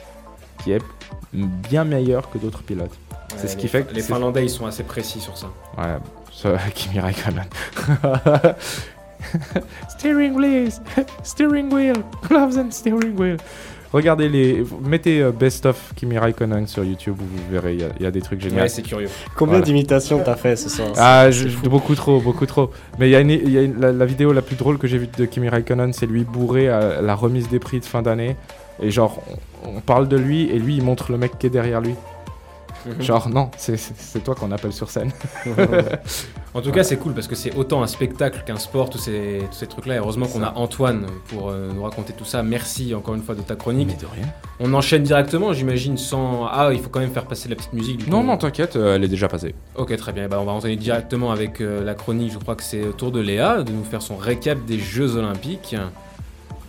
qui 0.62 0.72
est 0.72 0.82
bien 1.32 1.84
meilleur 1.84 2.30
que 2.30 2.38
d'autres 2.38 2.62
pilotes. 2.62 2.96
C'est 3.36 3.48
ce 3.48 3.56
qui 3.56 3.66
fait 3.68 3.82
que 3.82 3.92
les 3.94 4.00
Finlandais 4.02 4.44
ils 4.44 4.50
sont 4.50 4.66
assez 4.66 4.84
précis 4.84 5.20
sur 5.20 5.36
ça. 5.36 5.48
Ouais, 5.76 5.96
ça, 6.32 6.56
Kimi 6.74 7.00
Raikkonen. 7.00 7.44
steering 9.88 10.34
wheel, 10.34 10.70
steering 11.24 11.72
wheel, 11.72 11.96
gloves 12.28 12.56
and 12.58 12.70
steering 12.70 13.16
wheel. 13.18 13.36
Regardez 13.96 14.28
les, 14.28 14.62
mettez 14.84 15.22
euh, 15.22 15.32
best 15.32 15.64
of 15.64 15.92
Kimi 15.96 16.18
Raikkonen 16.18 16.66
sur 16.66 16.84
YouTube, 16.84 17.14
vous 17.18 17.26
verrez, 17.50 17.72
il 17.74 17.80
y 17.80 17.84
a- 17.84 17.88
il 17.98 18.02
y, 18.02 18.06
a 18.06 18.10
des 18.10 18.20
trucs 18.20 18.42
géniaux. 18.42 18.58
Ouais, 18.60 18.68
c'est 18.68 18.82
curieux. 18.82 19.08
Combien 19.36 19.54
Voilà. 19.54 19.64
d'imitations 19.64 20.20
t'as 20.22 20.36
fait 20.36 20.54
ce 20.54 20.68
soir 20.68 20.88
Ah, 20.98 21.30
je- 21.30 21.48
beaucoup 21.66 21.94
trop, 21.94 22.20
beaucoup 22.20 22.44
trop. 22.44 22.70
Mais 22.98 23.08
il 23.08 23.12
y 23.12 23.16
a, 23.16 23.20
une, 23.20 23.30
il 23.30 23.50
y 23.50 23.56
a 23.56 23.62
une- 23.62 23.80
la, 23.80 23.92
la 23.92 24.04
vidéo 24.04 24.34
la 24.34 24.42
plus 24.42 24.56
drôle 24.56 24.76
que 24.76 24.86
j'ai 24.86 24.98
vue 24.98 25.08
de 25.16 25.24
Kimi 25.24 25.48
Raikkonen, 25.48 25.94
c'est 25.94 26.04
lui 26.04 26.24
bourré 26.24 26.68
à 26.68 27.00
la 27.00 27.14
remise 27.14 27.48
des 27.48 27.58
prix 27.58 27.80
de 27.80 27.86
fin 27.86 28.02
d'année. 28.02 28.36
Et 28.82 28.90
genre, 28.90 29.22
on, 29.64 29.78
on 29.78 29.80
parle 29.80 30.08
de 30.08 30.18
lui 30.18 30.42
et 30.50 30.58
lui, 30.58 30.76
il 30.76 30.82
montre 30.84 31.10
le 31.10 31.16
mec 31.16 31.38
qui 31.38 31.46
est 31.46 31.50
derrière 31.50 31.80
lui. 31.80 31.94
Genre, 33.00 33.28
non, 33.28 33.50
c'est- 33.56 34.22
toi 34.24 34.34
qu'on 34.34 34.50
appelle 34.52 34.72
sur 34.72 34.90
scène. 34.90 35.12
En 36.54 36.62
tout 36.62 36.72
cas, 36.72 36.84
c'est 36.84 36.96
cool 36.96 37.12
parce 37.12 37.28
que 37.28 37.34
c'est 37.34 37.54
autant 37.54 37.82
un 37.82 37.86
spectacle 37.86 38.42
qu'un 38.46 38.56
sport, 38.56 38.88
tous 38.88 38.96
ces, 38.96 39.40
tous 39.50 39.58
ces 39.58 39.66
trucs-là. 39.66 39.96
Et 39.96 39.98
heureusement 39.98 40.26
qu'on 40.26 40.42
a 40.42 40.54
Antoine 40.56 41.04
pour 41.28 41.50
euh, 41.50 41.70
nous 41.74 41.82
raconter 41.82 42.14
tout 42.14 42.24
ça. 42.24 42.42
Merci 42.42 42.94
encore 42.94 43.14
une 43.14 43.22
fois 43.22 43.34
de 43.34 43.42
ta 43.42 43.56
chronique. 43.56 43.88
de 44.00 44.06
rien. 44.06 44.24
On 44.58 44.72
enchaîne 44.72 45.02
directement, 45.02 45.52
j'imagine, 45.52 45.98
sans. 45.98 46.46
Ah, 46.46 46.70
il 46.72 46.78
faut 46.80 46.88
quand 46.88 47.00
même 47.00 47.10
faire 47.12 47.26
passer 47.26 47.50
la 47.50 47.56
petite 47.56 47.74
musique. 47.74 47.98
Du 47.98 48.10
Non, 48.10 48.20
coup. 48.22 48.26
non, 48.28 48.38
t'inquiète, 48.38 48.76
euh, 48.76 48.96
elle 48.96 49.04
est 49.04 49.08
déjà 49.08 49.28
passée. 49.28 49.54
Ok, 49.74 49.94
très 49.96 50.12
bien. 50.12 50.28
Bah, 50.28 50.38
on 50.40 50.44
va 50.46 50.52
enchaîner 50.52 50.76
directement 50.76 51.30
avec 51.30 51.60
euh, 51.60 51.84
la 51.84 51.94
chronique. 51.94 52.32
Je 52.32 52.38
crois 52.38 52.54
que 52.54 52.62
c'est 52.62 52.84
au 52.86 52.92
tour 52.92 53.10
de 53.12 53.20
Léa 53.20 53.62
de 53.62 53.70
nous 53.72 53.84
faire 53.84 54.00
son 54.00 54.16
récap 54.16 54.64
des 54.64 54.78
Jeux 54.78 55.16
Olympiques. 55.16 55.76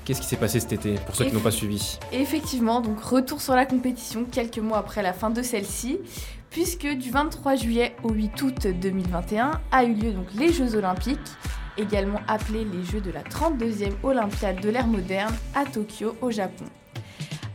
Qu'est-ce 0.07 0.21
qui 0.21 0.27
s'est 0.27 0.37
passé 0.37 0.61
cet 0.61 0.71
été 0.71 0.95
pour 1.05 1.17
ceux 1.17 1.25
qui 1.25 1.33
n'ont 1.33 1.41
pas 1.41 1.51
suivi 1.51 1.99
Effectivement, 2.13 2.79
donc 2.79 3.01
retour 3.01 3.41
sur 3.41 3.55
la 3.55 3.65
compétition 3.65 4.23
quelques 4.23 4.59
mois 4.59 4.77
après 4.77 5.01
la 5.03 5.11
fin 5.11 5.29
de 5.29 5.41
celle-ci, 5.41 5.99
puisque 6.49 6.87
du 6.87 7.11
23 7.11 7.55
juillet 7.55 7.93
au 8.03 8.13
8 8.13 8.41
août 8.41 8.67
2021 8.67 9.59
a 9.69 9.83
eu 9.83 9.93
lieu 9.93 10.13
donc 10.13 10.27
les 10.33 10.53
Jeux 10.53 10.75
Olympiques, 10.75 11.19
également 11.77 12.21
appelés 12.29 12.63
les 12.63 12.85
Jeux 12.85 13.01
de 13.01 13.11
la 13.11 13.21
32e 13.21 13.95
Olympiade 14.01 14.61
de 14.61 14.69
l'ère 14.69 14.87
moderne 14.87 15.35
à 15.53 15.65
Tokyo 15.65 16.15
au 16.21 16.31
Japon. 16.31 16.63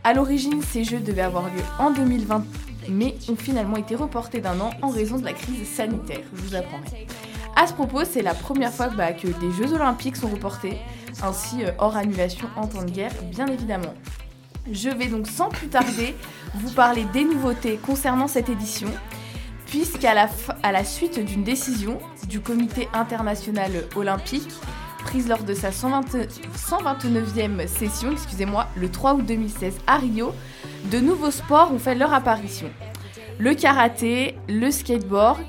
À 0.03 0.13
l'origine, 0.13 0.61
ces 0.61 0.83
Jeux 0.83 0.99
devaient 0.99 1.21
avoir 1.21 1.45
lieu 1.45 1.63
en 1.79 1.89
2020, 1.89 2.45
mais 2.87 3.15
ont 3.29 3.35
finalement 3.35 3.77
été 3.77 3.95
reportés 3.95 4.41
d'un 4.41 4.59
an 4.59 4.69
en 4.83 4.89
raison 4.89 5.17
de 5.17 5.25
la 5.25 5.33
crise 5.33 5.67
sanitaire. 5.67 6.21
Je 6.35 6.41
vous 6.43 6.53
apprendrai. 6.53 7.07
À 7.55 7.65
ce 7.65 7.73
propos, 7.73 8.03
c'est 8.03 8.21
la 8.21 8.35
première 8.35 8.71
fois 8.71 8.89
bah, 8.89 9.11
que 9.11 9.27
des 9.27 9.51
Jeux 9.57 9.73
Olympiques 9.73 10.17
sont 10.17 10.29
reportés, 10.29 10.77
ainsi 11.21 11.63
euh, 11.63 11.71
hors 11.77 11.95
annulation 11.95 12.47
en 12.55 12.67
temps 12.67 12.83
de 12.83 12.91
guerre, 12.91 13.13
bien 13.31 13.47
évidemment. 13.47 13.93
Je 14.71 14.89
vais 14.89 15.07
donc 15.07 15.27
sans 15.27 15.49
plus 15.49 15.67
tarder 15.67 16.15
vous 16.55 16.71
parler 16.71 17.05
des 17.11 17.25
nouveautés 17.25 17.77
concernant 17.77 18.27
cette 18.27 18.49
édition, 18.49 18.87
puisqu'à 19.65 20.13
la, 20.13 20.83
suite 20.83 21.19
d'une 21.19 21.43
décision 21.43 21.99
du 22.27 22.39
Comité 22.39 22.87
international 22.93 23.71
olympique, 23.95 24.49
prise 24.99 25.27
lors 25.27 25.43
de 25.43 25.53
sa 25.53 25.71
120 25.71 26.15
129e 26.55 27.67
session, 27.67 28.11
excusez-moi, 28.11 28.67
le 28.77 28.89
3 28.89 29.15
août 29.15 29.25
2016 29.25 29.79
à 29.85 29.97
Rio, 29.97 30.33
de 30.91 30.99
nouveaux 30.99 31.31
sports 31.31 31.73
ont 31.73 31.79
fait 31.79 31.95
leur 31.95 32.13
apparition. 32.13 32.69
Le 33.39 33.53
karaté, 33.55 34.37
le 34.47 34.71
skateboard, 34.71 35.39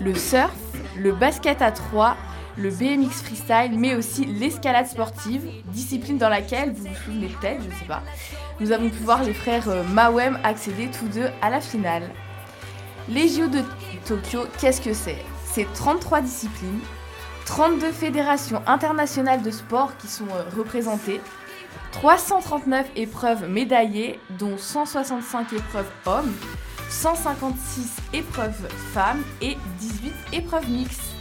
le 0.00 0.14
surf, 0.14 0.52
le 0.96 1.12
basket 1.12 1.62
à 1.62 1.72
3, 1.72 2.16
le 2.56 2.70
BMX 2.70 3.22
freestyle, 3.22 3.78
mais 3.78 3.94
aussi 3.94 4.24
l'escalade 4.24 4.86
sportive, 4.86 5.42
discipline 5.66 6.18
dans 6.18 6.28
laquelle, 6.28 6.72
vous 6.72 6.86
vous 6.86 6.94
souvenez 7.04 7.28
peut-être, 7.28 7.62
je 7.62 7.78
sais 7.78 7.86
pas, 7.86 8.02
nous 8.60 8.72
avons 8.72 8.90
pu 8.90 8.98
voir 8.98 9.22
les 9.22 9.34
frères 9.34 9.68
euh, 9.68 9.82
Mawem 9.84 10.38
accéder 10.44 10.88
tous 10.88 11.08
deux 11.08 11.28
à 11.40 11.50
la 11.50 11.60
finale. 11.60 12.10
Les 13.08 13.28
JO 13.28 13.48
de 13.48 13.62
Tokyo, 14.06 14.46
qu'est-ce 14.60 14.80
que 14.80 14.92
c'est? 14.92 15.18
C'est 15.44 15.66
33 15.72 16.20
disciplines, 16.20 16.80
32 17.46 17.90
fédérations 17.92 18.62
internationales 18.66 19.42
de 19.42 19.50
sport 19.50 19.96
qui 19.96 20.06
sont 20.06 20.28
euh, 20.28 20.44
représentées, 20.56 21.20
339 21.92 22.86
épreuves 22.96 23.48
médaillées, 23.48 24.18
dont 24.38 24.56
165 24.56 25.52
épreuves 25.52 25.90
hommes, 26.06 26.32
156 26.88 27.96
épreuves 28.12 28.68
femmes 28.92 29.22
et 29.40 29.56
18 29.78 30.12
épreuves 30.32 30.68
mixtes. 30.70 31.11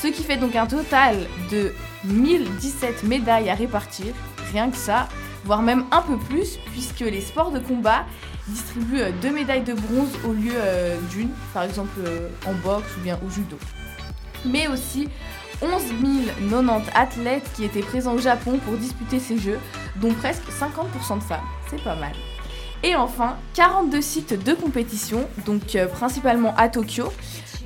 Ce 0.00 0.06
qui 0.06 0.22
fait 0.22 0.36
donc 0.36 0.54
un 0.54 0.66
total 0.66 1.26
de 1.50 1.72
1017 2.04 3.02
médailles 3.02 3.50
à 3.50 3.54
répartir. 3.54 4.14
Rien 4.52 4.70
que 4.70 4.76
ça, 4.76 5.08
voire 5.44 5.60
même 5.60 5.86
un 5.90 6.02
peu 6.02 6.16
plus, 6.16 6.58
puisque 6.72 7.00
les 7.00 7.20
sports 7.20 7.50
de 7.50 7.58
combat 7.58 8.04
distribuent 8.46 9.00
euh, 9.00 9.10
deux 9.20 9.32
médailles 9.32 9.64
de 9.64 9.74
bronze 9.74 10.10
au 10.24 10.32
lieu 10.32 10.54
euh, 10.54 10.96
d'une, 11.10 11.30
par 11.52 11.64
exemple 11.64 11.98
euh, 12.06 12.28
en 12.46 12.52
boxe 12.54 12.96
ou 12.96 13.00
bien 13.00 13.18
au 13.26 13.30
judo. 13.30 13.58
Mais 14.44 14.68
aussi 14.68 15.08
11 15.62 15.82
090 16.48 16.90
athlètes 16.94 17.50
qui 17.54 17.64
étaient 17.64 17.80
présents 17.80 18.14
au 18.14 18.18
Japon 18.18 18.60
pour 18.64 18.76
disputer 18.76 19.18
ces 19.18 19.36
jeux, 19.36 19.58
dont 19.96 20.14
presque 20.14 20.44
50% 20.48 21.18
de 21.18 21.24
femmes. 21.24 21.40
C'est 21.68 21.82
pas 21.82 21.96
mal. 21.96 22.12
Et 22.84 22.94
enfin, 22.94 23.36
42 23.54 24.00
sites 24.00 24.44
de 24.44 24.54
compétition, 24.54 25.28
donc 25.44 25.76
principalement 25.92 26.54
à 26.56 26.68
Tokyo, 26.68 27.12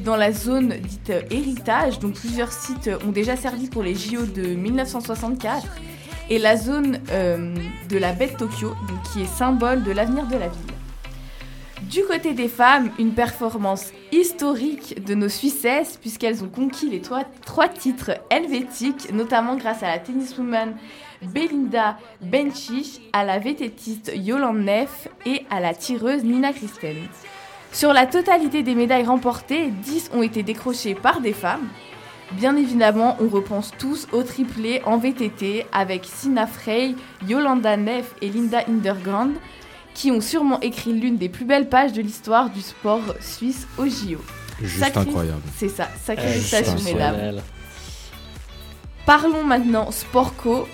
dans 0.01 0.17
la 0.17 0.33
zone 0.33 0.75
dite 0.79 1.13
héritage. 1.31 1.99
Donc 1.99 2.15
plusieurs 2.15 2.53
sites 2.53 2.91
ont 3.07 3.13
déjà 3.13 3.37
servi 3.37 3.69
pour 3.69 3.83
les 3.83 3.95
JO 3.95 4.25
de 4.25 4.43
1964. 4.55 5.67
Et 6.31 6.39
la 6.39 6.57
zone 6.57 6.99
euh, 7.11 7.55
de 7.89 7.99
la 7.99 8.13
baie 8.13 8.29
de 8.29 8.37
Tokyo, 8.37 8.75
qui 9.13 9.23
est 9.23 9.27
symbole 9.27 9.83
de 9.83 9.93
l'avenir 9.93 10.27
de 10.27 10.37
la 10.37 10.49
ville. 10.49 10.73
Du 11.91 12.05
côté 12.05 12.33
des 12.33 12.49
femmes, 12.49 12.91
une 12.99 13.13
performance 13.13 13.93
historique 14.13 15.05
de 15.05 15.15
nos 15.15 15.29
Suissesses, 15.29 15.99
puisqu'elles 16.01 16.45
ont 16.45 16.49
conquis 16.49 16.89
les 16.89 17.01
trois, 17.01 17.25
trois 17.45 17.69
titres 17.69 18.13
helvétiques, 18.31 19.13
notamment 19.13 19.57
grâce 19.57 19.83
à 19.83 19.89
la 19.89 19.99
tenniswoman 19.99 20.75
Belinda 21.23 21.99
Bencic, 22.21 23.03
à 23.13 23.25
la 23.25 23.39
vététiste 23.39 24.13
Yolande 24.15 24.61
Neff 24.61 25.09
et 25.27 25.45
à 25.51 25.61
la 25.61 25.75
tireuse 25.75 26.25
Nina 26.25 26.53
Christen. 26.53 26.97
Sur 27.73 27.93
la 27.93 28.07
totalité 28.07 28.63
des 28.63 28.75
médailles 28.75 29.07
remportées, 29.07 29.69
10 29.71 30.11
ont 30.15 30.23
été 30.23 30.43
décrochées 30.43 30.95
par 30.95 31.21
des 31.21 31.33
femmes. 31.33 31.69
Bien 32.33 32.57
évidemment, 32.57 33.17
on 33.21 33.29
repense 33.29 33.73
tous 33.79 34.09
au 34.13 34.23
triplé 34.23 34.81
en 34.85 34.99
VTT 34.99 35.67
avec 35.73 36.05
Sina 36.05 36.47
Frey, 36.47 36.95
Yolanda 37.27 37.77
Neff 37.77 38.15
et 38.23 38.29
Linda 38.31 38.61
Hindergrand, 38.69 39.31
qui 39.95 40.11
ont 40.11 40.21
sûrement 40.23 40.61
écrit 40.61 40.93
l'une 40.95 41.17
des 41.17 41.29
plus 41.29 41.45
belles 41.45 41.69
pages 41.69 41.93
de 41.93 42.01
l'histoire 42.01 42.49
du 42.51 42.61
sport 42.63 43.03
suisse 43.21 43.67
au 43.79 43.85
JO. 43.87 44.19
Juste 44.63 44.83
Sacré- 44.85 45.01
incroyable. 45.01 45.43
C'est 45.57 45.69
ça, 45.69 45.89
prestation, 46.07 46.77
mesdames. 46.85 47.41
Parlons 49.05 49.45
maintenant 49.45 49.91
sport 49.91 50.35
co 50.37 50.67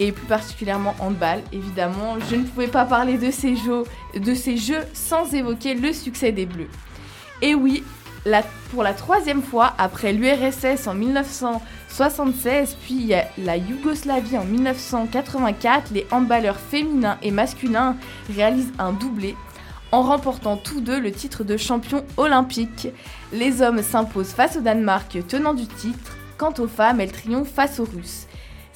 et 0.00 0.10
plus 0.10 0.26
particulièrement 0.26 0.96
handball. 0.98 1.42
Évidemment, 1.52 2.16
je 2.28 2.34
ne 2.36 2.42
pouvais 2.44 2.66
pas 2.66 2.84
parler 2.86 3.18
de 3.18 3.30
ces 3.30 3.54
jeux, 3.54 3.84
sans 4.92 5.32
évoquer 5.32 5.74
le 5.74 5.92
succès 5.92 6.32
des 6.32 6.46
Bleus. 6.46 6.70
Et 7.42 7.54
oui, 7.54 7.84
pour 8.70 8.82
la 8.82 8.92
troisième 8.92 9.42
fois, 9.42 9.74
après 9.78 10.12
l'URSS 10.12 10.86
en 10.86 10.94
1976, 10.94 12.76
puis 12.82 13.12
la 13.38 13.56
Yougoslavie 13.56 14.38
en 14.38 14.44
1984, 14.44 15.92
les 15.92 16.06
handballeurs 16.10 16.58
féminins 16.58 17.18
et 17.22 17.30
masculins 17.30 17.96
réalisent 18.34 18.72
un 18.78 18.92
doublé 18.92 19.36
en 19.92 20.02
remportant 20.02 20.56
tous 20.56 20.80
deux 20.80 21.00
le 21.00 21.10
titre 21.12 21.44
de 21.44 21.56
champion 21.56 22.04
olympique. 22.16 22.88
Les 23.32 23.60
hommes 23.60 23.82
s'imposent 23.82 24.32
face 24.32 24.56
au 24.56 24.60
Danemark, 24.60 25.18
tenant 25.28 25.54
du 25.54 25.66
titre. 25.66 26.16
Quant 26.38 26.54
aux 26.58 26.68
femmes, 26.68 27.00
elles 27.00 27.12
triomphent 27.12 27.52
face 27.52 27.80
aux 27.80 27.84
Russes. 27.84 28.26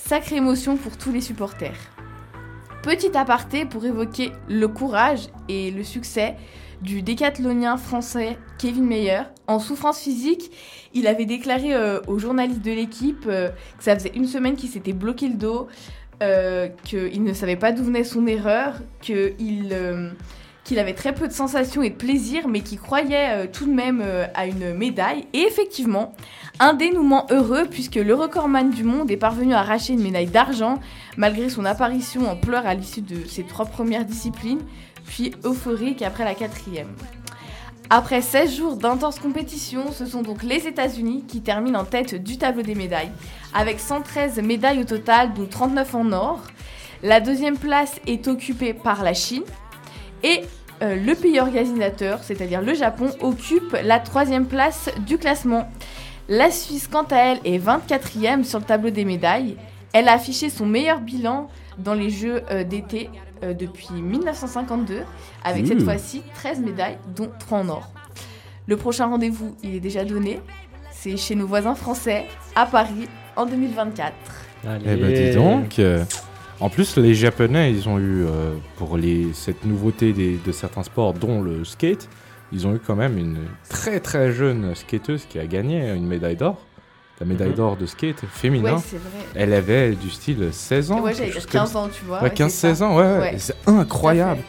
Sacrée 0.07 0.37
émotion 0.37 0.77
pour 0.77 0.99
tous 0.99 1.13
les 1.13 1.23
supporters. 1.23 1.79
Petit 2.83 3.17
aparté 3.17 3.65
pour 3.65 3.87
évoquer 3.87 4.33
le 4.51 4.69
courage 4.69 5.29
et 5.49 5.71
le 5.71 5.83
succès 5.83 6.35
du 6.83 7.01
décathlonien 7.01 7.79
français 7.79 8.37
Kevin 8.59 8.85
Meyer. 8.85 9.23
En 9.47 9.59
souffrance 9.59 10.01
physique, 10.01 10.51
il 10.93 11.07
avait 11.07 11.25
déclaré 11.25 11.75
euh, 11.75 12.03
aux 12.07 12.19
journalistes 12.19 12.61
de 12.61 12.73
l'équipe 12.73 13.25
euh, 13.27 13.49
que 13.79 13.83
ça 13.83 13.95
faisait 13.95 14.13
une 14.15 14.27
semaine 14.27 14.57
qu'il 14.57 14.69
s'était 14.69 14.93
bloqué 14.93 15.27
le 15.27 15.37
dos, 15.37 15.69
euh, 16.23 16.69
qu'il 16.85 17.23
ne 17.23 17.33
savait 17.33 17.57
pas 17.57 17.73
d'où 17.73 17.85
venait 17.85 18.05
son 18.05 18.27
erreur, 18.27 18.75
qu'il 19.01 19.75
qu'il 20.65 20.79
avait 20.79 20.95
très 20.95 21.15
peu 21.15 21.29
de 21.29 21.33
sensations 21.33 21.83
et 21.83 21.91
de 21.91 21.95
plaisir, 21.95 22.49
mais 22.49 22.61
qu'il 22.61 22.79
croyait 22.79 23.49
tout 23.49 23.67
de 23.67 23.73
même 23.73 24.03
à 24.35 24.47
une 24.47 24.73
médaille. 24.73 25.27
Et 25.35 25.43
effectivement, 25.43 26.15
un 26.61 26.75
dénouement 26.75 27.27
heureux 27.31 27.67
puisque 27.71 27.97
le 27.97 28.15
recordman 28.15 28.71
du 28.71 28.85
monde 28.85 29.11
est 29.11 29.17
parvenu 29.17 29.55
à 29.55 29.61
arracher 29.61 29.95
une 29.95 30.03
médaille 30.03 30.27
d'argent 30.27 30.79
malgré 31.17 31.49
son 31.49 31.65
apparition 31.65 32.31
en 32.31 32.37
pleurs 32.37 32.67
à 32.67 32.75
l'issue 32.75 33.01
de 33.01 33.27
ses 33.27 33.45
trois 33.45 33.67
premières 33.67 34.05
disciplines, 34.05 34.61
puis 35.07 35.33
euphorique 35.45 36.03
après 36.03 36.25
la 36.25 36.35
quatrième. 36.35 36.95
Après 37.91 38.23
16 38.23 38.57
jours 38.57 38.77
d'intense 38.77 39.19
compétition, 39.19 39.93
ce 39.93 40.07
sont 40.07 40.23
donc 40.23 40.43
les 40.43 40.67
États-Unis 40.67 41.25
qui 41.29 41.43
terminent 41.43 41.81
en 41.81 41.85
tête 41.85 42.15
du 42.15 42.39
tableau 42.39 42.63
des 42.63 42.75
médailles, 42.75 43.13
avec 43.53 43.79
113 43.79 44.41
médailles 44.41 44.81
au 44.81 44.85
total, 44.85 45.35
dont 45.35 45.47
39 45.47 45.95
en 45.95 46.13
or. 46.13 46.41
La 47.03 47.21
deuxième 47.21 47.59
place 47.59 48.01
est 48.07 48.27
occupée 48.27 48.73
par 48.73 49.03
la 49.03 49.13
Chine 49.13 49.43
et 50.23 50.41
euh, 50.83 50.97
le 50.97 51.15
pays 51.15 51.39
organisateur, 51.39 52.23
c'est-à-dire 52.23 52.63
le 52.63 52.75
Japon, 52.75 53.11
occupe 53.21 53.77
la 53.83 54.01
troisième 54.01 54.47
place 54.47 54.89
du 55.07 55.19
classement. 55.19 55.69
La 56.29 56.51
Suisse, 56.51 56.89
quant 56.91 57.05
à 57.11 57.17
elle, 57.17 57.39
est 57.45 57.59
24e 57.59 58.45
sur 58.45 58.59
le 58.59 58.65
tableau 58.65 58.91
des 58.91 59.05
médailles. 59.05 59.57
Elle 59.93 60.09
a 60.09 60.13
affiché 60.15 60.49
son 60.51 60.67
meilleur 60.67 61.01
bilan 61.01 61.49
dans 61.79 61.95
les 61.95 62.11
Jeux 62.11 62.43
euh, 62.51 62.65
d'été 62.65 63.11
euh, 63.43 63.53
depuis 63.53 63.93
1952, 63.93 65.01
avec 65.45 65.67
cette 65.67 65.81
Mmh. 65.81 65.85
fois-ci 65.85 66.23
13 66.35 66.61
médailles, 66.61 66.99
dont 67.15 67.31
3 67.41 67.59
en 67.59 67.69
or. 67.69 67.93
Le 68.67 68.77
prochain 68.77 69.07
rendez-vous, 69.07 69.55
il 69.63 69.75
est 69.75 69.81
déjà 69.81 70.05
donné. 70.05 70.41
C'est 70.91 71.17
chez 71.19 71.35
nos 71.35 71.47
voisins 71.47 71.75
français, 71.75 72.25
à 72.57 72.65
Paris, 72.65 73.09
en 73.37 73.45
2024. 73.45 74.13
Allez. 74.67 74.85
Eh 74.87 74.97
ben 74.97 75.13
dis 75.13 75.35
donc. 75.35 75.81
En 76.61 76.71
plus, 76.71 76.97
les 76.97 77.15
Japonais, 77.15 77.73
ils 77.73 77.89
ont 77.89 77.99
eu, 77.99 78.25
euh, 78.25 78.55
pour 78.77 78.97
les, 78.97 79.33
cette 79.35 79.65
nouveauté 79.67 80.13
des- 80.13 80.39
de 80.39 80.53
certains 80.53 80.85
sports, 80.85 81.13
dont 81.13 81.43
le 81.43 81.65
skate, 81.65 82.09
ils 82.55 82.67
ont 82.67 82.75
eu 82.75 82.79
quand 82.79 82.95
même 82.97 83.19
une 83.19 83.37
très 83.69 84.01
très 84.01 84.33
jeune 84.33 84.75
skateuse 84.75 85.27
qui 85.29 85.39
a 85.39 85.47
gagné 85.47 85.91
une 85.93 86.07
médaille 86.07 86.37
d'or. 86.37 86.57
La 87.21 87.27
médaille 87.27 87.51
Mhm. 87.51 87.55
d'or 87.57 87.77
de 87.77 87.87
skate 87.87 88.23
Ouais, 88.23 88.29
féminin. 88.33 88.79
c'est 88.79 88.97
vrai. 88.97 89.25
Elle 89.35 89.53
avait 89.53 89.93
du 89.93 90.11
style 90.11 90.49
16 90.53 90.91
ans. 90.91 91.01
Ouais, 91.01 91.15
chose 91.15 91.47
15 91.47 91.77
ans, 91.77 91.89
tu 91.89 92.05
vois. 92.05 92.17
Ouais, 92.19 92.25
ouais, 92.25 92.29
c'est 92.31 92.35
15-16 92.35 92.75
ça. 92.79 92.87
ans, 92.87 92.97
ouais, 92.97 93.03
ouais. 93.03 93.19
Ouais. 93.21 93.35
C'est 93.39 93.55
incroyable. 93.67 94.41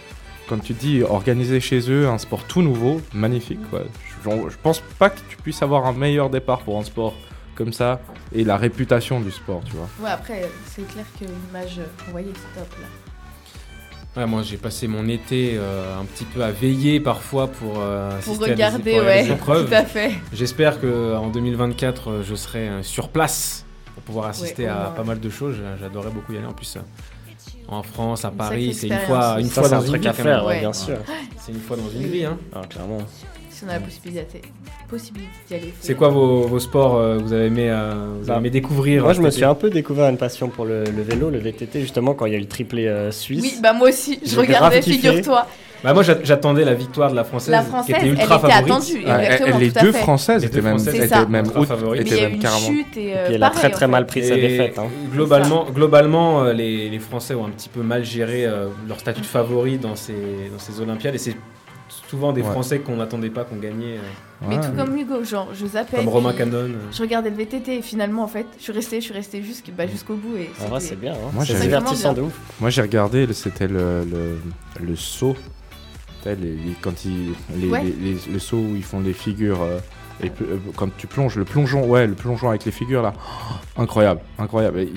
Quand 0.49 0.59
tu 0.59 0.73
dis 0.73 1.01
organiser 1.03 1.59
chez 1.59 1.79
eux 1.91 2.07
un 2.07 2.17
sport 2.17 2.43
tout 2.43 2.61
nouveau, 2.61 3.01
magnifique. 3.13 3.59
ouais. 3.73 3.85
Je, 4.23 4.29
je 4.49 4.57
pense 4.61 4.79
pas 4.99 5.09
que 5.11 5.19
tu 5.29 5.37
puisses 5.37 5.61
avoir 5.61 5.85
un 5.85 5.93
meilleur 5.93 6.29
départ 6.29 6.59
pour 6.61 6.79
un 6.79 6.83
sport 6.83 7.13
comme 7.55 7.71
ça 7.73 8.01
et 8.33 8.43
la 8.43 8.57
réputation 8.57 9.19
du 9.21 9.31
sport, 9.31 9.61
tu 9.65 9.73
vois. 9.75 9.87
Ouais, 10.03 10.09
après, 10.11 10.49
c'est 10.65 10.87
clair 10.87 11.05
que 11.19 11.25
l'image 11.25 11.79
qu'on 12.05 12.11
voyait, 12.11 12.33
c'est 12.33 12.59
top 12.59 12.69
là. 12.81 12.87
Ouais, 14.17 14.25
moi 14.25 14.43
j'ai 14.43 14.55
passé 14.57 14.87
mon 14.87 15.07
été 15.09 15.55
euh, 15.57 15.99
un 15.99 16.05
petit 16.05 16.23
peu 16.23 16.41
à 16.43 16.49
veiller 16.51 16.99
parfois 17.01 17.47
pour, 17.47 17.79
euh, 17.79 18.09
Pour 18.09 18.17
assister 18.17 18.43
à 18.43 18.47
des- 18.47 18.53
regarder, 18.53 18.91
pour 18.91 18.99
ouais, 19.05 19.23
des 19.25 19.31
épreuves. 19.33 19.67
tout 19.67 19.73
à 19.75 19.83
fait. 19.83 20.11
J'espère 20.31 20.79
qu'en 20.79 21.27
2024 21.27 22.09
euh, 22.09 22.23
je 22.23 22.33
serai 22.35 22.69
sur 22.81 23.09
place 23.09 23.65
pour 23.93 24.03
pouvoir 24.03 24.27
assister 24.27 24.63
Ouais, 24.63 24.69
à 24.69 24.75
moins. 24.75 24.89
pas 24.91 25.03
mal 25.03 25.19
de 25.19 25.29
choses. 25.29 25.55
J'a- 25.57 25.77
J'adorerais 25.77 26.11
beaucoup 26.11 26.31
y 26.33 26.37
aller 26.37 26.45
en 26.47 26.53
plus. 26.53 26.77
En 27.67 27.81
France, 27.83 28.23
à 28.25 28.29
Paris, 28.31 28.73
c'est 28.75 28.87
une 28.87 28.97
fois, 28.99 29.37
une. 29.39 29.47
Ça, 29.47 29.61
fois 29.63 29.73
un 29.73 29.79
dans 29.79 29.81
une 29.85 29.87
truc 29.89 30.01
vie. 30.03 30.07
à 30.07 30.13
faire, 30.13 30.45
Ouais. 30.45 30.59
bien 30.59 30.71
sûr. 30.71 30.97
C'est 31.39 31.51
une 31.51 31.59
fois 31.59 31.75
dans 31.75 31.89
une 31.89 32.07
vie. 32.07 32.23
Hein. 32.23 32.37
Ah, 32.53 32.61
clairement. 32.69 32.99
Si 33.57 33.63
on 33.65 33.69
a 33.69 33.73
la 33.73 33.79
possibilité, 33.79 34.41
possibilité 34.89 35.29
d'y 35.47 35.53
aller. 35.55 35.73
C'est 35.79 35.95
quoi 35.95 36.09
vos, 36.09 36.41
vos 36.41 36.59
sports 36.59 36.97
euh, 36.97 37.17
que 37.17 37.23
vous 37.23 37.31
avez 37.33 37.45
aimé, 37.45 37.69
euh, 37.69 37.93
vous 38.19 38.27
Bah, 38.27 38.33
avez 38.33 38.41
aimé 38.41 38.49
découvrir 38.49 39.03
Moi, 39.03 39.13
je 39.13 39.21
me 39.21 39.29
suis 39.29 39.45
un 39.45 39.55
peu 39.55 39.69
découvert 39.69 40.09
une 40.09 40.17
passion 40.17 40.49
pour 40.49 40.65
le, 40.65 40.83
le 40.83 41.01
vélo, 41.01 41.29
le 41.29 41.37
VTT, 41.39 41.79
justement, 41.79 42.13
quand 42.15 42.25
il 42.25 42.33
y 42.33 42.35
a 42.35 42.37
eu 42.37 42.41
le 42.41 42.47
triplé 42.47 42.87
euh, 42.87 43.11
suisse. 43.11 43.41
Oui, 43.41 43.53
bah 43.63 43.71
moi 43.71 43.87
aussi, 43.89 44.19
je 44.23 44.31
J'ai 44.31 44.37
regardais, 44.37 44.79
grave 44.79 44.83
kiffé. 44.83 45.07
figure-toi. 45.09 45.47
Bah, 45.83 45.93
moi 45.93 46.01
j'a- 46.03 46.21
j'attendais 46.23 46.65
la 46.65 46.73
victoire 46.73 47.11
de 47.11 47.15
la 47.15 47.23
française, 47.23 47.51
La 47.51 47.59
qui 47.61 47.67
française, 47.69 47.95
était 47.95 48.05
elle 48.07 48.11
ultra 48.13 48.35
était 48.37 48.47
favorite. 48.47 48.71
attendue, 48.71 48.93
Ouais, 49.05 49.23
exactement, 49.25 49.57
les 49.59 49.71
tout 49.71 49.77
à 49.77 49.81
deux 49.83 49.91
fait. 49.91 49.99
françaises 49.99 50.41
Les 50.41 50.47
étaient 50.47 50.55
deux 50.57 50.61
même, 50.63 50.71
Françaises 50.79 50.95
étaient 50.95 51.05
étaient 51.05 51.25
même, 51.27 51.45
ultra 51.45 51.65
favorites. 51.65 52.01
Mais 52.03 52.09
il 52.09 52.13
étaient 52.13 52.15
y 52.15 52.19
a 52.19 52.21
eu 52.21 52.25
même 52.27 52.35
une 52.35 52.41
carrément. 52.41 52.67
chute 52.67 52.97
et, 52.97 53.13
euh, 53.15 53.21
Et 53.21 53.25
puis 53.27 53.35
elle 53.35 53.43
a 53.43 53.47
pareil, 53.49 53.59
très 53.59 53.67
en 53.67 53.71
très 53.71 53.85
fait. 53.85 53.91
mal 53.91 54.05
pris 54.07 54.23
sa 54.27 54.35
Et 54.37 54.41
défaite. 54.41 54.79
hein. 54.79 54.87
Globalement, 55.13 55.65
globalement 55.71 56.43
euh, 56.43 56.53
les, 56.53 56.89
les 56.89 56.99
Français 56.99 57.35
ont 57.35 57.45
un 57.45 57.49
petit 57.51 57.69
peu 57.69 57.81
mal 57.83 58.03
géré 58.03 58.45
euh, 58.45 58.67
leur 58.87 58.99
statut 58.99 59.21
de 59.21 59.25
favori 59.25 59.77
dans 59.77 59.95
ces, 59.95 60.13
dans 60.51 60.59
ces 60.59 60.81
Olympiades 60.81 61.15
et 61.15 61.19
c'est 61.19 61.35
souvent 62.09 62.33
des 62.33 62.41
Ouais. 62.41 62.51
Français 62.51 62.79
qu'on 62.79 62.97
n'attendait 62.97 63.29
pas 63.29 63.43
qu'on 63.43 63.57
gagnait, 63.57 63.97
euh, 63.97 64.01
Mais 64.47 64.57
Ouais. 64.57 64.61
tout 64.61 64.71
comme 64.75 64.97
Hugo, 64.97 65.23
genre, 65.23 65.47
je 65.53 65.65
zappais. 65.65 65.97
comme 65.97 66.09
Romain 66.09 66.33
Canon. 66.33 66.55
euh. 66.57 66.73
Je 66.91 67.01
regardais 67.01 67.29
le 67.29 67.35
VTT 67.37 67.77
et 67.77 67.81
finalement, 67.81 68.23
en 68.23 68.27
fait, 68.27 68.45
je 68.57 68.63
suis 68.63 68.71
restée, 68.73 68.99
je 69.01 69.13
suis 69.13 69.43
jusqu'- 69.43 69.71
bah, 69.75 69.87
jusqu'au 69.87 70.15
bout. 70.15 70.35
Et 70.37 70.49
En 70.63 70.67
vrai, 70.67 70.79
c'est 70.81 70.99
bien. 70.99 71.13
hein. 71.13 71.31
Moi, 71.33 71.45
c'est 71.45 71.59
divertissant 71.59 72.09
Vraiment 72.13 72.27
de 72.27 72.27
ouf. 72.27 72.39
Moi 72.59 72.69
j'ai 72.69 72.81
regardé, 72.81 73.25
le- 73.25 73.33
c'était 73.33 73.67
le, 73.67 74.03
le, 74.05 74.37
le 74.85 74.95
saut. 74.95 75.35
Les- 76.25 76.35
les- 76.35 76.57
quand 76.81 77.05
ils, 77.05 77.33
les, 77.55 77.67
Ouais. 77.69 77.83
les- 77.83 78.13
les- 78.13 78.33
le 78.33 78.39
saut 78.39 78.57
où 78.57 78.75
ils 78.75 78.83
font 78.83 78.99
les 78.99 79.13
figures. 79.13 79.61
euh, 79.61 79.77
et 80.23 80.31
euh, 80.41 80.57
quand 80.75 80.89
tu 80.97 81.05
plonges, 81.07 81.35
le 81.35 81.45
plongeon, 81.45 81.85
ouais, 81.87 82.07
le 82.07 82.13
plongeon 82.15 82.49
avec 82.49 82.65
les 82.65 82.71
figures 82.71 83.01
là, 83.03 83.13
oh, 83.15 83.53
incroyable, 83.81 84.21
incroyable. 84.39 84.79
Et 84.79 84.91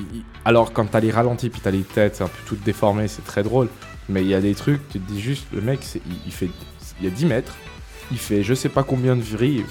alors 0.47 0.73
quand 0.73 0.87
t'as 0.87 1.01
les 1.01 1.11
ralentis, 1.11 1.51
puis 1.51 1.61
t'as 1.63 1.71
les 1.73 1.83
têtes 1.83 2.21
un 2.23 2.29
peu 2.29 2.39
toutes 2.47 2.63
déformées, 2.63 3.09
c'est 3.09 3.25
très 3.25 3.43
drôle. 3.43 3.69
Mais 4.09 4.23
il 4.23 4.29
y 4.29 4.35
a 4.35 4.41
des 4.41 4.55
trucs, 4.55 4.89
tu 4.89 4.99
te 5.01 5.13
dis 5.13 5.21
juste, 5.21 5.47
le 5.53 5.61
mec, 5.61 5.81
il 6.25 6.33
fait, 6.33 6.49
il 7.01 7.05
y 7.05 7.09
a 7.09 7.11
10 7.11 7.27
mètres, 7.27 7.57
il 8.11 8.19
fait 8.19 8.43
je 8.43 8.55
sais 8.55 8.69
pas 8.69 8.83
combien 8.83 9.17
de 9.17 9.23
vrilles. 9.23 9.65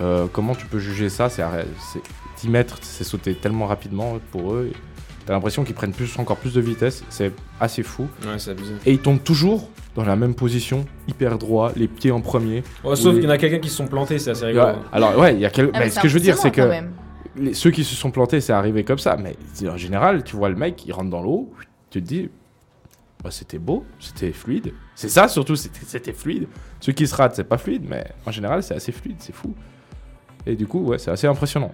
Euh, 0.00 0.26
comment 0.32 0.54
tu 0.54 0.66
peux 0.66 0.78
juger 0.78 1.08
ça? 1.08 1.28
C'est 1.28 1.42
arrêt- 1.42 1.66
c'est 1.92 2.00
10 2.40 2.48
mètres, 2.48 2.78
c'est 2.82 3.04
sauté 3.04 3.34
tellement 3.34 3.66
rapidement 3.66 4.18
pour 4.30 4.54
eux. 4.54 4.72
T'as 5.26 5.34
l'impression 5.34 5.62
qu'ils 5.62 5.74
prennent 5.76 5.92
plus, 5.92 6.18
encore 6.18 6.36
plus 6.38 6.54
de 6.54 6.60
vitesse. 6.60 7.04
C'est 7.08 7.30
assez 7.60 7.84
fou. 7.84 8.08
Ouais, 8.24 8.38
c'est 8.38 8.50
abusé. 8.50 8.74
Et 8.86 8.92
ils 8.92 8.98
tombent 8.98 9.22
toujours 9.22 9.68
dans 9.94 10.04
la 10.04 10.16
même 10.16 10.34
position, 10.34 10.84
hyper 11.06 11.38
droit, 11.38 11.70
les 11.76 11.86
pieds 11.86 12.10
en 12.10 12.20
premier. 12.20 12.64
Oh, 12.82 12.96
sauf 12.96 13.14
qu'il 13.14 13.24
y 13.24 13.26
en 13.26 13.30
a 13.30 13.38
quelqu'un 13.38 13.58
qui 13.60 13.68
se 13.68 13.76
sont 13.76 13.86
plantés, 13.86 14.18
c'est 14.18 14.30
assez 14.30 14.46
rigolo. 14.46 14.66
Ouais, 14.66 14.74
alors 14.92 15.16
ouais, 15.18 15.34
il 15.34 15.40
y 15.40 15.46
a 15.46 15.50
quel... 15.50 15.70
Ah, 15.74 15.88
ce 15.88 16.00
que 16.00 16.08
je 16.08 16.14
veux 16.14 16.20
dire, 16.20 16.36
c'est 16.38 16.50
que 16.50 16.68
les- 17.36 17.54
ceux 17.54 17.70
qui 17.70 17.84
se 17.84 17.94
sont 17.94 18.10
plantés, 18.10 18.40
c'est 18.40 18.52
arrivé 18.54 18.82
comme 18.82 18.98
ça. 18.98 19.16
Mais 19.16 19.36
c'est- 19.52 19.68
en 19.68 19.76
général, 19.76 20.24
tu 20.24 20.34
vois 20.34 20.48
le 20.48 20.56
mec, 20.56 20.84
il 20.86 20.92
rentre 20.92 21.10
dans 21.10 21.22
l'eau, 21.22 21.52
tu 21.90 22.02
te 22.02 22.08
dis, 22.08 22.30
bah, 23.22 23.30
c'était 23.30 23.58
beau, 23.58 23.86
c'était 24.00 24.32
fluide. 24.32 24.72
C'est 24.94 25.08
ça 25.08 25.28
surtout, 25.28 25.54
c'était 25.56 26.12
fluide. 26.12 26.48
Ceux 26.80 26.92
qui 26.92 27.06
se 27.06 27.14
ratent, 27.14 27.36
c'est 27.36 27.44
pas 27.44 27.58
fluide, 27.58 27.84
mais 27.88 28.04
en 28.26 28.30
général, 28.30 28.62
c'est 28.62 28.74
assez 28.74 28.92
fluide, 28.92 29.16
c'est 29.18 29.34
fou. 29.34 29.54
Et 30.44 30.56
du 30.56 30.66
coup, 30.66 30.80
ouais, 30.80 30.98
c'est 30.98 31.10
assez 31.10 31.26
impressionnant. 31.26 31.72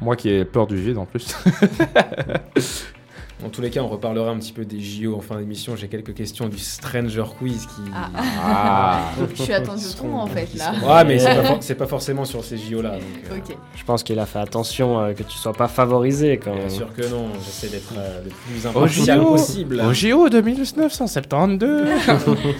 Moi 0.00 0.16
qui 0.16 0.30
ai 0.30 0.44
peur 0.44 0.66
du 0.66 0.76
vide 0.76 0.96
en 0.98 1.04
plus. 1.04 1.36
Dans 3.42 3.48
tous 3.48 3.60
les 3.60 3.70
cas, 3.70 3.80
on 3.80 3.88
reparlera 3.88 4.30
un 4.30 4.38
petit 4.38 4.52
peu 4.52 4.64
des 4.64 4.78
JO 4.80 5.16
en 5.16 5.20
fin 5.20 5.36
d'émission. 5.36 5.74
J'ai 5.74 5.88
quelques 5.88 6.14
questions 6.14 6.48
du 6.48 6.58
Stranger 6.58 7.24
Quiz 7.38 7.66
qui. 7.66 7.82
Ah, 7.94 8.08
Ah. 8.16 9.00
Je 9.34 9.42
suis 9.42 9.52
attendu 9.52 9.82
au 10.04 10.14
en 10.14 10.26
fait 10.28 10.48
là. 10.54 10.72
Ouais, 10.82 11.04
mais 11.04 11.18
c'est 11.18 11.34
pas, 11.34 11.44
for- 11.44 11.58
c'est 11.60 11.74
pas 11.74 11.86
forcément 11.86 12.24
sur 12.24 12.44
ces 12.44 12.56
JO 12.56 12.82
là. 12.82 12.90
donc, 12.92 13.02
euh, 13.32 13.38
Ok. 13.38 13.56
Je 13.74 13.84
pense 13.84 14.02
qu'il 14.04 14.18
a 14.20 14.26
fait 14.26 14.38
attention 14.38 15.00
euh, 15.00 15.12
que 15.12 15.24
tu 15.24 15.36
sois 15.38 15.52
pas 15.54 15.66
favorisé 15.68 16.38
quand 16.38 16.52
Bien 16.52 16.60
même. 16.62 16.70
sûr 16.70 16.92
que 16.94 17.02
non, 17.08 17.28
j'essaie 17.44 17.68
d'être 17.68 17.92
euh, 17.98 18.22
le 18.24 18.30
plus 18.30 18.64
Au 18.66 18.68
impartial 18.70 19.18
JO, 19.20 19.30
possible. 19.32 19.80
Au 19.84 19.92
JO 19.92 20.28
de 20.28 20.40
1972 20.40 21.88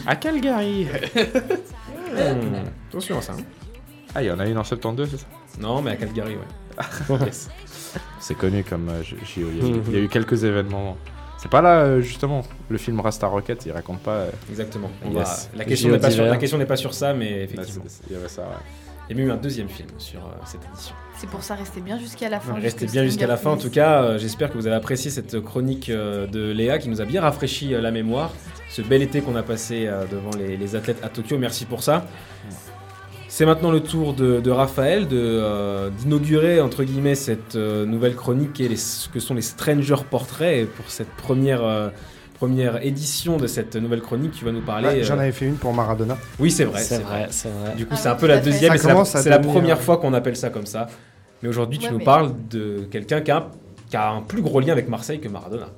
à 0.07 0.17
Calgary. 0.17 0.87
Hmm, 2.13 2.57
Attention 2.91 3.19
à 3.19 3.23
ça. 3.23 3.33
hein. 3.35 3.43
Ah, 4.15 4.23
il 4.23 4.27
y 4.27 4.31
en 4.31 4.39
a 4.41 4.47
une 4.47 4.59
en 4.59 4.65
72, 4.65 5.09
c'est 5.11 5.17
ça? 5.19 5.27
Non, 5.61 5.81
mais 5.81 5.93
à 5.93 5.97
Calgary, 5.97 6.35
ouais. 6.37 7.19
Yes. 7.25 7.49
C'est 8.21 8.35
connu 8.35 8.65
comme 8.65 8.89
euh, 8.89 9.03
JO. 9.03 9.17
Il 9.37 9.43
y, 9.43 9.47
a 9.47 9.49
eu, 9.77 9.81
il 9.89 9.93
y 9.95 9.97
a 9.97 10.01
eu 10.01 10.09
quelques 10.09 10.45
événements. 10.45 10.97
C'est 11.39 11.51
pas 11.51 11.61
là, 11.61 11.81
euh, 11.81 12.01
justement, 12.01 12.43
le 12.71 12.79
film 12.79 13.01
Rasta 13.01 13.27
Rocket, 13.27 13.67
il 13.67 13.73
raconte 13.73 13.99
pas. 14.01 14.13
euh, 14.13 14.31
Exactement. 14.49 14.91
On 15.05 15.11
Yes. 15.13 15.51
va- 15.53 15.59
La 15.59 15.65
question 15.65 15.89
n'est 15.91 15.99
pas, 15.99 16.11
sur- 16.11 16.19
d'hiver. 16.23 16.31
la 16.33 16.39
question 16.39 16.59
n'est 16.59 16.67
pas 16.67 16.77
sur 16.77 16.95
ça, 16.95 17.15
mais 17.15 17.43
effectivement. 17.43 17.85
c'est- 17.89 18.03
il 18.09 18.13
y 18.15 18.17
avait 18.17 18.29
ça, 18.29 18.43
ouais. 18.43 18.49
Il 19.11 19.17
y 19.17 19.21
a 19.21 19.23
même 19.25 19.29
eu 19.29 19.37
un 19.37 19.41
deuxième 19.43 19.69
film 19.69 19.89
sur 19.99 20.21
euh, 20.21 20.31
cette 20.47 20.61
édition. 20.73 20.95
C'est 21.19 21.29
pour 21.29 21.43
ça, 21.43 21.57
restez 21.57 21.81
bien 21.81 21.99
jusqu'à 21.99 22.29
la 22.29 22.39
fin. 22.39 22.55
Restez 22.55 22.87
bien 22.87 23.03
jusqu'à 23.03 23.27
la 23.27 23.37
fin. 23.37 23.51
En 23.51 23.57
tout 23.57 23.69
cas, 23.69 24.03
euh, 24.05 24.19
j'espère 24.19 24.51
que 24.51 24.57
vous 24.57 24.67
avez 24.69 24.77
apprécié 24.77 25.11
cette 25.11 25.41
chronique 25.41 25.89
euh, 25.91 26.29
de 26.29 26.53
Léa 26.53 26.79
qui 26.79 26.89
nous 26.89 27.01
a 27.01 27.05
bien 27.05 27.21
rafraîchi 27.21 27.75
euh, 27.75 27.81
la 27.81 27.91
mémoire. 27.91 28.31
Ce 28.71 28.81
bel 28.81 29.03
été 29.03 29.21
qu'on 29.21 29.35
a 29.37 29.43
passé 29.43 29.87
euh, 29.89 30.05
devant 30.11 30.31
les, 30.39 30.57
les 30.57 30.77
athlètes 30.77 31.01
à 31.05 31.09
Tokyo. 31.09 31.37
Merci 31.39 31.65
pour 31.67 31.83
ça. 31.83 32.07
C'est 33.35 33.47
maintenant 33.47 33.71
le 33.71 33.81
tour 33.81 34.13
de, 34.13 34.41
de 34.41 34.51
Raphaël 34.51 35.09
de, 35.09 35.17
euh, 35.19 35.89
d'inaugurer 35.89 36.61
entre 36.61 36.85
guillemets 36.85 37.15
cette 37.15 37.57
euh, 37.57 37.87
nouvelle 37.87 38.15
chronique 38.15 38.61
et 38.61 38.69
les, 38.69 38.77
ce 38.77 39.09
que 39.09 39.21
sont 39.21 39.33
les 39.33 39.41
Stranger 39.41 39.97
Portraits. 40.11 40.59
Et 40.59 40.65
pour 40.67 40.85
cette 40.91 41.09
première, 41.09 41.65
euh, 41.65 41.89
première 42.35 42.85
édition 42.85 43.39
de 43.39 43.47
cette 43.47 43.75
nouvelle 43.77 44.03
chronique, 44.03 44.33
tu 44.33 44.45
vas 44.45 44.53
nous 44.53 44.61
parler. 44.61 44.89
Ouais, 44.89 45.03
J'en 45.03 45.17
euh, 45.17 45.21
avais 45.21 45.33
fait 45.33 45.47
une 45.47 45.55
pour 45.55 45.73
Maradona. 45.73 46.19
Oui, 46.39 46.51
c'est 46.51 46.67
vrai. 46.67 46.83
C'est 46.83 46.99
vrai, 46.99 47.29
c'est 47.31 47.49
vrai. 47.49 47.75
Du 47.75 47.87
coup, 47.87 47.95
Ah 47.95 48.01
c'est 48.03 48.09
un 48.11 48.17
peu 48.17 48.27
la 48.27 48.37
fait. 48.39 48.51
deuxième 48.51 48.77
c'est 48.77 49.31
la, 49.31 49.39
première 49.39 49.81
fois 49.81 49.97
qu'on 49.97 50.13
appelle 50.13 50.37
ça 50.37 50.51
comme 50.51 50.67
ça. 50.67 50.89
Mais 51.43 51.49
aujourd'hui, 51.49 51.79
tu 51.79 51.87
Ouais, 51.87 51.93
nous 51.93 51.99
mais- 52.01 52.05
parles 52.05 52.35
de 52.51 52.87
quelqu'un 52.91 53.23
qui 53.23 53.31
a 53.31 54.11
un 54.13 54.21
plus 54.21 54.43
gros 54.43 54.61
lien 54.61 54.73
avec 54.73 54.91
Marseille 54.91 55.21
que 55.21 55.29
Maradona. 55.29 55.69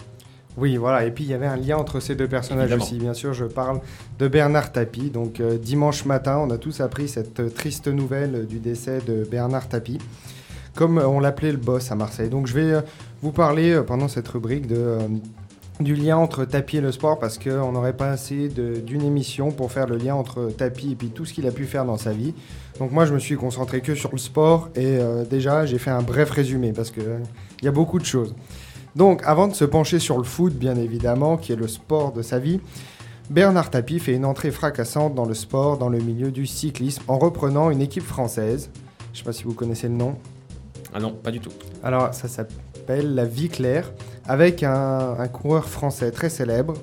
Oui, 0.56 0.76
voilà. 0.76 1.04
Et 1.04 1.10
puis 1.10 1.24
il 1.24 1.30
y 1.30 1.34
avait 1.34 1.46
un 1.46 1.56
lien 1.56 1.76
entre 1.76 1.98
ces 2.00 2.14
deux 2.14 2.28
personnages 2.28 2.64
Évidemment. 2.70 2.84
aussi. 2.84 2.98
Bien 2.98 3.14
sûr, 3.14 3.32
je 3.34 3.44
parle 3.44 3.80
de 4.18 4.28
Bernard 4.28 4.70
Tapie. 4.72 5.10
Donc 5.10 5.40
euh, 5.40 5.58
dimanche 5.58 6.04
matin, 6.04 6.38
on 6.38 6.50
a 6.50 6.58
tous 6.58 6.80
appris 6.80 7.08
cette 7.08 7.40
euh, 7.40 7.48
triste 7.50 7.88
nouvelle 7.88 8.46
du 8.46 8.58
décès 8.60 9.00
de 9.06 9.24
Bernard 9.28 9.68
Tapie, 9.68 9.98
comme 10.74 10.98
euh, 10.98 11.08
on 11.08 11.18
l'appelait 11.18 11.52
le 11.52 11.58
boss 11.58 11.90
à 11.90 11.96
Marseille. 11.96 12.28
Donc 12.28 12.46
je 12.46 12.54
vais 12.54 12.72
euh, 12.72 12.80
vous 13.22 13.32
parler 13.32 13.72
euh, 13.72 13.82
pendant 13.82 14.06
cette 14.06 14.28
rubrique 14.28 14.68
de, 14.68 14.76
euh, 14.76 14.98
du 15.80 15.96
lien 15.96 16.16
entre 16.18 16.44
Tapie 16.44 16.76
et 16.76 16.80
le 16.80 16.92
sport 16.92 17.18
parce 17.18 17.36
qu'on 17.36 17.72
n'aurait 17.72 17.96
pas 17.96 18.10
assez 18.10 18.48
d'une 18.48 19.02
émission 19.02 19.50
pour 19.50 19.72
faire 19.72 19.88
le 19.88 19.96
lien 19.96 20.14
entre 20.14 20.52
Tapie 20.56 20.92
et 20.92 20.94
puis 20.94 21.08
tout 21.08 21.24
ce 21.24 21.32
qu'il 21.34 21.48
a 21.48 21.50
pu 21.50 21.64
faire 21.64 21.84
dans 21.84 21.96
sa 21.98 22.12
vie. 22.12 22.32
Donc 22.78 22.92
moi, 22.92 23.06
je 23.06 23.14
me 23.14 23.18
suis 23.18 23.34
concentré 23.36 23.80
que 23.80 23.96
sur 23.96 24.12
le 24.12 24.18
sport 24.18 24.68
et 24.76 24.98
euh, 24.98 25.24
déjà, 25.24 25.66
j'ai 25.66 25.78
fait 25.78 25.90
un 25.90 26.02
bref 26.02 26.30
résumé 26.30 26.72
parce 26.72 26.92
que 26.92 27.00
euh, 27.00 27.18
il 27.60 27.64
y 27.64 27.68
a 27.68 27.72
beaucoup 27.72 27.98
de 27.98 28.04
choses. 28.04 28.36
Donc, 28.96 29.22
avant 29.24 29.48
de 29.48 29.54
se 29.54 29.64
pencher 29.64 29.98
sur 29.98 30.18
le 30.18 30.24
foot, 30.24 30.52
bien 30.54 30.76
évidemment, 30.76 31.36
qui 31.36 31.52
est 31.52 31.56
le 31.56 31.68
sport 31.68 32.12
de 32.12 32.22
sa 32.22 32.38
vie, 32.38 32.60
Bernard 33.30 33.70
Tapie 33.70 33.98
fait 33.98 34.14
une 34.14 34.24
entrée 34.24 34.50
fracassante 34.50 35.14
dans 35.14 35.24
le 35.24 35.34
sport, 35.34 35.78
dans 35.78 35.88
le 35.88 35.98
milieu 35.98 36.30
du 36.30 36.46
cyclisme, 36.46 37.02
en 37.08 37.18
reprenant 37.18 37.70
une 37.70 37.80
équipe 37.80 38.04
française. 38.04 38.70
Je 39.12 39.12
ne 39.12 39.18
sais 39.18 39.24
pas 39.24 39.32
si 39.32 39.44
vous 39.44 39.54
connaissez 39.54 39.88
le 39.88 39.94
nom. 39.94 40.16
Ah 40.92 41.00
non, 41.00 41.12
pas 41.12 41.30
du 41.30 41.40
tout. 41.40 41.50
Alors, 41.82 42.14
ça 42.14 42.28
s'appelle 42.28 43.14
la 43.14 43.24
Vie 43.24 43.48
Claire, 43.48 43.92
avec 44.26 44.62
un, 44.62 45.16
un 45.18 45.28
coureur 45.28 45.68
français 45.68 46.10
très 46.10 46.28
célèbre, 46.28 46.74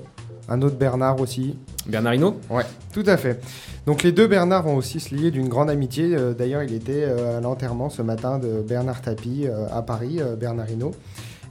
un 0.48 0.60
autre 0.60 0.76
Bernard 0.76 1.20
aussi, 1.20 1.56
Bernard 1.86 2.14
Hinault? 2.14 2.36
Ouais, 2.50 2.64
tout 2.92 3.04
à 3.06 3.16
fait. 3.16 3.40
Donc 3.86 4.02
les 4.02 4.12
deux 4.12 4.26
Bernard 4.26 4.64
vont 4.64 4.76
aussi 4.76 5.00
se 5.00 5.14
lier 5.14 5.30
d'une 5.30 5.48
grande 5.48 5.70
amitié. 5.70 6.14
Euh, 6.14 6.34
D'ailleurs, 6.34 6.62
il 6.62 6.74
était 6.74 7.04
euh, 7.04 7.38
à 7.38 7.40
l'enterrement 7.40 7.90
ce 7.90 8.02
matin 8.02 8.38
de 8.38 8.60
Bernard 8.60 9.02
Tapie 9.02 9.46
euh, 9.46 9.66
à 9.72 9.82
Paris, 9.82 10.20
Bernard 10.38 10.70
Hinault. 10.70 10.92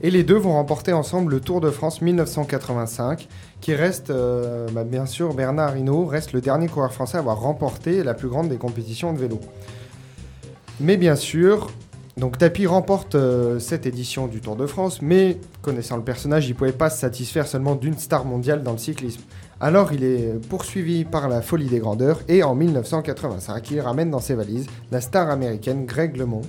Et 0.04 0.10
les 0.10 0.24
deux 0.24 0.36
vont 0.36 0.54
remporter 0.54 0.92
ensemble 0.92 1.30
le 1.30 1.40
Tour 1.40 1.60
de 1.60 1.70
France 1.70 2.02
1985, 2.02 3.28
qui 3.60 3.72
reste, 3.72 4.10
euh, 4.10 4.66
bah, 4.72 4.82
bien 4.82 5.06
sûr, 5.06 5.32
Bernard 5.32 5.76
Hinault 5.76 6.06
reste 6.06 6.32
le 6.32 6.40
dernier 6.40 6.66
coureur 6.66 6.92
français 6.92 7.18
à 7.18 7.20
avoir 7.20 7.40
remporté 7.40 8.02
la 8.02 8.12
plus 8.12 8.28
grande 8.28 8.48
des 8.48 8.56
compétitions 8.56 9.12
de 9.12 9.18
vélo. 9.18 9.38
Mais 10.80 10.96
bien 10.96 11.14
sûr, 11.14 11.70
donc 12.16 12.36
Tapie 12.36 12.66
remporte 12.66 13.14
euh, 13.14 13.60
cette 13.60 13.86
édition 13.86 14.26
du 14.26 14.40
Tour 14.40 14.56
de 14.56 14.66
France, 14.66 15.00
mais 15.02 15.38
connaissant 15.62 15.96
le 15.96 16.02
personnage, 16.02 16.46
il 16.48 16.54
ne 16.54 16.58
pouvait 16.58 16.72
pas 16.72 16.90
se 16.90 16.98
satisfaire 16.98 17.46
seulement 17.46 17.76
d'une 17.76 17.96
star 17.96 18.24
mondiale 18.24 18.64
dans 18.64 18.72
le 18.72 18.78
cyclisme. 18.78 19.22
Alors 19.60 19.92
il 19.92 20.02
est 20.02 20.44
poursuivi 20.48 21.04
par 21.04 21.28
la 21.28 21.42
folie 21.42 21.68
des 21.68 21.78
grandeurs 21.78 22.22
et 22.26 22.42
en 22.42 22.56
1985, 22.56 23.70
il 23.70 23.80
ramène 23.80 24.10
dans 24.10 24.18
ses 24.18 24.34
valises 24.34 24.66
la 24.90 25.00
star 25.00 25.30
américaine 25.30 25.86
Greg 25.86 26.16
LeMond, 26.16 26.42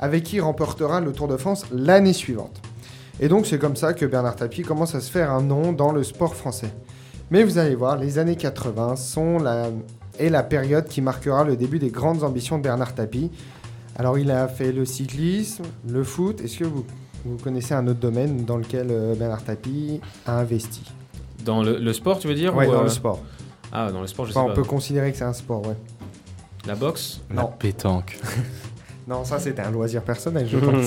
avec 0.00 0.24
qui 0.24 0.36
il 0.36 0.40
remportera 0.40 1.00
le 1.00 1.12
Tour 1.12 1.28
de 1.28 1.36
France 1.36 1.64
l'année 1.70 2.12
suivante. 2.12 2.60
Et 3.20 3.28
donc 3.28 3.46
c'est 3.46 3.58
comme 3.58 3.76
ça 3.76 3.94
que 3.94 4.06
Bernard 4.06 4.36
Tapie 4.36 4.62
commence 4.62 4.94
à 4.94 5.00
se 5.00 5.10
faire 5.10 5.32
un 5.32 5.42
nom 5.42 5.72
dans 5.72 5.92
le 5.92 6.02
sport 6.04 6.34
français. 6.34 6.72
Mais 7.30 7.42
vous 7.44 7.58
allez 7.58 7.74
voir, 7.74 7.96
les 7.96 8.18
années 8.18 8.36
80 8.36 8.96
sont 8.96 9.38
la, 9.38 9.68
est 10.18 10.30
la 10.30 10.42
période 10.42 10.86
qui 10.86 11.00
marquera 11.02 11.44
le 11.44 11.56
début 11.56 11.78
des 11.78 11.90
grandes 11.90 12.22
ambitions 12.22 12.58
de 12.58 12.62
Bernard 12.62 12.94
Tapie. 12.94 13.30
Alors 13.96 14.18
il 14.18 14.30
a 14.30 14.46
fait 14.48 14.72
le 14.72 14.84
cyclisme, 14.84 15.64
le 15.88 16.04
foot. 16.04 16.40
Est-ce 16.40 16.58
que 16.58 16.64
vous, 16.64 16.86
vous 17.24 17.36
connaissez 17.38 17.74
un 17.74 17.86
autre 17.88 17.98
domaine 18.00 18.44
dans 18.44 18.56
lequel 18.56 18.86
euh, 18.90 19.14
Bernard 19.14 19.42
Tapie 19.42 20.00
a 20.24 20.38
investi? 20.38 20.82
Dans 21.44 21.62
le, 21.62 21.78
le 21.78 21.92
sport, 21.92 22.18
tu 22.18 22.28
veux 22.28 22.34
dire 22.34 22.54
Ouais, 22.54 22.66
ou, 22.68 22.72
dans 22.72 22.80
euh, 22.80 22.84
le 22.84 22.88
sport. 22.88 23.20
Ah, 23.72 23.90
dans 23.92 24.00
le 24.00 24.06
sport, 24.06 24.24
je 24.26 24.30
Enfin, 24.30 24.40
sais 24.40 24.44
on 24.46 24.48
pas. 24.50 24.54
peut 24.54 24.64
considérer 24.64 25.10
que 25.10 25.18
c'est 25.18 25.24
un 25.24 25.32
sport, 25.32 25.66
ouais. 25.66 25.76
La 26.66 26.74
boxe? 26.74 27.20
La 27.34 27.42
Non. 27.42 27.52
pétanque. 27.58 28.18
Non, 29.08 29.24
ça 29.24 29.38
c'était 29.38 29.62
un 29.62 29.70
loisir 29.70 30.02
personnel, 30.02 30.46
je 30.48 30.58
pense. 30.58 30.86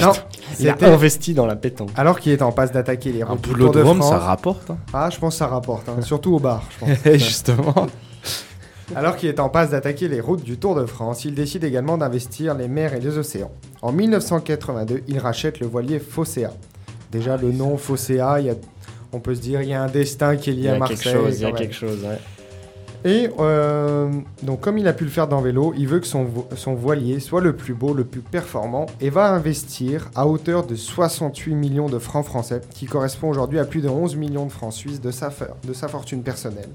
non, 0.00 0.12
Il 0.60 0.68
a 0.68 0.76
investi 0.82 1.32
dans 1.32 1.46
la 1.46 1.56
pétanque. 1.56 1.88
alors 1.96 2.20
qu'il 2.20 2.30
est 2.32 2.42
en 2.42 2.52
passe 2.52 2.72
d'attaquer 2.72 3.10
les 3.12 3.22
routes 3.22 3.40
du 3.40 3.54
Tour 3.54 3.72
de 3.72 3.82
France. 3.82 4.08
ça 4.10 4.18
rapporte. 4.18 4.70
hein. 4.70 4.76
Ah, 4.92 5.08
je 5.10 5.18
pense 5.18 5.34
que 5.34 5.38
ça 5.38 5.46
rapporte, 5.46 5.88
hein, 5.88 6.02
surtout 6.02 6.34
au 6.34 6.38
bar, 6.38 6.62
je 6.70 6.84
pense. 6.84 7.14
Justement. 7.18 7.86
Alors 8.94 9.16
qu'il 9.16 9.28
est 9.30 9.40
en 9.40 9.48
passe 9.48 9.70
d'attaquer 9.70 10.08
les 10.08 10.20
routes 10.20 10.42
du 10.44 10.58
Tour 10.58 10.74
de 10.74 10.84
France, 10.84 11.24
il 11.24 11.34
décide 11.34 11.64
également 11.64 11.96
d'investir 11.96 12.54
les 12.54 12.68
mers 12.68 12.92
et 12.92 13.00
les 13.00 13.16
océans. 13.16 13.50
En 13.80 13.92
1982, 13.92 15.02
il 15.08 15.18
rachète 15.18 15.60
le 15.60 15.66
voilier 15.66 15.98
Fosséa. 15.98 16.52
Déjà, 17.10 17.36
le 17.38 17.50
nom 17.52 17.78
Fosséa, 17.78 18.40
il 18.40 18.46
y 18.46 18.50
a- 18.50 18.54
on 19.12 19.20
peut 19.20 19.34
se 19.34 19.40
dire 19.40 19.62
il 19.62 19.68
y 19.68 19.74
a 19.74 19.82
un 19.82 19.88
destin 19.88 20.36
qui 20.36 20.50
est 20.50 20.52
Il 20.52 20.58
lié 20.60 20.64
y 20.66 20.68
à 20.68 20.74
a 20.74 20.78
Marseille. 20.78 20.98
quelque 20.98 21.12
chose, 21.18 21.40
il 21.40 21.42
y 21.42 21.46
a 21.46 21.52
quelque 21.52 21.74
chose, 21.74 21.98
ouais. 22.04 22.18
Et 23.04 23.28
euh, 23.40 24.08
donc, 24.44 24.60
comme 24.60 24.78
il 24.78 24.86
a 24.86 24.92
pu 24.92 25.02
le 25.04 25.10
faire 25.10 25.26
dans 25.26 25.40
vélo, 25.40 25.74
il 25.76 25.88
veut 25.88 25.98
que 25.98 26.06
son, 26.06 26.22
vo- 26.24 26.46
son 26.54 26.74
voilier 26.74 27.18
soit 27.18 27.40
le 27.40 27.56
plus 27.56 27.74
beau, 27.74 27.94
le 27.94 28.04
plus 28.04 28.20
performant, 28.20 28.86
et 29.00 29.10
va 29.10 29.32
investir 29.32 30.08
à 30.14 30.26
hauteur 30.28 30.64
de 30.66 30.76
68 30.76 31.54
millions 31.56 31.88
de 31.88 31.98
francs 31.98 32.24
français, 32.24 32.60
qui 32.70 32.86
correspond 32.86 33.28
aujourd'hui 33.28 33.58
à 33.58 33.64
plus 33.64 33.80
de 33.80 33.88
11 33.88 34.14
millions 34.14 34.46
de 34.46 34.52
francs 34.52 34.72
suisses 34.72 35.00
de 35.00 35.10
sa, 35.10 35.30
fa- 35.30 35.48
de 35.66 35.72
sa 35.72 35.88
fortune 35.88 36.22
personnelle. 36.22 36.68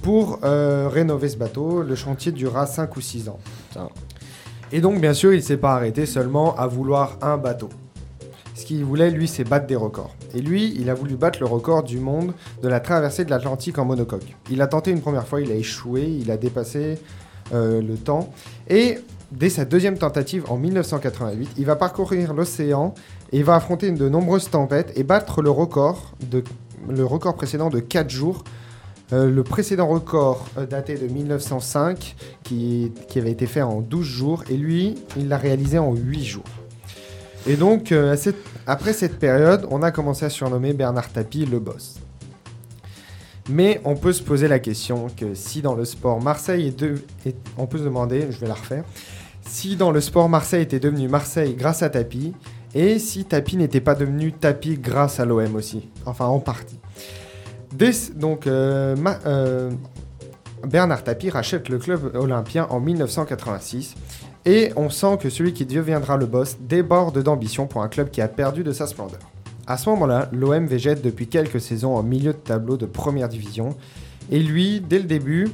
Pour 0.00 0.38
euh, 0.44 0.88
rénover 0.90 1.28
ce 1.28 1.36
bateau, 1.36 1.82
le 1.82 1.94
chantier 1.94 2.32
durera 2.32 2.64
5 2.64 2.96
ou 2.96 3.02
6 3.02 3.28
ans. 3.28 3.38
Et 4.72 4.80
donc, 4.80 4.98
bien 5.00 5.12
sûr, 5.12 5.34
il 5.34 5.38
ne 5.38 5.42
s'est 5.42 5.56
pas 5.58 5.74
arrêté 5.74 6.06
seulement 6.06 6.56
à 6.56 6.66
vouloir 6.68 7.18
un 7.20 7.36
bateau. 7.36 7.68
Ce 8.60 8.66
qu'il 8.66 8.84
voulait, 8.84 9.10
lui, 9.10 9.26
c'est 9.26 9.42
battre 9.42 9.66
des 9.66 9.74
records. 9.74 10.14
Et 10.34 10.42
lui, 10.42 10.74
il 10.78 10.90
a 10.90 10.94
voulu 10.94 11.16
battre 11.16 11.38
le 11.40 11.46
record 11.46 11.82
du 11.82 11.98
monde 11.98 12.34
de 12.62 12.68
la 12.68 12.78
traversée 12.78 13.24
de 13.24 13.30
l'Atlantique 13.30 13.78
en 13.78 13.86
monocoque. 13.86 14.36
Il 14.50 14.60
a 14.60 14.66
tenté 14.66 14.90
une 14.90 15.00
première 15.00 15.26
fois, 15.26 15.40
il 15.40 15.50
a 15.50 15.54
échoué, 15.54 16.02
il 16.20 16.30
a 16.30 16.36
dépassé 16.36 16.98
euh, 17.54 17.80
le 17.80 17.94
temps. 17.96 18.30
Et 18.68 18.98
dès 19.32 19.48
sa 19.48 19.64
deuxième 19.64 19.96
tentative 19.96 20.44
en 20.50 20.58
1988, 20.58 21.52
il 21.56 21.64
va 21.64 21.74
parcourir 21.74 22.34
l'océan 22.34 22.92
et 23.32 23.42
va 23.42 23.54
affronter 23.54 23.90
de 23.92 24.08
nombreuses 24.10 24.50
tempêtes 24.50 24.92
et 24.94 25.04
battre 25.04 25.40
le 25.40 25.50
record, 25.50 26.12
de, 26.30 26.44
le 26.86 27.06
record 27.06 27.36
précédent 27.36 27.70
de 27.70 27.80
4 27.80 28.10
jours. 28.10 28.44
Euh, 29.14 29.30
le 29.30 29.42
précédent 29.42 29.88
record 29.88 30.44
euh, 30.58 30.66
daté 30.66 30.96
de 30.96 31.06
1905 31.06 32.14
qui, 32.42 32.92
qui 33.08 33.18
avait 33.18 33.32
été 33.32 33.46
fait 33.46 33.62
en 33.62 33.80
12 33.80 34.04
jours 34.04 34.44
et 34.50 34.58
lui, 34.58 34.96
il 35.16 35.28
l'a 35.28 35.38
réalisé 35.38 35.78
en 35.78 35.94
8 35.94 36.24
jours. 36.24 36.59
Et 37.46 37.56
donc, 37.56 37.92
euh, 37.92 38.16
après 38.66 38.92
cette 38.92 39.18
période, 39.18 39.66
on 39.70 39.82
a 39.82 39.90
commencé 39.90 40.24
à 40.24 40.30
surnommer 40.30 40.72
Bernard 40.72 41.10
Tapie 41.10 41.46
le 41.46 41.58
boss. 41.58 41.96
Mais 43.48 43.80
on 43.84 43.96
peut 43.96 44.12
se 44.12 44.22
poser 44.22 44.46
la 44.46 44.58
question 44.58 45.08
que 45.16 45.34
si 45.34 45.62
dans 45.62 45.74
le 45.74 45.84
sport 45.84 46.20
Marseille 46.20 46.74
est, 47.24 47.36
on 47.56 47.66
peut 47.66 47.78
se 47.78 47.84
demander, 47.84 48.28
je 48.30 48.38
vais 48.38 48.46
la 48.46 48.54
refaire, 48.54 48.84
si 49.42 49.76
dans 49.76 49.90
le 49.90 50.00
sport 50.00 50.28
Marseille 50.28 50.62
était 50.62 50.78
devenu 50.78 51.08
Marseille 51.08 51.54
grâce 51.54 51.82
à 51.82 51.90
Tapie, 51.90 52.34
et 52.74 52.98
si 52.98 53.24
Tapie 53.24 53.56
n'était 53.56 53.80
pas 53.80 53.94
devenu 53.94 54.32
Tapie 54.32 54.78
grâce 54.78 55.18
à 55.18 55.24
l'OM 55.24 55.56
aussi, 55.56 55.88
enfin 56.06 56.26
en 56.26 56.38
partie. 56.38 56.78
Donc, 58.14 58.46
euh, 58.46 58.94
euh, 59.26 59.70
Bernard 60.64 61.02
Tapie 61.02 61.30
rachète 61.30 61.68
le 61.68 61.78
club 61.78 62.14
olympien 62.14 62.66
en 62.70 62.80
1986 62.80 63.94
et 64.46 64.72
on 64.76 64.90
sent 64.90 65.18
que 65.20 65.30
celui 65.30 65.52
qui 65.52 65.66
deviendra 65.66 66.16
le 66.16 66.26
boss 66.26 66.56
déborde 66.60 67.22
d'ambition 67.22 67.66
pour 67.66 67.82
un 67.82 67.88
club 67.88 68.10
qui 68.10 68.20
a 68.20 68.28
perdu 68.28 68.64
de 68.64 68.72
sa 68.72 68.86
splendeur. 68.86 69.20
À 69.66 69.76
ce 69.76 69.88
moment-là, 69.90 70.28
l'OM 70.32 70.66
végète 70.66 71.02
depuis 71.02 71.28
quelques 71.28 71.60
saisons 71.60 71.94
en 71.94 72.02
milieu 72.02 72.32
de 72.32 72.38
tableau 72.38 72.76
de 72.76 72.86
première 72.86 73.28
division 73.28 73.76
et 74.30 74.38
lui, 74.40 74.80
dès 74.80 74.98
le 74.98 75.04
début, 75.04 75.48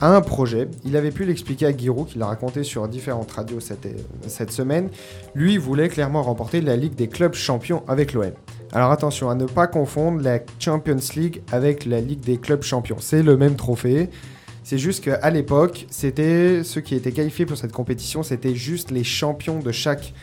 a 0.00 0.14
un 0.14 0.20
projet. 0.20 0.68
Il 0.84 0.96
avait 0.96 1.10
pu 1.10 1.24
l'expliquer 1.24 1.66
à 1.66 1.76
Giroud, 1.76 2.08
qui 2.08 2.18
l'a 2.18 2.26
raconté 2.26 2.64
sur 2.64 2.86
différentes 2.88 3.30
radios 3.30 3.60
cette, 3.60 3.86
cette 4.26 4.50
semaine. 4.50 4.88
Lui 5.34 5.58
voulait 5.58 5.88
clairement 5.88 6.22
remporter 6.22 6.60
la 6.60 6.76
Ligue 6.76 6.94
des 6.94 7.08
clubs 7.08 7.34
champions 7.34 7.82
avec 7.86 8.12
l'OM. 8.12 8.32
Alors 8.72 8.90
attention 8.90 9.30
à 9.30 9.34
ne 9.34 9.44
pas 9.44 9.66
confondre 9.66 10.22
la 10.22 10.38
Champions 10.58 10.96
League 11.14 11.42
avec 11.52 11.84
la 11.84 12.00
Ligue 12.00 12.20
des 12.20 12.38
clubs 12.38 12.62
champions. 12.62 12.96
C'est 12.98 13.22
le 13.22 13.36
même 13.36 13.54
trophée. 13.54 14.08
C'est 14.64 14.78
juste 14.78 15.02
qu'à 15.02 15.30
l'époque, 15.30 15.86
c'était 15.90 16.62
ceux 16.62 16.80
qui 16.80 16.94
étaient 16.94 17.10
qualifiés 17.10 17.46
pour 17.46 17.56
cette 17.56 17.72
compétition, 17.72 18.22
c'était 18.22 18.54
juste 18.54 18.92
les 18.92 19.02
champions 19.02 19.58
de 19.58 19.72
chaque, 19.72 20.14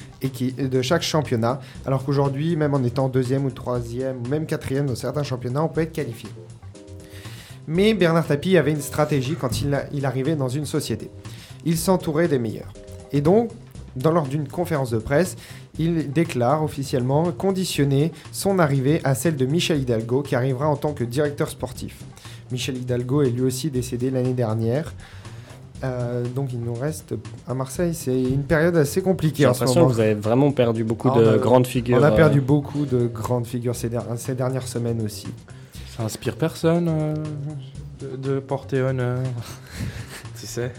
championnat. 1.01 1.59
Alors 1.85 2.05
qu'aujourd'hui, 2.05 2.55
même 2.55 2.73
en 2.73 2.83
étant 2.83 3.09
deuxième 3.09 3.45
ou 3.45 3.51
troisième, 3.51 4.17
ou 4.25 4.29
même 4.29 4.45
quatrième 4.45 4.85
dans 4.85 4.95
certains 4.95 5.23
championnats, 5.23 5.63
on 5.63 5.67
peut 5.67 5.81
être 5.81 5.91
qualifié. 5.91 6.29
Mais 7.67 7.93
Bernard 7.93 8.27
Tapie 8.27 8.57
avait 8.57 8.71
une 8.71 8.81
stratégie 8.81 9.35
quand 9.35 9.61
il 9.61 10.05
arrivait 10.05 10.35
dans 10.35 10.49
une 10.49 10.65
société. 10.65 11.11
Il 11.65 11.77
s'entourait 11.77 12.29
des 12.29 12.39
meilleurs. 12.39 12.73
Et 13.11 13.21
donc, 13.21 13.51
dans, 13.95 14.11
lors 14.11 14.27
d'une 14.27 14.47
conférence 14.47 14.91
de 14.91 14.99
presse, 14.99 15.35
il 15.77 16.11
déclare 16.11 16.63
officiellement 16.63 17.31
conditionner 17.31 18.11
son 18.31 18.59
arrivée 18.59 19.01
à 19.03 19.15
celle 19.15 19.35
de 19.35 19.45
Michel 19.45 19.81
Hidalgo, 19.81 20.21
qui 20.21 20.35
arrivera 20.35 20.67
en 20.67 20.77
tant 20.77 20.93
que 20.93 21.03
directeur 21.03 21.49
sportif. 21.49 21.97
Michel 22.51 22.77
Hidalgo 22.77 23.21
est 23.21 23.29
lui 23.29 23.41
aussi 23.41 23.69
décédé 23.69 24.09
l'année 24.11 24.33
dernière. 24.33 24.93
Euh, 25.83 26.25
donc 26.35 26.51
il 26.51 26.59
nous 26.59 26.73
reste 26.73 27.13
à 27.47 27.53
Marseille, 27.53 27.93
c'est 27.93 28.21
une 28.21 28.43
période 28.43 28.75
assez 28.75 29.01
compliquée 29.01 29.43
J'ai 29.43 29.47
en 29.47 29.53
ce 29.53 29.59
l'impression 29.61 29.79
moment. 29.81 29.91
que 29.91 29.95
vous 29.95 30.01
avez 30.01 30.13
vraiment 30.13 30.51
perdu 30.51 30.83
beaucoup 30.83 31.09
de 31.09 31.13
on 31.23 31.33
a- 31.35 31.37
grandes 31.37 31.67
figures. 31.67 31.97
On 31.99 32.03
a 32.03 32.11
perdu 32.11 32.39
euh, 32.39 32.41
beaucoup 32.41 32.85
de 32.85 33.07
grandes 33.07 33.47
figures 33.47 33.75
ces, 33.75 33.87
der- 33.87 34.03
ces 34.17 34.35
dernières 34.35 34.67
semaines 34.67 35.01
aussi. 35.01 35.27
Ça 35.95 36.03
inspire 36.03 36.35
personne 36.35 36.87
euh, 36.89 37.13
de, 38.01 38.17
de 38.17 38.39
porter 38.39 38.81
honneur. 38.81 39.19
tu 40.39 40.45
sais 40.47 40.71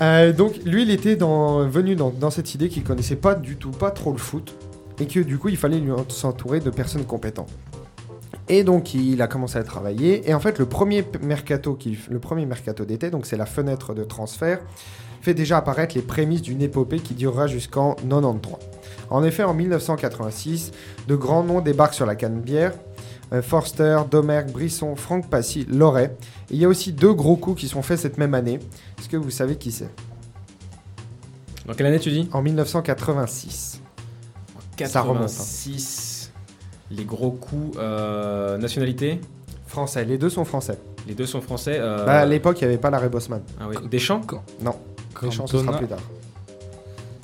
Euh, 0.00 0.32
donc 0.32 0.56
lui, 0.64 0.82
il 0.82 0.90
était 0.90 1.16
dans- 1.16 1.68
venu 1.68 1.94
dans, 1.94 2.10
dans 2.10 2.30
cette 2.30 2.54
idée 2.54 2.68
qu'il 2.68 2.82
connaissait 2.82 3.16
pas 3.16 3.34
du 3.34 3.56
tout, 3.56 3.70
pas 3.70 3.90
trop 3.90 4.12
le 4.12 4.18
foot, 4.18 4.54
et 4.98 5.06
que 5.06 5.20
du 5.20 5.38
coup, 5.38 5.48
il 5.48 5.56
fallait 5.56 5.78
lui 5.78 5.92
en- 5.92 6.08
s'entourer 6.08 6.60
de 6.60 6.70
personnes 6.70 7.04
compétentes. 7.04 7.50
Et 8.52 8.64
donc, 8.64 8.92
il 8.92 9.22
a 9.22 9.28
commencé 9.28 9.56
à 9.56 9.64
travailler. 9.64 10.28
Et 10.28 10.34
en 10.34 10.38
fait, 10.38 10.58
le 10.58 10.66
premier 10.66 11.02
mercato, 11.22 11.72
qui, 11.72 11.98
le 12.10 12.18
premier 12.18 12.44
mercato 12.44 12.84
d'été, 12.84 13.08
donc 13.08 13.24
c'est 13.24 13.38
la 13.38 13.46
fenêtre 13.46 13.94
de 13.94 14.04
transfert, 14.04 14.60
fait 15.22 15.32
déjà 15.32 15.56
apparaître 15.56 15.94
les 15.94 16.02
prémices 16.02 16.42
d'une 16.42 16.60
épopée 16.60 16.98
qui 16.98 17.14
durera 17.14 17.46
jusqu'en 17.46 17.94
93. 17.94 18.56
En 19.08 19.24
effet, 19.24 19.42
en 19.42 19.54
1986, 19.54 20.72
de 21.08 21.16
grands 21.16 21.42
noms 21.44 21.62
débarquent 21.62 21.94
sur 21.94 22.04
la 22.04 22.14
Canebière. 22.14 22.74
Euh, 23.32 23.40
Forster, 23.40 24.00
Domergue, 24.10 24.50
Brisson, 24.50 24.96
Franck 24.96 25.30
Passy, 25.30 25.66
Loret. 25.70 26.14
Et 26.50 26.56
il 26.56 26.58
y 26.58 26.66
a 26.66 26.68
aussi 26.68 26.92
deux 26.92 27.14
gros 27.14 27.36
coups 27.36 27.58
qui 27.58 27.68
sont 27.68 27.80
faits 27.80 28.00
cette 28.00 28.18
même 28.18 28.34
année. 28.34 28.60
Est-ce 28.98 29.08
que 29.08 29.16
vous 29.16 29.30
savez 29.30 29.56
qui 29.56 29.72
c'est? 29.72 29.88
Dans 31.64 31.72
quelle 31.72 31.86
année 31.86 32.00
tu 32.00 32.10
dis? 32.10 32.28
En 32.34 32.42
1986. 32.42 33.80
Ça 34.84 35.00
remonte, 35.00 35.22
hein. 35.22 35.28
86. 36.92 36.96
Les 36.98 37.04
gros 37.04 37.30
coups. 37.30 37.76
euh, 37.78 38.58
nationalité 38.58 39.20
Français, 39.66 40.04
les 40.04 40.18
deux 40.18 40.28
sont 40.30 40.44
français. 40.44 40.78
Les 41.08 41.14
deux 41.14 41.26
sont 41.26 41.40
français. 41.40 41.76
euh, 41.80 42.04
Bah, 42.04 42.20
à 42.20 42.26
l'époque, 42.26 42.60
il 42.60 42.64
n'y 42.64 42.68
avait 42.72 42.78
pas 42.80 42.90
l'arrêt 42.90 43.08
Bosman. 43.08 43.40
ah 43.60 43.64
oui. 43.68 43.76
Deschamps 43.90 44.20
Les 45.22 45.30
chances, 45.30 45.50
ce 45.50 45.58
sera 45.58 45.78
plus 45.78 45.86
tard. 45.86 45.98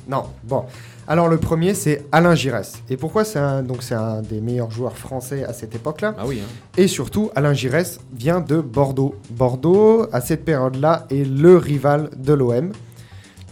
Non, 0.09 0.25
bon. 0.45 0.64
Alors, 1.07 1.29
le 1.29 1.37
premier, 1.39 1.75
c'est 1.75 2.07
Alain 2.12 2.35
Giresse. 2.35 2.83
Et 2.89 2.97
pourquoi 2.97 3.25
c'est 3.25 3.39
un, 3.39 3.62
donc, 3.62 3.83
c'est 3.83 3.95
un 3.95 4.23
des 4.23 4.41
meilleurs 4.41 4.71
joueurs 4.71 4.97
français 4.97 5.45
à 5.45 5.53
cette 5.53 5.75
époque-là? 5.75 6.14
Ah 6.19 6.25
oui. 6.27 6.41
hein. 6.43 6.49
Et 6.79 6.87
surtout, 6.87 7.31
Alain 7.35 7.53
Giresse 7.53 8.01
vient 8.14 8.41
de 8.41 8.61
Bordeaux. 8.61 9.14
Bordeaux, 9.31 10.07
à 10.12 10.21
cette 10.23 10.45
période-là, 10.47 11.07
est 11.11 11.25
le 11.29 11.57
rival 11.59 12.09
de 12.16 12.33
l'OM. 12.33 12.73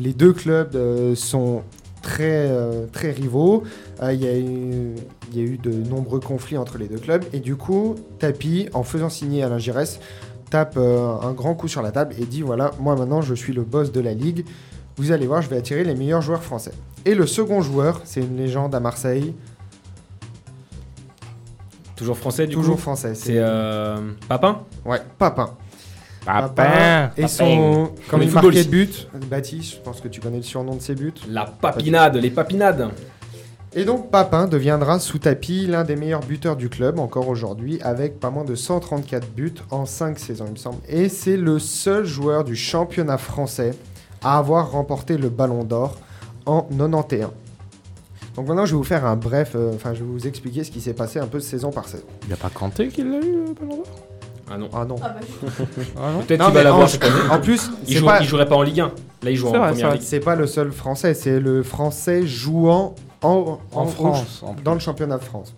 Les 0.00 0.12
deux 0.14 0.32
clubs 0.32 0.74
euh, 0.76 1.14
sont 1.14 1.62
très, 2.06 2.46
euh, 2.48 2.86
très 2.92 3.10
rivaux. 3.10 3.64
Euh, 4.02 4.12
Il 4.12 4.22
y, 4.22 4.28
a 4.28 4.38
eu- 4.38 4.94
il 5.32 5.36
y 5.36 5.40
a 5.40 5.44
eu 5.44 5.58
de 5.58 5.72
nombreux 5.72 6.20
conflits 6.20 6.56
entre 6.56 6.78
les 6.78 6.86
deux 6.86 6.98
clubs. 6.98 7.24
Et 7.32 7.40
du 7.40 7.56
coup, 7.56 7.96
Tapi, 8.20 8.68
en 8.74 8.84
faisant 8.84 9.08
signer 9.10 9.42
Alain 9.42 9.58
Giresse, 9.58 9.98
tape 10.50 10.76
euh, 10.76 11.16
un 11.22 11.32
grand 11.32 11.54
coup 11.54 11.66
sur 11.68 11.82
la 11.82 11.90
table 11.90 12.14
et 12.18 12.24
dit 12.24 12.42
voilà, 12.42 12.70
moi 12.78 12.94
maintenant 12.94 13.20
je 13.20 13.34
suis 13.34 13.52
le 13.52 13.62
boss 13.62 13.90
de 13.90 14.00
la 14.00 14.14
ligue. 14.14 14.44
Vous 14.96 15.10
allez 15.10 15.26
voir, 15.26 15.42
je 15.42 15.48
vais 15.50 15.56
attirer 15.56 15.82
les 15.84 15.94
meilleurs 15.96 16.22
joueurs 16.22 16.42
français. 16.44 16.72
Et 17.04 17.14
le 17.14 17.26
second 17.26 17.60
joueur, 17.60 18.00
c'est 18.04 18.20
une 18.20 18.36
légende 18.36 18.74
à 18.74 18.80
Marseille, 18.80 19.34
Toujours 21.96 22.18
français 22.18 22.46
du 22.46 22.54
toujours 22.54 22.76
coup 22.76 22.82
français. 22.82 23.14
C'est 23.14 23.38
euh, 23.38 23.96
Papin? 24.28 24.60
Ouais, 24.84 25.00
Papin. 25.18 25.50
Papin 26.26 27.12
Et 27.16 27.28
son. 27.28 27.92
Comme 28.10 28.22
il 28.22 28.30
marquait 28.30 28.62
football. 28.62 28.70
but, 28.70 29.08
Baptiste, 29.30 29.76
je 29.76 29.80
pense 29.80 30.00
que 30.00 30.08
tu 30.08 30.20
connais 30.20 30.38
le 30.38 30.42
surnom 30.42 30.74
de 30.74 30.82
ses 30.82 30.94
buts. 30.94 31.14
La 31.30 31.44
papinade, 31.44 32.16
les 32.16 32.30
papinades. 32.30 32.90
Et 33.74 33.84
donc 33.84 34.10
Papin 34.10 34.46
deviendra 34.46 34.98
sous 34.98 35.18
tapis 35.18 35.66
l'un 35.66 35.84
des 35.84 35.96
meilleurs 35.96 36.24
buteurs 36.24 36.56
du 36.56 36.70
club 36.70 36.98
encore 36.98 37.28
aujourd'hui, 37.28 37.78
avec 37.82 38.18
pas 38.18 38.30
moins 38.30 38.44
de 38.44 38.54
134 38.54 39.28
buts 39.34 39.52
en 39.70 39.84
5 39.84 40.18
saisons, 40.18 40.46
il 40.46 40.52
me 40.52 40.56
semble. 40.56 40.78
Et 40.88 41.10
c'est 41.10 41.36
le 41.36 41.58
seul 41.58 42.06
joueur 42.06 42.44
du 42.44 42.56
championnat 42.56 43.18
français 43.18 43.74
à 44.24 44.38
avoir 44.38 44.70
remporté 44.70 45.18
le 45.18 45.28
ballon 45.28 45.62
d'or 45.62 45.98
en 46.46 46.62
91. 46.62 47.28
Donc 48.34 48.48
maintenant, 48.48 48.64
je 48.64 48.72
vais 48.72 48.78
vous 48.78 48.84
faire 48.84 49.04
un 49.04 49.16
bref, 49.16 49.52
euh, 49.54 49.74
enfin, 49.74 49.92
je 49.92 50.00
vais 50.00 50.10
vous 50.10 50.26
expliquer 50.26 50.64
ce 50.64 50.70
qui 50.70 50.80
s'est 50.80 50.94
passé 50.94 51.18
un 51.18 51.26
peu 51.26 51.40
saison 51.40 51.70
par 51.70 51.86
saison. 51.86 52.04
Il 52.22 52.28
n'y 52.28 52.34
a 52.34 52.38
pas 52.38 52.50
Kanté 52.50 52.88
qui 52.88 53.02
l'a 53.02 53.18
eu, 53.18 53.44
le 53.46 53.54
ballon 53.54 53.76
d'or? 53.76 54.15
Ah 54.50 54.56
non. 54.58 54.68
Ah 54.72 54.84
non. 54.84 54.96
Ah 55.02 55.08
bah, 55.08 55.20
Ah 55.96 56.12
non 56.12 56.20
Peut-être 56.22 56.44
qu'il 56.44 56.54
va 56.54 56.62
l'avoir 56.62 56.84
en, 56.84 56.88
cette 56.88 57.02
année. 57.04 57.14
en 57.30 57.40
plus, 57.40 57.70
Il, 57.86 57.94
c'est 57.94 58.00
joue- 58.00 58.06
pas, 58.06 58.20
il 58.20 58.26
jouerait 58.28 58.46
pas 58.46 58.56
en 58.56 58.62
Ligue 58.62 58.80
1. 58.80 58.92
Là, 59.22 59.30
il 59.30 59.36
joue 59.36 59.48
en 59.48 59.50
vrai, 59.50 59.70
première 59.70 59.88
c'est 59.90 59.94
ligue. 59.98 60.02
c'est 60.06 60.20
pas 60.20 60.36
le 60.36 60.46
seul 60.46 60.70
français, 60.72 61.14
c'est 61.14 61.40
le 61.40 61.62
français 61.62 62.26
jouant 62.26 62.94
en, 63.22 63.58
En 63.72 63.86
France, 63.86 64.42
en 64.46 64.54
dans 64.62 64.74
le 64.74 64.80
championnat 64.80 65.18
de 65.18 65.24
France. 65.24 65.54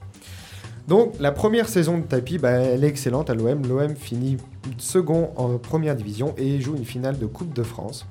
Donc 0.86 1.12
la 1.20 1.32
première 1.32 1.68
saison 1.68 1.99
de 1.99 2.03
tapis, 2.05 2.39
bah, 2.39 2.51
elle 2.53 2.82
est 2.82 2.89
excellente 2.89 3.28
à 3.28 3.34
l'OM. 3.34 3.61
L'OM 3.66 3.95
finit 3.95 4.39
second 4.78 5.30
en 5.36 5.59
première 5.59 5.95
division 5.95 6.34
et 6.39 6.61
joue 6.61 6.76
une 6.76 6.84
finale 6.86 7.18
de 7.18 7.26
Coupe 7.26 7.53
de 7.53 7.62
France. 7.62 8.07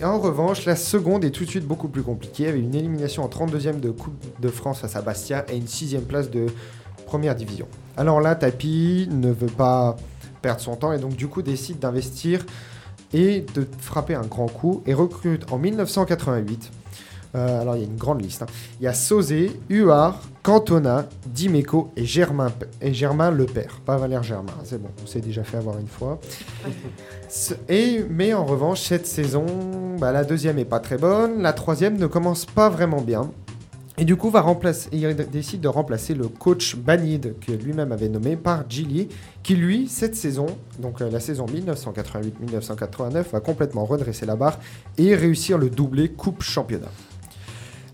Et 0.00 0.04
en 0.04 0.18
revanche, 0.18 0.66
la 0.66 0.76
seconde 0.76 1.24
est 1.24 1.30
tout 1.30 1.44
de 1.44 1.48
suite 1.48 1.66
beaucoup 1.66 1.88
plus 1.88 2.02
compliquée, 2.02 2.48
avec 2.48 2.60
une 2.62 2.74
élimination 2.74 3.22
en 3.22 3.28
32e 3.28 3.78
de 3.80 3.90
Coupe 3.90 4.12
de 4.40 4.48
France 4.48 4.80
face 4.80 4.96
à 4.96 5.00
Bastia 5.02 5.44
et 5.50 5.56
une 5.56 5.68
sixième 5.68 6.02
place 6.02 6.28
de 6.30 6.46
première 7.06 7.34
division. 7.36 7.66
Alors 7.96 8.20
là, 8.20 8.34
Tapi 8.34 9.08
ne 9.10 9.30
veut 9.30 9.46
pas 9.48 9.96
perdre 10.40 10.60
son 10.60 10.76
temps 10.76 10.92
et 10.92 10.98
donc 10.98 11.14
du 11.14 11.28
coup 11.28 11.42
décide 11.42 11.78
d'investir 11.78 12.44
et 13.12 13.44
de 13.54 13.66
frapper 13.78 14.14
un 14.14 14.22
grand 14.26 14.48
coup 14.48 14.82
et 14.86 14.94
recrute 14.94 15.44
en 15.52 15.58
1988. 15.58 16.70
euh, 17.34 17.60
alors 17.60 17.76
il 17.76 17.80
y 17.80 17.84
a 17.84 17.86
une 17.86 17.96
grande 17.96 18.22
liste. 18.22 18.42
hein. 18.42 18.46
Il 18.80 18.84
y 18.84 18.86
a 18.88 18.94
Sauzé, 18.94 19.58
Huard, 19.70 20.20
Cantona, 20.42 21.06
Dimeco 21.26 21.92
et 21.96 22.04
Germain, 22.04 22.50
et 22.80 22.92
Germain 22.92 23.30
Le 23.30 23.46
Père. 23.46 23.80
Pas 23.84 23.96
Valère 23.98 24.22
Germain, 24.22 24.52
c'est 24.64 24.80
bon, 24.82 24.88
on 25.02 25.06
s'est 25.06 25.20
déjà 25.20 25.44
fait 25.44 25.58
avoir 25.58 25.78
une 25.78 25.86
fois. 25.88 26.18
Et, 27.68 28.04
mais 28.10 28.34
en 28.34 28.44
revanche, 28.44 28.80
cette 28.82 29.06
saison, 29.06 29.46
bah, 29.98 30.12
la 30.12 30.24
deuxième 30.24 30.58
est 30.58 30.66
pas 30.66 30.80
très 30.80 30.98
bonne, 30.98 31.40
la 31.40 31.52
troisième 31.54 31.96
ne 31.98 32.06
commence 32.06 32.44
pas 32.44 32.68
vraiment 32.68 33.00
bien. 33.00 33.30
Et 34.02 34.04
du 34.04 34.16
coup, 34.16 34.30
va 34.30 34.44
il 34.90 35.14
décide 35.30 35.60
de 35.60 35.68
remplacer 35.68 36.14
le 36.14 36.26
coach 36.26 36.74
Banid, 36.74 37.36
que 37.38 37.52
lui-même 37.52 37.92
avait 37.92 38.08
nommé, 38.08 38.34
par 38.34 38.68
Gilly, 38.68 39.06
qui 39.44 39.54
lui, 39.54 39.86
cette 39.86 40.16
saison, 40.16 40.46
donc 40.80 41.00
euh, 41.00 41.08
la 41.08 41.20
saison 41.20 41.46
1988-1989, 41.46 43.26
va 43.30 43.38
complètement 43.38 43.84
redresser 43.84 44.26
la 44.26 44.34
barre 44.34 44.58
et 44.98 45.14
réussir 45.14 45.56
le 45.56 45.70
doublé 45.70 46.08
Coupe 46.08 46.42
Championnat. 46.42 46.90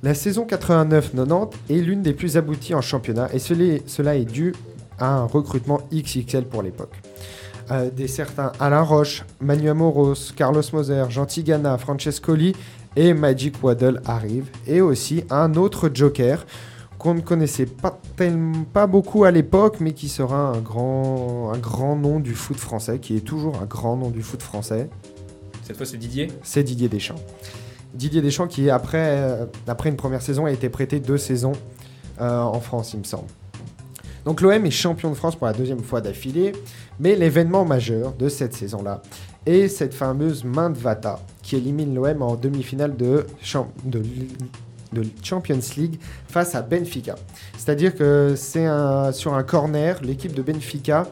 La 0.03 0.15
saison 0.15 0.47
89-90 0.49 1.51
est 1.69 1.75
l'une 1.75 2.01
des 2.01 2.15
plus 2.15 2.39
abouties 2.39 2.75
en 2.75 2.81
championnat 2.81 3.29
et 3.35 3.39
cela- 3.39 4.17
est 4.17 4.25
dû 4.25 4.55
à 4.99 5.11
un 5.11 5.25
recrutement 5.27 5.83
XXL 5.93 6.45
pour 6.45 6.63
l'époque. 6.63 7.03
Euh, 7.71 7.91
des 7.91 8.09
certains 8.09 8.53
Alain 8.61 8.81
Roche, 8.81 9.27
Manu 9.43 9.69
Amoros, 9.69 10.33
Carlos 10.35 10.63
Moser, 10.73 11.05
Jean 11.11 11.27
Tigana, 11.27 11.77
Francescoli 11.77 12.57
et 12.99 13.15
Magic 13.15 13.63
Waddle 13.63 14.03
arrive. 14.05 14.47
Et 14.67 14.81
aussi 14.81 15.23
un 15.31 15.55
autre 15.55 15.89
Joker 15.95 16.45
qu'on 16.99 17.15
ne 17.15 17.21
connaissait 17.21 17.67
pas, 17.67 17.97
tellement, 18.17 18.65
pas 18.65 18.89
beaucoup 18.89 19.23
à 19.23 19.31
l'époque, 19.31 19.77
mais 19.79 19.93
qui 19.93 20.09
sera 20.09 20.49
un 20.49 20.59
grand, 20.59 21.53
un 21.55 21.59
grand 21.59 21.95
nom 21.95 22.19
du 22.19 22.35
foot 22.35 22.57
français, 22.57 22.99
qui 22.99 23.17
est 23.17 23.21
toujours 23.21 23.63
un 23.63 23.67
grand 23.67 23.97
nom 23.97 24.11
du 24.11 24.21
foot 24.21 24.43
français. 24.43 24.91
Cette 25.63 25.77
fois, 25.77 25.87
c'est 25.87 25.97
Didier. 25.97 26.27
C'est 26.43 26.65
Didier 26.65 26.89
Deschamps. 26.89 27.21
Didier 27.95 28.21
Deschamps 28.21 28.49
qui, 28.49 28.69
après, 28.69 29.17
euh, 29.17 29.47
après 29.69 29.91
une 29.91 29.97
première 29.97 30.23
saison, 30.23 30.47
a 30.47 30.51
été 30.51 30.69
prêté 30.69 30.99
deux 30.99 31.19
saisons 31.19 31.53
euh, 32.21 32.41
en 32.41 32.61
France, 32.61 32.95
il 32.95 32.99
me 32.99 33.05
semble. 33.05 33.29
Donc 34.25 34.41
l'OM 34.41 34.67
est 34.67 34.71
champion 34.73 35.11
de 35.11 35.15
France 35.15 35.37
pour 35.37 35.47
la 35.47 35.53
deuxième 35.53 35.85
fois 35.85 36.01
d'affilée, 36.01 36.53
mais 36.99 37.15
l'événement 37.15 37.65
majeur 37.65 38.13
de 38.15 38.29
cette 38.29 38.55
saison-là 38.55 39.03
est 39.47 39.69
cette 39.69 39.95
fameuse 39.95 40.43
main 40.43 40.69
de 40.69 40.77
Vata 40.77 41.21
qui 41.49 41.57
élimine 41.57 41.95
l'OM 41.95 42.21
en 42.21 42.37
demi-finale 42.37 42.95
de, 42.95 43.25
champ- 43.43 43.73
de, 43.83 44.03
de 44.93 45.03
Champions 45.23 45.59
League 45.79 45.99
face 46.29 46.55
à 46.55 46.61
Benfica. 46.61 47.15
C'est-à-dire 47.57 47.95
que 47.95 48.35
c'est 48.37 48.67
sur 49.13 49.33
un 49.33 49.43
corner, 49.45 49.99
l'équipe 50.03 50.35
de 50.35 50.43
Benfica, 50.43 51.07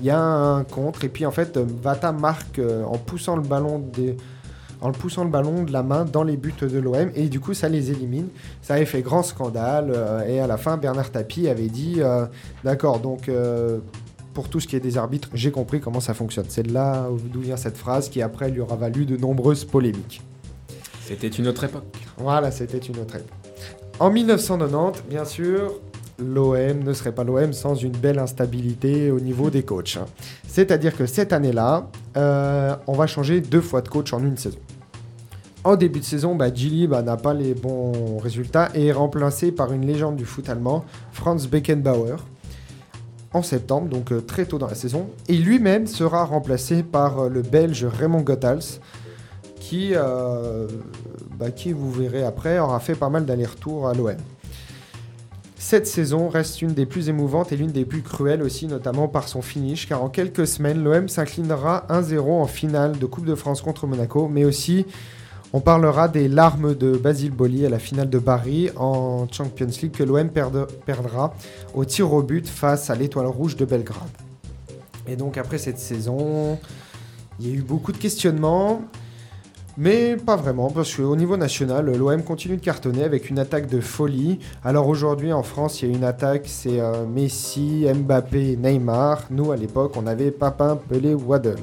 il 0.00 0.06
y 0.06 0.10
a 0.10 0.20
un 0.20 0.62
contre, 0.64 1.04
et 1.04 1.08
puis 1.08 1.24
en 1.24 1.30
fait, 1.30 1.56
Vata 1.56 2.12
marque 2.12 2.58
euh, 2.58 2.84
en 2.84 2.98
poussant 2.98 3.36
le 3.36 3.40
ballon 3.42 3.78
de 3.78 5.72
la 5.72 5.82
main 5.82 6.04
dans 6.04 6.22
les 6.22 6.36
buts 6.36 6.52
de 6.60 6.78
l'OM 6.78 7.10
et 7.14 7.30
du 7.30 7.40
coup 7.40 7.54
ça 7.54 7.70
les 7.70 7.90
élimine. 7.90 8.28
Ça 8.60 8.74
avait 8.74 8.84
fait 8.84 9.00
grand 9.00 9.22
scandale 9.22 9.90
euh, 9.96 10.26
et 10.28 10.38
à 10.38 10.46
la 10.46 10.58
fin 10.58 10.76
Bernard 10.76 11.10
Tapie 11.10 11.48
avait 11.48 11.68
dit 11.68 11.96
euh, 12.00 12.26
d'accord 12.62 13.00
donc 13.00 13.30
euh, 13.30 13.78
pour 14.38 14.48
tout 14.48 14.60
ce 14.60 14.68
qui 14.68 14.76
est 14.76 14.80
des 14.80 14.96
arbitres 14.96 15.28
j'ai 15.34 15.50
compris 15.50 15.80
comment 15.80 15.98
ça 15.98 16.14
fonctionne. 16.14 16.44
C'est 16.48 16.62
de 16.62 16.72
là 16.72 17.08
où- 17.10 17.18
d'où 17.18 17.40
vient 17.40 17.56
cette 17.56 17.76
phrase 17.76 18.08
qui 18.08 18.22
après 18.22 18.48
lui 18.50 18.60
aura 18.60 18.76
valu 18.76 19.04
de 19.04 19.16
nombreuses 19.16 19.64
polémiques. 19.64 20.22
C'était 21.04 21.26
une 21.26 21.48
autre 21.48 21.64
époque. 21.64 21.82
Voilà 22.18 22.52
c'était 22.52 22.78
une 22.78 22.98
autre 23.00 23.16
époque. 23.16 23.32
En 23.98 24.10
1990 24.12 25.02
bien 25.10 25.24
sûr 25.24 25.72
l'OM 26.20 26.84
ne 26.84 26.92
serait 26.92 27.10
pas 27.10 27.24
l'OM 27.24 27.52
sans 27.52 27.74
une 27.74 27.90
belle 27.96 28.20
instabilité 28.20 29.10
au 29.10 29.18
niveau 29.18 29.50
des 29.50 29.64
coachs. 29.64 29.96
hein. 30.00 30.06
C'est-à-dire 30.46 30.96
que 30.96 31.06
cette 31.06 31.32
année-là, 31.32 31.88
euh, 32.16 32.76
on 32.86 32.92
va 32.92 33.08
changer 33.08 33.40
deux 33.40 33.60
fois 33.60 33.82
de 33.82 33.88
coach 33.88 34.12
en 34.12 34.20
une 34.24 34.36
saison. 34.36 34.58
En 35.64 35.74
début 35.74 35.98
de 35.98 36.04
saison, 36.04 36.36
bah, 36.36 36.54
Gilly 36.54 36.86
bah, 36.86 37.02
n'a 37.02 37.16
pas 37.16 37.34
les 37.34 37.54
bons 37.54 38.18
résultats 38.18 38.68
et 38.74 38.86
est 38.86 38.92
remplacé 38.92 39.50
par 39.50 39.72
une 39.72 39.84
légende 39.84 40.14
du 40.14 40.24
foot 40.24 40.48
allemand, 40.48 40.84
Franz 41.12 41.48
Beckenbauer, 41.48 42.16
en 43.32 43.42
septembre, 43.42 43.88
donc 43.88 44.12
euh, 44.12 44.20
très 44.20 44.46
tôt 44.46 44.58
dans 44.58 44.66
la 44.66 44.74
saison. 44.74 45.08
Et 45.28 45.36
lui-même 45.36 45.86
sera 45.86 46.24
remplacé 46.24 46.82
par 46.82 47.20
euh, 47.20 47.28
le 47.28 47.42
Belge 47.42 47.84
Raymond 47.84 48.22
Goethals, 48.22 48.80
qui, 49.60 49.90
euh, 49.94 50.66
bah, 51.38 51.50
qui, 51.50 51.72
vous 51.72 51.90
verrez 51.92 52.24
après, 52.24 52.58
aura 52.58 52.80
fait 52.80 52.94
pas 52.94 53.10
mal 53.10 53.26
d'allers-retours 53.26 53.88
à 53.88 53.94
l'OM. 53.94 54.16
Cette 55.56 55.86
saison 55.86 56.28
reste 56.28 56.62
une 56.62 56.72
des 56.72 56.86
plus 56.86 57.08
émouvantes 57.10 57.52
et 57.52 57.56
l'une 57.56 57.72
des 57.72 57.84
plus 57.84 58.00
cruelles 58.00 58.42
aussi, 58.42 58.66
notamment 58.66 59.08
par 59.08 59.28
son 59.28 59.42
finish, 59.42 59.86
car 59.86 60.02
en 60.02 60.08
quelques 60.08 60.46
semaines, 60.46 60.82
l'OM 60.82 61.08
s'inclinera 61.08 61.84
1-0 61.90 62.20
en 62.20 62.46
finale 62.46 62.98
de 62.98 63.06
Coupe 63.06 63.26
de 63.26 63.34
France 63.34 63.60
contre 63.60 63.86
Monaco, 63.86 64.28
mais 64.28 64.44
aussi 64.44 64.86
on 65.52 65.60
parlera 65.60 66.08
des 66.08 66.28
larmes 66.28 66.74
de 66.74 66.96
Basile 66.96 67.30
Boli 67.30 67.64
à 67.64 67.70
la 67.70 67.78
finale 67.78 68.10
de 68.10 68.18
Paris 68.18 68.70
en 68.76 69.26
Champions 69.30 69.66
League 69.82 69.92
que 69.92 70.02
l'OM 70.02 70.28
perdra 70.28 71.32
au 71.74 71.84
tir 71.84 72.12
au 72.12 72.22
but 72.22 72.46
face 72.46 72.90
à 72.90 72.94
l'Étoile 72.94 73.26
Rouge 73.26 73.56
de 73.56 73.64
Belgrade. 73.64 74.08
Et 75.06 75.16
donc 75.16 75.38
après 75.38 75.58
cette 75.58 75.78
saison, 75.78 76.58
il 77.40 77.48
y 77.48 77.52
a 77.52 77.54
eu 77.54 77.62
beaucoup 77.62 77.92
de 77.92 77.96
questionnements, 77.96 78.82
mais 79.78 80.16
pas 80.16 80.36
vraiment, 80.36 80.70
parce 80.70 80.94
qu'au 80.94 81.16
niveau 81.16 81.38
national, 81.38 81.96
l'OM 81.96 82.22
continue 82.22 82.56
de 82.56 82.62
cartonner 82.62 83.04
avec 83.04 83.30
une 83.30 83.38
attaque 83.38 83.68
de 83.68 83.80
folie. 83.80 84.40
Alors 84.64 84.86
aujourd'hui 84.86 85.32
en 85.32 85.42
France, 85.42 85.80
il 85.80 85.88
y 85.88 85.92
a 85.94 85.96
une 85.96 86.04
attaque, 86.04 86.42
c'est 86.44 86.80
euh, 86.80 87.06
Messi, 87.06 87.86
Mbappé, 87.90 88.56
Neymar. 88.56 89.22
Nous 89.30 89.50
à 89.50 89.56
l'époque, 89.56 89.92
on 89.96 90.06
avait 90.06 90.30
Papin, 90.30 90.76
Pelé, 90.76 91.14
Waddle. 91.14 91.56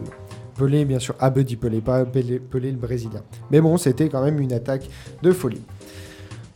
Pelé, 0.57 0.85
bien 0.85 0.99
sûr, 0.99 1.15
Abedi 1.19 1.55
Pelé, 1.55 1.81
pas 1.81 2.05
Pelé, 2.05 2.39
Pelé 2.39 2.71
le 2.71 2.77
Brésilien. 2.77 3.21
Mais 3.51 3.61
bon, 3.61 3.77
c'était 3.77 4.09
quand 4.09 4.23
même 4.23 4.39
une 4.39 4.53
attaque 4.53 4.89
de 5.21 5.31
folie. 5.31 5.61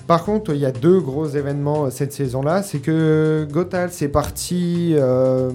Par 0.08 0.24
contre, 0.26 0.54
il 0.54 0.60
y 0.62 0.66
a 0.66 0.72
deux 0.72 1.00
gros 1.02 1.28
événements 1.28 1.86
euh, 1.86 1.90
cette 1.92 2.14
saison-là. 2.14 2.64
C'est 2.64 2.80
que 2.80 3.48
Gothal 3.52 3.92
s'est 3.92 4.08
parti 4.10 4.94
euh, 4.96 5.52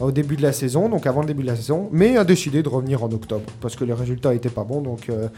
au 0.00 0.12
début 0.12 0.36
de 0.36 0.42
la 0.42 0.52
saison, 0.52 0.88
donc 0.88 1.06
avant 1.06 1.20
le 1.22 1.26
début 1.26 1.42
de 1.42 1.48
la 1.48 1.56
saison, 1.56 1.88
mais 1.92 2.16
a 2.16 2.24
décidé 2.24 2.62
de 2.62 2.68
revenir 2.68 3.02
en 3.02 3.10
octobre 3.10 3.44
parce 3.60 3.74
que 3.74 3.84
les 3.84 3.92
résultats 3.92 4.32
n'étaient 4.32 4.50
pas 4.50 4.64
bons. 4.64 4.82
Donc 4.82 5.08
euh, 5.08 5.28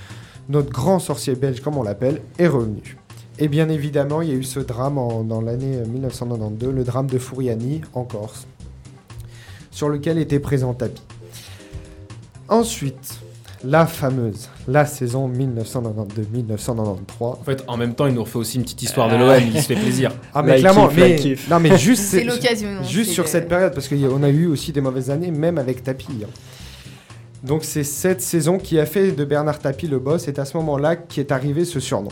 notre 0.49 0.71
grand 0.71 0.99
sorcier 0.99 1.35
belge, 1.37 1.61
comme 1.61 1.79
on 1.79 1.83
l'appelle, 1.83 2.21
est 2.39 2.49
revenu. 2.49 2.99
Et 3.39 3.49
bien 3.49 3.69
évidemment, 3.69 4.21
il 4.23 4.29
y 4.29 4.33
a 4.33 4.37
eu 4.37 4.45
ce 4.45 4.61
drame 4.61 4.99
en- 4.99 5.25
dans 5.25 5.41
l'année 5.41 5.77
euh, 5.77 5.87
1992, 5.87 6.75
le 6.75 6.85
drame 6.85 7.07
de 7.07 7.19
Fouriani 7.19 7.81
en 7.95 8.05
Corse, 8.05 8.47
sur 9.71 9.89
lequel 9.89 10.19
était 10.19 10.39
présent 10.39 10.75
Tapi. 10.75 11.01
Ensuite, 12.49 13.19
la 13.65 13.87
fameuse, 13.87 14.49
la 14.69 14.85
saison 14.85 15.29
1992-1993. 15.29 16.97
En 17.21 17.35
fait, 17.45 17.65
en 17.67 17.77
même 17.77 17.95
temps, 17.95 18.07
il 18.07 18.15
nous 18.15 18.23
refait 18.25 18.37
aussi 18.39 18.57
une 18.59 18.63
petite 18.65 18.83
histoire 18.83 19.09
de 19.09 19.17
l'OM, 19.17 19.43
il 19.55 19.61
se 19.61 19.67
fait 19.69 19.75
plaisir. 19.77 20.13
Ah 20.35 20.43
mais 20.43 20.59
clairement, 20.59 20.91
mais, 20.95 21.17
non 21.51 21.61
mais 21.61 21.79
juste, 21.79 22.03
C'est 22.11 22.25
l'occasion. 22.25 22.71
non, 22.73 22.83
juste 22.83 23.09
c'est 23.09 23.15
sur 23.15 23.23
le- 23.25 23.29
cette 23.31 23.49
période, 23.49 23.73
parce 23.75 23.89
qu'on 23.89 24.23
a 24.23 24.29
eu 24.29 24.47
aussi 24.47 24.73
des 24.73 24.81
mauvaises 24.83 25.11
années, 25.11 25.31
même 25.31 25.57
avec 25.59 25.83
Tapi. 25.83 26.07
hein. 26.25 26.29
Donc 27.43 27.65
c'est 27.65 27.85
cette 27.85 28.21
saison 28.23 28.59
qui 28.59 28.79
a 28.79 28.87
fait 28.87 29.13
de 29.13 29.25
Bernard 29.25 29.59
Tapie 29.59 29.87
le 29.87 29.99
boss, 29.99 30.23
et 30.23 30.25
c'est 30.27 30.39
à 30.39 30.45
ce 30.45 30.57
moment-là 30.59 30.97
qu'est 30.97 31.31
arrivé 31.33 31.65
ce 31.65 31.81
surnom. 31.81 32.09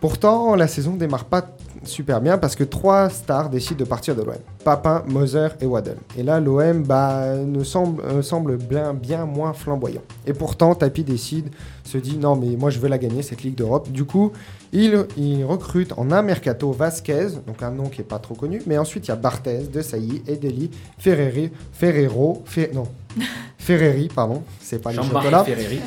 Pourtant, 0.00 0.54
la 0.54 0.68
saison 0.68 0.96
démarre 0.96 1.24
pas 1.24 1.46
super 1.86 2.20
bien 2.20 2.38
parce 2.38 2.56
que 2.56 2.64
trois 2.64 3.08
stars 3.10 3.50
décident 3.50 3.78
de 3.80 3.84
partir 3.84 4.14
de 4.14 4.22
l'OM. 4.22 4.34
Papin, 4.64 5.02
Moser 5.08 5.48
et 5.60 5.66
Waddle. 5.66 5.96
Et 6.16 6.22
là, 6.22 6.40
l'OM 6.40 6.82
bah, 6.82 7.34
ne 7.36 7.62
semble, 7.64 8.02
euh, 8.04 8.22
semble 8.22 8.56
bien, 8.56 8.94
bien 8.94 9.24
moins 9.26 9.52
flamboyant. 9.52 10.02
Et 10.26 10.32
pourtant, 10.32 10.74
Tapi 10.74 11.04
décide, 11.04 11.50
se 11.84 11.98
dit 11.98 12.16
non 12.16 12.34
mais 12.36 12.56
moi 12.56 12.70
je 12.70 12.78
veux 12.78 12.88
la 12.88 12.98
gagner 12.98 13.22
cette 13.22 13.42
Ligue 13.42 13.54
d'Europe. 13.56 13.90
Du 13.90 14.04
coup, 14.04 14.32
il, 14.72 15.06
il 15.16 15.44
recrute 15.44 15.92
en 15.96 16.10
un 16.10 16.22
mercato 16.22 16.72
Vasquez, 16.72 17.28
donc 17.46 17.62
un 17.62 17.70
nom 17.70 17.84
qui 17.88 18.00
est 18.00 18.04
pas 18.04 18.18
trop 18.18 18.34
connu, 18.34 18.62
mais 18.66 18.78
ensuite 18.78 19.06
il 19.06 19.08
y 19.08 19.12
a 19.12 19.16
Barthez, 19.16 19.64
De 19.72 19.82
Sailly, 19.82 20.22
Edeli, 20.26 20.70
Ferreri, 20.98 21.50
Ferrero, 21.72 22.42
Fe- 22.46 22.72
non, 22.72 22.84
Ferreri, 23.58 24.08
pardon, 24.14 24.42
c'est 24.60 24.80
pas 24.82 24.90
les 24.92 24.96
chocolats, 25.02 25.44
Ferreri. 25.44 25.80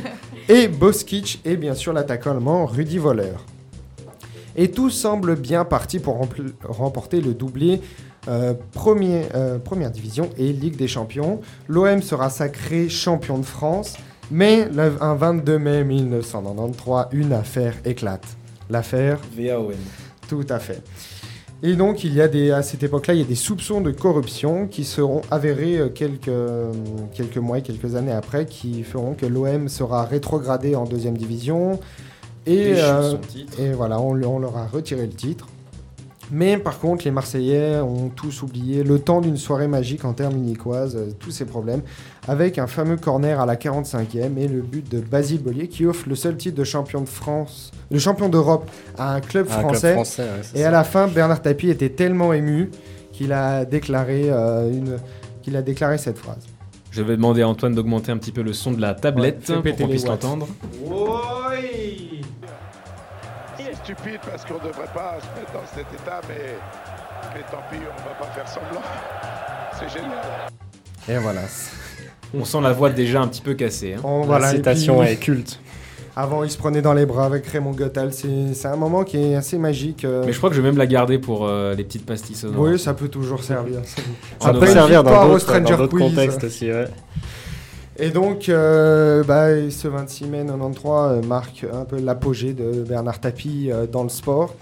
et 0.49 0.67
Boskic 0.67 1.41
et 1.43 1.57
bien 1.57 1.73
sûr 1.73 1.93
l'attaquant 1.93 2.31
allemand 2.31 2.65
Rudi 2.65 2.97
Voller. 2.99 3.33
Et 4.57 4.71
tout 4.71 4.89
semble 4.89 5.35
bien 5.35 5.65
parti 5.65 5.99
pour 5.99 6.19
remporter 6.67 7.21
le 7.21 7.33
doublé 7.35 7.79
euh, 8.27 8.53
premier, 8.73 9.27
euh, 9.35 9.59
première 9.59 9.91
division 9.91 10.29
et 10.37 10.51
Ligue 10.51 10.75
des 10.75 10.87
Champions. 10.87 11.39
L'OM 11.67 12.01
sera 12.01 12.29
sacré 12.29 12.89
champion 12.89 13.37
de 13.37 13.45
France, 13.45 13.95
mais 14.31 14.67
le, 14.67 14.93
un 14.99 15.15
22 15.15 15.59
mai 15.59 15.83
1993, 15.83 17.07
une 17.11 17.33
affaire 17.33 17.75
éclate. 17.85 18.25
L'affaire 18.69 19.19
VAOM. 19.37 19.75
tout 20.27 20.45
à 20.49 20.59
fait. 20.59 20.83
Et 21.63 21.75
donc, 21.75 22.03
il 22.03 22.13
y 22.13 22.21
a 22.21 22.27
des, 22.27 22.51
à 22.51 22.61
cette 22.61 22.83
époque-là, 22.83 23.15
il 23.15 23.19
y 23.19 23.23
a 23.23 23.27
des 23.27 23.33
soupçons 23.33 23.81
de 23.81 23.89
corruption 23.89 24.67
qui 24.67 24.83
seront 24.83 25.21
avérés 25.31 25.77
euh, 25.77 25.89
quelques, 25.89 26.27
euh, 26.27 26.71
quelques 27.15 27.37
mois 27.37 27.57
et 27.57 27.61
quelques 27.63 27.95
années 27.95 28.11
après, 28.11 28.45
qui 28.45 28.83
feront 28.83 29.15
que 29.15 29.25
l'OM 29.25 29.67
sera 29.67 30.05
rétrogradé 30.05 30.75
en 30.75 30.83
deuxième 30.83 31.17
division. 31.17 31.79
Et, 32.47 32.81
euh, 32.81 33.11
son 33.11 33.17
titre. 33.17 33.59
et 33.59 33.71
voilà, 33.71 33.99
on, 33.99 34.13
leur 34.13 34.57
a 34.57 34.67
retiré 34.67 35.03
le 35.03 35.13
titre. 35.13 35.47
Mais 36.29 36.57
par 36.57 36.79
contre, 36.79 37.05
les 37.05 37.11
Marseillais 37.11 37.79
ont 37.79 38.09
tous 38.09 38.41
oublié 38.41 38.83
le 38.83 38.99
temps 38.99 39.21
d'une 39.21 39.37
soirée 39.37 39.67
magique 39.67 40.03
en 40.03 40.13
termes 40.13 40.35
unicoises, 40.35 40.95
euh, 40.95 41.11
tous 41.17 41.31
ces 41.31 41.45
problèmes, 41.45 41.81
avec 42.27 42.57
un 42.57 42.67
fameux 42.67 42.97
corner 42.97 43.39
à 43.39 43.45
la 43.45 43.55
45e 43.55 44.37
et 44.37 44.47
le 44.47 44.61
but 44.61 44.89
de 44.91 44.99
Basile 44.99 45.41
Bollier 45.41 45.67
qui 45.69 45.85
offre 45.85 46.09
le 46.09 46.15
seul 46.15 46.35
titre 46.35 46.57
de 46.57 46.65
champion 46.65 47.01
de 47.01 47.07
France, 47.07 47.71
le 47.89 47.99
champion 47.99 48.27
d'Europe 48.27 48.69
à 48.97 49.13
un 49.13 49.21
club 49.21 49.47
un 49.49 49.55
club 49.55 49.75
français. 49.75 49.95
ouais, 49.95 50.25
Et 50.55 50.61
ça. 50.61 50.67
à 50.67 50.71
la 50.71 50.83
fin, 50.83 51.07
Bernard 51.07 51.41
Tapie 51.41 51.69
était 51.69 51.89
tellement 51.89 52.33
ému 52.33 52.71
qu'il 53.13 53.31
a 53.31 53.63
déclaré 53.63 54.25
euh, 54.29 54.69
une, 54.69 54.97
qu'il 55.41 55.55
a 55.55 55.61
déclaré 55.61 55.97
cette 55.97 56.17
phrase. 56.17 56.45
Je 56.91 57.01
vais 57.01 57.15
demander 57.15 57.41
à 57.41 57.47
Antoine 57.47 57.73
d'augmenter 57.73 58.11
un 58.11 58.17
petit 58.17 58.31
peu 58.31 58.41
le 58.41 58.53
son 58.53 58.71
de 58.71 58.81
la 58.81 58.93
tablette 58.95 59.47
Ouais, 59.49 59.55
pour 59.55 59.75
qu'on 59.75 59.83
les 59.83 59.89
puisse 59.89 60.05
l'entendre. 60.05 60.47
C'est 60.73 60.87
stupide 63.95 64.19
parce 64.29 64.43
qu'on 64.43 64.55
ne 64.55 64.67
devrait 64.67 64.89
pas 64.93 65.17
se 65.21 65.39
mettre 65.39 65.53
dans 65.53 65.65
cet 65.73 65.85
état, 65.93 66.19
mais, 66.27 66.55
mais 67.33 67.41
tant 67.49 67.63
pis, 67.71 67.77
on 67.81 68.09
va 68.09 68.15
pas 68.25 68.31
faire 68.33 68.47
semblant. 68.47 68.81
C'est 69.79 69.89
génial. 69.89 70.19
Et 71.09 71.17
voilà. 71.21 71.41
On 72.37 72.43
sent 72.43 72.59
la 72.61 72.73
voix 72.73 72.89
déjà 72.89 73.21
un 73.21 73.27
petit 73.27 73.41
peu 73.41 73.53
cassée. 73.53 73.93
hein. 73.97 74.01
On- 74.03 74.21
La 74.21 74.25
voilà, 74.25 74.51
et 74.53 74.55
citation 74.57 74.99
puis, 74.99 75.09
est 75.09 75.15
culte. 75.15 75.59
Avant, 76.17 76.43
il 76.43 76.49
se 76.49 76.57
prenait 76.57 76.81
dans 76.81 76.93
les 76.93 77.05
bras 77.05 77.25
avec 77.27 77.45
Raymond 77.45 77.71
Goethals. 77.73 78.11
C'est 78.11 78.53
c'est 78.55 78.67
un 78.67 78.75
moment 78.75 79.03
qui 79.03 79.17
est 79.17 79.35
assez 79.35 79.57
magique. 79.59 80.03
euh. 80.03 80.23
Mais 80.25 80.33
je 80.33 80.37
crois 80.39 80.49
que 80.49 80.55
je 80.55 80.61
vais 80.61 80.67
même 80.67 80.77
la 80.77 80.87
garder 80.87 81.19
pour 81.19 81.45
euh, 81.47 81.75
les 81.75 81.83
petites 81.83 82.05
pastilles 82.07 82.35
sonores. 82.35 82.59
Oui, 82.59 82.79
ça 82.79 82.93
peut 82.95 83.07
toujours 83.07 83.43
servir. 83.43 83.79
Ça 84.41 84.51
peut 84.51 84.65
servir 84.65 85.03
dans 85.03 85.27
d'autres 85.29 85.87
contextes 85.87 86.43
aussi. 86.43 86.71
ouais. 86.71 86.87
Et 87.99 88.11
donc, 88.11 88.47
euh, 88.47 89.23
bah, 89.23 89.47
ce 89.71 89.87
26 89.87 90.25
mai 90.25 90.45
93 90.45 90.85
euh, 90.85 91.21
marque 91.23 91.65
un 91.73 91.83
peu 91.83 91.99
l'apogée 91.99 92.53
de 92.53 92.83
Bernard 92.83 93.19
Tapie 93.19 93.69
euh, 93.71 93.87
dans 93.87 94.03
le 94.03 94.09
sport. 94.09 94.53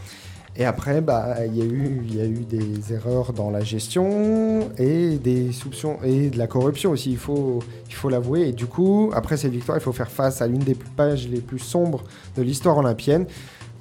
Et 0.58 0.64
après, 0.64 1.02
bah, 1.02 1.46
il 1.46 1.58
y, 1.58 1.62
a 1.62 2.26
eu- 2.26 2.46
des 2.50 2.94
erreurs 2.94 3.34
dans 3.34 3.50
la 3.50 3.60
gestion 3.60 4.70
et 4.78 5.18
des 5.18 5.52
soupçons 5.52 5.98
et 6.02 6.30
de 6.30 6.38
la 6.38 6.48
corruption 6.48 6.92
aussi, 6.92 7.12
il 7.12 7.18
faut 7.18 7.62
l'avouer. 8.10 8.48
Et 8.48 8.52
du 8.54 8.66
coup, 8.66 9.12
après 9.14 9.36
cette 9.36 9.52
victoire, 9.52 9.78
il 9.78 9.82
faut 9.82 9.92
faire 9.92 10.10
face 10.10 10.42
à 10.42 10.48
l'une 10.48 10.60
des 10.60 10.76
pages 10.96 11.28
les 11.28 11.42
plus 11.42 11.60
sombres 11.60 12.06
de 12.38 12.42
l'histoire 12.42 12.78
olympienne. 12.78 13.26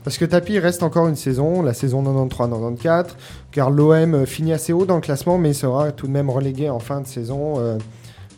Parce 0.03 0.19
que 0.19 0.25
Tapie 0.25 0.59
reste 0.59 0.83
encore 0.83 1.07
une 1.07 1.15
saison, 1.15 1.63
la 1.63 1.75
saison 1.75 2.03
93-94, 2.03 3.05
car 3.53 3.71
l'OM 3.71 4.27
finit 4.27 4.53
assez 4.53 4.73
haut 4.73 4.85
dans 4.85 4.97
le 4.97 5.01
classement, 5.01 5.39
mais 5.39 5.53
sera 5.53 5.93
tout 5.93 6.09
de 6.09 6.13
même 6.13 6.29
relégué 6.29 6.69
en 6.71 6.81
fin 6.81 7.01
de 7.01 7.07
saison, 7.07 7.55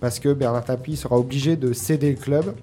parce 0.07 0.21
que 0.21 0.33
Bernard 0.33 0.65
Tapie 0.65 0.95
sera 0.95 1.19
obligé 1.19 1.57
de 1.57 1.73
céder 1.73 2.11
le 2.11 2.17
club. 2.17 2.55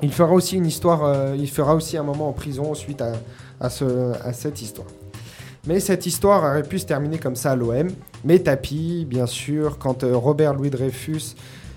Il 0.00 0.12
fera 0.12 0.32
aussi 0.32 0.54
une 0.54 0.66
histoire, 0.66 1.02
euh, 1.02 1.34
il 1.36 1.50
fera 1.50 1.74
aussi 1.74 1.96
un 1.96 2.04
moment 2.04 2.28
en 2.28 2.32
prison 2.32 2.72
suite 2.74 3.02
à, 3.02 3.14
à, 3.60 3.68
ce- 3.68 4.12
à 4.24 4.32
cette 4.32 4.62
histoire. 4.62 4.86
Mais 5.66 5.80
cette 5.80 6.06
histoire 6.06 6.44
aurait 6.44 6.62
pu 6.62 6.78
se 6.78 6.86
terminer 6.86 7.18
comme 7.18 7.34
ça 7.34 7.50
à 7.50 7.56
l'OM. 7.56 7.88
Mais 8.24 8.38
Tapie, 8.38 9.04
bien 9.10 9.26
sûr, 9.26 9.76
quand 9.80 10.04
euh, 10.04 10.16
Robert 10.16 10.54
Louis 10.54 10.70
Dreyfus, 10.70 11.34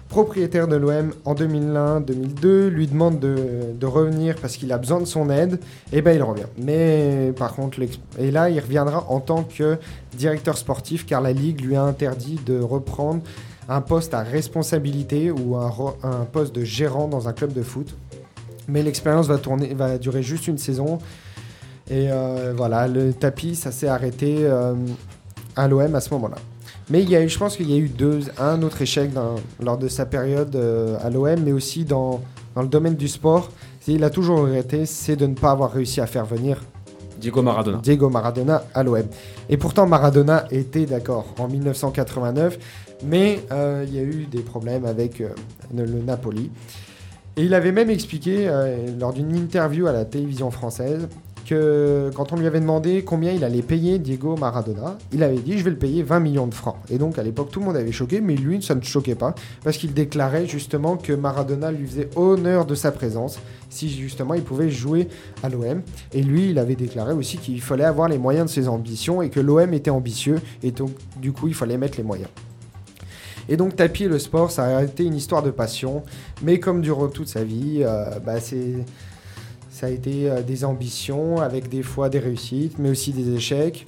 propriétaire 0.08 0.68
de 0.68 0.76
l'OM 0.76 1.14
en 1.26 1.34
2001-2002, 1.34 2.68
lui 2.68 2.86
demande 2.86 3.20
de, 3.20 3.86
revenir 3.88 4.36
parce 4.36 4.56
qu'il 4.56 4.72
a 4.72 4.78
besoin 4.78 5.00
de 5.00 5.06
son 5.06 5.32
aide, 5.32 5.60
et 5.92 6.04
ben 6.04 6.16
il 6.16 6.22
revient. 6.22 6.46
Mais 6.60 7.34
par 7.36 7.56
contre, 7.56 7.80
et 8.20 8.30
là, 8.30 8.52
il 8.52 8.60
reviendra 8.60 9.06
en 9.10 9.20
tant 9.20 9.42
que 9.46 9.80
directeur 10.16 10.58
sportif 10.58 11.08
car 11.08 11.22
la 11.22 11.34
Ligue 11.34 11.62
lui 11.62 11.76
a 11.76 11.82
interdit 11.82 12.40
de 12.46 12.60
reprendre 12.60 13.24
un 13.72 13.82
poste 13.82 14.14
à 14.14 14.20
responsabilité 14.20 15.32
ou 15.32 15.56
un, 15.56 16.26
poste 16.32 16.54
de 16.54 16.64
gérant 16.64 17.08
dans 17.08 17.30
un 17.30 17.34
club 17.34 17.54
de 17.54 17.62
foot. 17.62 17.96
Mais 18.68 18.84
l'expérience 18.84 19.28
va, 19.28 19.38
tourner, 19.38 19.74
va 19.74 19.98
durer 19.98 20.22
juste 20.22 20.48
une 20.48 20.58
saison. 20.58 21.00
Et 21.90 22.12
euh, 22.12 22.54
voilà, 22.56 22.88
le 22.88 23.14
tapis, 23.14 23.56
ça 23.56 23.72
s'est 23.72 23.88
arrêté 23.88 24.40
euh, 24.42 24.74
à 25.56 25.68
l'OM 25.68 25.96
à 25.96 26.02
ce 26.02 26.14
moment-là. 26.14 26.38
Mais 26.90 27.02
il 27.02 27.10
y 27.10 27.16
a 27.16 27.22
eu, 27.22 27.30
je 27.30 27.38
pense 27.40 27.56
qu'il 27.56 27.72
y 27.72 27.74
a 27.74 27.78
eu 27.78 27.88
deux, 27.88 28.20
un 28.38 28.62
autre 28.62 28.82
échec 28.82 29.14
dans- 29.14 29.36
lors 29.62 29.78
de 29.78 29.88
sa 29.88 30.06
période 30.06 30.54
euh, 30.56 30.98
à 31.02 31.10
l'OM, 31.10 31.40
mais 31.42 31.54
aussi 31.54 31.86
dans, 31.86 32.22
dans 32.56 32.62
le 32.62 32.68
domaine 32.68 32.96
du 32.96 33.08
sport. 33.08 33.52
Il 33.88 34.04
a 34.04 34.10
toujours 34.10 34.42
regretté, 34.42 34.86
c'est 34.86 35.16
de 35.16 35.26
ne 35.26 35.34
pas 35.34 35.52
avoir 35.52 35.72
réussi 35.72 36.02
à 36.02 36.08
faire 36.08 36.26
venir 36.26 36.62
Diego 37.22 37.42
Maradona. 37.42 37.80
Diego 37.82 38.10
Maradona 38.10 38.64
à 38.74 38.84
l'OM. 38.84 39.04
Et 39.48 39.58
pourtant, 39.58 39.86
Maradona 39.86 40.46
était 40.50 40.86
d'accord 40.86 41.26
en 41.40 41.48
1989, 41.48 42.58
mais 43.04 43.44
euh, 43.52 43.86
il 43.88 43.96
y 43.96 44.00
a 44.00 44.04
eu 44.04 44.26
des 44.26 44.42
problèmes 44.42 44.86
avec 44.86 45.22
euh, 45.22 45.30
le 45.76 45.86
Napoli. 46.02 46.50
Et 47.38 47.44
il 47.44 47.54
avait 47.54 47.72
même 47.72 47.90
expliqué 47.90 48.48
euh, 48.48 48.88
lors 49.00 49.14
d'une 49.14 49.36
interview 49.36 49.88
à 49.88 49.94
la 49.94 50.06
télévision 50.06 50.52
française 50.52 51.08
que 51.46 52.12
quand 52.16 52.34
on 52.34 52.36
lui 52.36 52.46
avait 52.46 52.60
demandé 52.60 53.04
combien 53.04 53.32
il 53.32 53.44
allait 53.44 53.62
payer 53.62 54.00
Diego 54.00 54.38
Maradona, 54.38 54.98
il 55.12 55.24
avait 55.24 55.40
dit 55.40 55.58
je 55.58 55.64
vais 55.64 55.72
le 55.72 55.78
payer 55.78 56.04
20 56.04 56.20
millions 56.20 56.48
de 56.48 56.54
francs. 56.54 56.76
Et 56.90 56.98
donc 56.98 57.18
à 57.18 57.24
l'époque 57.24 57.52
tout 57.52 57.60
le 57.60 57.66
monde 57.66 57.78
avait 57.78 57.92
choqué, 57.92 58.22
mais 58.22 58.36
lui 58.36 58.62
ça 58.62 58.76
ne 58.76 58.82
choquait 58.82 59.16
pas 59.16 59.34
parce 59.64 59.78
qu'il 59.78 59.94
déclarait 59.94 60.46
justement 60.46 60.98
que 60.98 61.14
Maradona 61.14 61.72
lui 61.72 61.88
faisait 61.88 62.10
honneur 62.16 62.66
de 62.66 62.76
sa 62.76 62.92
présence 62.92 63.40
si 63.70 63.90
justement 63.90 64.34
il 64.34 64.44
pouvait 64.44 64.70
jouer 64.70 65.08
à 65.42 65.50
l'OM. 65.50 65.82
Et 66.14 66.22
lui 66.22 66.52
il 66.52 66.60
avait 66.60 66.76
déclaré 66.76 67.14
aussi 67.14 67.38
qu'il 67.38 67.62
fallait 67.62 67.86
avoir 67.86 68.08
les 68.08 68.18
moyens 68.18 68.46
de 68.46 68.52
ses 68.52 68.68
ambitions 68.68 69.22
et 69.22 69.30
que 69.30 69.40
l'OM 69.40 69.74
était 69.74 69.92
ambitieux 69.92 70.40
et 70.64 70.72
donc 70.72 70.92
du 71.18 71.32
coup 71.32 71.48
il 71.48 71.56
fallait 71.56 71.78
mettre 71.78 71.98
les 71.98 72.04
moyens. 72.04 72.30
Et 73.50 73.58
donc 73.58 73.76
Tapis 73.76 74.06
et 74.06 74.08
le 74.08 74.20
sport, 74.20 74.52
ça 74.52 74.78
a 74.78 74.84
été 74.84 75.04
une 75.04 75.16
histoire 75.16 75.44
de 75.44 75.52
passion, 75.52 76.04
mais 76.42 76.60
comme 76.60 76.82
durant 76.82 77.08
toute 77.08 77.28
sa 77.28 77.44
vie, 77.44 77.80
euh, 77.82 78.20
bah, 78.26 78.40
c'est, 78.40 78.86
ça 79.70 79.88
a 79.88 79.90
été 79.90 80.30
euh, 80.30 80.42
des 80.42 80.64
ambitions 80.64 81.42
avec 81.42 81.70
des 81.70 81.84
fois 81.84 82.10
des 82.10 82.20
réussites, 82.20 82.78
mais 82.80 82.90
aussi 82.90 83.12
des 83.12 83.34
échecs, 83.34 83.86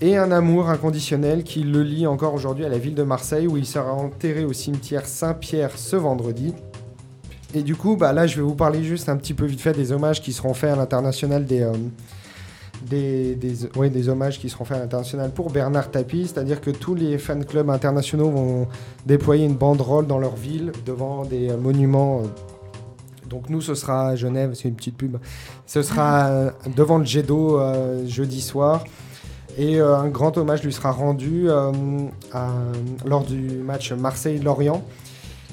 et 0.00 0.16
un 0.16 0.30
amour 0.30 0.68
inconditionnel 0.68 1.42
qui 1.42 1.64
le 1.64 1.82
lie 1.82 2.06
encore 2.06 2.34
aujourd'hui 2.34 2.64
à 2.64 2.68
la 2.68 2.78
ville 2.78 2.94
de 2.94 3.02
Marseille, 3.02 3.46
où 3.46 3.56
il 3.56 3.66
sera 3.66 3.92
enterré 3.92 4.44
au 4.44 4.52
cimetière 4.52 5.06
Saint-Pierre 5.06 5.76
ce 5.76 5.96
vendredi. 5.96 6.54
Et 7.54 7.62
du 7.62 7.74
coup, 7.74 7.96
bah, 7.96 8.12
là, 8.12 8.26
je 8.26 8.36
vais 8.36 8.42
vous 8.42 8.54
parler 8.54 8.84
juste 8.84 9.08
un 9.08 9.16
petit 9.16 9.34
peu 9.34 9.46
vite 9.46 9.60
fait 9.60 9.72
des 9.72 9.90
hommages 9.90 10.20
qui 10.20 10.32
seront 10.32 10.54
faits 10.54 10.70
à 10.70 10.76
l'international 10.76 11.46
des, 11.46 11.62
euh, 11.62 11.72
des, 12.82 13.34
des, 13.34 13.66
ouais, 13.76 13.90
des 13.90 14.08
hommages 14.08 14.38
qui 14.38 14.48
seront 14.48 14.64
faits 14.64 14.76
à 14.76 14.80
l'international 14.80 15.30
pour 15.30 15.50
Bernard 15.50 15.90
Tapie, 15.90 16.26
c'est-à-dire 16.26 16.60
que 16.60 16.70
tous 16.70 16.94
les 16.94 17.18
fan 17.18 17.44
clubs 17.44 17.68
internationaux 17.70 18.30
vont 18.30 18.68
déployer 19.06 19.44
une 19.44 19.56
banderole 19.56 20.06
dans 20.06 20.18
leur 20.18 20.36
ville 20.36 20.72
devant 20.86 21.24
des 21.24 21.50
euh, 21.50 21.56
monuments. 21.56 22.20
euh. 22.20 22.26
Donc 23.28 23.50
nous, 23.50 23.60
ce 23.60 23.74
sera 23.74 24.08
à 24.08 24.16
Genève, 24.16 24.52
c'est 24.54 24.68
une 24.68 24.74
petite 24.74 24.96
pub. 24.96 25.18
Ce 25.66 25.82
sera 25.82 26.28
euh, 26.28 26.50
devant 26.76 26.98
le 26.98 27.04
jet 27.04 27.26
jeudi 28.06 28.40
soir. 28.40 28.84
Et 29.58 29.80
un 29.80 30.06
grand 30.06 30.38
hommage 30.38 30.62
lui 30.62 30.72
sera 30.72 30.92
rendu 30.92 31.48
lors 33.04 33.24
du 33.24 33.40
match 33.58 33.90
Marseille-Lorient. 33.90 34.84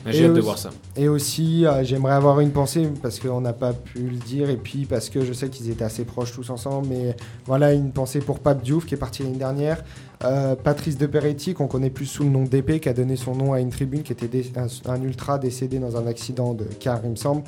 J'ai 0.07 0.21
Et 0.21 0.25
hâte 0.25 0.33
de 0.33 0.37
aussi- 0.37 0.41
voir 0.45 0.57
ça. 0.59 0.69
Et 0.95 1.07
aussi, 1.07 1.65
euh, 1.65 1.83
j'aimerais 1.83 2.13
avoir 2.13 2.39
une 2.39 2.51
pensée, 2.51 2.87
parce 3.01 3.19
qu'on 3.19 3.41
n'a 3.41 3.53
pas 3.53 3.73
pu 3.73 3.99
le 3.99 4.17
dire, 4.17 4.49
et 4.49 4.57
puis 4.57 4.85
parce 4.85 5.09
que 5.09 5.25
je 5.25 5.33
sais 5.33 5.49
qu'ils 5.49 5.69
étaient 5.71 5.83
assez 5.83 6.05
proches 6.05 6.31
tous 6.31 6.49
ensemble, 6.51 6.87
mais 6.89 7.15
voilà, 7.47 7.73
une 7.73 7.91
pensée 7.91 8.19
pour 8.19 8.39
Pape 8.39 8.61
Diouf, 8.61 8.85
qui 8.85 8.93
est 8.93 8.97
parti 8.97 9.23
l'année 9.23 9.37
dernière, 9.37 9.83
euh, 10.23 10.55
Patrice 10.55 10.97
de 10.97 11.07
Peretti, 11.07 11.53
qu'on 11.55 11.67
connaît 11.67 11.89
plus 11.89 12.05
sous 12.05 12.23
le 12.23 12.29
nom 12.29 12.43
d'épée, 12.43 12.79
qui 12.79 12.87
a 12.89 12.93
donné 12.93 13.15
son 13.15 13.35
nom 13.35 13.53
à 13.53 13.59
une 13.59 13.69
tribune, 13.71 14.03
qui 14.03 14.13
était 14.13 14.29
un, 14.55 14.67
un 14.91 15.01
ultra 15.01 15.39
décédé 15.39 15.79
dans 15.79 15.97
un 15.97 16.05
accident 16.07 16.53
de 16.53 16.65
car, 16.79 16.99
il 17.03 17.09
me 17.11 17.15
semble. 17.15 17.41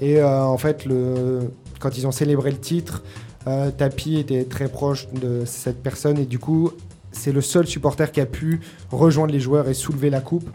Et 0.00 0.18
euh, 0.20 0.42
en 0.42 0.56
fait, 0.56 0.86
le, 0.86 1.50
quand 1.80 1.98
ils 1.98 2.06
ont 2.06 2.12
célébré 2.12 2.50
le 2.50 2.58
titre, 2.58 3.02
euh, 3.46 3.70
Tapi 3.70 4.18
était 4.18 4.44
très 4.44 4.68
proche 4.68 5.06
de 5.12 5.42
cette 5.44 5.82
personne, 5.82 6.18
et 6.18 6.24
du 6.26 6.38
coup, 6.38 6.70
c'est 7.12 7.32
le 7.32 7.40
seul 7.40 7.66
supporter 7.66 8.10
qui 8.12 8.20
a 8.20 8.26
pu 8.26 8.60
rejoindre 8.90 9.32
les 9.32 9.40
joueurs 9.40 9.68
et 9.68 9.74
soulever 9.74 10.08
la 10.10 10.20
coupe. 10.20 10.48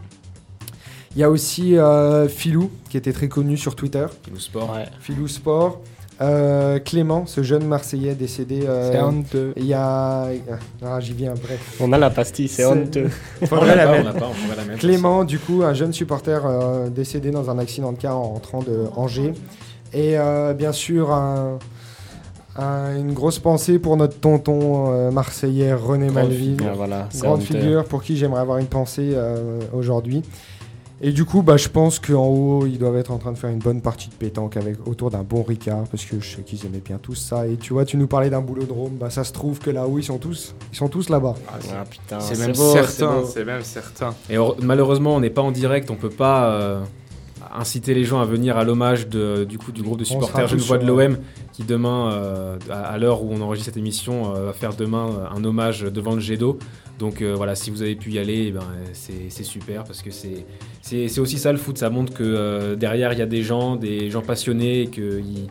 Il 1.16 1.22
y 1.22 1.24
a 1.24 1.30
aussi 1.30 1.78
euh, 1.78 2.28
Philou, 2.28 2.70
qui 2.90 2.98
était 2.98 3.14
très 3.14 3.28
connu 3.30 3.56
sur 3.58 3.76
Twitter, 3.76 4.06
Pilou 4.24 4.40
Sport. 4.40 4.74
Ouais. 4.76 4.86
Philou 5.00 5.28
Sport. 5.28 5.80
Euh, 6.22 6.80
Clément, 6.80 7.26
ce 7.26 7.44
jeune 7.44 7.66
Marseillais 7.68 8.16
décédé. 8.16 8.62
euh, 8.66 8.92
C'est 8.92 9.02
honteux. 9.02 9.54
Il 9.58 9.66
y 9.66 9.74
a. 9.74 10.28
Ah, 10.82 11.00
j'y 11.02 11.12
viens, 11.14 11.34
bref. 11.34 11.76
On 11.82 11.92
a 11.92 11.98
la 11.98 12.10
pastille, 12.10 12.48
c'est 12.48 12.64
honteux. 12.66 13.10
On 13.42 13.46
Faudrait 13.46 13.76
l'a 13.76 13.76
la 13.76 13.86
pas, 13.86 13.92
on 13.92 13.96
mettre. 14.04 14.14
l'a 14.14 14.20
pas, 14.22 14.28
on 14.28 14.34
pourrait 14.44 14.56
la 14.56 14.64
mettre. 14.64 14.80
Clément, 14.80 15.24
du 15.26 15.40
coup, 15.40 15.64
un 15.64 15.74
jeune 15.74 15.92
supporter 15.92 16.46
euh, 16.46 16.90
décédé 16.90 17.32
dans 17.32 17.50
un 17.50 17.60
accident 17.60 17.92
de 17.92 17.98
car 17.98 18.18
en 18.18 18.24
rentrant 18.34 18.62
de 18.62 18.86
Angers. 18.96 19.34
Et 19.94 20.18
euh, 20.18 20.54
bien 20.54 20.72
sûr, 20.72 21.12
un- 21.12 21.60
un- 22.58 22.96
une 22.98 23.12
grosse 23.14 23.40
pensée 23.40 23.78
pour 23.78 23.98
notre 23.98 24.18
tonton 24.18 24.94
euh, 24.94 25.12
marseillais 25.12 25.74
René 25.74 26.06
Grande 26.08 26.16
Malville. 26.16 26.58
Ah, 26.66 26.74
voilà, 26.78 27.10
grande 27.20 27.42
figure 27.42 27.84
pour 27.84 28.04
qui 28.04 28.16
j'aimerais 28.16 28.40
avoir 28.42 28.58
une 28.60 28.68
pensée 28.68 29.12
euh, 29.16 29.60
aujourd'hui. 29.74 30.24
Et 31.02 31.12
du 31.12 31.26
coup, 31.26 31.42
bah, 31.42 31.58
je 31.58 31.68
pense 31.68 32.00
qu'en 32.00 32.26
haut, 32.26 32.66
ils 32.66 32.78
doivent 32.78 32.96
être 32.96 33.12
en 33.12 33.18
train 33.18 33.34
de 33.34 33.38
faire 33.38 33.50
une 33.50 33.60
bonne 33.60 33.82
partie 33.82 34.08
de 34.08 34.14
pétanque 34.14 34.56
avec, 34.56 34.88
autour 34.88 35.12
d'un 35.12 35.24
bon 35.24 35.44
Ricard, 35.44 35.84
parce 35.92 36.06
que 36.06 36.20
je 36.22 36.36
sais 36.38 36.42
qu'ils 36.42 36.66
aimaient 36.66 36.82
bien 36.84 36.98
tous 37.02 37.16
ça. 37.16 37.48
Et 37.48 37.58
tu 37.58 37.74
vois, 37.74 37.84
tu 37.84 37.98
nous 37.98 38.08
parlais 38.08 38.30
d'un 38.30 38.40
boulot 38.42 38.64
de 38.64 38.72
Rome, 38.72 38.94
bah, 38.98 39.10
ça 39.10 39.26
se 39.26 39.34
trouve 39.34 39.60
que 39.60 39.70
là-haut, 39.70 40.00
ils 40.00 40.04
sont 40.06 40.18
tous, 40.20 40.56
ils 40.72 40.76
sont 40.78 40.88
tous 40.88 41.10
là-bas. 41.10 41.36
Ah 41.52 41.84
putain, 41.90 42.20
C'est 42.22 42.40
même 42.40 42.56
beau, 42.56 42.72
certain, 42.72 43.24
c'est 43.26 43.44
même 43.46 43.62
certain. 43.64 44.14
Et 44.30 44.38
heure- 44.38 44.56
malheureusement, 44.62 45.16
on 45.16 45.20
n'est 45.20 45.30
pas 45.30 45.42
en 45.42 45.52
direct, 45.52 45.92
on 45.92 45.96
peut 45.96 46.10
pas 46.10 46.50
euh, 46.54 46.80
inciter 47.54 47.94
les 47.94 48.06
gens 48.06 48.22
à 48.22 48.26
venir 48.26 48.58
à 48.58 48.64
l'hommage 48.64 49.08
de- 49.10 49.44
du 49.44 49.58
coup 49.58 49.72
du 49.74 49.82
groupe 49.84 50.00
de 50.00 50.04
supporters 50.06 50.48
Genevois 50.48 50.78
de 50.78 50.86
l'OM 50.88 51.18
qui 51.52 51.64
demain, 51.64 52.12
euh, 52.14 52.58
à, 52.70 52.82
à 52.84 52.98
l'heure 52.98 53.22
où 53.24 53.30
on 53.32 53.42
enregistre 53.42 53.66
cette 53.72 53.78
émission, 53.78 54.34
euh, 54.36 54.46
va 54.46 54.54
faire 54.54 54.74
demain 54.76 55.30
un 55.34 55.44
hommage 55.44 55.82
devant 55.84 56.14
le 56.14 56.20
jet 56.22 56.38
d'eau. 56.38 56.58
Donc 57.00 57.22
euh, 57.22 57.34
voilà, 57.36 57.56
si 57.56 57.72
vous 57.72 57.82
avez 57.82 57.96
pu 57.96 58.12
y 58.12 58.20
aller, 58.20 58.46
eh 58.48 58.52
ben, 58.52 58.64
c'est 58.94 59.30
c'est 59.30 59.44
super 59.44 59.84
parce 59.84 60.02
que 60.02 60.12
c'est 60.12 60.46
c'est 60.82 61.08
c'est 61.10 61.20
aussi 61.20 61.38
ça 61.38 61.52
le 61.52 61.58
foot. 61.58 61.78
Ça 61.78 61.90
montre 61.90 62.14
que 62.14 62.24
euh, 62.24 62.76
derrière 62.76 63.12
il 63.14 63.20
y 63.20 63.22
a 63.22 63.26
des 63.26 63.44
gens, 63.44 63.76
des 63.76 64.10
gens 64.10 64.22
passionnés, 64.22 64.84
et 64.84 64.88
qu'ils 64.88 65.48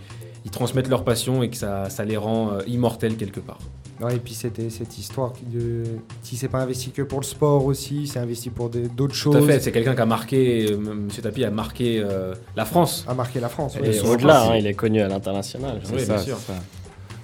ils 0.46 0.50
transmettent 0.50 0.88
leur 0.88 1.04
passion 1.04 1.42
et 1.42 1.50
que 1.50 1.56
ça, 1.56 1.88
ça 1.90 2.04
les 2.04 2.16
rend 2.16 2.52
euh, 2.52 2.60
immortels 2.66 3.16
quelque 3.16 3.40
part. 3.40 3.58
Ouais, 4.00 4.16
et 4.16 4.18
puis 4.18 4.34
c'était 4.34 4.70
cette 4.70 4.98
histoire 4.98 5.32
qui, 5.32 5.44
de, 5.44 5.84
qui 6.24 6.36
s'est 6.36 6.48
pas 6.48 6.58
investi 6.58 6.90
que 6.90 7.00
pour 7.02 7.20
le 7.20 7.24
sport 7.24 7.64
aussi, 7.64 8.08
c'est 8.08 8.18
investi 8.18 8.50
pour 8.50 8.68
des- 8.68 8.88
d'autres 8.88 9.14
Tout 9.14 9.30
à 9.30 9.38
choses. 9.38 9.46
fait, 9.46 9.60
c'est 9.60 9.70
quelqu'un 9.70 9.94
qui 9.94 10.00
a 10.00 10.06
marqué, 10.06 10.66
euh, 10.72 10.76
Monsieur 10.78 11.22
Tapi 11.22 11.44
a 11.44 11.50
marqué 11.50 12.00
euh, 12.04 12.34
la 12.56 12.64
France. 12.64 13.04
A 13.06 13.14
marqué 13.14 13.38
la 13.38 13.48
France. 13.48 13.76
Ouais. 13.80 13.88
Et 13.90 13.92
son 13.92 14.08
au-delà, 14.08 14.42
hein, 14.50 14.56
il 14.56 14.66
est 14.66 14.74
connu 14.74 15.00
à 15.00 15.06
l'international. 15.08 15.80
Oui, 15.92 15.98
C'est 16.00 16.06
bien 16.06 16.18
sûr. 16.18 16.36
c'est 16.38 16.52
ça. 16.52 16.58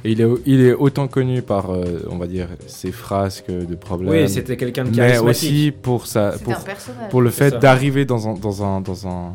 Et 0.05 0.13
il 0.13 0.21
est, 0.21 0.27
il 0.47 0.61
est 0.63 0.73
autant 0.75 1.09
connu 1.09 1.43
par, 1.43 1.71
euh, 1.71 1.85
on 2.11 2.17
va 2.17 2.27
dire, 2.27 2.49
ses 2.67 2.91
frasques 2.93 3.51
de 3.51 3.75
problèmes. 3.75 4.23
Oui, 4.25 4.29
c'était 4.29 4.57
quelqu'un 4.57 4.85
de 4.85 4.91
mais 4.91 4.97
charismatique. 4.97 5.29
aussi 5.51 5.73
pour, 5.83 6.07
sa, 6.07 6.33
pour, 6.33 6.55
pour 7.11 7.21
le 7.23 7.31
fait 7.31 7.59
d'arriver 7.59 8.05
dans 8.07 8.29
un, 8.29 8.35
dans, 8.35 8.63
un, 8.65 8.81
dans, 8.81 9.07
un, 9.07 9.35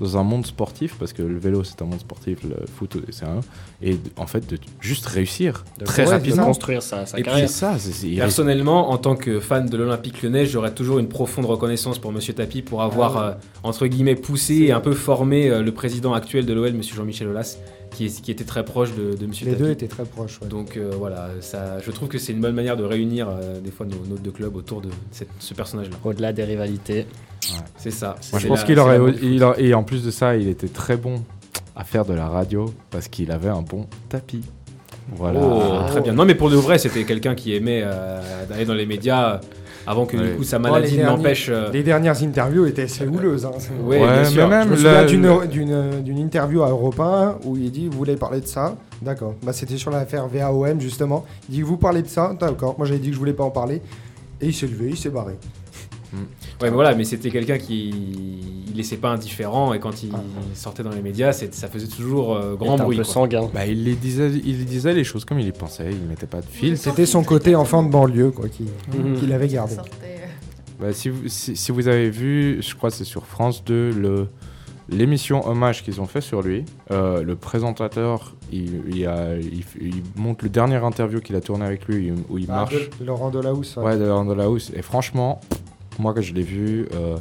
dans 0.00 0.16
un 0.16 0.22
monde 0.22 0.46
sportif, 0.46 0.94
parce 0.98 1.12
que 1.12 1.22
le 1.22 1.38
vélo 1.38 1.64
c'est 1.64 1.80
un 1.82 1.86
monde 1.86 1.98
sportif, 2.00 2.38
le 2.44 2.54
foot 2.66 2.96
c'est 3.10 3.24
un, 3.24 3.40
et 3.82 3.98
en 4.16 4.26
fait 4.26 4.46
de 4.48 4.58
juste 4.80 5.06
réussir 5.06 5.64
De 5.80 5.84
très 5.86 6.02
ouais, 6.02 6.08
de 6.08 6.12
rapidement. 6.12 6.44
construire 6.44 6.82
sa, 6.82 7.04
sa 7.06 7.18
Et 7.18 7.22
puis, 7.22 7.30
carrière. 7.30 7.48
C'est 7.48 7.54
ça, 7.56 7.76
c'est- 7.78 8.06
Personnellement, 8.16 8.90
en 8.92 8.98
tant 8.98 9.16
que 9.16 9.40
fan 9.40 9.66
de 9.66 9.76
l'Olympique 9.76 10.22
lyonnais, 10.22 10.46
j'aurais 10.46 10.72
toujours 10.74 10.98
une 11.00 11.08
profonde 11.08 11.46
reconnaissance 11.46 11.98
pour 11.98 12.12
Monsieur 12.12 12.34
Tapi 12.34 12.62
pour 12.62 12.82
avoir, 12.82 13.16
Ah 13.16 13.26
euh, 13.30 13.32
entre 13.64 13.86
guillemets, 13.88 14.14
poussé 14.16 14.54
et 14.66 14.72
un 14.72 14.80
peu 14.80 14.92
formé 14.92 15.48
euh, 15.48 15.62
le 15.62 15.72
président 15.72 16.12
actuel 16.14 16.46
de 16.46 16.52
l'OL, 16.52 16.72
Monsieur 16.74 16.94
Jean-Michel 16.94 17.28
Aulas, 17.28 17.56
qui, 18.04 18.30
était 18.30 18.44
très 18.44 18.64
proche 18.64 18.94
de, 18.94 19.14
de 19.16 19.26
Monsieur 19.26 19.46
Les 19.46 19.54
deux 19.56 19.70
étaient 19.70 19.88
très 19.88 20.04
proches. 20.04 20.40
ouais. 20.42 20.48
Donc 20.48 20.76
euh, 20.76 20.90
voilà, 20.98 21.30
ça, 21.40 21.78
je 21.80 21.90
trouve 21.90 22.08
que 22.08 22.18
c'est 22.18 22.32
une 22.32 22.40
bonne 22.40 22.54
manière 22.54 22.76
de 22.76 22.84
réunir 22.84 23.28
euh, 23.28 23.60
des 23.60 23.70
fois 23.70 23.86
nos, 23.86 23.96
nos 24.08 24.16
deux 24.18 24.30
clubs 24.30 24.54
autour 24.54 24.80
de 24.82 24.88
cette- 25.10 25.28
ce 25.38 25.54
personnage-là. 25.54 25.96
Au-delà 26.04 26.32
des 26.32 26.44
rivalités. 26.44 27.06
C'est 27.76 27.90
ça. 27.90 28.16
Moi, 28.32 28.40
je 28.40 28.48
pense 28.48 28.64
qu'il 28.64 28.78
aurait, 28.78 28.98
il 29.22 29.44
et 29.58 29.74
en 29.74 29.82
plus 29.84 30.04
de 30.04 30.10
ça, 30.10 30.36
il 30.36 30.48
était 30.48 30.68
très 30.68 30.96
bon 30.96 31.22
à 31.74 31.84
faire 31.84 32.04
de 32.04 32.12
la 32.14 32.26
radio 32.28 32.72
parce 32.90 33.08
qu'il 33.08 33.30
avait 33.30 33.48
un 33.48 33.62
bon 33.62 33.86
tapis. 34.08 34.42
Voilà. 35.14 35.40
Oh, 35.40 35.86
très 35.86 36.00
bien. 36.00 36.12
Non, 36.14 36.24
mais 36.24 36.34
pour 36.34 36.50
de 36.50 36.56
vrai, 36.56 36.78
c'était 36.78 37.04
quelqu'un 37.04 37.34
qui 37.36 37.54
aimait 37.54 37.82
euh, 37.84 38.20
d'aller 38.48 38.64
dans 38.64 38.74
les 38.74 38.86
médias 38.86 39.34
euh, 39.34 39.38
avant 39.86 40.06
que 40.06 40.16
Ouais. 40.16 40.30
du 40.30 40.36
coup 40.36 40.42
sa 40.44 40.56
Oh, 40.56 40.60
maladie 40.60 40.96
derniers- 40.96 41.16
l'empêche. 41.16 41.48
euh, 41.48 41.70
Les 41.72 41.82
dernières 41.82 42.22
interviews 42.22 42.66
étaient 42.66 42.82
assez 42.82 43.06
houleuses. 43.06 43.44
hein. 43.46 43.50
Ouais, 43.84 43.98
Ouais, 44.00 44.06
bien 44.06 44.16
mais 44.18 44.24
sûr. 44.24 44.48
même 44.48 44.62
Je 44.64 44.68
me 44.68 44.70
le- 44.72 44.76
souviens 44.78 45.04
d'une- 45.04 45.22
le- 45.40 45.46
d'une 45.46 46.02
d'une 46.02 46.18
interview 46.18 46.62
à 46.62 46.70
Europe 46.70 46.98
1 47.00 47.36
où 47.44 47.56
il 47.56 47.70
dit 47.70 47.88
Vous 47.88 47.96
voulez 47.98 48.16
parler 48.16 48.40
de 48.40 48.46
ça? 48.46 48.76
D'accord. 49.02 49.34
Bah, 49.42 49.52
C'était 49.52 49.76
sur 49.76 49.90
l'affaire 49.90 50.26
VAOM 50.28 50.80
justement. 50.80 51.24
Il 51.48 51.54
dit 51.56 51.62
Vous 51.62 51.76
parlez 51.76 52.02
de 52.02 52.08
ça? 52.08 52.34
D'accord. 52.38 52.74
Moi 52.78 52.86
j'avais 52.86 52.98
dit 53.00 53.08
que 53.08 53.14
je 53.14 53.18
voulais 53.18 53.32
pas 53.32 53.44
en 53.44 53.50
parler. 53.50 53.80
Et 54.40 54.46
il 54.48 54.54
s'est 54.54 54.66
levé, 54.66 54.88
il 54.90 54.96
s'est 54.98 55.08
barré. 55.10 55.34
Ouais, 56.60 56.68
mais 56.70 56.74
voilà, 56.74 56.94
mais 56.94 57.04
c'était 57.04 57.30
quelqu'un 57.30 57.58
qui 57.58 57.94
il 58.68 58.76
laissait 58.76 58.96
pas 58.96 59.08
indifférent 59.10 59.72
et 59.74 59.78
quand 59.78 60.02
il 60.02 60.10
Ah. 60.14 60.18
sortait 60.54 60.82
dans 60.82 60.90
les 60.90 61.00
médias, 61.02 61.32
ça 61.32 61.68
faisait 61.68 61.86
toujours 61.86 62.34
euh, 62.36 62.54
grand 62.56 62.76
bruit. 62.76 62.96
un 62.96 63.00
peu 63.00 63.04
quoi. 63.04 63.12
sanguin. 63.12 63.48
Bah, 63.54 63.66
il, 63.66 63.84
les 63.84 63.94
disait, 63.94 64.30
il 64.44 64.64
disait 64.66 64.92
les 64.94 65.04
choses 65.04 65.24
comme 65.24 65.38
il 65.38 65.46
les 65.46 65.52
pensait, 65.52 65.90
il 65.92 66.06
mettait 66.08 66.26
pas 66.26 66.40
de 66.40 66.46
fil. 66.46 66.76
C'était 66.76 67.06
son 67.06 67.22
côté 67.24 67.54
enfant 67.56 67.82
de 67.82 67.90
banlieue 67.90 68.30
quoi, 68.32 68.48
qui- 68.48 68.66
Mhm. 68.96 69.18
qu'il 69.18 69.32
avait 69.32 69.48
gardé. 69.48 69.74
Euh, 69.76 70.26
Bah, 70.78 70.92
si, 70.92 71.08
vous, 71.08 71.26
si, 71.28 71.56
si 71.56 71.72
vous 71.72 71.88
avez 71.88 72.10
vu, 72.10 72.58
je 72.62 72.74
crois 72.74 72.90
que 72.90 72.96
c'est 72.96 73.04
sur 73.04 73.24
France 73.24 73.64
2, 73.64 73.92
le, 73.92 74.28
l'émission 74.90 75.46
hommage 75.48 75.82
qu'ils 75.82 76.00
ont 76.02 76.06
fait 76.06 76.20
sur 76.20 76.42
lui, 76.42 76.64
euh, 76.90 77.22
le 77.22 77.34
présentateur, 77.34 78.34
il, 78.52 78.82
il, 78.94 79.06
a- 79.06 79.36
il, 79.38 79.64
il 79.80 80.02
montre 80.16 80.44
le 80.44 80.50
dernier 80.50 80.76
interview 80.76 81.20
qu'il 81.20 81.34
a 81.36 81.40
tourné 81.40 81.64
avec 81.64 81.86
lui 81.86 82.12
où 82.28 82.36
il 82.36 82.46
Ah, 82.50 82.56
marche. 82.56 82.74
de- 83.00 83.04
Laurent 83.06 83.30
Delahousse. 83.30 83.76
ouais. 83.78 83.84
Ouais, 83.84 83.96
de 83.96 84.04
House. 84.42 84.70
Et 84.76 84.82
franchement, 84.82 85.40
moi, 85.98 86.14
quand 86.14 86.20
je 86.22 86.32
l'ai 86.34 86.42
vu, 86.42 86.86
euh, 86.94 87.16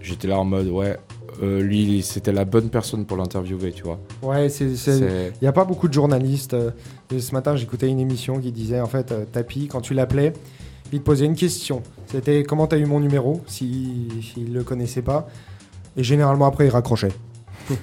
j'étais 0.00 0.28
là 0.28 0.38
en 0.38 0.44
mode, 0.44 0.68
ouais, 0.68 0.96
euh, 1.42 1.60
lui, 1.62 2.02
c'était 2.02 2.32
la 2.32 2.44
bonne 2.44 2.68
personne 2.68 3.04
pour 3.06 3.16
l'interviewer, 3.16 3.72
tu 3.72 3.82
vois. 3.82 3.98
Ouais, 4.22 4.48
Il 4.48 5.32
n'y 5.42 5.48
a 5.48 5.52
pas 5.52 5.64
beaucoup 5.64 5.88
de 5.88 5.92
journalistes. 5.92 6.54
euh, 6.54 6.70
et 7.12 7.20
ce 7.20 7.32
matin, 7.32 7.56
j'écoutais 7.56 7.88
une 7.88 7.98
émission 8.00 8.38
qui 8.38 8.52
disait 8.52 8.80
en 8.80 8.86
fait, 8.86 9.10
euh, 9.12 9.24
Tapi, 9.30 9.66
quand 9.66 9.80
tu 9.80 9.94
l'appelais, 9.94 10.32
il 10.92 11.00
te 11.00 11.04
posait 11.04 11.24
une 11.24 11.34
question. 11.34 11.82
C'était 12.06 12.44
comment 12.44 12.66
tu 12.68 12.76
as 12.76 12.78
eu 12.78 12.86
mon 12.86 13.00
numéro, 13.00 13.42
s'il 13.46 14.10
si, 14.22 14.40
ne 14.42 14.54
le 14.54 14.62
connaissait 14.62 15.02
pas. 15.02 15.26
Et 15.96 16.04
généralement, 16.04 16.46
après, 16.46 16.66
il 16.66 16.70
raccrochait. 16.70 17.12
Il 17.70 17.76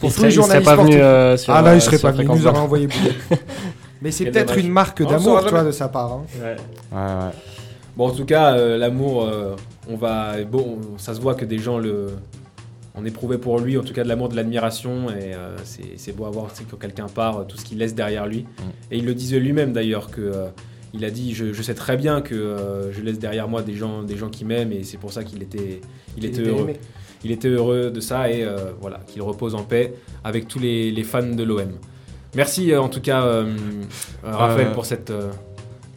tous 0.00 0.10
serait, 0.10 0.28
les 0.28 0.34
il 0.34 0.42
serait 0.42 0.62
journalistes 0.62 0.64
pas 0.64 0.76
venu 0.82 0.96
euh, 0.96 1.36
sur. 1.36 1.52
ah 1.52 1.60
là, 1.62 1.70
euh, 1.72 1.74
il 1.76 1.80
serait 1.82 1.98
sur 1.98 2.08
pas 2.08 2.16
venu, 2.16 2.24
il 2.32 2.34
nous 2.34 2.46
aurait 2.46 2.58
envoyé. 2.58 2.88
Mais 4.00 4.10
c'est 4.10 4.24
peut-être 4.26 4.56
une 4.58 4.70
marque 4.70 5.02
d'amour, 5.06 5.42
tu 5.44 5.50
vois, 5.50 5.64
de 5.64 5.70
sa 5.70 5.88
part. 5.88 6.12
hein. 6.12 6.22
Ouais. 6.40 6.56
Ouais, 6.92 6.98
ouais. 6.98 7.30
Bon, 7.96 8.08
en 8.08 8.12
tout 8.12 8.24
cas, 8.24 8.56
euh, 8.56 8.78
l'amour, 8.78 9.24
euh, 9.24 9.54
on 9.88 9.96
va. 9.96 10.42
Bon, 10.44 10.78
ça 10.96 11.14
se 11.14 11.20
voit 11.20 11.34
que 11.34 11.44
des 11.44 11.58
gens 11.58 11.78
le. 11.78 12.08
On 12.94 13.04
éprouvait 13.06 13.38
pour 13.38 13.58
lui, 13.58 13.78
en 13.78 13.82
tout 13.82 13.94
cas 13.94 14.02
de 14.04 14.08
l'amour, 14.08 14.28
de 14.28 14.36
l'admiration, 14.36 15.08
et 15.10 15.34
euh, 15.34 15.56
c'est 15.64 15.96
c'est 15.96 16.12
beau 16.14 16.26
à 16.26 16.30
voir 16.30 16.46
aussi 16.46 16.64
quand 16.70 16.76
quelqu'un 16.78 17.06
part, 17.06 17.38
euh, 17.38 17.44
tout 17.44 17.56
ce 17.56 17.64
qu'il 17.64 17.78
laisse 17.78 17.94
derrière 17.94 18.26
lui. 18.26 18.44
Et 18.90 18.98
il 18.98 19.06
le 19.06 19.14
disait 19.14 19.38
lui-même 19.40 19.72
d'ailleurs 19.72 20.10
que 20.10 20.20
euh, 20.20 20.48
il 20.92 21.02
a 21.06 21.10
dit, 21.10 21.32
je, 21.34 21.54
je 21.54 21.62
sais 21.62 21.72
très 21.74 21.96
bien 21.96 22.20
que 22.20 22.34
euh, 22.34 22.92
je 22.92 23.00
laisse 23.00 23.18
derrière 23.18 23.48
moi 23.48 23.62
des 23.62 23.72
gens, 23.74 24.02
des 24.02 24.16
gens 24.18 24.28
qui 24.28 24.44
m'aiment, 24.44 24.72
et 24.72 24.84
c'est 24.84 24.98
pour 24.98 25.10
ça 25.10 25.24
qu'il 25.24 25.42
était, 25.42 25.80
il 26.18 26.26
était 26.26 26.42
heureux. 26.42 26.60
aimé. 26.64 26.76
Il 27.24 27.30
était 27.30 27.48
heureux 27.48 27.90
de 27.90 28.00
ça 28.00 28.30
et 28.30 28.42
euh, 28.44 28.72
voilà, 28.80 29.00
qu'il 29.06 29.22
repose 29.22 29.54
en 29.54 29.62
paix 29.62 29.94
avec 30.22 30.46
tous 30.48 30.58
les, 30.58 30.90
les 30.90 31.02
fans 31.04 31.22
de 31.22 31.42
l'OM. 31.42 31.70
Merci 32.34 32.72
euh, 32.72 32.82
en 32.82 32.88
tout 32.90 33.00
cas, 33.00 33.24
euh, 33.24 33.54
euh, 34.24 34.30
Raphaël, 34.36 34.66
Euh, 34.68 34.74
pour 34.74 34.84
cette. 34.84 35.10
euh, 35.10 35.30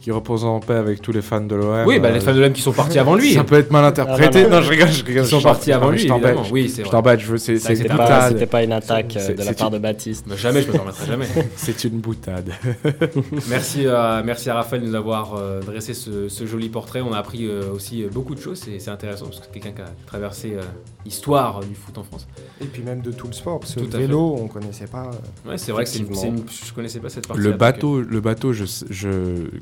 Qui 0.06 0.12
repose 0.12 0.44
en 0.44 0.60
paix 0.60 0.74
avec 0.76 1.02
tous 1.02 1.10
les 1.10 1.20
fans 1.20 1.40
de 1.40 1.56
l'OM. 1.56 1.84
Oui, 1.84 1.98
bah, 1.98 2.10
euh, 2.10 2.12
les 2.12 2.20
fans 2.20 2.32
de 2.32 2.40
l'OM 2.40 2.52
qui 2.52 2.62
sont 2.62 2.70
partis 2.72 2.96
avant 3.00 3.16
lui. 3.16 3.32
Ça 3.34 3.42
peut 3.42 3.56
être 3.56 3.72
mal 3.72 3.84
interprété. 3.84 4.44
Ah, 4.44 4.48
non, 4.48 4.62
je 4.62 4.70
rigole, 4.70 4.86
je 4.88 5.04
rigole. 5.04 5.24
Ils 5.24 5.28
sont 5.28 5.40
partis 5.42 5.72
avant 5.72 5.90
lui, 5.90 5.98
je 5.98 6.06
t'embête, 6.06 6.26
évidemment. 6.26 6.44
je- 6.46 6.52
Oui, 6.52 6.68
c'est 6.68 6.82
Je 6.84 6.88
vrai. 6.88 6.90
t'embête, 6.92 7.20
C'était 7.48 7.88
pas, 7.88 7.94
boutade. 7.94 8.32
c'était 8.34 8.46
pas 8.46 8.62
une 8.62 8.70
attaque 8.72 9.16
euh, 9.16 9.34
de 9.34 9.42
la 9.42 9.52
part 9.52 9.66
une- 9.66 9.72
de 9.74 9.78
Baptiste. 9.80 10.24
Jamais, 10.36 10.62
je 10.62 10.68
me 10.68 10.72
permettrai 10.74 11.06
jamais. 11.06 11.26
C'est 11.56 11.82
une 11.82 11.98
boutade. 11.98 12.52
merci, 13.48 13.88
à, 13.88 14.22
merci 14.24 14.48
à 14.48 14.54
Raphaël 14.54 14.82
de 14.82 14.86
nous 14.86 14.94
avoir 14.94 15.34
euh, 15.34 15.60
dressé 15.60 15.92
ce, 15.92 16.28
ce 16.28 16.46
joli 16.46 16.68
portrait. 16.68 17.00
On 17.00 17.12
a 17.12 17.18
appris 17.18 17.46
euh, 17.48 17.72
aussi 17.74 18.04
euh, 18.04 18.08
beaucoup 18.08 18.36
de 18.36 18.40
choses 18.40 18.62
et 18.68 18.78
c'est 18.78 18.90
intéressant 18.92 19.24
parce 19.26 19.40
que 19.40 19.46
c'est 19.52 19.60
quelqu'un 19.60 19.82
qui 19.82 19.82
a 19.82 19.92
traversé 20.06 20.52
euh, 20.54 20.60
l'histoire 21.04 21.60
du 21.60 21.74
foot 21.74 21.98
en 21.98 22.04
France. 22.04 22.28
Et 22.60 22.66
puis 22.66 22.82
même 22.84 23.00
de 23.00 23.10
tout 23.10 23.26
le 23.26 23.32
sport, 23.32 23.58
parce 23.58 23.74
que 23.74 23.80
Tout 23.80 23.88
le 23.90 23.96
à 23.96 23.98
vélo, 23.98 24.36
on 24.40 24.46
connaissait 24.46 24.86
pas. 24.86 25.10
Ouais, 25.44 25.58
c'est 25.58 25.72
vrai 25.72 25.84
que 25.84 25.90
je 25.90 26.72
connaissais 26.72 27.00
pas 27.00 27.08
cette 27.08 27.26
partie. 27.26 27.42
Le 27.42 27.52
bateau, 27.52 28.00
le 28.00 28.20
bateau, 28.20 28.52
je, 28.52 28.64
je, 28.88 29.08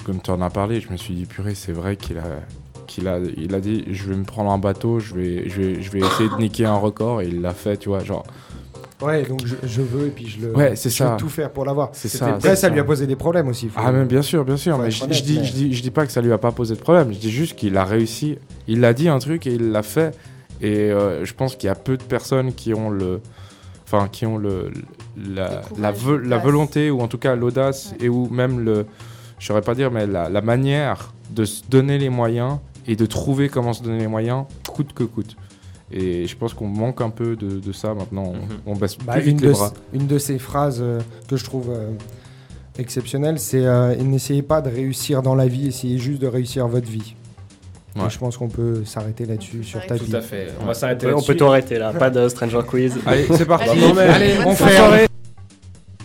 comme 0.05 0.21
tu 0.21 0.31
en 0.35 0.43
as 0.43 0.51
parlé, 0.51 0.81
je 0.81 0.91
me 0.91 0.97
suis 0.97 1.15
dit 1.15 1.25
purée, 1.27 1.55
c'est 1.55 1.73
vrai 1.73 1.97
qu'il 1.97 2.19
a, 2.19 2.25
qu'il 2.87 3.09
a, 3.09 3.19
il 3.37 3.55
a 3.55 3.61
dit, 3.61 3.85
je 3.91 4.05
vais 4.09 4.17
me 4.17 4.25
prendre 4.25 4.51
un 4.51 4.59
bateau, 4.59 5.01
je 5.01 5.15
vais, 5.15 5.49
je 5.49 5.61
vais, 5.61 5.83
je 5.83 5.91
vais 5.91 6.01
essayer 6.01 6.29
de 6.29 6.37
niquer 6.37 6.67
un 6.67 6.77
record 6.77 7.23
et 7.23 7.29
il 7.29 7.41
l'a 7.41 7.53
fait, 7.55 7.77
tu 7.77 7.89
vois, 7.89 8.01
genre, 8.05 8.25
Ouais, 9.03 9.23
donc 9.25 9.45
je, 9.45 9.57
je 9.67 9.83
veux 9.83 10.07
et 10.07 10.11
puis 10.11 10.27
je 10.29 10.47
le. 10.47 10.57
Ouais, 10.57 10.77
c'est 10.77 10.89
je 10.89 10.95
ça. 10.97 11.11
veux 11.11 11.17
tout 11.17 11.29
faire 11.29 11.51
pour 11.51 11.65
l'avoir. 11.65 11.91
c'est 11.93 12.09
ça. 12.09 12.27
Après, 12.37 12.55
ça 12.57 12.69
lui 12.69 12.79
a 12.79 12.85
posé 12.85 13.07
des 13.07 13.17
problèmes 13.17 13.49
aussi. 13.49 13.69
faut- 13.69 13.81
Ah 13.85 13.91
mais 13.93 14.05
bien 14.05 14.23
sûr, 14.23 14.45
bien 14.45 14.57
sûr, 14.57 14.77
Faut 14.77 14.83
mais 14.83 14.91
je, 14.91 15.03
honnête, 15.05 15.17
je 15.17 15.23
dis, 15.25 15.39
mais- 15.41 15.45
je, 15.45 15.53
dis, 15.53 15.75
je 15.75 15.83
dis 15.83 15.91
pas 15.91 16.07
que 16.07 16.13
ça 16.13 16.23
lui 16.23 16.33
a 16.33 16.39
pas 16.39 16.53
posé 16.53 16.75
de 16.75 16.81
problème, 16.81 17.13
je 17.13 17.19
dis 17.19 17.31
juste 17.31 17.57
qu'il 17.57 17.77
a 17.77 17.85
réussi, 17.85 18.39
il 18.69 18.85
a 18.85 18.95
dit 18.95 19.09
un 19.09 19.19
truc 19.19 19.47
et 19.47 19.53
il 19.53 19.73
l'a 19.73 19.83
fait, 19.83 20.17
et 20.63 20.91
euh, 20.93 21.25
je 21.25 21.35
pense 21.35 21.57
qu'il 21.57 21.67
y 21.67 21.71
a 21.71 21.75
peu 21.75 21.97
de 21.97 22.03
personnes 22.05 22.55
qui 22.55 22.73
ont 22.73 22.89
le, 22.89 23.21
enfin 23.85 24.09
qui 24.11 24.27
ont 24.27 24.39
le, 24.39 24.71
la, 25.35 25.63
la, 25.77 25.91
volonté 26.39 26.91
ou 26.91 27.01
en 27.01 27.09
tout 27.09 27.19
cas 27.19 27.35
l'audace 27.35 27.95
et 28.01 28.09
ou 28.09 28.29
même 28.31 28.61
le, 28.65 28.87
je 29.39 29.47
saurais 29.47 29.63
pas 29.63 29.75
dire, 29.75 29.91
mais 29.91 30.07
la, 30.07 30.29
la 30.29 30.41
manière 30.41 31.13
de 31.31 31.45
se 31.45 31.63
donner 31.69 31.99
les 31.99 32.09
moyens 32.11 32.59
et 32.87 32.97
de 32.97 33.07
trouver 33.07 33.49
comment 33.49 33.73
se 33.73 33.83
donner 33.83 33.99
les 33.99 34.07
moyens 34.09 34.45
coûte 34.69 34.93
que 34.95 35.05
coûte. 35.05 35.37
Et 35.93 36.27
je 36.27 36.37
pense 36.37 36.55
qu'on 36.55 36.67
manque 36.67 37.01
un 37.03 37.11
peu 37.11 37.37
de, 37.37 37.61
de 37.61 37.73
ça 37.73 37.95
maintenant. 37.95 38.25
On, 38.27 38.35
Mhm. 38.35 38.49
on 38.67 38.75
baisse 38.75 38.97
Bah, 38.99 39.15
plus 39.15 39.23
vite 39.23 39.41
les 39.43 39.49
de, 39.49 39.53
bras. 39.53 39.73
une 39.93 40.07
de 40.07 40.19
ces 40.19 40.39
phrases 40.39 40.81
euh, 40.83 41.01
que 41.29 41.37
je 41.37 41.45
trouve 41.45 41.71
euh, 41.71 41.91
exceptionnelles, 42.79 43.39
c'est 43.39 43.65
euh, 43.65 43.95
n'essayez 43.97 44.43
pas 44.43 44.61
de 44.61 44.71
réussir 44.71 45.23
dans 45.23 45.35
la 45.35 45.47
vie, 45.47 45.69
essayez 45.69 45.99
juste 45.99 46.21
de 46.21 46.27
réussir 46.27 46.67
votre 46.69 46.89
vie. 46.89 47.15
Ouais. 47.97 48.11
je 48.11 48.19
pense 48.19 48.37
qu'on 48.37 48.49
peut 48.49 48.83
s'arrêter 48.85 49.25
là-dessus 49.25 49.63
sur 49.63 49.85
ta 49.87 49.97
Tout 49.97 50.05
vie. 50.07 50.17
à 50.17 50.21
fait. 50.21 50.49
On 50.61 50.65
va 50.67 50.75
s'arrêter 50.75 51.07
Ouais, 51.07 51.13
on 51.15 51.23
peut 51.23 51.37
tout 51.37 51.45
arrêter 51.47 51.79
là, 51.79 51.93
pas 51.93 52.11
de 52.11 52.29
Stranger 52.29 52.63
Quiz. 52.67 52.95
Allez, 53.07 53.27
c'est 53.37 53.47
parti. 53.47 53.69
Allez, 53.69 53.81
non, 53.83 53.95
mais- 53.95 54.01
Allez, 54.03 54.35
on 54.45 54.53
fait. 54.53 55.07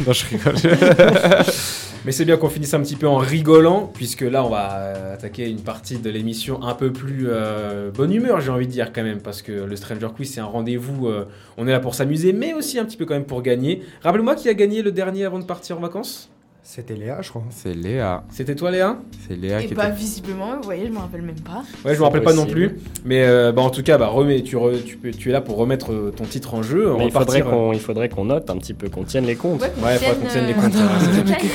Non, 0.06 0.14
je 0.14 0.26
rigole. 0.28 0.56
Mais 2.06 2.14
c'est 2.14 2.24
bien 2.24 2.38
qu'on 2.38 2.48
finisse 2.48 2.74
un 2.74 2.80
petit 2.80 2.96
peu 2.96 3.10
en 3.10 3.18
rigolant, 3.18 3.92
puisque 3.94 4.22
là, 4.22 4.46
on 4.46 4.50
va 4.50 4.74
euh, 4.76 5.14
attaquer 5.16 5.50
une 5.50 5.62
partie 5.62 5.98
de 5.98 6.10
l'émission 6.10 6.64
un 6.64 6.74
peu 6.74 6.94
plus 6.94 7.26
euh, 7.28 7.92
bonne 7.92 8.14
humeur, 8.14 8.40
j'ai 8.40 8.52
envie 8.52 8.68
de 8.68 8.72
dire 8.72 8.94
quand 8.94 9.04
même, 9.04 9.20
parce 9.20 9.42
que 9.42 9.52
le 9.52 9.76
Stranger 9.76 10.08
Quiz, 10.16 10.32
c'est 10.32 10.40
un 10.40 10.46
rendez-vous, 10.46 11.08
euh, 11.08 11.28
on 11.58 11.68
est 11.68 11.72
là 11.72 11.82
pour 11.82 11.96
s'amuser, 11.96 12.32
mais 12.32 12.54
aussi 12.54 12.80
un 12.80 12.86
petit 12.86 12.96
peu 12.96 13.06
quand 13.06 13.16
même 13.16 13.26
pour 13.26 13.42
gagner. 13.42 13.84
Rappelle-moi 14.02 14.36
qui 14.36 14.48
a 14.48 14.54
gagné 14.54 14.82
le 14.82 14.94
dernier 14.94 15.26
avant 15.26 15.40
de 15.40 15.44
partir 15.44 15.78
en 15.78 15.82
vacances? 15.82 16.30
C'était 16.72 16.94
Léa, 16.94 17.18
je 17.24 17.30
crois. 17.30 17.42
C'est 17.50 17.74
Léa. 17.74 18.24
C'était 18.30 18.54
toi, 18.54 18.70
Léa? 18.70 19.00
C'est 19.28 19.36
Léa 19.36 19.60
Et 19.60 19.66
qui 19.66 19.74
bah, 19.74 19.88
était 19.88 19.96
visiblement, 19.98 20.56
vous 20.58 20.62
voyez, 20.62 20.86
je 20.86 20.92
me 20.92 21.00
rappelle 21.00 21.24
même 21.24 21.40
pas. 21.40 21.64
Ouais, 21.84 21.96
je 21.96 22.00
me 22.00 22.04
rappelle 22.04 22.22
pas 22.22 22.34
non 22.34 22.46
plus. 22.46 22.78
Mais 23.06 23.24
euh, 23.24 23.52
bah, 23.52 23.64
en 23.64 23.72
tout 23.72 23.82
cas, 23.82 23.98
bah, 23.98 24.06
remets, 24.06 24.44
tu, 24.44 24.56
re- 24.56 24.84
tu, 24.84 24.96
peux- 24.98 25.10
tu 25.10 25.30
es 25.30 25.32
là 25.32 25.42
pour 25.42 25.58
remettre 25.58 25.92
euh, 25.92 26.14
ton 26.16 26.26
titre 26.26 26.54
en 26.54 26.62
jeu. 26.62 26.94
Mais 26.96 27.08
il 27.08 27.12
faudrait 27.12 27.42
euh, 27.42 27.46
qu'on 27.46 27.74
il 27.74 27.80
faudrait 27.80 28.08
qu'on 28.10 28.26
note 28.26 28.52
un 28.52 28.58
petit 28.58 28.76
peu, 28.76 28.88
qu'on 28.88 29.04
tienne 29.04 29.26
les 29.26 29.36
comptes. 29.36 29.64
Ouais, 29.64 29.72
qu'on 29.72 29.84
Ouais, 29.84 29.96
faudrait 29.96 30.30
tienne, 30.30 30.54
qu'on 30.54 30.70
tienne 30.70 31.26
les 31.26 31.34
comptes. 31.34 31.50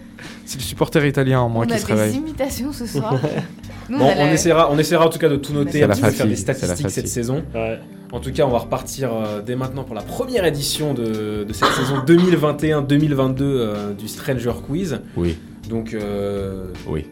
C'est 0.50 0.58
le 0.58 0.64
supporter 0.64 1.06
italien 1.06 1.38
en 1.42 1.48
moi 1.48 1.62
On 1.64 1.68
qui 1.68 1.74
a 1.74 1.78
se 1.78 1.86
des 1.86 1.92
réveille. 1.92 2.16
imitations 2.16 2.72
ce 2.72 2.84
soir. 2.84 3.14
Nous, 3.88 3.98
Bon, 3.98 4.08
a 4.08 4.14
on 4.14 4.24
la- 4.26 4.32
essaiera, 4.32 4.68
on 4.72 4.78
essaiera 4.78 5.06
en 5.06 5.08
tout 5.08 5.20
cas 5.20 5.28
de 5.28 5.36
tout 5.36 5.52
noter, 5.52 5.84
un 5.84 5.86
la 5.86 5.94
petit 5.94 6.02
peu, 6.02 6.10
faire 6.10 6.26
des 6.26 6.34
statistiques 6.34 6.90
cette 6.90 7.06
saison. 7.06 7.44
Ouais. 7.54 7.78
En 8.10 8.18
tout 8.18 8.32
cas, 8.32 8.44
on 8.46 8.50
va 8.50 8.58
repartir 8.58 9.10
euh, 9.14 9.42
dès 9.46 9.54
maintenant 9.54 9.84
pour 9.84 9.94
la 9.94 10.02
première 10.02 10.44
édition 10.44 10.92
de, 10.92 11.44
de 11.44 11.52
cette 11.52 11.68
saison 11.68 11.98
2021-2022 12.04 13.36
euh, 13.42 13.92
du 13.92 14.08
Stranger 14.08 14.50
Quiz. 14.66 14.98
Oui, 15.16 15.36
Donc, 15.68 15.94
euh, 15.94 16.64
oui. 16.88 17.06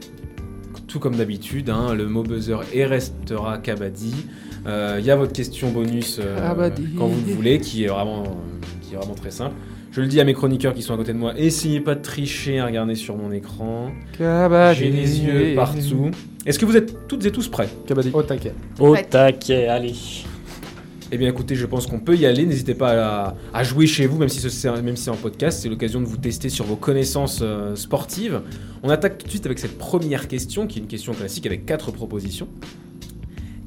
tout 0.89 0.98
comme 0.98 1.15
d'habitude, 1.15 1.70
hein, 1.70 1.94
le 1.94 2.06
mot 2.09 2.24
buzzer 2.24 2.59
et 2.73 2.85
restera 2.86 3.59
Kabaddi. 3.59 4.15
Euh, 4.66 4.97
Il 4.98 5.06
y 5.06 5.12
a 5.12 5.16
votre 5.16 5.32
question 5.32 5.70
bonus 5.70 6.19
euh, 6.20 6.70
quand 6.98 7.06
vous 7.06 7.24
le 7.24 7.35
voulez, 7.35 7.60
qui 7.60 7.85
est, 7.85 7.89
vraiment, 7.89 8.24
qui 8.82 8.94
est 8.94 8.97
vraiment 8.97 9.15
très 9.15 9.31
simple. 9.31 9.55
Je 9.90 10.01
le 10.02 10.06
dis 10.06 10.20
à 10.20 10.24
mes 10.24 10.35
chroniqueurs 10.35 10.74
qui 10.74 10.82
sont 10.82 10.94
à 10.94 10.97
côté 10.97 11.12
de 11.12 11.19
moi, 11.19 11.32
essayez 11.36 11.81
pas 11.81 11.94
de 11.94 12.02
tricher 12.02 12.59
à 12.59 12.66
regarder 12.66 12.94
sur 12.94 13.16
mon 13.16 13.32
écran. 13.32 13.90
J'ai 14.74 14.90
les 14.90 15.20
yeux 15.20 15.32
partout. 15.56 16.10
Est-ce 16.47 16.59
que 16.59 16.65
vous 16.66 16.77
êtes 16.77 17.09
toutes 17.09 17.24
et 17.27 17.31
tous 17.32 17.48
prêts 17.48 17.69
Kabaddi. 17.86 18.10
Au 18.12 18.23
taquet. 18.23 18.52
Au 18.78 18.97
taquet, 18.97 19.66
allez. 19.66 19.94
Eh 21.10 21.16
bien 21.16 21.28
écoutez, 21.31 21.55
je 21.55 21.65
pense 21.65 21.86
qu'on 21.86 22.01
peut 22.01 22.15
y 22.16 22.27
aller. 22.27 22.44
N'hésitez 22.44 22.74
pas 22.74 22.90
à, 23.02 23.35
à 23.55 23.65
jouer 23.65 23.86
chez 23.86 24.06
vous, 24.06 24.19
même 24.19 24.28
si 24.28 24.40
ce- 24.40 24.51
c'est 24.51 24.70
même 24.82 24.94
si 24.94 25.05
c'est 25.05 25.10
en 25.10 25.16
podcast. 25.16 25.60
C'est 25.62 25.70
l'occasion 25.70 26.01
de 26.02 26.06
vous 26.06 26.19
tester 26.19 26.51
sur 26.51 26.66
vos 26.66 26.77
connaissances 26.77 27.40
euh, 27.43 27.74
sportives. 27.77 28.43
On 28.82 28.90
attaque 28.90 29.16
tout 29.16 29.24
de 29.24 29.31
suite 29.31 29.47
avec 29.47 29.59
cette 29.59 29.78
première 29.78 30.28
question, 30.28 30.66
qui 30.66 30.78
est 30.78 30.82
une 30.82 30.86
question 30.89 31.15
classique 31.15 31.47
avec 31.47 31.65
quatre 31.65 31.90
propositions. 31.93 32.47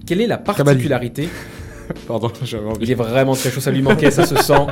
Quelle 0.05 0.21
est 0.21 0.27
la 0.27 0.37
particularité 0.37 1.29
Pardon, 2.07 2.31
j'avais 2.43 2.67
envie. 2.67 2.83
Il 2.85 2.91
est 2.91 2.95
vraiment 2.95 3.35
très 3.35 3.51
chaud, 3.51 3.61
ça 3.61 3.71
lui 3.71 3.81
manquait, 3.81 4.11
ça 4.11 4.25
se 4.25 4.35
sent. 4.35 4.53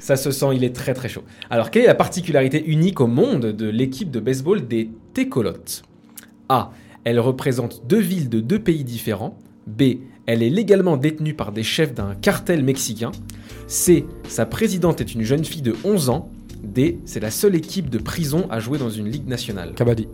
Ça 0.00 0.16
se 0.16 0.30
sent, 0.30 0.46
il 0.54 0.64
est 0.64 0.74
très 0.74 0.94
très 0.94 1.10
chaud. 1.10 1.22
Alors, 1.50 1.70
quelle 1.70 1.84
est 1.84 1.86
la 1.86 1.94
particularité 1.94 2.64
unique 2.66 3.00
au 3.00 3.06
monde 3.06 3.46
de 3.46 3.68
l'équipe 3.68 4.10
de 4.10 4.18
baseball 4.18 4.66
des 4.66 4.90
Técolotes 5.12 5.82
A. 6.48 6.72
Elle 7.04 7.20
représente 7.20 7.86
deux 7.86 8.00
villes 8.00 8.30
de 8.30 8.40
deux 8.40 8.58
pays 8.58 8.82
différents. 8.82 9.38
B. 9.66 9.82
Elle 10.26 10.42
est 10.42 10.48
légalement 10.48 10.96
détenue 10.96 11.34
par 11.34 11.52
des 11.52 11.62
chefs 11.62 11.94
d'un 11.94 12.14
cartel 12.14 12.64
mexicain. 12.64 13.12
C. 13.66 14.06
Sa 14.26 14.46
présidente 14.46 15.00
est 15.00 15.14
une 15.14 15.22
jeune 15.22 15.44
fille 15.44 15.62
de 15.62 15.76
11 15.84 16.08
ans. 16.08 16.30
D. 16.62 16.98
C'est 17.04 17.20
la 17.20 17.30
seule 17.30 17.54
équipe 17.54 17.90
de 17.90 17.98
prison 17.98 18.46
à 18.50 18.58
jouer 18.58 18.78
dans 18.78 18.90
une 18.90 19.08
ligue 19.08 19.28
nationale. 19.28 19.74
Kabaddi. 19.74 20.08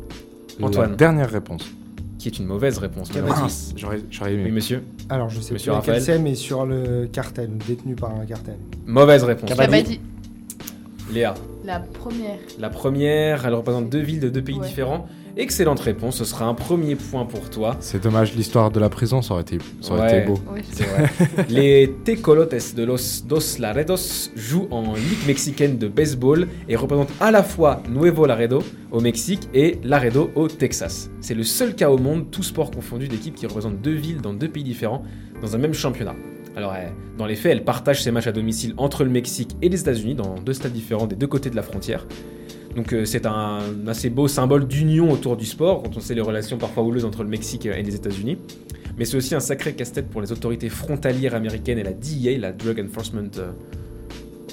Antoine. 0.60 0.90
La 0.90 0.96
dernière 0.96 1.30
réponse. 1.30 1.64
Qui 2.26 2.32
est 2.34 2.38
une 2.42 2.46
mauvaise 2.48 2.78
réponse. 2.78 3.10
Malheureusement. 3.14 3.42
Mince, 3.42 3.72
J'aurais 3.76 4.00
j'aurais 4.10 4.34
aimé. 4.34 4.42
Oui, 4.46 4.50
monsieur. 4.50 4.82
Alors, 5.08 5.28
je 5.28 5.38
sais 5.40 5.52
Monsieur 5.54 5.70
plus 5.70 5.76
Raphaël. 5.76 6.02
c'est, 6.02 6.18
mais 6.18 6.34
sur 6.34 6.66
le 6.66 7.06
cartel, 7.06 7.50
détenu 7.68 7.94
par 7.94 8.10
un 8.16 8.24
cartel. 8.26 8.56
Mauvaise 8.84 9.22
réponse. 9.22 9.48
Kabaddi. 9.48 10.00
Léa. 11.12 11.34
La 11.64 11.78
première. 11.78 12.34
La 12.58 12.68
première, 12.68 13.46
elle 13.46 13.54
représente 13.54 13.88
deux 13.90 14.00
villes 14.00 14.18
de 14.18 14.28
deux 14.28 14.42
pays 14.42 14.58
Ouais. 14.58 14.66
différents. 14.66 15.06
Excellente 15.38 15.80
réponse, 15.80 16.16
ce 16.16 16.24
sera 16.24 16.46
un 16.46 16.54
premier 16.54 16.94
point 16.96 17.26
pour 17.26 17.50
toi. 17.50 17.76
C'est 17.80 18.02
dommage, 18.02 18.34
l'histoire 18.34 18.70
de 18.70 18.80
la 18.80 18.88
prison, 18.88 19.20
ça 19.20 19.34
aurait 19.34 19.42
été, 19.42 19.58
ça 19.82 19.92
aurait 19.92 20.00
Ouais. 20.10 20.18
été 20.20 20.26
beau. 20.26 20.38
Ouais, 20.50 20.62
C'est 20.72 20.84
vrai. 20.84 21.10
Les 21.50 21.92
Tecolotes 22.04 22.74
de 22.74 22.82
los 22.84 23.22
Dos 23.26 23.58
Laredos 23.58 24.30
jouent 24.34 24.66
en 24.70 24.94
Ligue 24.94 25.26
mexicaine 25.26 25.76
de 25.76 25.88
baseball 25.88 26.48
et 26.70 26.76
représentent 26.76 27.12
à 27.20 27.30
la 27.30 27.42
fois 27.42 27.82
Nuevo 27.90 28.24
Laredo 28.24 28.62
au 28.90 29.00
Mexique 29.00 29.46
et 29.52 29.78
Laredo 29.84 30.30
au 30.36 30.48
Texas. 30.48 31.10
C'est 31.20 31.34
le 31.34 31.42
seul 31.44 31.74
cas 31.74 31.90
au 31.90 31.98
monde, 31.98 32.30
tout 32.30 32.42
sport 32.42 32.70
confondu, 32.70 33.06
d'équipe 33.06 33.34
qui 33.34 33.46
représente 33.46 33.82
deux 33.82 33.92
villes 33.94 34.22
dans 34.22 34.32
deux 34.32 34.48
pays 34.48 34.64
différents 34.64 35.02
dans 35.42 35.54
un 35.54 35.58
même 35.58 35.74
championnat. 35.74 36.14
Alors, 36.56 36.72
euh, 36.72 36.86
dans 37.18 37.26
les 37.26 37.36
faits, 37.36 37.52
elle 37.52 37.64
partage 37.64 38.02
ses 38.02 38.10
matchs 38.10 38.28
à 38.28 38.32
domicile 38.32 38.72
entre 38.78 39.04
le 39.04 39.10
Mexique 39.10 39.50
et 39.60 39.68
les 39.68 39.78
États-Unis, 39.78 40.14
dans 40.14 40.36
deux 40.36 40.54
stades 40.54 40.72
différents 40.72 41.06
des 41.06 41.14
deux 41.16 41.26
côtés 41.26 41.50
de 41.50 41.56
la 41.56 41.62
frontière. 41.62 42.06
Donc, 42.76 42.92
euh, 42.92 43.04
c'est 43.06 43.26
un 43.26 43.58
assez 43.88 44.10
beau 44.10 44.28
symbole 44.28 44.66
d'union 44.68 45.10
autour 45.10 45.36
du 45.36 45.46
sport, 45.46 45.82
quand 45.82 45.96
on 45.96 46.00
sait 46.00 46.14
les 46.14 46.20
relations 46.20 46.58
parfois 46.58 46.82
houleuses 46.84 47.04
entre 47.06 47.22
le 47.22 47.28
Mexique 47.28 47.66
et 47.66 47.82
les 47.82 47.94
États-Unis. 47.94 48.36
Mais 48.98 49.04
c'est 49.04 49.16
aussi 49.16 49.34
un 49.34 49.40
sacré 49.40 49.72
casse-tête 49.74 50.08
pour 50.08 50.20
les 50.20 50.30
autorités 50.32 50.68
frontalières 50.68 51.34
américaines 51.34 51.78
et 51.78 51.82
la 51.82 51.92
DEA, 51.92 52.38
la 52.38 52.52
Drug 52.52 52.78
Enforcement 52.80 53.30
euh, 53.38 53.50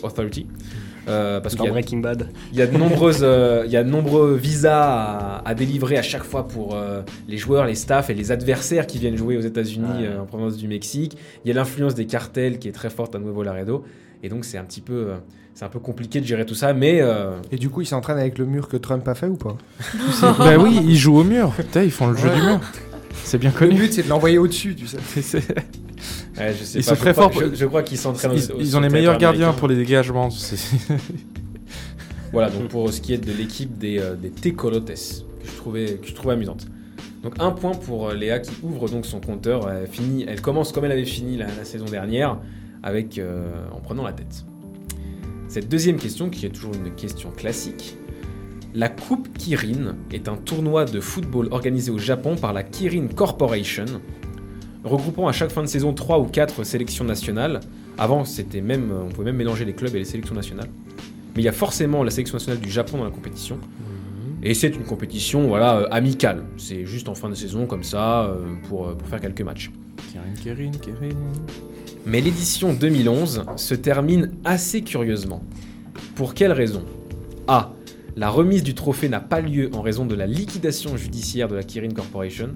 Authority. 0.03 0.47
Euh, 1.09 1.41
parce 1.41 1.55
Dans 1.55 1.63
qu'il 1.63 1.67
y 1.67 1.69
a- 1.69 1.73
Breaking 1.73 1.97
Bad. 1.99 2.29
il 2.53 2.57
y 2.57 2.61
a 2.61 2.67
de 2.67 2.77
nombreuses, 2.77 3.19
euh, 3.23 3.63
il 3.65 3.71
y 3.73 3.75
a 3.75 3.83
de 3.83 3.89
nombreux 3.89 4.35
visas 4.35 5.41
à, 5.41 5.41
à 5.49 5.53
délivrer 5.53 5.97
à 5.97 6.01
chaque 6.01 6.23
fois 6.23 6.47
pour 6.47 6.75
euh, 6.75 7.01
les 7.27 7.37
joueurs, 7.37 7.65
les 7.65 7.75
staffs 7.75 8.09
et 8.09 8.13
les 8.13 8.31
adversaires 8.31 8.87
qui 8.87 8.99
viennent 8.99 9.17
jouer 9.17 9.35
aux 9.35 9.41
États-Unis 9.41 10.07
en 10.17 10.25
provenance 10.25 10.55
du 10.55 10.69
Mexique. 10.69 11.17
Il 11.43 11.49
y 11.49 11.51
a 11.51 11.55
l'influence 11.55 11.93
des 11.93 12.05
cartels 12.05 12.57
qui 12.57 12.69
est 12.69 12.73
très 12.73 12.89
forte 12.89 13.15
à 13.15 13.19
Nuevo 13.19 13.43
Laredo. 13.43 13.83
Et 14.23 14.29
donc 14.29 14.45
c'est 14.45 14.57
un 14.57 14.63
petit 14.63 14.79
peu, 14.79 15.09
c'est 15.55 15.65
un 15.65 15.69
peu 15.69 15.79
compliqué 15.79 16.19
de 16.21 16.25
gérer 16.25 16.45
tout 16.45 16.55
ça, 16.55 16.73
mais 16.73 16.99
euh, 17.01 17.31
Et 17.51 17.57
du 17.57 17.69
coup, 17.69 17.81
il 17.81 17.85
s'entraîne 17.85 18.17
avec 18.17 18.37
le 18.37 18.45
mur 18.45 18.67
que 18.67 18.77
Trump 18.77 19.07
a 19.07 19.15
fait 19.15 19.27
ou 19.27 19.35
pas? 19.37 19.55
Bah 20.21 20.57
oui, 20.57 20.79
ils 20.83 20.97
jouent 20.97 21.17
au 21.17 21.23
mur. 21.23 21.51
Putain, 21.55 21.83
ils 21.83 21.91
font 21.91 22.07
le 22.07 22.17
jeu 22.17 22.29
Ouais. 22.29 22.35
du 22.35 22.41
mur. 22.41 22.59
C'est 23.23 23.37
bien 23.37 23.51
Le 23.51 23.57
connu. 23.57 23.75
but, 23.79 23.93
c'est 23.93 24.03
de 24.03 24.09
l'envoyer 24.09 24.37
au-dessus, 24.37 24.75
tu 24.75 24.87
sais. 24.87 24.97
ouais, 24.97 26.53
je 26.59 26.63
sais 26.63 26.79
Ils 26.79 26.83
pas, 26.85 26.89
sont 26.89 26.95
je 26.95 26.99
très 26.99 27.13
forts 27.13 27.29
pour- 27.31 27.41
Je, 27.41 27.55
je 27.55 27.65
crois 27.65 27.83
qu'ils 27.83 27.97
s'entraînent. 27.97 28.31
Ils, 28.35 28.51
au- 28.51 28.59
ils 28.59 28.75
ont 28.75 28.79
les 28.81 28.87
le 28.87 28.93
meilleurs 28.93 29.17
gardiens 29.17 29.43
américain. 29.43 29.59
pour 29.59 29.67
les 29.67 29.75
dégagements. 29.75 30.29
Voilà, 32.31 32.49
donc 32.49 32.69
pour 32.69 32.91
ce 32.91 32.99
qui 32.99 33.13
est 33.13 33.19
de 33.23 33.31
l'équipe 33.31 33.77
des, 33.77 33.99
euh, 33.99 34.15
des 34.15 34.31
Tecolotes, 34.31 34.87
que 34.87 34.95
je, 34.95 35.55
trouvais, 35.57 35.85
que 36.01 36.07
je 36.07 36.13
trouvais 36.15 36.33
amusante. 36.33 36.65
Donc 37.21 37.35
un 37.39 37.51
point 37.51 37.73
pour 37.73 38.09
euh, 38.09 38.15
Léa 38.15 38.39
qui 38.39 38.51
ouvre 38.63 38.89
donc 38.89 39.05
son 39.05 39.19
compteur. 39.19 39.69
Elle, 39.69 39.87
finit, 39.87 40.25
elle 40.27 40.41
commence 40.41 40.71
comme 40.71 40.83
elle 40.85 40.91
avait 40.91 41.05
fini 41.05 41.37
la, 41.37 41.45
la 41.45 41.63
saison 41.63 41.85
dernière, 41.85 42.37
avec, 42.81 43.19
euh, 43.19 43.45
en 43.71 43.79
prenant 43.81 44.03
la 44.03 44.13
tête. 44.13 44.45
Cette 45.53 45.69
deuxième 45.69 45.97
question, 45.97 46.31
qui 46.31 46.47
est 46.47 46.49
toujours 46.49 46.73
une 46.73 46.95
question 46.95 47.29
classique. 47.29 47.95
La 48.73 48.89
Coupe 48.89 49.31
Kirin 49.37 49.95
est 50.11 50.27
un 50.27 50.35
tournoi 50.35 50.85
de 50.85 50.99
football 50.99 51.49
organisé 51.51 51.91
au 51.91 51.99
Japon 51.99 52.35
par 52.35 52.53
la 52.53 52.63
Kirin 52.63 53.05
Corporation, 53.05 53.85
regroupant 54.83 55.27
à 55.27 55.31
chaque 55.31 55.51
fin 55.51 55.61
de 55.61 55.67
saison 55.67 55.93
3 55.93 56.21
ou 56.21 56.25
4 56.25 56.63
sélections 56.63 57.05
nationales. 57.05 57.59
Avant, 57.99 58.25
c'était 58.25 58.61
même, 58.61 58.91
on 58.91 59.09
pouvait 59.09 59.25
même 59.25 59.35
mélanger 59.35 59.63
les 59.63 59.73
clubs 59.73 59.93
et 59.93 59.99
les 59.99 60.05
sélections 60.05 60.33
nationales. 60.33 60.69
Mais 61.35 61.43
il 61.43 61.45
y 61.45 61.49
a 61.49 61.51
forcément 61.51 62.01
la 62.03 62.09
sélection 62.09 62.37
nationale 62.37 62.59
du 62.59 62.71
Japon 62.71 62.97
dans 62.97 63.05
la 63.05 63.11
compétition. 63.11 63.59
Et 64.41 64.55
c'est 64.55 64.69
une 64.69 64.85
compétition 64.85 65.47
voilà, 65.47 65.81
euh, 65.81 65.87
amicale. 65.91 66.45
C'est 66.57 66.87
juste 66.87 67.09
en 67.09 67.13
fin 67.13 67.29
de 67.29 67.35
saison, 67.35 67.67
comme 67.67 67.83
ça, 67.83 68.23
euh, 68.23 68.55
pour, 68.67 68.87
euh, 68.87 68.95
pour 68.95 69.07
faire 69.07 69.21
quelques 69.21 69.43
matchs. 69.43 69.69
Kérin, 70.11 70.33
Kérin, 70.43 70.71
Kérin. 70.81 71.15
Mais 72.05 72.19
l'édition 72.19 72.73
2011 72.73 73.45
se 73.55 73.75
termine 73.75 74.31
assez 74.43 74.81
curieusement. 74.81 75.41
Pour 76.15 76.33
quelle 76.33 76.51
raison? 76.51 76.83
A. 77.47 77.71
La 78.17 78.29
remise 78.29 78.61
du 78.61 78.73
trophée 78.73 79.07
n'a 79.07 79.21
pas 79.21 79.39
lieu 79.39 79.69
en 79.73 79.81
raison 79.81 80.05
de 80.05 80.13
la 80.13 80.27
liquidation 80.27 80.97
judiciaire 80.97 81.47
de 81.47 81.55
la 81.55 81.63
Kirin 81.63 81.93
Corporation. 81.93 82.49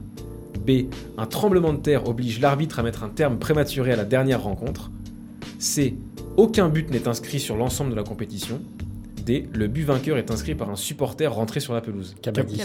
B. 0.66 0.88
Un 1.18 1.26
tremblement 1.28 1.72
de 1.72 1.80
terre 1.80 2.10
oblige 2.10 2.42
l'arbitre 2.42 2.80
à 2.80 2.84
mettre 2.84 3.04
un 3.04 3.10
terme 3.10 3.40
prématuré 3.40 3.94
à 3.94 3.96
la 3.96 4.06
dernière 4.06 4.44
rencontre. 4.44 4.92
C. 5.60 5.96
Aucun 6.36 6.68
but 6.68 6.92
n'est 6.92 7.08
inscrit 7.08 7.40
sur 7.40 7.56
l'ensemble 7.56 7.92
de 7.92 7.96
la 7.96 8.04
compétition. 8.04 8.62
D. 9.26 9.48
Le 9.54 9.68
but 9.68 9.84
vainqueur 9.84 10.18
est 10.18 10.30
inscrit 10.30 10.56
par 10.56 10.70
un 10.70 10.76
supporter 10.76 11.34
rentré 11.34 11.62
sur 11.62 11.74
la 11.74 11.82
pelouse. 11.82 12.16
Kabaddi. 12.22 12.62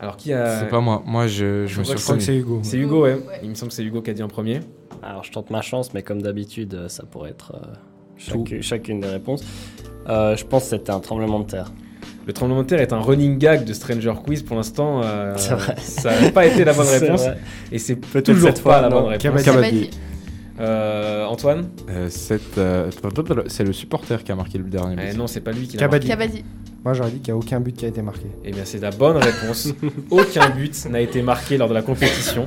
Alors 0.00 0.16
qui 0.16 0.32
a... 0.32 0.60
C'est 0.60 0.68
pas 0.68 0.80
moi. 0.80 1.02
Moi, 1.06 1.26
je, 1.26 1.66
je 1.66 1.78
me 1.80 1.82
Je 1.82 1.82
suis 1.82 1.82
crois 1.82 1.96
Je 1.96 2.02
crois 2.02 2.16
que 2.16 2.22
c'est 2.22 2.36
Hugo. 2.36 2.60
C'est 2.62 2.76
Hugo, 2.76 3.02
ouais. 3.02 3.14
Ouais. 3.14 3.40
Il 3.42 3.50
me 3.50 3.54
semble 3.54 3.70
que 3.70 3.74
c'est 3.74 3.82
Hugo 3.84 4.00
qui 4.02 4.10
a 4.10 4.14
dit 4.14 4.22
en 4.22 4.28
premier. 4.28 4.60
Alors 5.02 5.24
je 5.24 5.30
tente 5.32 5.50
ma 5.50 5.60
chance, 5.62 5.92
mais 5.94 6.02
comme 6.02 6.22
d'habitude, 6.22 6.74
euh, 6.74 6.88
ça 6.88 7.04
pourrait 7.04 7.30
être 7.30 7.52
euh, 7.54 7.66
chaque- 8.16 8.60
chacune 8.62 9.00
des 9.00 9.08
réponses. 9.08 9.44
Euh, 10.08 10.36
je 10.36 10.44
pense 10.44 10.64
que 10.64 10.70
c'était 10.70 10.90
un 10.90 11.00
tremblement 11.00 11.40
de 11.40 11.44
terre. 11.46 11.72
Le 12.26 12.32
tremblement 12.32 12.62
de 12.62 12.66
terre 12.66 12.80
est 12.80 12.92
un 12.92 13.00
running 13.00 13.38
gag 13.38 13.64
de 13.64 13.72
Stranger 13.72 14.12
Quiz. 14.24 14.42
Pour 14.42 14.56
l'instant, 14.56 15.00
euh, 15.02 15.34
ça 15.36 16.20
n'a 16.20 16.30
pas 16.30 16.46
été 16.46 16.64
la 16.64 16.72
bonne 16.74 16.86
réponse. 17.00 17.22
vrai. 17.22 17.38
Et 17.72 17.78
c'est 17.78 17.96
Peut-être 17.96 18.26
toujours 18.26 18.48
cette 18.50 18.62
pas 18.62 18.72
fois, 18.78 18.80
la 18.82 18.88
non. 18.88 19.00
bonne 19.02 19.08
réponse. 19.10 19.42
Kabaddi. 19.42 19.90
Euh, 20.60 21.24
Antoine 21.26 21.68
Euh, 21.88 22.08
c'est 22.10 22.58
euh, 22.58 22.90
c'est 23.46 23.64
le 23.64 23.72
supporter 23.72 24.24
qui 24.24 24.32
a 24.32 24.36
marqué 24.36 24.58
le 24.58 24.64
dernier. 24.64 24.96
Eh 25.00 25.10
but. 25.10 25.18
Non, 25.18 25.26
c'est 25.26 25.40
pas 25.40 25.52
lui 25.52 25.66
qui 25.68 25.76
l'a 25.76 25.82
Kabaddi. 25.82 26.08
marqué. 26.08 26.24
Kabaddi. 26.26 26.44
Moi, 26.84 26.94
j'aurais 26.94 27.10
dit 27.10 27.18
qu'il 27.18 27.32
n'y 27.34 27.38
a 27.38 27.42
aucun 27.42 27.60
but 27.60 27.76
qui 27.76 27.84
a 27.84 27.88
été 27.88 28.02
marqué. 28.02 28.26
Eh 28.44 28.50
bien, 28.52 28.64
c'est 28.64 28.78
la 28.78 28.90
bonne 28.90 29.16
réponse. 29.16 29.72
Aucun 30.10 30.48
but 30.50 30.86
n'a 30.88 31.00
été 31.00 31.22
marqué 31.22 31.56
lors 31.58 31.68
de 31.68 31.74
la 31.74 31.82
compétition. 31.82 32.46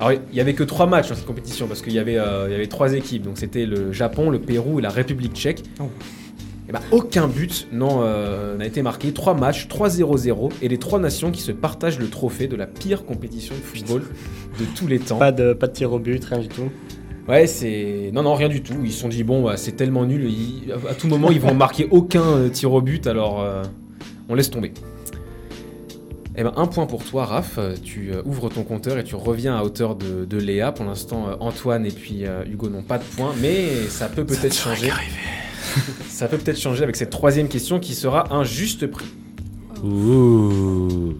Alors, 0.00 0.12
il 0.12 0.36
y 0.36 0.40
avait 0.40 0.54
que 0.54 0.64
trois 0.64 0.86
matchs 0.86 1.10
dans 1.10 1.14
cette 1.14 1.26
compétition 1.26 1.66
parce 1.68 1.82
qu'il 1.82 1.92
y 1.92 1.98
avait, 1.98 2.18
euh, 2.18 2.46
il 2.48 2.52
y 2.52 2.54
avait 2.54 2.66
trois 2.66 2.94
équipes. 2.94 3.22
Donc, 3.22 3.38
c'était 3.38 3.66
le 3.66 3.92
Japon, 3.92 4.30
le 4.30 4.38
Pérou 4.40 4.78
et 4.78 4.82
la 4.82 4.90
République 4.90 5.34
tchèque. 5.34 5.62
Oh. 5.80 5.84
Eh 6.68 6.72
ben, 6.72 6.80
aucun 6.90 7.28
but 7.28 7.68
non, 7.70 8.00
euh, 8.02 8.56
n'a 8.56 8.66
été 8.66 8.82
marqué. 8.82 9.12
Trois 9.12 9.34
matchs, 9.34 9.68
3-0-0. 9.68 10.50
Et 10.62 10.68
les 10.68 10.78
trois 10.78 10.98
nations 10.98 11.30
qui 11.30 11.40
se 11.40 11.52
partagent 11.52 11.98
le 11.98 12.08
trophée 12.08 12.48
de 12.48 12.56
la 12.56 12.66
pire 12.66 13.04
compétition 13.04 13.54
de 13.54 13.60
football 13.60 14.02
de 14.58 14.64
tous 14.74 14.86
les 14.88 14.98
temps. 14.98 15.18
Pas 15.18 15.32
de, 15.32 15.52
pas 15.52 15.68
de 15.68 15.72
tir 15.72 15.92
au 15.92 15.98
but, 15.98 16.24
rien 16.24 16.38
du 16.40 16.48
tout. 16.48 16.70
Ouais, 17.28 17.46
c'est. 17.46 18.10
Non, 18.12 18.22
non, 18.22 18.34
rien 18.34 18.48
du 18.48 18.62
tout. 18.62 18.74
Ils 18.84 18.92
se 18.92 19.00
sont 19.00 19.08
dit, 19.08 19.24
bon, 19.24 19.42
bah, 19.42 19.56
c'est 19.56 19.72
tellement 19.72 20.04
nul. 20.04 20.30
ils- 20.30 20.72
À 20.88 20.94
tout 20.94 21.08
moment, 21.08 21.30
ils 21.30 21.40
vont 21.40 21.54
marquer 21.66 21.88
aucun 21.90 22.22
euh, 22.22 22.48
tir 22.48 22.72
au 22.72 22.80
but, 22.80 23.06
alors 23.06 23.40
euh, 23.42 23.62
on 24.28 24.34
laisse 24.34 24.50
tomber. 24.50 24.72
Eh 26.38 26.42
ben, 26.44 26.52
un 26.56 26.66
point 26.66 26.86
pour 26.86 27.02
toi, 27.02 27.24
Raph. 27.24 27.58
Tu 27.82 28.12
euh, 28.12 28.22
ouvres 28.26 28.48
ton 28.50 28.62
compteur 28.62 28.98
et 28.98 29.04
tu 29.04 29.14
reviens 29.16 29.56
à 29.56 29.62
hauteur 29.64 29.96
de, 29.96 30.24
de 30.26 30.36
Léa. 30.38 30.70
Pour 30.70 30.84
l'instant, 30.84 31.28
euh, 31.30 31.34
Antoine 31.40 31.86
et 31.86 31.90
puis 31.90 32.26
euh, 32.26 32.44
Hugo 32.44 32.68
n'ont 32.68 32.82
pas 32.82 32.98
de 32.98 33.04
points, 33.04 33.32
mais 33.40 33.66
ça 33.88 34.06
peut 34.08 34.24
peut-être 34.24 34.54
changer. 34.54 34.90
ça 36.08 36.28
peut 36.28 36.36
peut-être 36.38 36.60
changer 36.60 36.82
avec 36.84 36.94
cette 36.96 37.10
troisième 37.10 37.48
question 37.48 37.80
qui 37.80 37.94
sera 37.94 38.32
un 38.34 38.44
juste 38.44 38.86
prix. 38.86 39.06
Ouh. 39.82 41.14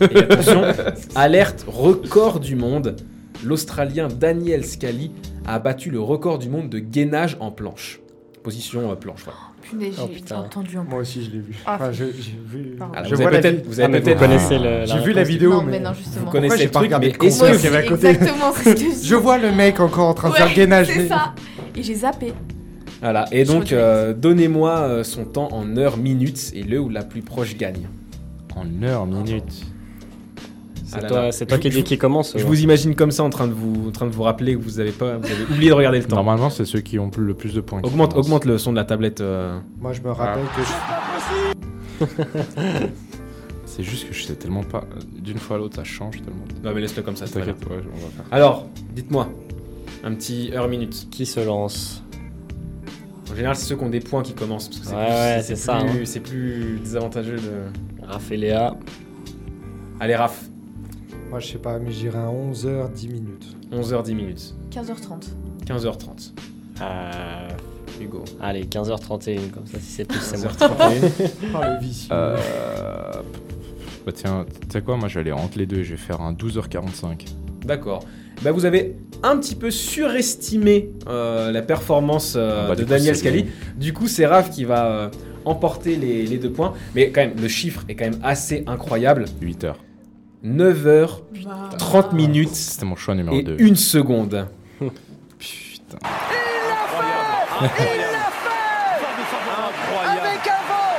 Et 0.00 0.18
attention, 0.18 0.62
alerte 1.14 1.64
record 1.66 2.38
du 2.40 2.54
monde. 2.54 2.96
L'Australien 3.44 4.08
Daniel 4.08 4.64
Scali 4.64 5.10
a 5.46 5.58
battu 5.58 5.90
le 5.90 6.00
record 6.00 6.38
du 6.38 6.48
monde 6.48 6.68
de 6.68 6.78
gainage 6.78 7.36
en 7.40 7.50
planche. 7.50 8.00
Position 8.42 8.90
euh, 8.90 8.94
planche, 8.94 9.20
voilà. 9.24 9.38
Punaise, 9.62 9.94
Oh, 10.02 10.08
j'ai 10.08 10.14
putain. 10.16 10.36
entendu 10.38 10.76
un 10.78 10.84
peu. 10.84 10.90
Moi 10.90 11.00
aussi, 11.00 11.22
je 11.24 11.30
l'ai 11.30 11.38
vu. 11.40 11.54
Ah. 11.66 11.74
Enfin, 11.76 11.92
je- 11.92 12.04
j'ai 12.18 12.38
vu. 12.44 12.74
Pardon. 12.78 12.94
Alors, 12.94 13.04
je 13.08 13.14
vous 13.14 13.20
vois 13.22 13.26
avez 13.30 13.36
la 13.36 13.42
peut-être, 13.50 13.66
vous 13.66 13.80
avez 13.80 13.84
Ah, 13.84 13.88
mais 13.88 13.98
vous 13.98 14.04
peut-être, 14.04 14.18
connaissez 14.18 14.58
le- 14.58 14.86
J'ai 14.86 14.94
vu 14.94 14.98
réponse. 15.00 15.14
la 15.14 15.22
vidéo, 15.22 15.50
non, 15.52 15.62
mais. 15.62 15.70
mais 15.72 15.80
non, 15.80 15.92
justement. 15.94 16.24
vous 16.24 16.30
connaissez 16.30 16.56
j'ai 16.58 16.64
le 16.64 16.70
pas 16.70 16.78
truc, 16.80 16.88
regardé 16.88 17.06
mais 17.08 17.12
le 17.18 17.24
est-ce 17.26 17.38
contenu 17.40 17.52
que 17.52 17.60
qu'il 17.60 17.64
y 17.64 17.74
avait 17.74 17.86
à 17.86 17.88
côté? 17.88 18.06
Exactement, 18.08 18.52
c'est 18.54 18.76
ce 18.78 18.84
que 18.84 18.90
je 19.02 19.06
Je 19.08 19.14
vois 19.14 19.38
le 19.38 19.52
mec 19.52 19.80
encore 19.80 20.08
en 20.08 20.14
train 20.14 20.30
de 20.30 20.34
faire 20.34 20.54
gainage. 20.54 20.86
C'est 20.88 21.08
ça. 21.08 21.34
Et 21.76 21.82
j'ai 21.82 21.94
zappé. 21.94 22.32
Voilà, 23.02 23.26
et 23.32 23.44
Je 23.44 23.52
donc 23.52 23.72
euh, 23.72 24.12
donnez-moi 24.14 24.70
euh, 24.78 25.04
son 25.04 25.24
temps 25.24 25.48
en 25.52 25.76
heures, 25.76 25.96
minutes, 25.98 26.50
et 26.54 26.62
le 26.62 26.80
ou 26.80 26.88
la 26.88 27.02
plus 27.04 27.22
proche 27.22 27.56
gagne. 27.56 27.88
En 28.56 28.82
heure, 28.82 29.06
minute. 29.06 29.66
C'est 30.92 31.04
Ah 31.04 31.08
toi, 31.08 31.30
c'est 31.32 31.46
toi 31.46 31.56
Je- 31.56 31.62
qui 31.62 31.70
je- 31.70 31.76
dis 31.76 31.84
qui 31.84 31.98
commence. 31.98 32.34
Je 32.36 32.44
ou- 32.44 32.48
vous 32.48 32.60
imagine 32.62 32.96
comme 32.96 33.12
ça 33.12 33.22
en 33.22 33.30
train 33.30 33.46
de 33.46 33.52
vous, 33.52 33.86
en 33.88 33.92
train 33.92 34.06
de 34.06 34.10
vous 34.12 34.24
rappeler 34.24 34.54
que 34.56 34.60
vous 34.60 34.80
avez 34.80 34.90
pas, 34.90 35.18
vous 35.18 35.24
avez 35.30 35.44
oublié 35.44 35.68
de 35.70 35.74
regarder 35.74 35.98
le 36.00 36.04
temps. 36.04 36.16
Normalement, 36.16 36.50
c'est 36.50 36.64
ceux 36.64 36.80
qui 36.80 36.98
ont 36.98 37.10
plus- 37.10 37.24
le 37.24 37.34
plus 37.34 37.54
de 37.54 37.60
points. 37.60 37.80
Augmente, 37.84 38.16
augmente 38.16 38.44
le 38.44 38.58
son 38.58 38.72
de 38.72 38.76
la 38.76 38.84
tablette. 38.84 39.20
euh. 39.20 39.56
Moi, 39.80 39.92
je 39.92 40.00
me 40.02 40.10
rappelle 40.10 40.42
que 40.56 40.62
je... 40.62 42.06
C'est 43.66 43.84
juste 43.84 44.08
que 44.08 44.14
je 44.14 44.24
sais 44.24 44.34
tellement 44.34 44.64
pas. 44.64 44.84
D'une 45.22 45.38
fois 45.38 45.56
à 45.56 45.58
l'autre, 45.60 45.76
ça 45.76 45.84
change 45.84 46.16
tellement. 46.22 46.44
Non 46.64 46.74
mais 46.74 46.80
laisse-le 46.80 47.02
comme 47.02 47.14
ça. 47.16 47.26
T'inquiète, 47.26 47.56
ouais, 47.70 47.76
on 47.94 47.96
va 47.96 48.08
faire. 48.08 48.24
Alors, 48.32 48.66
dites-moi, 48.94 49.28
un 50.02 50.14
petit 50.14 50.50
heure 50.52 50.66
minute. 50.68 51.06
Qui 51.10 51.24
se 51.24 51.38
lance 51.40 52.02
En 53.30 53.36
général, 53.36 53.54
c'est 53.54 53.66
ceux 53.66 53.76
qui 53.76 53.84
ont 53.84 53.88
des 53.90 54.00
points 54.00 54.22
qui 54.24 54.32
commencent. 54.34 54.68
Parce 54.68 54.80
que 54.80 54.86
c'est 54.88 54.94
Ouais, 54.94 55.04
plus- 55.06 55.54
ouais, 55.54 55.54
plus- 55.54 56.00
hein. 56.00 56.02
C'est 56.04 56.20
plus 56.20 56.78
désavantageux 56.82 57.36
de. 57.36 58.06
Raph 58.06 58.32
et 58.32 58.36
Léa. 58.38 58.74
Allez, 60.00 60.16
Raph, 60.16 60.42
Moi, 61.30 61.38
je 61.38 61.46
sais 61.46 61.58
pas, 61.58 61.78
mais 61.78 61.92
j'irai 61.92 62.18
à 62.18 62.26
11h, 62.28 62.92
10 62.92 63.08
minutes. 63.08 63.56
11h10 63.72 64.14
minutes. 64.14 64.54
15h30. 64.72 65.28
15h30. 65.66 66.32
Euh, 66.82 67.48
Hugo. 68.00 68.24
allez, 68.40 68.64
15h31, 68.64 69.50
comme 69.50 69.66
ça, 69.66 69.78
si 69.78 69.86
c'est 69.92 70.04
plus, 70.04 70.18
c'est 70.20 70.38
moi. 70.38 70.50
15h31. 70.50 71.30
Oh, 71.54 71.58
le 71.62 71.80
vicieux. 71.80 72.08
Euh... 72.12 72.36
Bah 74.06 74.12
tiens, 74.14 74.46
tu 74.48 74.68
sais 74.72 74.80
quoi, 74.80 74.96
moi 74.96 75.08
je 75.08 75.14
vais 75.14 75.20
aller 75.20 75.32
entre 75.32 75.58
les 75.58 75.66
deux, 75.66 75.82
je 75.82 75.90
vais 75.90 75.96
faire 75.98 76.22
un 76.22 76.32
12h45. 76.32 77.26
D'accord. 77.66 78.02
Bah, 78.42 78.50
vous 78.52 78.64
avez 78.64 78.96
un 79.22 79.36
petit 79.36 79.54
peu 79.54 79.70
surestimé 79.70 80.90
euh, 81.06 81.52
la 81.52 81.60
performance 81.60 82.34
euh, 82.36 82.68
Bah, 82.68 82.74
de 82.74 82.82
coup, 82.84 82.88
Daniel 82.88 83.14
c'est 83.14 83.20
Scali. 83.20 83.42
bien. 83.42 83.52
Du 83.76 83.92
coup, 83.92 84.08
c'est 84.08 84.24
Raph 84.24 84.50
qui 84.50 84.64
va 84.64 84.86
euh, 84.90 85.08
emporter 85.44 85.96
les, 85.96 86.24
les 86.24 86.38
deux 86.38 86.50
points. 86.50 86.72
Mais 86.94 87.10
quand 87.10 87.20
même, 87.20 87.34
le 87.38 87.48
chiffre 87.48 87.84
est 87.90 87.94
quand 87.94 88.06
même 88.06 88.20
assez 88.22 88.64
incroyable. 88.66 89.26
8h. 89.42 89.74
9h30 90.44 92.14
minutes 92.14 92.54
C'était 92.54 92.86
mon 92.86 92.96
choix 92.96 93.14
numéro 93.14 93.36
et 93.36 93.42
2. 93.42 93.56
une 93.58 93.76
seconde. 93.76 94.46
Putain. 94.80 95.98
Avec 100.02 100.46
un 100.46 100.62
vent 100.68 100.96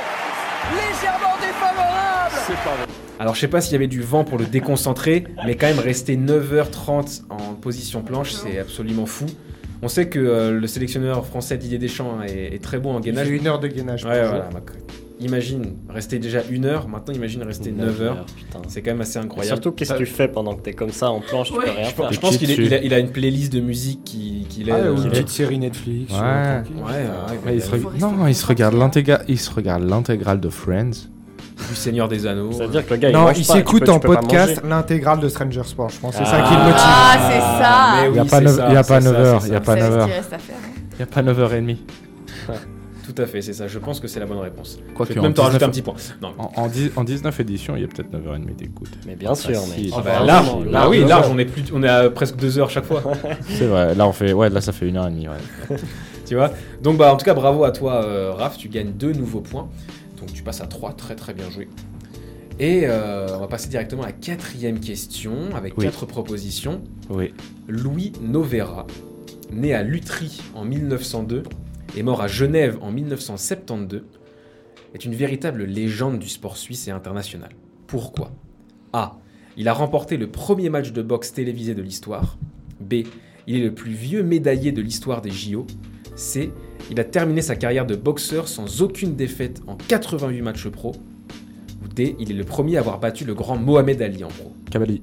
légèrement 0.70 1.36
défavorable. 1.40 2.88
Alors 3.18 3.34
je 3.34 3.40
sais 3.40 3.48
pas 3.48 3.60
s'il 3.60 3.72
y 3.72 3.76
avait 3.76 3.86
du 3.88 4.00
vent 4.02 4.24
pour 4.24 4.38
le 4.38 4.46
déconcentrer, 4.46 5.24
mais 5.44 5.56
quand 5.56 5.66
même 5.66 5.78
rester 5.78 6.16
9h30 6.16 7.22
en 7.30 7.54
position 7.54 8.02
planche, 8.02 8.32
c'est 8.32 8.58
absolument 8.58 9.06
fou. 9.06 9.26
On 9.84 9.88
sait 9.88 10.08
que 10.08 10.18
euh, 10.20 10.52
le 10.52 10.66
sélectionneur 10.68 11.26
français 11.26 11.56
Didier 11.56 11.78
Deschamps 11.78 12.22
est, 12.22 12.54
est 12.54 12.62
très 12.62 12.78
bon 12.78 12.94
en 12.94 13.00
gainage. 13.00 13.26
J'ai 13.26 13.36
une 13.36 13.48
heure 13.48 13.58
de 13.58 13.66
gainage. 13.66 14.04
Ouais, 14.04 14.24
voilà 14.24 14.48
imagine 15.22 15.76
rester 15.88 16.18
déjà 16.18 16.42
une 16.50 16.64
heure, 16.64 16.88
maintenant 16.88 17.14
imagine 17.14 17.42
rester 17.42 17.72
9 17.72 18.02
heures. 18.02 18.16
heures 18.16 18.26
c'est 18.68 18.82
quand 18.82 18.90
même 18.90 19.00
assez 19.00 19.18
incroyable. 19.18 19.44
Et 19.44 19.48
surtout, 19.48 19.72
qu'est-ce 19.72 19.94
que 19.94 19.98
tu 19.98 20.06
fais 20.06 20.28
pendant 20.28 20.54
que 20.54 20.62
t'es 20.62 20.72
comme 20.72 20.90
ça 20.90 21.10
en 21.10 21.20
planche 21.20 21.48
tu 21.48 21.54
peux 21.54 21.60
rien 21.60 21.88
Je, 22.10 22.18
pense 22.18 22.36
qu'il 22.36 22.94
a, 22.94 22.98
une 22.98 23.10
playlist 23.10 23.52
de 23.52 23.60
musique 23.60 24.04
qui, 24.04 24.46
qui 24.48 24.70
ah, 24.70 24.90
ou 24.90 25.02
une 25.02 25.10
petite 25.10 25.28
série 25.28 25.58
Netflix. 25.58 26.12
Ouais, 26.12 26.18
euh, 26.20 26.62
ouais, 27.46 27.58
il 27.94 28.00
Non, 28.00 28.26
il 28.26 28.34
se 28.34 28.46
regarde 28.46 28.74
l'intégrale 29.84 30.40
de 30.40 30.48
Friends 30.48 31.08
du 31.68 31.74
Seigneur 31.74 32.08
des 32.08 32.26
Anneaux. 32.26 32.52
Ça 32.52 32.66
veut 32.66 32.72
dire 32.72 32.86
que 32.86 32.94
le 32.94 33.00
gars, 33.00 33.10
non, 33.10 33.30
il, 33.30 33.44
s'écoute 33.44 33.88
en 33.88 34.00
podcast 34.00 34.62
l'intégrale 34.68 35.20
de 35.20 35.28
Stranger 35.28 35.62
Things. 35.62 35.90
Je 35.90 36.00
pense 36.00 36.14
c'est 36.16 36.24
ça 36.24 36.42
ah, 36.42 36.48
qui 36.48 36.54
le 36.54 36.62
motive. 36.62 36.76
Ah, 36.78 37.16
c'est 37.30 37.62
ça. 37.62 38.06
Il 38.06 38.12
n'y 38.12 38.18
a 38.18 38.24
pas 38.24 38.40
9 38.40 39.14
heures. 39.14 39.40
Il 39.44 39.50
n'y 39.50 39.56
hein. 39.56 39.58
a 39.58 39.60
pas 39.60 39.76
9 39.76 39.92
heures. 39.96 40.10
Il 40.92 40.96
n'y 40.98 41.02
a 41.02 41.06
pas 41.06 41.22
9 41.22 41.38
h 41.38 41.48
30 41.50 41.76
tout 43.14 43.20
à 43.22 43.26
fait, 43.26 43.42
c'est 43.42 43.52
ça. 43.52 43.66
Je 43.68 43.78
pense 43.78 44.00
que 44.00 44.08
c'est 44.08 44.20
la 44.20 44.26
bonne 44.26 44.38
réponse. 44.38 44.78
Quoi 44.94 45.04
Je 45.06 45.10
vais 45.10 45.14
que 45.16 45.20
même 45.20 45.32
en 45.32 45.34
te 45.34 45.40
rajouter 45.40 45.66
19 45.66 45.68
un 45.68 45.70
petit 45.72 45.82
point. 45.82 45.94
Non. 46.22 46.34
En, 46.38 46.62
en, 46.62 46.66
dix- 46.68 46.90
en 46.96 47.04
19 47.04 47.40
éditions, 47.40 47.76
il 47.76 47.82
y 47.82 47.84
a 47.84 47.88
peut-être 47.88 48.10
9h30 48.12 48.56
d'écoute. 48.56 48.88
Mais 49.06 49.16
bien 49.16 49.34
sûr, 49.34 49.50
mais. 49.50 49.56
Facile. 49.74 49.92
Ah 49.96 50.00
bah, 50.02 50.24
large, 50.24 50.46
large, 50.48 50.70
bah 50.70 50.88
oui, 50.88 51.04
large. 51.04 51.26
on 51.30 51.38
est, 51.38 51.44
plus, 51.44 51.64
on 51.74 51.82
est 51.82 51.88
à 51.88 52.08
presque 52.10 52.36
deux 52.36 52.58
heures 52.58 52.70
chaque 52.70 52.84
fois. 52.84 53.02
C'est 53.48 53.66
vrai, 53.66 53.94
là 53.94 54.06
on 54.06 54.12
fait. 54.12 54.32
Ouais, 54.32 54.48
là 54.50 54.60
ça 54.60 54.72
fait 54.72 54.86
1h30. 54.90 55.28
Ouais. 55.28 55.76
tu 56.26 56.34
vois? 56.36 56.50
Donc 56.82 56.96
bah 56.98 57.12
en 57.12 57.16
tout 57.16 57.24
cas 57.24 57.34
bravo 57.34 57.64
à 57.64 57.70
toi 57.72 58.04
euh, 58.04 58.32
Raph, 58.32 58.56
tu 58.58 58.68
gagnes 58.68 58.92
deux 58.92 59.12
nouveaux 59.12 59.40
points. 59.40 59.68
Donc 60.18 60.32
tu 60.32 60.42
passes 60.42 60.60
à 60.60 60.66
3, 60.66 60.92
très 60.92 61.16
très 61.16 61.34
bien 61.34 61.50
joué. 61.50 61.68
Et 62.60 62.82
euh, 62.84 63.26
on 63.34 63.40
va 63.40 63.48
passer 63.48 63.68
directement 63.68 64.02
à 64.02 64.06
la 64.06 64.12
quatrième 64.12 64.78
question 64.78 65.32
avec 65.56 65.76
Oui. 65.76 65.84
quatre 65.84 66.06
propositions. 66.06 66.80
Oui. 67.10 67.34
Louis 67.66 68.12
Novera, 68.22 68.86
né 69.50 69.74
à 69.74 69.82
Lutry 69.82 70.40
en 70.54 70.64
1902 70.64 71.42
et 71.96 72.02
mort 72.02 72.22
à 72.22 72.26
Genève 72.28 72.78
en 72.80 72.90
1972, 72.90 74.02
est 74.94 75.04
une 75.04 75.14
véritable 75.14 75.64
légende 75.64 76.18
du 76.18 76.28
sport 76.28 76.56
suisse 76.56 76.86
et 76.88 76.90
international. 76.90 77.50
Pourquoi? 77.86 78.30
A. 78.92 79.18
Il 79.56 79.68
a 79.68 79.72
remporté 79.74 80.16
le 80.16 80.28
premier 80.30 80.68
match 80.70 80.92
de 80.92 81.02
boxe 81.02 81.32
télévisé 81.32 81.74
de 81.74 81.82
l'histoire. 81.82 82.38
B. 82.80 82.94
Il 83.46 83.56
est 83.56 83.62
le 83.64 83.74
plus 83.74 83.92
vieux 83.92 84.22
médaillé 84.22 84.72
de 84.72 84.80
l'histoire 84.82 85.20
des 85.22 85.30
JO. 85.30 85.66
C. 86.14 86.50
Il 86.90 87.00
a 87.00 87.04
terminé 87.04 87.42
sa 87.42 87.56
carrière 87.56 87.86
de 87.86 87.94
boxeur 87.96 88.48
sans 88.48 88.82
aucune 88.82 89.14
défaite 89.16 89.62
en 89.66 89.76
88 89.76 90.42
matchs 90.42 90.68
pro. 90.68 90.92
Ou 91.82 91.88
D. 91.88 92.16
Il 92.18 92.30
est 92.30 92.34
le 92.34 92.44
premier 92.44 92.76
à 92.76 92.80
avoir 92.80 92.98
battu 93.00 93.24
le 93.24 93.34
grand 93.34 93.56
Mohamed 93.56 94.00
Ali 94.02 94.24
en 94.24 94.28
pro. 94.28 94.52
Kabali. 94.70 95.02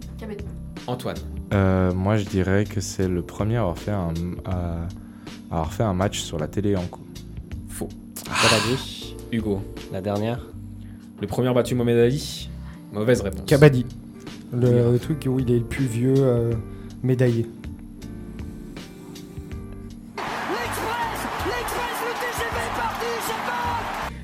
Antoine. 0.87 1.17
Euh, 1.53 1.91
moi 1.93 2.17
je 2.17 2.25
dirais 2.25 2.63
que 2.63 2.79
c'est 2.79 3.07
le 3.07 3.21
premier 3.23 3.57
à 3.57 3.61
avoir 3.61 3.77
fait 3.77 3.91
un, 3.91 4.13
à- 4.45 4.87
avoir 5.51 5.73
fait 5.73 5.83
un 5.83 5.93
match 5.93 6.19
sur 6.19 6.37
la 6.37 6.47
télé 6.47 6.75
en 6.75 6.85
coup. 6.85 7.01
Faux. 7.67 7.89
Kabaddi, 8.25 9.15
Hugo. 9.31 9.61
la 9.91 10.01
dernière. 10.01 10.45
Le 11.21 11.27
premier 11.27 11.53
battu 11.53 11.75
Mohamed 11.75 11.97
Ali 11.97 12.49
Mauvaise 12.93 13.21
réponse. 13.21 13.45
Kabaddi. 13.45 13.85
Le 14.53 14.97
truc 14.97 15.27
où 15.29 15.39
il 15.39 15.51
est 15.51 15.59
le 15.59 15.65
plus 15.65 15.85
vieux 15.85 16.15
euh, 16.17 16.53
médaillé. 17.03 17.45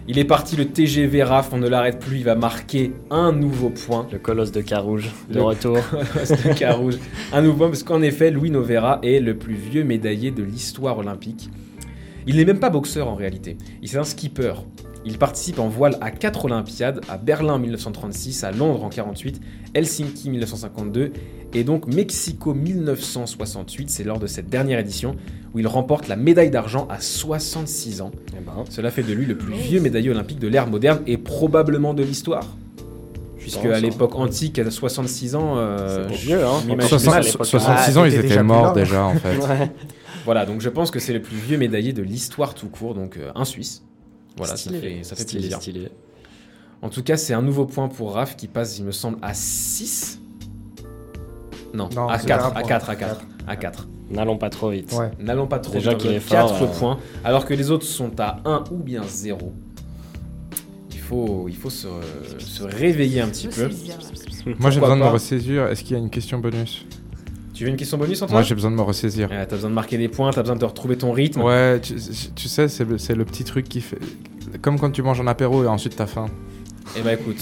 Il 0.08 0.20
est 0.20 0.24
parti 0.26 0.56
le 0.56 0.66
TGV 0.68 1.24
RAF, 1.24 1.50
on 1.52 1.58
ne 1.58 1.68
l'arrête 1.68 2.00
plus, 2.00 2.18
il 2.18 2.24
va 2.24 2.36
marquer 2.36 2.92
un 3.10 3.32
nouveau 3.32 3.72
point. 3.72 4.08
Le 4.12 4.20
colosse 4.20 4.52
de 4.52 4.62
Carouge, 4.62 5.10
de 5.30 5.36
Le- 5.36 5.42
retour. 5.42 5.80
C'est 6.24 6.46
le 6.46 6.54
cas 6.54 6.74
rouge. 6.74 6.96
Un 7.34 7.42
nouveau 7.42 7.58
point, 7.58 7.68
parce 7.70 7.82
qu'en 7.84 8.04
effet, 8.04 8.30
Louis 8.30 8.52
Novera 8.52 9.00
est 9.02 9.20
le 9.20 9.36
plus 9.36 9.56
vieux 9.56 9.84
médaillé 9.84 10.30
de 10.30 10.44
l'histoire 10.44 11.00
olympique. 11.00 11.50
Il 12.28 12.36
n'est 12.36 12.46
même 12.46 12.60
pas 12.60 12.70
boxeur 12.70 13.08
en 13.08 13.16
réalité, 13.16 13.58
il 13.82 13.92
est 13.92 13.98
un 13.98 14.04
skipper. 14.04 14.54
Il 15.08 15.20
participe 15.20 15.60
en 15.60 15.68
voile 15.68 15.98
à 16.02 16.10
4 16.10 16.46
Olympiades, 16.46 17.02
à 17.08 17.18
Berlin 17.18 17.54
en 17.54 17.60
1936, 17.60 18.44
à 18.44 18.52
Londres 18.52 18.84
en 18.84 18.90
48, 18.90 19.40
Helsinki 19.76 20.32
1952 20.32 21.12
et 21.54 21.64
donc 21.64 21.86
Mexico 21.88 22.56
1968. 22.56 23.90
C'est 23.92 24.04
lors 24.04 24.18
de 24.20 24.26
cette 24.26 24.50
dernière 24.50 24.80
édition 24.80 25.16
où 25.54 25.60
il 25.60 25.68
remporte 25.68 26.08
la 26.08 26.16
médaille 26.16 26.50
d'argent 26.50 26.88
à 26.90 27.00
66 27.00 28.02
ans. 28.02 28.12
Eh 28.36 28.42
ben, 28.44 28.66
Cela 28.70 28.90
fait 28.90 29.04
de 29.04 29.14
lui 29.14 29.28
le 29.28 29.38
plus 29.38 29.54
vieux 29.54 29.80
médaillé 29.80 30.10
olympique 30.10 30.40
de 30.40 30.48
l'ère 30.48 30.68
moderne 30.68 31.02
et 31.06 31.18
probablement 31.18 31.94
de 31.94 32.02
l'histoire. 32.02 32.48
Puisque 33.38 33.64
à 33.66 33.76
hein. 33.76 33.80
l'époque 33.80 34.16
antique, 34.16 34.58
à 34.58 34.72
66 34.72 35.36
ans, 35.36 35.54
euh, 35.58 36.08
vieux, 36.12 36.44
hein. 36.44 36.62
m'imagine 36.66 36.90
Soixante- 36.90 37.14
mal. 37.14 37.24
60 37.24 37.32
l'époque. 37.34 37.46
66 37.46 37.98
ans, 37.98 38.02
Ah, 38.02 38.08
ils 38.08 38.12
t'étais 38.12 38.20
étaient 38.22 38.28
déjà 38.30 38.44
morts 38.44 38.74
déjà 38.74 39.04
en 39.06 39.14
fait. 39.14 39.38
ouais. 39.48 39.72
Voilà, 40.26 40.48
donc 40.48 40.62
je 40.62 40.70
pense 40.70 40.90
que 40.90 40.98
c'est 41.00 41.14
le 41.14 41.22
plus 41.22 41.38
vieux 41.38 41.60
médaillé 41.60 41.94
de 41.94 42.02
l'histoire 42.02 42.56
tout 42.56 42.70
court, 42.70 42.96
donc 42.96 43.18
euh, 43.18 43.30
un 43.36 43.46
Suisse. 43.46 43.84
Voilà, 44.38 44.58
ça 44.58 44.70
fait, 44.72 45.04
ça 45.04 45.16
fait 45.16 45.24
Stylé, 45.24 45.40
plaisir. 45.42 45.62
stylé. 45.62 45.90
En 46.82 46.90
tout 46.90 47.04
cas, 47.04 47.18
c'est 47.18 47.34
un 47.34 47.42
nouveau 47.42 47.66
point 47.66 47.88
pour 47.88 48.14
Raph 48.14 48.36
qui 48.36 48.48
passe, 48.48 48.78
il 48.78 48.86
me 48.86 48.92
semble, 48.92 49.18
à 49.22 49.34
6. 49.34 50.20
Non, 51.74 51.90
Non, 51.96 52.08
à 52.08 52.20
c'est 52.20 52.28
4, 52.28 52.46
un 52.46 52.48
à 52.50 52.52
point. 52.52 52.62
4, 52.64 52.90
à 52.90 52.96
4, 52.96 53.22
à 53.48 53.56
4. 53.56 53.88
N'allons 54.12 54.38
pas 54.38 54.50
trop 54.50 54.70
vite. 54.70 54.92
Ouais. 54.94 55.12
N'allons 55.20 55.48
pas 55.48 55.60
trop 55.60 55.74
Déjà 55.74 55.92
vite, 55.92 56.00
qu'il 56.00 56.12
est 56.12 56.26
4 56.30 56.56
fort, 56.56 56.62
euh. 56.70 56.80
points, 56.80 57.00
alors 57.24 57.46
que 57.46 57.54
les 57.54 57.72
autres 57.72 57.86
sont 57.86 58.12
à 58.20 58.40
1 58.46 58.66
ou 58.72 58.78
bien 58.78 59.04
0. 59.04 59.52
Il 60.92 61.00
faut, 61.00 61.46
il 61.48 61.56
faut 61.56 61.70
se, 61.70 61.88
se 62.40 62.64
réveiller 62.64 63.22
un 63.22 63.28
petit 63.30 63.48
peu. 63.48 63.70
Moi 64.60 64.70
j'ai 64.72 64.80
besoin 64.80 64.96
de 64.98 65.02
me 65.04 65.08
ressaisir. 65.08 65.68
Est-ce 65.68 65.84
qu'il 65.84 65.94
y 65.94 65.96
a 65.96 66.00
une 66.00 66.10
question 66.10 66.40
bonus? 66.40 66.86
Tu 67.56 67.64
veux 67.64 67.70
une 67.70 67.78
question 67.78 67.98
bonus, 67.98 68.22
Antoine 68.22 68.34
Moi 68.36 68.42
j'ai 68.44 68.54
besoin 68.54 68.70
de 68.70 68.76
me 68.76 68.82
ressaisir. 68.82 69.30
Ouais, 69.32 69.46
T'as 69.48 69.56
besoin 69.56 69.70
de 69.70 69.76
marquer 69.76 69.98
des 69.98 70.10
points, 70.10 70.30
t'as 70.32 70.42
besoin 70.42 70.58
de 70.58 70.66
retrouver 70.66 70.98
ton 70.98 71.12
rythme. 71.14 71.42
Ouais, 71.42 71.80
tu, 71.82 71.94
tu 72.36 72.48
sais, 72.50 72.68
c'est 72.68 72.84
le, 72.84 72.98
c'est 72.98 73.16
le 73.16 73.24
petit 73.24 73.46
truc 73.46 73.68
qui 73.70 73.80
fait. 73.80 73.98
Comme 74.62 74.78
quand 74.78 74.92
tu 74.92 75.02
manges 75.02 75.22
un 75.22 75.28
apéro 75.28 75.64
et 75.64 75.68
ensuite 75.68 75.96
t'as 75.96 76.06
faim. 76.06 76.26
Et 76.98 77.02
bah 77.02 77.14
écoute, 77.14 77.42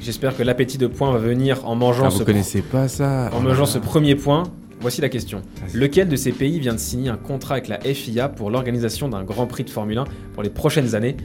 j'espère 0.00 0.36
que 0.36 0.42
l'appétit 0.44 0.78
de 0.78 0.86
points 0.86 1.12
va 1.12 1.18
venir 1.18 1.68
en 1.68 1.74
mangeant, 1.74 2.06
Ah, 2.06 2.10
ce, 2.10 2.18
vous 2.18 2.24
connaissez 2.24 2.62
pas 2.62 2.86
ça 2.88 3.28
en 3.34 3.40
mangeant 3.40 3.66
ce 3.66 3.78
premier 3.78 4.14
point. 4.14 4.44
Voici 4.80 5.00
la 5.00 5.08
question. 5.08 5.42
Lequel 5.72 6.08
de 6.08 6.16
ces 6.16 6.30
pays 6.30 6.60
vient 6.60 6.74
de 6.74 6.78
signer 6.78 7.08
un 7.08 7.16
contrat 7.16 7.54
avec 7.54 7.68
la 7.68 7.80
FIA 7.80 8.28
pour 8.28 8.50
l'organisation 8.50 9.08
d'un 9.08 9.24
Grand 9.24 9.46
Prix 9.46 9.64
de 9.64 9.70
Formule 9.70 9.98
1 9.98 10.04
pour 10.34 10.42
les 10.42 10.50
prochaines 10.50 10.94
années? 10.94 11.16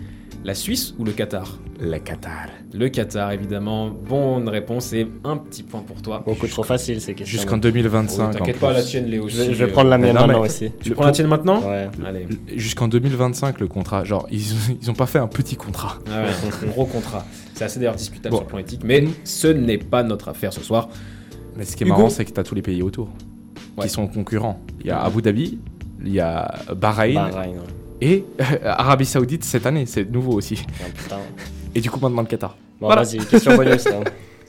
La 0.46 0.56
Suisse 0.56 0.96
ou 0.98 1.04
le 1.04 1.12
Qatar? 1.12 1.58
Le 1.82 1.98
Qatar. 2.00 2.48
Le 2.74 2.88
Qatar, 2.90 3.32
évidemment. 3.34 3.90
Bonne 3.90 4.48
réponse 4.48 4.94
et 4.94 5.06
un 5.26 5.36
petit 5.38 5.64
point 5.64 5.82
pour 5.82 6.02
toi. 6.02 6.24
Beaucoup 6.26 6.48
trop 6.48 6.64
facile 6.64 7.02
ces 7.02 7.14
questions. 7.14 7.38
Jusqu'en 7.38 7.56
Oui, 7.56 7.62
2025. 7.62 8.32
T'inquiète 8.32 8.58
pas, 8.60 8.72
la 8.72 8.82
tienne, 8.82 9.06
Léo. 9.08 9.28
Je 9.28 9.36
vais, 9.38 9.54
je 9.54 9.66
vais 9.66 9.72
prendre 9.72 9.90
la 9.90 9.98
mienne 9.98 10.16
non, 10.16 10.22
mais- 10.22 10.28
maintenant 10.28 10.46
aussi. 10.46 10.72
Tu 10.82 10.92
prends 10.92 11.06
la 11.06 11.12
tienne 11.12 11.28
maintenant? 11.28 11.62
Ouais. 11.62 11.90
Allez. 12.06 12.26
Jusqu'en 12.56 12.88
2025, 12.88 13.60
le 13.60 13.68
contrat. 13.68 14.06
Genre, 14.06 14.28
ils, 14.32 14.42
ils 14.82 14.90
ont 14.90 14.94
pas 14.96 15.08
fait 15.08 15.20
un 15.20 15.28
petit 15.28 15.58
contrat. 15.58 15.98
Ah 16.10 16.24
ouais, 16.24 16.30
un 16.68 16.72
gros 16.72 16.86
contrat. 16.86 17.26
C'est 17.54 17.66
assez 17.66 17.80
d'ailleurs 17.80 17.96
discutable 17.96 18.32
Bon. 18.32 18.38
sur 18.38 18.46
le 18.46 18.50
plan 18.50 18.58
éthique, 18.60 18.82
mais 18.86 19.04
ce 19.26 19.48
n'est 19.48 19.78
pas 19.78 20.04
notre 20.04 20.30
affaire 20.30 20.54
ce 20.54 20.62
soir. 20.62 20.88
Mais 21.58 21.66
ce 21.66 21.76
qui 21.76 21.84
est 21.84 21.88
Hugo 21.88 21.98
marrant, 21.98 22.10
c'est 22.10 22.24
que 22.24 22.32
tu 22.32 22.40
as 22.40 22.44
tous 22.44 22.56
les 22.56 22.62
pays 22.62 22.82
autour 22.82 23.10
Ouais. 23.78 23.88
qui 23.88 23.90
sont 23.94 24.08
concurrents. 24.08 24.62
Il 24.80 24.88
y 24.88 24.92
a 24.92 25.02
Abu 25.02 25.22
Dhabi, 25.22 25.60
il 26.06 26.14
y 26.14 26.20
a 26.22 26.50
Bahreïn 26.76 27.16
Bahreïn, 27.16 27.52
ouais. 27.52 27.58
Et 28.02 28.24
Arabie 28.64 29.06
Saoudite 29.06 29.44
cette 29.44 29.66
année. 29.66 29.86
C'est 29.86 30.10
nouveau 30.10 30.34
aussi. 30.34 30.64
Ah. 31.12 31.18
Et 31.76 31.82
du 31.82 31.90
coup, 31.90 32.00
maintenant 32.00 32.22
le 32.22 32.28
Qatar. 32.28 32.56
Bon, 32.80 32.88
Voilà. 32.88 33.04
vas-y, 33.04 33.18
question 33.26 33.56
bonus. 33.56 33.86
là. 33.86 34.00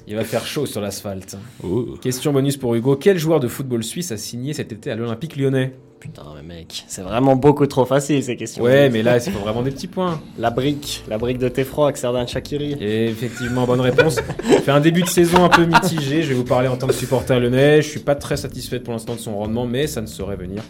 Il 0.07 0.17
va 0.17 0.25
faire 0.25 0.45
chaud 0.45 0.67
sur 0.67 0.81
l'asphalte. 0.81 1.37
Oh. 1.63 1.97
Question 2.01 2.33
bonus 2.33 2.57
pour 2.57 2.75
Hugo. 2.75 2.97
Quel 2.97 3.19
joueur 3.19 3.39
de 3.39 3.47
football 3.49 3.85
suisse 3.85 4.11
a 4.11 4.17
signé 4.17 4.55
cet 4.55 4.73
été 4.73 4.91
à 4.91 4.97
l'Olympique 4.97 5.37
lyonnais? 5.37 5.73
Putain, 6.01 6.23
mais 6.35 6.55
mec, 6.55 6.85
c'est 6.89 7.03
vraiment 7.03 7.37
beaucoup 7.37 7.67
trop 7.67 7.85
facile 7.85 8.25
ces 8.25 8.35
questions. 8.35 8.65
Ouais, 8.65 8.89
mais 8.89 9.03
là, 9.03 9.21
c'est 9.21 9.31
vraiment 9.31 9.63
des 9.63 9.71
petits 9.71 9.87
points. 9.87 10.19
La 10.39 10.49
brique, 10.51 11.05
la 11.09 11.19
brique 11.19 11.37
de 11.39 11.49
Tefroc, 11.51 11.99
Serdan 11.99 12.27
Shakiri. 12.27 12.73
Et 12.81 13.09
effectivement, 13.09 13.67
bonne 13.67 13.83
réponse. 13.83 14.17
fait 14.65 14.71
un 14.71 14.81
début 14.81 15.03
de 15.03 15.09
saison 15.09 15.45
un 15.45 15.51
peu 15.51 15.67
mitigé. 15.67 16.23
Je 16.23 16.29
vais 16.31 16.35
vous 16.35 16.45
parler 16.45 16.69
en 16.69 16.77
tant 16.79 16.87
que 16.87 16.95
supporter 16.95 17.39
lyonnais. 17.39 17.83
Je 17.83 17.89
suis 17.89 18.01
pas 18.01 18.15
très 18.15 18.39
satisfait 18.39 18.81
pour 18.81 18.95
l'instant 18.95 19.15
de 19.15 19.21
son 19.21 19.37
rendement, 19.37 19.67
mais 19.67 19.87
ça 19.87 20.01
ne 20.01 20.07
saurait 20.07 20.37
venir. 20.37 20.63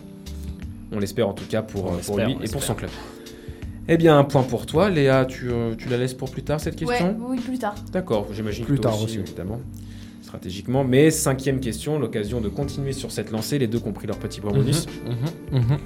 On 0.93 0.99
l'espère 0.99 1.29
en 1.29 1.33
tout 1.33 1.45
cas 1.49 1.63
pour, 1.63 1.93
euh, 1.93 1.97
pour 2.05 2.19
lui 2.19 2.37
et 2.43 2.49
pour 2.49 2.63
son 2.63 2.75
club. 2.75 2.91
Eh 3.89 3.97
bien, 3.97 4.19
un 4.19 4.25
point 4.25 4.43
pour 4.43 4.67
toi. 4.67 4.89
Léa, 4.91 5.25
tu, 5.25 5.49
euh, 5.51 5.75
tu 5.77 5.89
la 5.89 5.97
laisses 5.97 6.15
pour 6.15 6.31
plus 6.31 6.43
tard 6.43 6.61
cette 6.61 6.77
question 6.77 7.09
Ouais, 7.11 7.17
oui, 7.29 7.41
plus 7.41 7.59
tard. 7.59 7.75
D'accord, 7.93 8.27
j'imagine 8.33 8.65
Plus 8.65 8.77
que 8.77 8.83
toi 8.83 8.91
tard 8.93 9.03
aussi, 9.03 9.19
aussi. 9.19 9.31
évidemment. 9.31 9.61
Stratégiquement. 10.23 10.85
Mais 10.85 11.11
cinquième 11.11 11.59
question, 11.61 11.99
l'occasion 11.99 12.41
de 12.41 12.49
continuer 12.49 12.93
sur 12.93 13.11
cette 13.11 13.31
lancée. 13.33 13.59
Les 13.59 13.67
deux 13.67 13.81
compris 13.81 14.07
leur 14.07 14.19
petit 14.19 14.41
point 14.41 14.53
bonus. 14.53 14.87
Mhm, 15.53 15.59
mhm. 15.61 15.79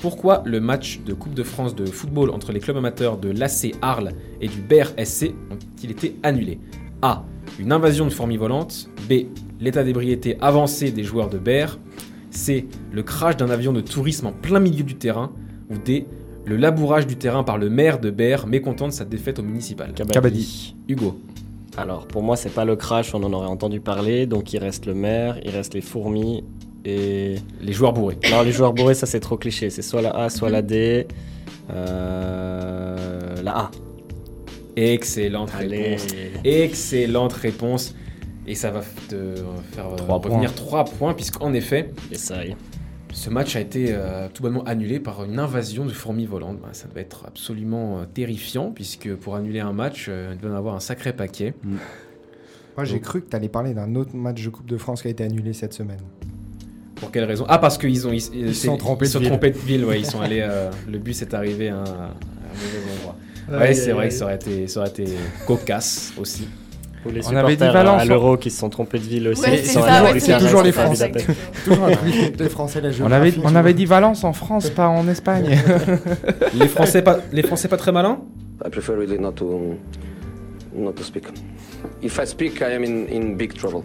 Pourquoi 0.00 0.42
le 0.46 0.60
match 0.60 1.00
de 1.04 1.12
Coupe 1.12 1.34
de 1.34 1.42
France 1.42 1.74
de 1.74 1.84
football 1.86 2.30
entre 2.30 2.52
les 2.52 2.60
clubs 2.60 2.76
amateurs 2.76 3.18
de 3.18 3.30
l'AC 3.30 3.74
Arles 3.82 4.12
et 4.40 4.48
du 4.48 4.60
BER 4.62 4.84
SC 5.04 5.34
ont-ils 5.50 5.90
été 5.90 6.16
annulés? 6.22 6.58
A. 7.02 7.24
Une 7.58 7.72
invasion 7.72 8.04
de 8.04 8.10
fourmis 8.10 8.36
volantes. 8.36 8.88
B. 9.08 9.24
L'état 9.60 9.82
d'ébriété 9.84 10.36
avancé 10.40 10.90
des 10.92 11.02
joueurs 11.04 11.28
de 11.28 11.38
BER. 11.38 11.78
C. 12.30 12.66
Le 12.92 13.02
crash 13.02 13.36
d'un 13.36 13.50
avion 13.50 13.72
de 13.72 13.80
tourisme 13.80 14.26
en 14.26 14.32
plein 14.32 14.60
milieu 14.60 14.82
du 14.84 14.94
terrain. 14.96 15.32
Ou 15.70 15.76
D. 15.78 16.06
Le 16.46 16.56
labourage 16.56 17.06
du 17.06 17.16
terrain 17.16 17.44
par 17.44 17.58
le 17.58 17.68
maire 17.70 17.98
de 18.00 18.10
BER 18.10 18.46
mécontent 18.46 18.88
de 18.88 18.92
sa 18.92 19.04
défaite 19.04 19.38
au 19.38 19.42
municipal. 19.42 19.92
Kabaddi. 19.92 20.74
Hugo. 20.88 21.20
Alors, 21.76 22.06
pour 22.06 22.22
moi, 22.22 22.36
c'est 22.36 22.50
pas 22.52 22.64
le 22.64 22.74
crash, 22.76 23.14
on 23.14 23.22
en 23.22 23.32
aurait 23.32 23.46
entendu 23.46 23.80
parler. 23.80 24.26
Donc, 24.26 24.52
il 24.52 24.58
reste 24.58 24.86
le 24.86 24.94
maire, 24.94 25.38
il 25.44 25.50
reste 25.50 25.74
les 25.74 25.80
fourmis 25.80 26.42
et. 26.84 27.36
Les 27.60 27.72
joueurs 27.72 27.92
bourrés. 27.92 28.18
Non, 28.30 28.42
les 28.42 28.52
joueurs 28.52 28.72
bourrés, 28.72 28.94
ça 28.94 29.06
c'est 29.06 29.20
trop 29.20 29.36
cliché. 29.36 29.70
C'est 29.70 29.82
soit 29.82 30.02
la 30.02 30.10
A, 30.10 30.28
soit 30.30 30.50
la 30.50 30.62
D. 30.62 31.06
Euh, 31.72 33.34
La 33.44 33.56
A. 33.56 33.70
Excellente 34.76 35.50
Allez. 35.56 35.90
réponse. 35.96 36.06
Excellente 36.44 37.32
réponse. 37.34 37.94
Et 38.50 38.56
ça 38.56 38.72
va 38.72 38.80
te 39.08 39.34
faire 39.72 39.86
euh, 39.86 39.96
Trois 39.96 40.18
revenir 40.18 40.52
3 40.54 40.84
points, 40.86 41.14
puisqu'en 41.14 41.52
effet, 41.52 41.92
Essaye. 42.10 42.56
Ce 43.12 43.30
match 43.30 43.54
a 43.54 43.60
été 43.60 43.86
euh, 43.90 44.26
tout 44.32 44.42
bonnement 44.42 44.64
annulé 44.64 44.98
par 44.98 45.24
une 45.24 45.38
invasion 45.38 45.84
de 45.84 45.90
fourmis 45.90 46.26
volantes. 46.26 46.60
Bah, 46.60 46.70
ça 46.72 46.88
devait 46.88 47.02
être 47.02 47.26
absolument 47.26 48.00
euh, 48.00 48.04
terrifiant, 48.12 48.72
puisque 48.72 49.14
pour 49.14 49.36
annuler 49.36 49.60
un 49.60 49.72
match, 49.72 50.06
euh, 50.08 50.30
il 50.32 50.38
devait 50.40 50.52
en 50.52 50.56
avoir 50.56 50.74
un 50.74 50.80
sacré 50.80 51.12
paquet. 51.12 51.54
Moi, 52.76 52.84
j'ai 52.84 52.98
cru 53.00 53.22
que 53.22 53.30
tu 53.30 53.36
allais 53.36 53.48
parler 53.48 53.72
d'un 53.72 53.94
autre 53.94 54.16
match 54.16 54.42
de 54.44 54.50
Coupe 54.50 54.66
de 54.66 54.76
France 54.78 55.02
qui 55.02 55.08
a 55.08 55.10
été 55.12 55.22
annulé 55.22 55.52
cette 55.52 55.72
semaine. 55.74 56.00
Pour 56.96 57.12
quelle 57.12 57.24
raison? 57.24 57.44
Ah, 57.48 57.58
parce 57.58 57.78
qu'ils 57.78 58.06
ont 58.08 58.12
ils, 58.12 58.54
sont 58.54 58.76
trompés 58.76 59.04
ils 59.06 59.08
de 59.08 59.12
sont 59.12 59.18
ville. 59.20 59.28
trompés 59.28 59.50
de 59.50 59.58
ville. 59.58 59.84
Ouais, 59.84 60.00
ils 60.00 60.06
sont 60.06 60.20
allés. 60.20 60.40
euh, 60.42 60.70
le 60.90 60.98
bus 60.98 61.22
est 61.22 61.34
arrivé 61.34 61.68
à 61.68 61.76
un, 61.76 61.84
à 61.84 61.84
un 61.84 62.14
mauvais 62.54 62.92
endroit. 62.98 63.16
Ouais, 63.48 63.74
c'est 63.74 63.92
vrai 63.92 64.08
que 64.08 64.14
ça 64.14 64.24
aurait 64.24 64.34
été, 64.36 64.66
ça 64.68 64.80
aurait 64.80 64.90
été 64.90 65.06
cocasse 65.46 66.12
aussi. 66.18 66.46
Ou 67.06 67.10
les 67.10 67.26
On 67.28 67.36
avait 67.36 67.56
dit 67.56 67.64
Valence, 67.64 68.02
à 68.02 68.04
l'Euro 68.04 68.36
qui 68.36 68.50
se 68.50 68.58
sont 68.58 68.68
trompés 68.68 68.98
de 68.98 69.04
ville 69.04 69.28
aussi. 69.28 69.42
Ouais, 69.42 69.62
c'est 69.62 70.38
toujours 70.38 70.60
allés 70.60 70.64
les 70.64 70.72
Français. 70.72 71.12
Toujours 71.64 71.88
des 72.36 72.48
Français, 72.48 72.80
la 72.80 72.90
On 73.02 73.10
avait, 73.10 73.34
on 73.42 73.54
avait 73.54 73.74
dit 73.74 73.86
Valence 73.86 74.24
en 74.24 74.32
France, 74.32 74.68
pas 74.70 74.88
en 74.88 75.08
Espagne. 75.08 75.58
Les 76.54 76.68
Français 76.68 77.02
pas, 77.02 77.18
les 77.32 77.42
Français 77.42 77.68
pas 77.68 77.76
très 77.76 77.92
malins 77.92 78.18
I 78.64 78.68
prefer 78.68 78.94
really 78.94 79.18
not 79.18 79.32
to 79.32 79.78
not 80.74 80.92
to 80.92 81.02
speak. 81.02 81.24
If 82.02 82.18
I 82.18 82.26
speak, 82.26 82.60
I 82.60 82.74
am 82.74 82.84
in, 82.84 83.06
in 83.10 83.36
big 83.36 83.54
trouble. 83.54 83.84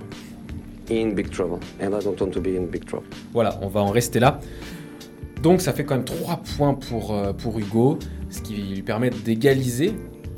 In 0.90 1.12
big 1.14 1.30
trouble. 1.30 1.60
And 1.82 1.88
I 1.88 2.04
don't 2.04 2.20
want 2.20 2.32
to 2.32 2.42
be 2.42 2.58
in 2.58 2.66
big 2.66 2.86
trouble. 2.86 3.08
Voilà, 3.34 3.58
on 3.62 3.70
va 3.70 3.82
en 3.82 3.92
rester 3.92 4.20
là. 4.20 4.40
Donc 5.42 5.62
ça 5.62 5.74
fait 5.74 5.86
quand 5.86 5.96
même 5.96 6.06
3 6.06 6.42
points 6.58 6.74
pour, 6.74 7.14
euh, 7.14 7.32
pour 7.32 7.58
Hugo, 7.60 8.00
ce 8.30 8.42
qui 8.42 8.56
lui 8.56 8.82
permet 8.82 9.10
d'égaliser 9.10 9.94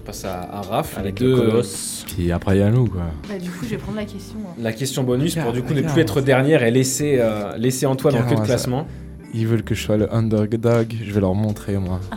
face 0.08 0.26
à, 0.26 0.42
à 0.42 0.62
Raph. 0.62 0.98
Avec 0.98 1.20
les 1.20 1.26
le 1.28 1.36
deux, 1.36 1.42
colosse. 1.42 2.06
Puis 2.08 2.32
après, 2.32 2.56
il 2.58 2.60
y 2.60 2.64
a 2.64 2.72
nous, 2.72 2.88
quoi. 2.88 3.02
Bah, 3.30 3.38
du 3.38 3.50
coup, 3.50 3.64
je 3.66 3.70
vais 3.70 3.78
prendre 3.78 3.98
la 3.98 4.06
question. 4.06 4.36
hein. 4.48 4.54
La 4.60 4.74
question 4.74 5.04
bonus 5.04 5.36
pour 5.36 5.52
du 5.54 5.62
coup 5.62 5.74
ne 5.74 5.82
plus 5.82 6.02
être 6.02 6.22
dernière 6.22 6.64
et 6.64 6.72
laisser, 6.72 7.18
euh, 7.20 7.56
laisser 7.58 7.86
Antoine 7.86 8.16
en 8.16 8.24
queue 8.24 8.32
de 8.36 8.40
ça. 8.40 8.46
classement. 8.46 8.88
Ils 9.34 9.46
veulent 9.46 9.64
que 9.64 9.76
je 9.76 9.84
sois 9.84 9.98
le 9.98 10.12
underdog. 10.16 10.96
Je 11.04 11.12
vais 11.12 11.20
leur 11.20 11.36
montrer, 11.36 11.78
moi. 11.78 12.00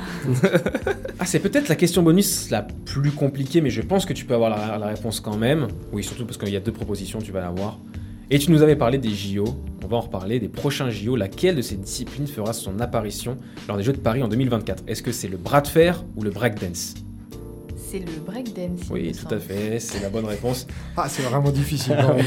Ah, 1.23 1.27
c'est 1.27 1.41
peut-être 1.41 1.69
la 1.69 1.75
question 1.77 2.03
bonus 2.03 2.49
la 2.51 2.63
plus 2.63 3.11
compliquée, 3.11 3.61
mais 3.61 3.69
je 3.69 3.83
pense 3.83 4.07
que 4.07 4.15
tu 4.15 4.25
peux 4.25 4.33
avoir 4.33 4.49
la, 4.49 4.79
la 4.79 4.87
réponse 4.87 5.21
quand 5.21 5.37
même. 5.37 5.69
Oui, 5.93 6.03
surtout 6.03 6.25
parce 6.25 6.39
qu'il 6.39 6.49
y 6.49 6.57
a 6.57 6.61
deux 6.61 6.73
propositions, 6.73 7.19
tu 7.19 7.31
vas 7.31 7.41
l'avoir. 7.43 7.79
Et 8.31 8.39
tu 8.39 8.51
nous 8.51 8.63
avais 8.63 8.75
parlé 8.77 8.97
des 8.97 9.11
JO, 9.11 9.45
on 9.85 9.87
va 9.87 9.99
en 9.99 10.01
reparler, 10.01 10.41
des 10.41 10.49
prochains 10.49 10.89
JO. 10.89 11.17
Laquelle 11.17 11.57
de 11.57 11.61
ces 11.63 11.75
disciplines 11.77 12.27
fera 12.27 12.55
son 12.55 12.81
apparition 12.81 13.37
lors 13.69 13.77
des 13.77 13.83
Jeux 13.83 13.93
de 13.93 13.99
Paris 13.99 14.23
en 14.23 14.29
2024 14.29 14.85
Est-ce 14.87 15.03
que 15.03 15.13
c'est 15.13 15.29
le 15.29 15.37
bras 15.37 15.61
de 15.61 15.69
fer 15.69 16.05
ou 16.17 16.23
le 16.23 16.31
breakdance? 16.31 16.95
C'est 17.91 17.99
le 17.99 18.21
breakdance. 18.25 18.83
Oui, 18.91 19.11
tout 19.13 19.35
à 19.35 19.39
fait, 19.39 19.81
c'est 19.81 20.01
la 20.01 20.11
bonne 20.11 20.25
réponse. 20.27 20.67
Ah, 20.97 21.07
c'est 21.09 21.23
vraiment 21.23 21.51
difficile. 21.51 21.97
quand 22.01 22.15
même. 22.17 22.27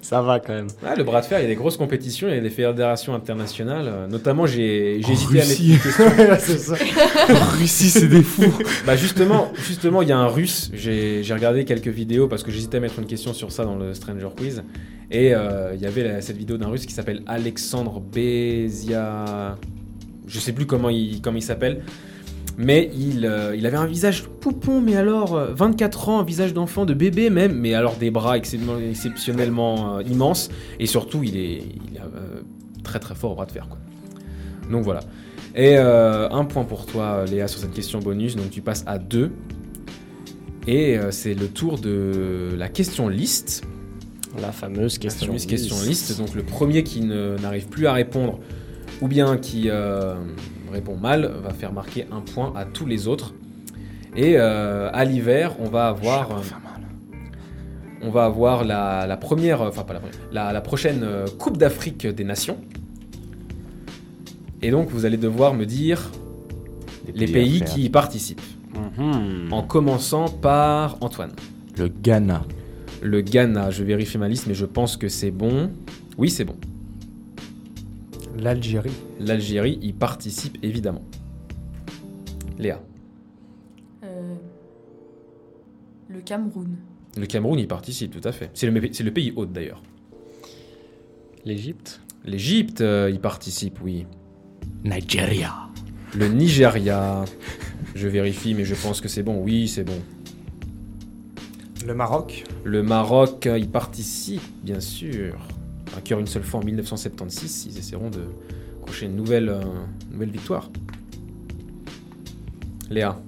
Ça 0.00 0.22
va 0.22 0.38
quand 0.40 0.52
même. 0.54 0.68
Ah, 0.86 0.94
le 0.94 1.02
bras 1.04 1.20
de 1.20 1.26
fer, 1.26 1.38
il 1.40 1.42
y 1.42 1.44
a 1.44 1.48
des 1.48 1.54
grosses 1.56 1.76
compétitions, 1.76 2.28
il 2.28 2.34
y 2.34 2.38
a 2.38 2.40
des 2.40 2.50
fédérations 2.50 3.14
internationales. 3.14 4.06
Notamment, 4.08 4.46
j'ai 4.46 4.98
hésité 5.00 5.40
à 5.40 5.44
mettre 5.46 5.48
Russie. 5.48 5.72
une 5.72 5.78
question. 5.80 6.04
Ouais, 6.18 6.38
c'est 6.38 6.58
ça. 6.58 6.74
Russie, 7.58 7.90
c'est 7.90 8.06
des 8.08 8.22
fous. 8.22 8.54
Bah 8.86 8.96
justement, 8.96 9.50
justement, 9.66 10.02
il 10.02 10.08
y 10.08 10.12
a 10.12 10.18
un 10.18 10.28
russe. 10.28 10.70
J'ai 10.72 11.22
regardé 11.30 11.64
quelques 11.64 11.88
vidéos 11.88 12.28
parce 12.28 12.42
que 12.42 12.50
j'hésitais 12.50 12.76
à 12.76 12.80
mettre 12.80 12.98
une 12.98 13.06
question 13.06 13.32
sur 13.34 13.50
ça 13.52 13.64
dans 13.64 13.76
le 13.76 13.92
Stranger 13.92 14.28
Quiz. 14.36 14.62
Et 15.10 15.34
euh, 15.34 15.72
il 15.74 15.80
y 15.80 15.86
avait 15.86 16.04
la- 16.04 16.20
cette 16.20 16.36
vidéo 16.36 16.56
d'un 16.56 16.68
russe 16.68 16.86
qui 16.86 16.94
s'appelle 16.94 17.22
Alexandre 17.26 18.00
Bezia. 18.00 19.56
Je 20.28 20.38
sais 20.38 20.52
plus 20.52 20.66
comment 20.66 20.88
il, 20.90 21.20
comment 21.20 21.38
il 21.38 21.42
s'appelle. 21.42 21.82
Mais 22.62 22.90
il, 22.94 23.24
euh, 23.24 23.56
il 23.56 23.64
avait 23.66 23.78
un 23.78 23.86
visage 23.86 24.24
poupon, 24.24 24.82
mais 24.82 24.94
alors 24.94 25.34
euh, 25.34 25.54
24 25.54 26.08
ans, 26.10 26.20
un 26.20 26.24
visage 26.24 26.52
d'enfant, 26.52 26.84
de 26.84 26.92
bébé 26.92 27.30
même, 27.30 27.54
mais 27.54 27.72
alors 27.72 27.96
des 27.96 28.10
bras 28.10 28.36
exceptionnellement, 28.36 29.96
euh, 29.96 30.02
immenses. 30.02 30.50
Et 30.78 30.84
surtout, 30.84 31.22
il 31.24 31.38
est, 31.38 31.62
il 31.62 31.96
est 31.96 32.00
euh, 32.00 32.42
très 32.84 32.98
très 32.98 33.14
fort 33.14 33.32
au 33.32 33.34
bras 33.34 33.46
de 33.46 33.52
fer. 33.52 33.66
Quoi. 33.66 33.78
Donc 34.70 34.84
voilà. 34.84 35.00
Et 35.54 35.78
euh, 35.78 36.28
un 36.28 36.44
point 36.44 36.64
pour 36.64 36.84
toi, 36.84 37.24
Léa, 37.24 37.48
sur 37.48 37.60
cette 37.60 37.72
question 37.72 37.98
bonus. 37.98 38.36
Donc 38.36 38.50
tu 38.50 38.60
passes 38.60 38.84
à 38.86 38.98
2. 38.98 39.32
Et 40.66 40.98
euh, 40.98 41.10
c'est 41.10 41.34
le 41.34 41.48
tour 41.48 41.78
de 41.78 42.54
la 42.58 42.68
question 42.68 43.08
liste. 43.08 43.64
La 44.40 44.52
fameuse 44.52 44.94
La 44.94 45.00
question. 45.00 45.26
fameuse 45.28 45.46
question 45.46 45.76
liste. 45.76 46.08
liste. 46.08 46.18
Donc 46.18 46.34
le 46.34 46.42
premier 46.42 46.82
qui 46.84 47.00
n'arrive 47.00 47.68
plus 47.68 47.86
à 47.86 47.94
répondre, 47.94 48.38
ou 49.00 49.08
bien 49.08 49.38
qui 49.38 49.64
euh, 49.70 50.14
répond 50.70 50.96
mal, 50.96 51.32
va 51.42 51.50
faire 51.50 51.72
marquer 51.72 52.06
un 52.10 52.20
point 52.20 52.52
à 52.56 52.64
tous 52.64 52.86
les 52.86 53.08
autres. 53.08 53.34
Et 54.16 54.34
euh, 54.36 54.90
à 54.92 55.04
l'hiver, 55.04 55.54
on 55.60 55.68
va 55.68 55.88
avoir, 55.88 56.32
euh, 56.32 56.40
on 58.02 58.10
va 58.10 58.24
avoir 58.24 58.64
la, 58.64 59.06
la 59.06 59.16
première, 59.16 59.62
enfin 59.62 59.84
pas 59.84 59.94
la 59.94 60.00
première, 60.00 60.18
la, 60.32 60.52
la 60.52 60.60
prochaine 60.60 61.02
euh, 61.02 61.26
Coupe 61.38 61.56
d'Afrique 61.56 62.06
des 62.06 62.24
Nations. 62.24 62.58
Et 64.62 64.70
donc 64.70 64.90
vous 64.90 65.04
allez 65.04 65.16
devoir 65.16 65.54
me 65.54 65.64
dire 65.64 66.10
les 67.14 67.26
pays 67.26 67.62
qui 67.62 67.84
y 67.84 67.88
participent. 67.88 68.42
Mhm. 68.74 69.52
En 69.52 69.62
commençant 69.62 70.28
par 70.28 70.96
Antoine. 71.00 71.32
Le 71.78 71.88
Ghana. 71.88 72.42
Le 73.02 73.20
Ghana, 73.20 73.70
je 73.70 73.82
vérifie 73.82 74.18
ma 74.18 74.28
liste, 74.28 74.46
mais 74.46 74.54
je 74.54 74.66
pense 74.66 74.96
que 74.96 75.08
c'est 75.08 75.30
bon. 75.30 75.70
Oui, 76.18 76.30
c'est 76.30 76.44
bon. 76.44 76.56
L'Algérie. 78.40 78.92
L'Algérie 79.18 79.78
y 79.82 79.92
participe 79.92 80.56
évidemment. 80.62 81.04
Léa. 82.58 82.80
Euh, 84.02 84.34
le 86.08 86.20
Cameroun. 86.20 86.76
Le 87.18 87.26
Cameroun 87.26 87.58
y 87.58 87.66
participe, 87.66 88.18
tout 88.18 88.26
à 88.26 88.32
fait. 88.32 88.50
C'est 88.54 88.70
le, 88.70 88.92
c'est 88.92 89.04
le 89.04 89.12
pays 89.12 89.32
hôte 89.36 89.52
d'ailleurs. 89.52 89.82
L'Égypte. 91.44 92.00
L'Égypte 92.24 92.80
euh, 92.80 93.10
y 93.10 93.18
participe, 93.18 93.80
oui. 93.82 94.06
Nigeria. 94.84 95.68
Le 96.16 96.28
Nigeria. 96.28 97.24
Je 97.94 98.08
vérifie, 98.08 98.54
mais 98.54 98.64
je 98.64 98.74
pense 98.74 99.02
que 99.02 99.08
c'est 99.08 99.22
bon. 99.22 99.42
Oui, 99.42 99.68
c'est 99.68 99.84
bon. 99.84 100.00
Le 101.86 101.94
Maroc. 101.94 102.44
Le 102.64 102.82
Maroc, 102.82 103.46
euh, 103.46 103.58
il 103.58 103.68
participe, 103.68 104.42
bien 104.62 104.80
sûr. 104.80 105.36
Vainqueur 105.94 106.18
une 106.20 106.26
seule 106.26 106.42
fois 106.44 106.60
en 106.60 106.64
1976. 106.64 107.66
Ils 107.70 107.78
essaieront 107.78 108.10
de 108.10 108.20
crocher 108.82 109.06
une 109.06 109.16
nouvelle, 109.16 109.48
euh, 109.48 109.60
nouvelle 110.10 110.30
victoire. 110.30 110.70
Léa. 112.90 113.18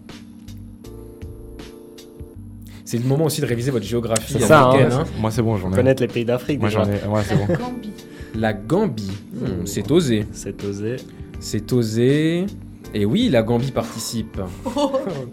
C'est 2.85 2.99
le 2.99 3.05
moment 3.05 3.25
aussi 3.25 3.41
de 3.41 3.47
réviser 3.47 3.71
votre 3.71 3.87
géographie 3.87 4.35
C'est 4.35 4.41
ça, 4.41 4.65
hein. 4.71 4.89
hein. 4.91 5.05
Moi, 5.19 5.31
c'est 5.31 5.41
bon, 5.43 5.57
j'en 5.57 5.73
ai. 5.73 5.75
Connaître 5.75 6.03
les 6.03 6.09
pays 6.09 6.25
d'Afrique 6.25 6.61
Moi, 6.61 6.69
j'en 6.69 6.85
ai. 6.85 7.03
Ouais, 7.07 7.23
c'est 7.25 7.37
bon. 7.37 7.47
Gambie. 7.47 7.93
La 8.35 8.53
Gambie. 8.53 9.13
Hmm, 9.33 9.65
c'est 9.67 9.91
osé. 9.91 10.27
C'est 10.33 10.63
osé. 10.65 10.97
C'est 11.41 11.73
osé. 11.73 12.47
Et 12.95 13.05
oui, 13.07 13.29
la 13.31 13.43
Gambie 13.43 13.71
participe. 13.71 14.41
Oh, 14.77 14.93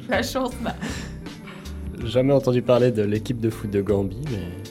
la 0.10 0.24
chance 0.24 0.54
là. 0.64 0.76
Jamais 2.06 2.32
entendu 2.34 2.62
parler 2.62 2.92
de 2.92 3.02
l'équipe 3.04 3.40
de 3.42 3.50
foot 3.50 3.70
de 3.70 3.82
Gambie, 3.82 4.24
mais. 4.32 4.69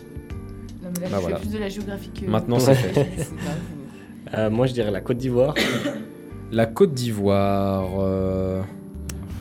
Là, 1.01 1.09
Bah 1.11 1.17
je 1.17 1.21
voilà. 1.23 1.37
fais 1.37 1.43
plus 1.47 1.53
de 1.55 1.59
la 1.59 1.69
géographie 1.69 2.11
que. 2.11 2.27
Maintenant, 2.27 2.59
c'est 2.59 2.75
fait. 2.75 3.07
Euh, 4.35 4.51
moi, 4.51 4.67
je 4.67 4.75
dirais 4.75 4.91
la 4.91 5.01
Côte 5.01 5.17
d'Ivoire. 5.17 5.55
La 6.53 6.67
Côte 6.67 6.93
d'Ivoire. 6.93 7.89
euh, 7.99 8.61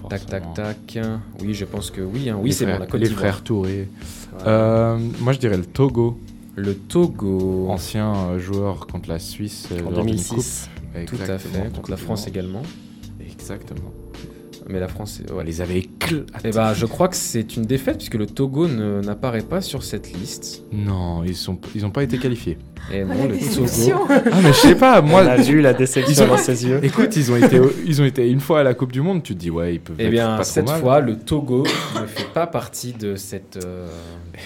Tac, 0.10 0.26
tac, 0.28 0.54
tac. 0.54 0.98
Oui, 1.42 1.54
je 1.54 1.66
pense 1.66 1.92
que 1.92 2.00
oui. 2.00 2.30
hein. 2.30 2.38
Oui, 2.40 2.50
Les 2.50 2.56
c'est 2.56 2.64
bon, 2.66 2.70
frères- 2.72 2.80
la 2.80 2.86
Côte 2.88 3.02
Les 3.02 3.08
d'Ivoire. 3.10 3.20
frères 3.20 3.44
Touré. 3.44 3.90
Euh, 4.46 4.98
moi, 5.20 5.34
je 5.34 5.40
dirais 5.40 5.58
le 5.58 5.66
Togo. 5.66 6.18
Le 6.56 6.74
Togo. 6.74 7.68
Ancien 7.70 8.14
euh, 8.16 8.40
joueur 8.40 8.88
contre 8.88 9.10
la 9.10 9.20
Suisse 9.20 9.68
en 9.74 9.90
lors 9.92 10.06
d'une 10.06 10.16
2006. 10.16 10.70
coupe. 10.94 11.06
Tout 11.06 11.18
à 11.32 11.38
fait. 11.38 11.74
Contre 11.76 11.92
la 11.92 11.98
France 11.98 12.26
également. 12.28 12.62
Exactement. 13.20 13.92
Mais 14.70 14.80
la 14.80 14.88
France, 14.88 15.22
ouais. 15.34 15.44
Les 15.46 15.62
avait 15.62 15.80
éclatés. 15.80 16.26
Eh 16.44 16.52
ben, 16.52 16.74
je 16.74 16.86
crois 16.86 17.08
que 17.08 17.16
c'est 17.16 17.56
une 17.56 17.64
défaite 17.64 17.98
puisque 17.98 18.16
le 18.16 18.26
Togo 18.26 18.68
ne- 18.68 19.02
n'apparaît 19.02 19.42
pas 19.42 19.62
sur 19.62 19.84
cette 19.84 20.12
liste. 20.14 20.64
Non, 20.74 21.24
ils 21.24 21.36
sont, 21.36 21.58
ils 21.76 21.86
ont 21.86 21.92
pas 21.92 22.04
été 22.04 22.18
qualifiés. 22.18 22.58
Et 22.94 23.04
Oh, 23.04 23.08
non, 23.08 23.24
la 23.24 23.28
le. 23.28 23.38
Togo. 23.38 24.08
Ah, 24.32 24.38
mais 24.44 24.50
je 24.54 24.58
sais 24.58 24.76
pas, 24.76 25.02
Moi, 25.02 25.22
on 25.24 25.28
a 25.28 25.36
vu 25.38 25.62
la 25.62 25.74
déception 25.74 26.14
Ils 26.14 26.24
ont- 26.24 26.28
dans 26.28 26.38
ses 26.38 26.66
yeux. 26.66 26.80
Écoute, 26.84 27.16
ils 27.16 27.32
ont 27.32 27.36
été, 27.38 27.60
ils 27.86 28.02
ont 28.02 28.06
été 28.06 28.30
une 28.30 28.40
fois 28.40 28.62
à 28.62 28.64
la 28.64 28.74
Coupe 28.74 28.92
du 28.92 29.02
Monde. 29.02 29.24
Tu 29.24 29.34
te 29.36 29.40
dis 29.40 29.50
ouais, 29.50 29.76
ils 29.76 29.80
peuvent. 29.80 29.96
Eh 30.00 30.06
être 30.06 30.12
bien, 30.12 30.28
pas 30.38 30.44
trop 30.44 30.44
cette 30.44 30.68
mal. 30.68 30.80
fois, 30.82 31.00
le 31.02 31.18
Togo 31.18 31.64
ne 32.00 32.06
fait 32.06 32.28
pas 32.34 32.48
partie 32.48 32.94
de 32.94 33.16
cette 33.16 33.60
euh, 33.66 33.88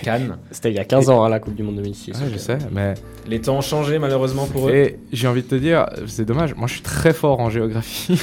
canne. 0.04 0.38
C'était 0.52 0.70
il 0.72 0.76
y 0.76 0.80
a 0.80 0.86
15 0.86 1.10
ans, 1.10 1.24
hein, 1.24 1.30
la 1.30 1.40
Coupe 1.40 1.56
du 1.56 1.64
Monde 1.64 1.76
2006. 1.76 2.12
Ouais, 2.14 2.28
je 2.34 2.38
sais, 2.38 2.58
mais 2.72 2.94
Les 3.28 3.40
temps 3.42 3.58
ont 3.58 3.62
changé 3.62 4.00
malheureusement 4.00 4.46
pour 4.48 4.70
eux. 4.70 4.72
et 4.74 5.00
j'ai 5.14 5.28
envie 5.28 5.44
de 5.44 5.48
te 5.48 5.56
dire, 5.56 5.86
c'est 6.08 6.26
dommage. 6.26 6.56
Moi, 6.56 6.68
je 6.68 6.74
suis 6.74 6.82
très 6.82 7.14
fort 7.14 7.40
en 7.40 7.50
géographie. 7.50 8.20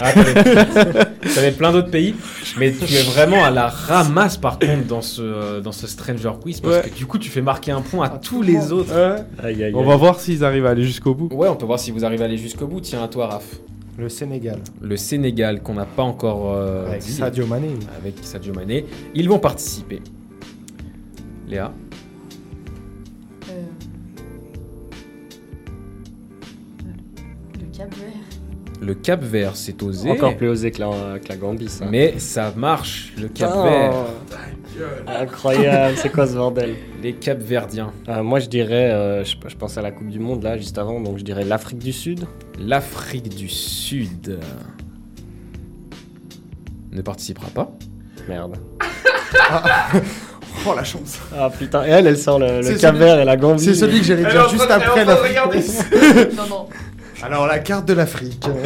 Ah, 0.00 0.12
t'avais 1.34 1.52
plein 1.52 1.72
d'autres 1.72 1.90
pays, 1.90 2.14
mais 2.58 2.72
tu 2.72 2.92
es 2.94 3.02
vraiment 3.02 3.44
à 3.44 3.50
la 3.50 3.68
ramasse 3.68 4.36
par 4.36 4.58
contre 4.58 4.86
dans 4.88 5.02
ce, 5.02 5.22
euh, 5.22 5.60
dans 5.60 5.72
ce 5.72 5.86
Stranger 5.86 6.32
Quiz 6.40 6.60
parce 6.60 6.76
Ouais. 6.76 6.90
que 6.90 6.96
du 6.96 7.06
coup 7.06 7.18
tu 7.18 7.30
fais 7.30 7.42
marquer 7.42 7.70
un 7.72 7.80
point 7.82 8.06
à 8.06 8.14
À 8.14 8.18
tous 8.18 8.42
les 8.42 8.54
monde. 8.54 8.72
autres. 8.72 8.92
Aïe, 9.42 9.62
aïe, 9.64 9.72
On 9.74 9.80
aïe. 9.80 9.86
va 9.88 9.96
voir 9.96 10.20
s'ils 10.20 10.44
arrivent 10.44 10.66
à 10.66 10.70
aller 10.70 10.84
jusqu'au 10.84 11.14
bout. 11.14 11.28
Ouais, 11.34 11.48
on 11.48 11.56
peut 11.56 11.66
voir 11.66 11.78
si 11.78 11.90
vous 11.90 12.04
arrivez 12.04 12.22
à 12.22 12.26
aller 12.26 12.38
jusqu'au 12.38 12.66
bout. 12.66 12.80
Tiens, 12.80 13.02
à 13.02 13.08
toi, 13.08 13.26
Raph. 13.26 13.60
Le 13.98 14.08
Sénégal. 14.08 14.58
Le 14.80 14.96
Sénégal 14.96 15.62
qu'on 15.62 15.74
n'a 15.74 15.84
pas 15.84 16.02
encore 16.02 16.52
euh, 16.54 16.86
avec 16.88 17.02
dit, 17.02 17.12
Sadio 17.12 17.46
Mané. 17.46 17.68
avec 17.98 18.14
Sadio 18.22 18.54
Mané. 18.54 18.86
Ils 19.14 19.28
vont 19.28 19.38
participer. 19.38 20.00
Léa. 21.46 21.72
Le 28.82 28.94
Cap 28.94 29.22
Vert, 29.22 29.54
c'est 29.54 29.80
osé. 29.82 30.10
Encore 30.10 30.36
plus 30.36 30.48
osé 30.48 30.72
que 30.72 30.80
la, 30.80 30.90
que 31.22 31.28
la 31.28 31.36
Gambie, 31.36 31.68
ça. 31.68 31.84
Mais 31.88 32.18
ça 32.18 32.52
marche, 32.56 33.12
le 33.16 33.28
Cap 33.28 33.52
Oh. 33.54 33.62
Vert. 33.62 33.94
Incroyable, 35.06 35.96
c'est 35.98 36.10
quoi 36.10 36.26
ce 36.26 36.32
bordel? 36.32 36.74
Les 37.00 37.12
Cap 37.12 37.38
Verdiens. 37.38 37.92
Euh, 38.08 38.22
Moi, 38.24 38.40
je 38.40 38.48
dirais, 38.48 38.90
euh, 38.90 39.22
je, 39.24 39.36
je 39.46 39.54
pense 39.56 39.78
à 39.78 39.82
la 39.82 39.92
Coupe 39.92 40.08
du 40.08 40.18
Monde 40.18 40.42
là, 40.42 40.56
juste 40.56 40.78
avant, 40.78 40.98
donc 41.00 41.18
je 41.18 41.22
dirais 41.24 41.44
l'Afrique 41.44 41.78
du 41.78 41.92
Sud. 41.92 42.26
L'Afrique 42.58 43.28
du 43.28 43.48
Sud 43.48 44.38
ne 46.90 47.02
participera 47.02 47.48
pas. 47.50 47.70
Merde. 48.28 48.56
Oh 50.66 50.74
la 50.76 50.84
chance. 50.84 51.18
Ah 51.36 51.50
putain, 51.50 51.84
et 51.86 51.90
elle, 51.90 52.06
elle 52.06 52.18
sort 52.18 52.38
le, 52.38 52.78
Cap 52.78 52.94
Vert 52.94 53.18
et 53.18 53.24
la 53.24 53.36
Gambie. 53.36 53.62
C'est 53.64 53.74
celui 53.74 54.00
que 54.00 54.04
j'allais 54.06 54.30
dire 54.30 54.48
juste 54.48 54.70
après 54.70 55.04
la 55.04 55.14
Non, 56.36 56.46
non. 56.48 56.66
Alors 57.22 57.46
la 57.46 57.58
carte 57.60 57.86
de 57.86 57.92
l'Afrique. 57.94 58.44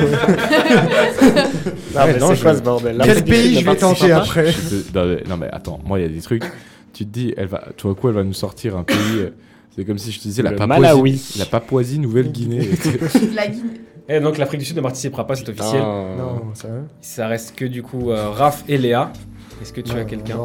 Non, 1.94 2.02
mais 2.06 2.18
non, 2.18 2.28
c'est 2.28 2.36
je- 2.36 2.42
quoi 2.42 2.54
ce 2.54 2.60
bordel 2.62 3.00
Quel 3.02 3.24
pays 3.24 3.58
je 3.60 3.64
vais 3.64 3.76
tenter 3.76 4.12
après 4.12 4.52
non, 4.94 5.06
mais, 5.06 5.22
non, 5.28 5.36
mais 5.36 5.48
attends, 5.50 5.80
moi 5.84 5.98
il 5.98 6.02
y 6.02 6.04
a 6.04 6.08
des 6.08 6.20
trucs. 6.20 6.44
Tu 6.92 7.04
te 7.06 7.10
dis, 7.12 7.34
elle 7.36 7.46
va, 7.48 7.64
tout 7.76 7.88
à 7.90 7.94
coup 7.94 8.08
elle 8.08 8.14
va 8.14 8.24
nous 8.24 8.32
sortir 8.32 8.76
un 8.76 8.82
pays. 8.84 8.96
euh, 9.16 9.30
C'est 9.74 9.84
comme 9.84 9.98
si 9.98 10.12
je 10.12 10.18
te 10.18 10.22
disais 10.24 10.42
la 10.42 10.52
Papouasie, 10.52 10.80
Malawi. 10.80 11.34
la 11.38 11.46
Papouasie 11.46 11.98
Nouvelle-Guinée. 11.98 12.68
La 13.34 13.48
Guinée. 13.48 13.80
Et 14.08 14.20
donc 14.20 14.38
l'Afrique 14.38 14.60
du 14.60 14.66
Sud 14.66 14.76
ne 14.76 14.82
participera 14.82 15.26
pas, 15.26 15.34
c'est 15.34 15.48
officiel. 15.48 15.80
Non, 15.82 16.42
ça 16.54 16.68
Ça 17.00 17.26
reste 17.28 17.54
que 17.56 17.64
du 17.64 17.82
coup 17.82 18.10
euh, 18.10 18.30
Raph 18.30 18.62
et 18.68 18.78
Léa. 18.78 19.12
Est-ce 19.60 19.72
que 19.72 19.80
tu 19.80 19.92
Non, 19.94 20.00
as 20.00 20.04
quelqu'un 20.04 20.36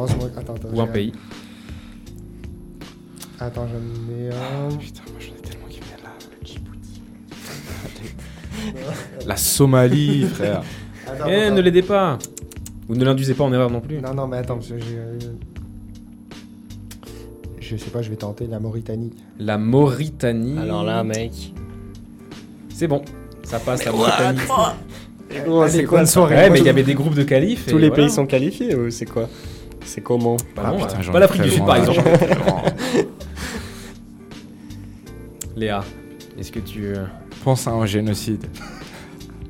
ou 0.72 0.80
un 0.80 0.86
pays 0.86 1.12
Attends, 3.38 3.66
j'en 3.68 4.14
ai 4.14 4.28
un. 4.30 4.76
Putain, 4.76 5.02
moi 5.10 5.20
j'en 5.20 5.32
ai 5.34 5.41
la 9.26 9.36
Somalie, 9.36 10.24
frère. 10.24 10.62
Attends, 11.06 11.24
Eh, 11.28 11.42
attends. 11.44 11.54
ne 11.56 11.60
l'aidez 11.60 11.82
pas 11.82 12.18
Ou 12.88 12.94
ne 12.94 13.04
l'induisez 13.04 13.34
pas 13.34 13.44
en 13.44 13.52
erreur 13.52 13.70
non 13.70 13.80
plus. 13.80 14.00
Non, 14.00 14.14
non, 14.14 14.26
mais 14.26 14.38
attends, 14.38 14.54
parce 14.56 14.68
que 14.68 14.78
j'ai. 14.78 14.96
euh, 14.96 15.18
Je 17.60 17.76
sais 17.76 17.90
pas, 17.90 18.02
je 18.02 18.10
vais 18.10 18.16
tenter 18.16 18.46
la 18.46 18.58
Mauritanie. 18.60 19.12
La 19.38 19.58
Mauritanie. 19.58 20.58
Alors 20.58 20.84
là, 20.84 21.02
mec. 21.04 21.32
C'est 22.68 22.88
bon, 22.88 23.02
ça 23.44 23.58
passe 23.58 23.84
la 23.84 23.92
Mauritanie. 23.92 24.40
Allez, 25.34 25.70
c'est 25.70 25.84
quoi 25.84 26.04
soirée. 26.04 26.34
Ouais, 26.34 26.50
mais 26.50 26.58
il 26.58 26.62
y 26.62 26.64
je- 26.66 26.70
avait 26.70 26.82
des 26.82 26.94
groupes 26.94 27.14
de 27.14 27.22
qualifs. 27.22 27.64
Tous 27.66 27.78
et 27.78 27.80
les 27.80 27.88
voilà. 27.88 28.04
pays 28.04 28.10
sont 28.12 28.26
qualifiés 28.26 28.74
ou 28.74 28.90
c'est 28.90 29.06
quoi? 29.06 29.28
C'est 29.84 30.02
comment? 30.02 30.36
Bah 30.54 30.62
Ah, 30.66 30.72
non, 30.72 30.78
putain, 30.78 30.98
euh, 31.08 31.12
pas 31.12 31.18
l'Afrique 31.20 31.42
du 31.42 31.50
Sud 31.50 31.64
par 31.64 31.76
exemple. 31.76 32.02
Léa, 35.56 35.82
est-ce 36.38 36.52
que 36.52 36.60
tu. 36.60 36.92
Pense 37.44 37.66
à 37.66 37.72
un 37.72 37.86
génocide. 37.86 38.46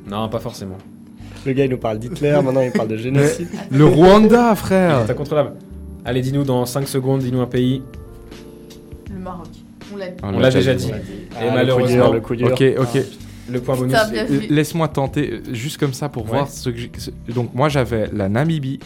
Non, 0.09 0.29
pas 0.29 0.39
forcément. 0.41 0.79
Le 1.45 1.53
gars 1.53 1.65
il 1.65 1.71
nous 1.71 1.79
parle 1.79 1.99
d'Hitler, 1.99 2.39
maintenant 2.43 2.61
il 2.63 2.71
parle 2.73 2.89
de 2.89 2.97
génocide. 2.97 3.49
Le 3.71 3.85
Rwanda, 3.85 4.55
frère. 4.55 5.03
C'est 5.07 5.13
incontrôlable. 5.13 5.53
Allez, 6.05 6.21
dis-nous 6.21 6.45
dans 6.45 6.65
5 6.67 6.87
secondes, 6.89 7.21
dis-nous 7.21 7.41
un 7.41 7.47
pays. 7.47 7.83
Le 9.13 9.19
Maroc. 9.21 9.47
On 9.93 9.97
l'a 9.97 10.09
dit. 10.09 10.15
Ah, 10.23 10.31
On 10.35 10.39
l'a 10.39 10.51
déjà 10.51 10.75
dit. 10.75 10.87
Dit. 10.87 10.91
Et 10.93 10.95
Ah, 11.49 11.53
malheureusement- 11.55 12.13
le 12.13 12.21
coup 12.21 12.35
dur, 12.37 12.49
le 12.49 12.55
coup 12.55 12.63
Ok, 12.63 12.73
dur. 12.73 12.81
ok. 12.81 13.03
Le 13.51 13.61
point 13.61 13.77
bonus. 13.77 13.97
Laisse-moi 14.49 14.89
tenter, 14.89 15.31
euh, 15.33 15.41
juste 15.53 15.79
comme 15.79 15.93
ça 15.93 16.09
pour 16.09 16.25
Ouais. 16.25 16.31
voir 16.31 16.49
ce 16.49 16.71
que 16.71 16.77
j'ai. 16.79 16.91
Donc 17.35 17.53
moi 17.55 17.69
j'avais 17.69 18.09
la 18.13 18.29
Namibie. 18.29 18.79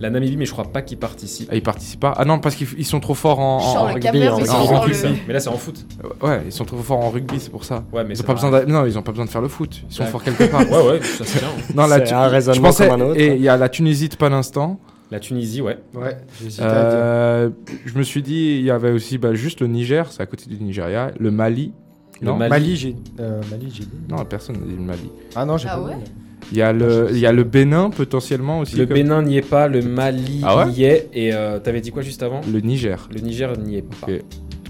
La 0.00 0.10
Namibie, 0.10 0.36
mais 0.36 0.46
je 0.46 0.52
crois 0.52 0.64
pas 0.64 0.82
qu'ils 0.82 0.98
participent. 0.98 1.48
Ah, 1.52 1.54
ils 1.54 1.62
participent 1.62 2.00
pas. 2.00 2.12
Ah 2.16 2.24
non, 2.24 2.38
parce 2.40 2.54
qu'ils 2.56 2.66
ils 2.76 2.84
sont 2.86 2.98
trop 3.00 3.14
forts 3.14 3.38
en. 3.38 3.58
en- 3.58 3.76
en 3.88 3.92
rugby. 3.92 4.28
En 4.28 4.32
en 4.32 4.64
rugby, 4.80 4.94
le. 5.02 5.08
Mais 5.28 5.34
là, 5.34 5.40
c'est 5.40 5.48
en 5.48 5.56
foot. 5.56 5.84
Ouais, 6.22 6.42
ils 6.46 6.52
sont 6.52 6.64
trop 6.64 6.78
forts 6.78 6.98
en 7.04 7.10
rugby, 7.10 7.38
c'est 7.38 7.50
pour 7.50 7.64
ça. 7.64 7.84
Ouais, 7.92 8.02
mais 8.04 8.14
Ils 8.14 8.20
ont 8.20 8.24
pas 8.24 8.34
besoin 8.34 8.50
d'a- 8.50 8.64
Non, 8.66 8.84
ils 8.86 8.98
ont 8.98 9.02
pas 9.02 9.12
besoin 9.12 9.24
de 9.26 9.30
faire 9.30 9.42
le 9.42 9.48
foot. 9.48 9.82
Ils 9.88 9.94
sont 9.94 10.02
Ouais. 10.02 10.08
forts 10.08 10.22
quelque 10.24 10.44
part. 10.50 10.60
Ouais, 10.70 10.88
ouais, 10.92 11.02
ça 11.02 11.24
c'est 11.24 11.38
bien. 11.40 11.48
Non, 11.74 11.86
la 11.86 11.98
C'est 11.98 12.04
Tu- 12.04 12.14
un 12.14 12.26
je 12.28 12.32
raisonnement 12.32 12.68
pensais, 12.68 12.88
comme 12.88 13.00
un 13.00 13.04
autre. 13.06 13.20
Et 13.20 13.36
il 13.36 13.42
y 13.42 13.48
a 13.48 13.56
la 13.56 13.68
Tunisie 13.68 14.08
de 14.08 14.16
pas 14.16 14.28
l'instant. 14.28 14.80
La 15.10 15.20
Tunisie, 15.20 15.60
ouais. 15.60 15.78
Ouais. 15.94 16.16
Euh, 16.60 17.50
je 17.84 17.98
me 17.98 18.02
suis 18.02 18.22
dit, 18.22 18.56
il 18.58 18.62
y 18.64 18.70
avait 18.70 18.90
aussi 18.92 19.18
bah, 19.18 19.34
juste 19.34 19.60
le 19.60 19.66
Niger, 19.66 20.10
c'est 20.10 20.22
à 20.22 20.26
côté 20.26 20.46
du 20.48 20.56
Nigeria. 20.62 21.10
Le 21.18 21.30
Mali. 21.30 21.72
Le 22.20 22.26
non, 22.28 22.36
Mali. 22.36 22.50
Mali, 22.50 22.76
j'ai. 22.76 22.96
euh, 23.20 23.40
Mali, 23.50 23.68
j'ai 23.74 23.84
dit. 23.84 23.90
non, 24.08 24.24
personne 24.24 24.56
n'a 24.56 24.66
dit 24.66 24.74
le 24.76 24.82
Mali. 24.82 25.10
Ah 25.34 25.44
non, 25.44 25.56
j'ai 25.58 25.68
Ah 25.68 25.76
pas 25.76 25.82
ouais 25.82 25.94
dit. 26.02 26.10
Il 26.52 26.58
y 26.58 26.62
a 26.62 26.72
le, 26.72 27.08
il 27.10 27.18
y 27.18 27.24
a 27.26 27.32
le 27.32 27.44
Bénin 27.44 27.88
potentiellement 27.90 28.60
aussi. 28.60 28.76
Le 28.76 28.84
comme- 28.86 28.94
Bénin 28.94 29.22
n'y 29.22 29.38
est 29.38 29.48
pas, 29.48 29.68
le 29.68 29.80
Mali 29.82 30.42
Ah 30.44 30.66
ouais 30.66 30.72
y 30.72 30.84
est. 30.84 31.08
Et 31.14 31.32
euh, 31.32 31.58
t'avais 31.58 31.80
dit 31.80 31.90
quoi 31.90 32.02
juste 32.02 32.22
avant 32.22 32.42
Le 32.52 32.60
Niger. 32.60 33.08
Le 33.12 33.20
Niger 33.20 33.56
n'y 33.58 33.76
est 33.78 33.82
pas. 33.82 34.06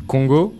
Congo. 0.06 0.54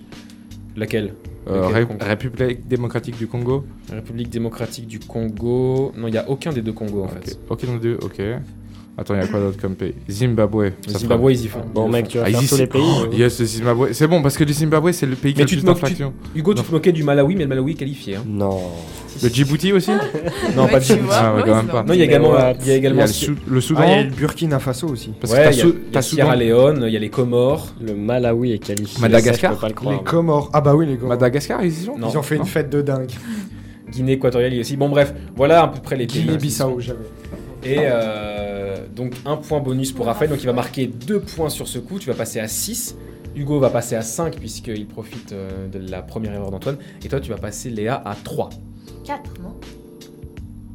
Laquelle 0.77 1.13
euh, 1.49 1.61
Lequel 1.69 1.75
Ré- 1.75 1.87
Congo 1.87 2.05
République 2.05 2.67
démocratique 2.67 3.17
du 3.19 3.27
Congo. 3.29 3.65
République 3.93 4.31
démocratique 4.31 4.87
du 4.89 4.99
Congo. 4.99 5.93
Non, 5.97 6.09
il 6.09 6.13
n'y 6.13 6.19
a 6.19 6.29
aucun 6.29 6.53
des 6.53 6.61
deux 6.63 6.73
Congos 6.73 7.03
en 7.03 7.07
Ok. 7.07 7.25
fait. 7.25 7.39
Ok, 7.49 7.67
donc 7.67 7.81
deux, 7.81 7.99
ok. 8.03 8.21
Attends, 8.99 9.15
il 9.15 9.21
y 9.21 9.25
a 9.25 9.27
quoi 9.27 9.41
d'autre 9.41 9.59
comme 9.61 9.75
pays? 9.75 9.95
Zimbabwe. 10.11 10.65
Le 10.87 10.93
ça 10.93 10.99
Zimbabwe, 10.99 11.31
ils 11.33 11.45
y 11.45 11.49
font. 11.49 11.61
Bon 11.75 11.87
le 11.87 11.93
mec, 11.93 12.09
tu 12.09 12.19
vas 12.19 12.25
Ah, 12.27 12.31
faire 12.31 12.41
ils 12.43 12.45
y 12.45 12.49
tous 12.49 12.57
les 12.59 12.67
pays. 12.67 12.83
Oh, 12.83 13.13
yes, 13.13 13.41
le 13.41 13.47
Zimbabwe. 13.47 13.89
C'est 13.93 14.07
bon 14.07 14.21
parce 14.21 14.37
que 14.37 14.45
le 14.45 14.53
Zimbabwe 14.53 14.93
c'est 14.93 15.07
le 15.07 15.17
pays 15.17 15.33
qui 15.33 15.41
a 15.41 15.45
le 15.45 15.49
plus 15.49 15.57
tu- 15.61 15.65
d'infractions. 15.65 16.13
Hugo, 16.37 16.53
tu 16.53 16.63
te 16.63 16.71
moquais 16.71 16.93
du 16.93 17.03
Malawi, 17.03 17.35
mais 17.37 17.45
le 17.45 17.49
Malawi 17.49 17.73
est 17.73 17.75
qualifié. 17.77 18.17
hein. 18.17 18.25
Non. 18.27 18.59
Le 19.23 19.29
Djibouti 19.31 19.73
aussi? 19.73 19.91
Non, 20.57 20.65
Ouais, 20.65 20.71
pas 20.73 20.81
tu 20.81 20.89
Djibouti. 20.93 21.09
Ah 21.11 21.35
ouais, 21.35 21.43
quand 21.47 21.55
même 21.57 21.67
pas. 21.69 21.83
Non, 21.85 21.95
il 21.95 21.99
y 22.01 22.03
a 22.03 22.05
également, 22.05 22.31
what 22.33 22.53
il 22.61 22.67
y 22.67 22.71
a 22.71 22.73
Il 22.73 22.75
y 22.75 22.77
également 22.77 23.03
a 23.03 23.07
le, 23.07 23.13
Sou- 23.13 23.35
le 23.49 23.61
Soudan. 23.63 23.81
Ah, 23.83 23.87
il 23.87 23.97
y 23.97 24.01
a 24.01 24.03
le 24.05 24.11
Burkina 24.11 24.59
Faso 24.59 24.89
aussi. 24.89 25.13
Parce 25.19 25.33
que 25.33 25.39
Ouais, 25.39 25.45
t'as 25.45 25.53
il 25.53 25.59
y 25.59 25.97
a, 25.97 26.03
Sierra 26.03 26.33
Soudan. 26.35 26.45
Leone, 26.45 26.85
il 26.87 26.93
y 26.93 26.97
a 26.97 27.01
les 27.01 27.09
Comores. 27.11 27.69
Le 27.81 27.95
Malawi 27.95 28.53
est 28.53 28.59
qualifié. 28.59 29.01
Madagascar? 29.01 29.59
le. 29.63 29.91
Les 29.91 30.03
Comores. 30.05 30.51
Ah 30.53 30.61
bah 30.61 30.75
oui, 30.75 30.87
les 30.87 30.97
Comores. 30.97 31.11
Madagascar, 31.17 31.65
ils 31.65 31.73
y 31.73 31.85
sont? 31.85 31.97
Non. 31.97 32.11
Ils 32.11 32.19
ont 32.19 32.23
fait 32.23 32.37
une 32.37 32.45
fête 32.45 32.69
de 32.69 32.83
dingue. 32.83 33.11
Guinée 33.91 34.13
équatoriale 34.13 34.59
aussi. 34.61 34.77
Bon, 34.77 34.89
bref, 34.91 35.15
voilà 35.35 35.63
à 35.65 35.69
peu 35.69 35.81
près 35.81 35.97
les 35.97 36.07
pays. 36.07 36.23
Guinée-Bissau, 36.25 36.79
j'avais. 36.81 36.99
Et, 37.65 37.77
euh, 37.81 38.42
Donc 39.03 39.15
un 39.27 39.37
point 39.37 39.59
bonus 39.59 39.91
pour 39.91 40.07
Raphaël, 40.07 40.31
donc 40.31 40.41
il 40.41 40.47
va 40.47 40.53
marquer 40.53 40.87
2 40.87 41.19
points 41.19 41.49
sur 41.49 41.67
ce 41.67 41.81
coup, 41.81 41.99
tu 41.99 42.07
vas 42.09 42.15
passer 42.15 42.39
à 42.39 42.47
6. 42.47 42.97
Hugo 43.35 43.59
va 43.59 43.69
passer 43.69 43.97
à 43.97 44.03
5 44.03 44.37
puisqu'il 44.37 44.87
profite 44.87 45.33
euh, 45.33 45.67
de 45.67 45.81
la 45.81 46.03
première 46.03 46.33
erreur 46.35 46.53
d'Antoine. 46.53 46.77
Et 47.05 47.09
toi 47.09 47.19
tu 47.19 47.29
vas 47.31 47.37
passer 47.37 47.69
Léa 47.69 48.01
à 48.05 48.15
3. 48.15 48.51
4, 49.05 49.41
non? 49.43 49.57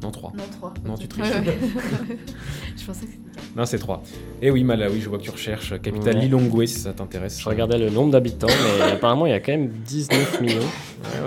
Non 0.02 0.10
3. 0.10 0.32
Non, 0.36 0.44
3. 0.58 0.74
Non 0.84 0.94
tu 0.96 1.08
triches. 1.08 1.26
Ouais, 1.28 1.38
ouais. 1.40 1.58
Je 2.76 2.84
pensais 2.86 3.06
que 3.06 3.12
c'était 3.12 3.30
4. 3.34 3.44
Non 3.56 3.64
c'est 3.66 3.78
3. 3.78 4.02
Et 4.42 4.50
oui 4.50 4.62
Malawi, 4.62 5.00
je 5.00 5.08
vois 5.08 5.18
que 5.18 5.24
tu 5.24 5.30
recherches 5.30 5.72
euh, 5.72 5.78
capitale 5.78 6.14
Ouais. 6.16 6.22
Lilongwe 6.22 6.66
si 6.66 6.78
ça 6.80 6.92
t'intéresse. 6.92 7.40
Je 7.40 7.48
regardais 7.48 7.78
le 7.78 7.90
nombre 7.90 8.12
d'habitants, 8.12 8.46
mais 8.46 8.82
apparemment 8.92 9.26
il 9.26 9.30
y 9.30 9.34
a 9.34 9.40
quand 9.40 9.52
même 9.52 9.68
19 9.68 10.40
millions. 10.40 10.58
Ouais, 10.58 10.62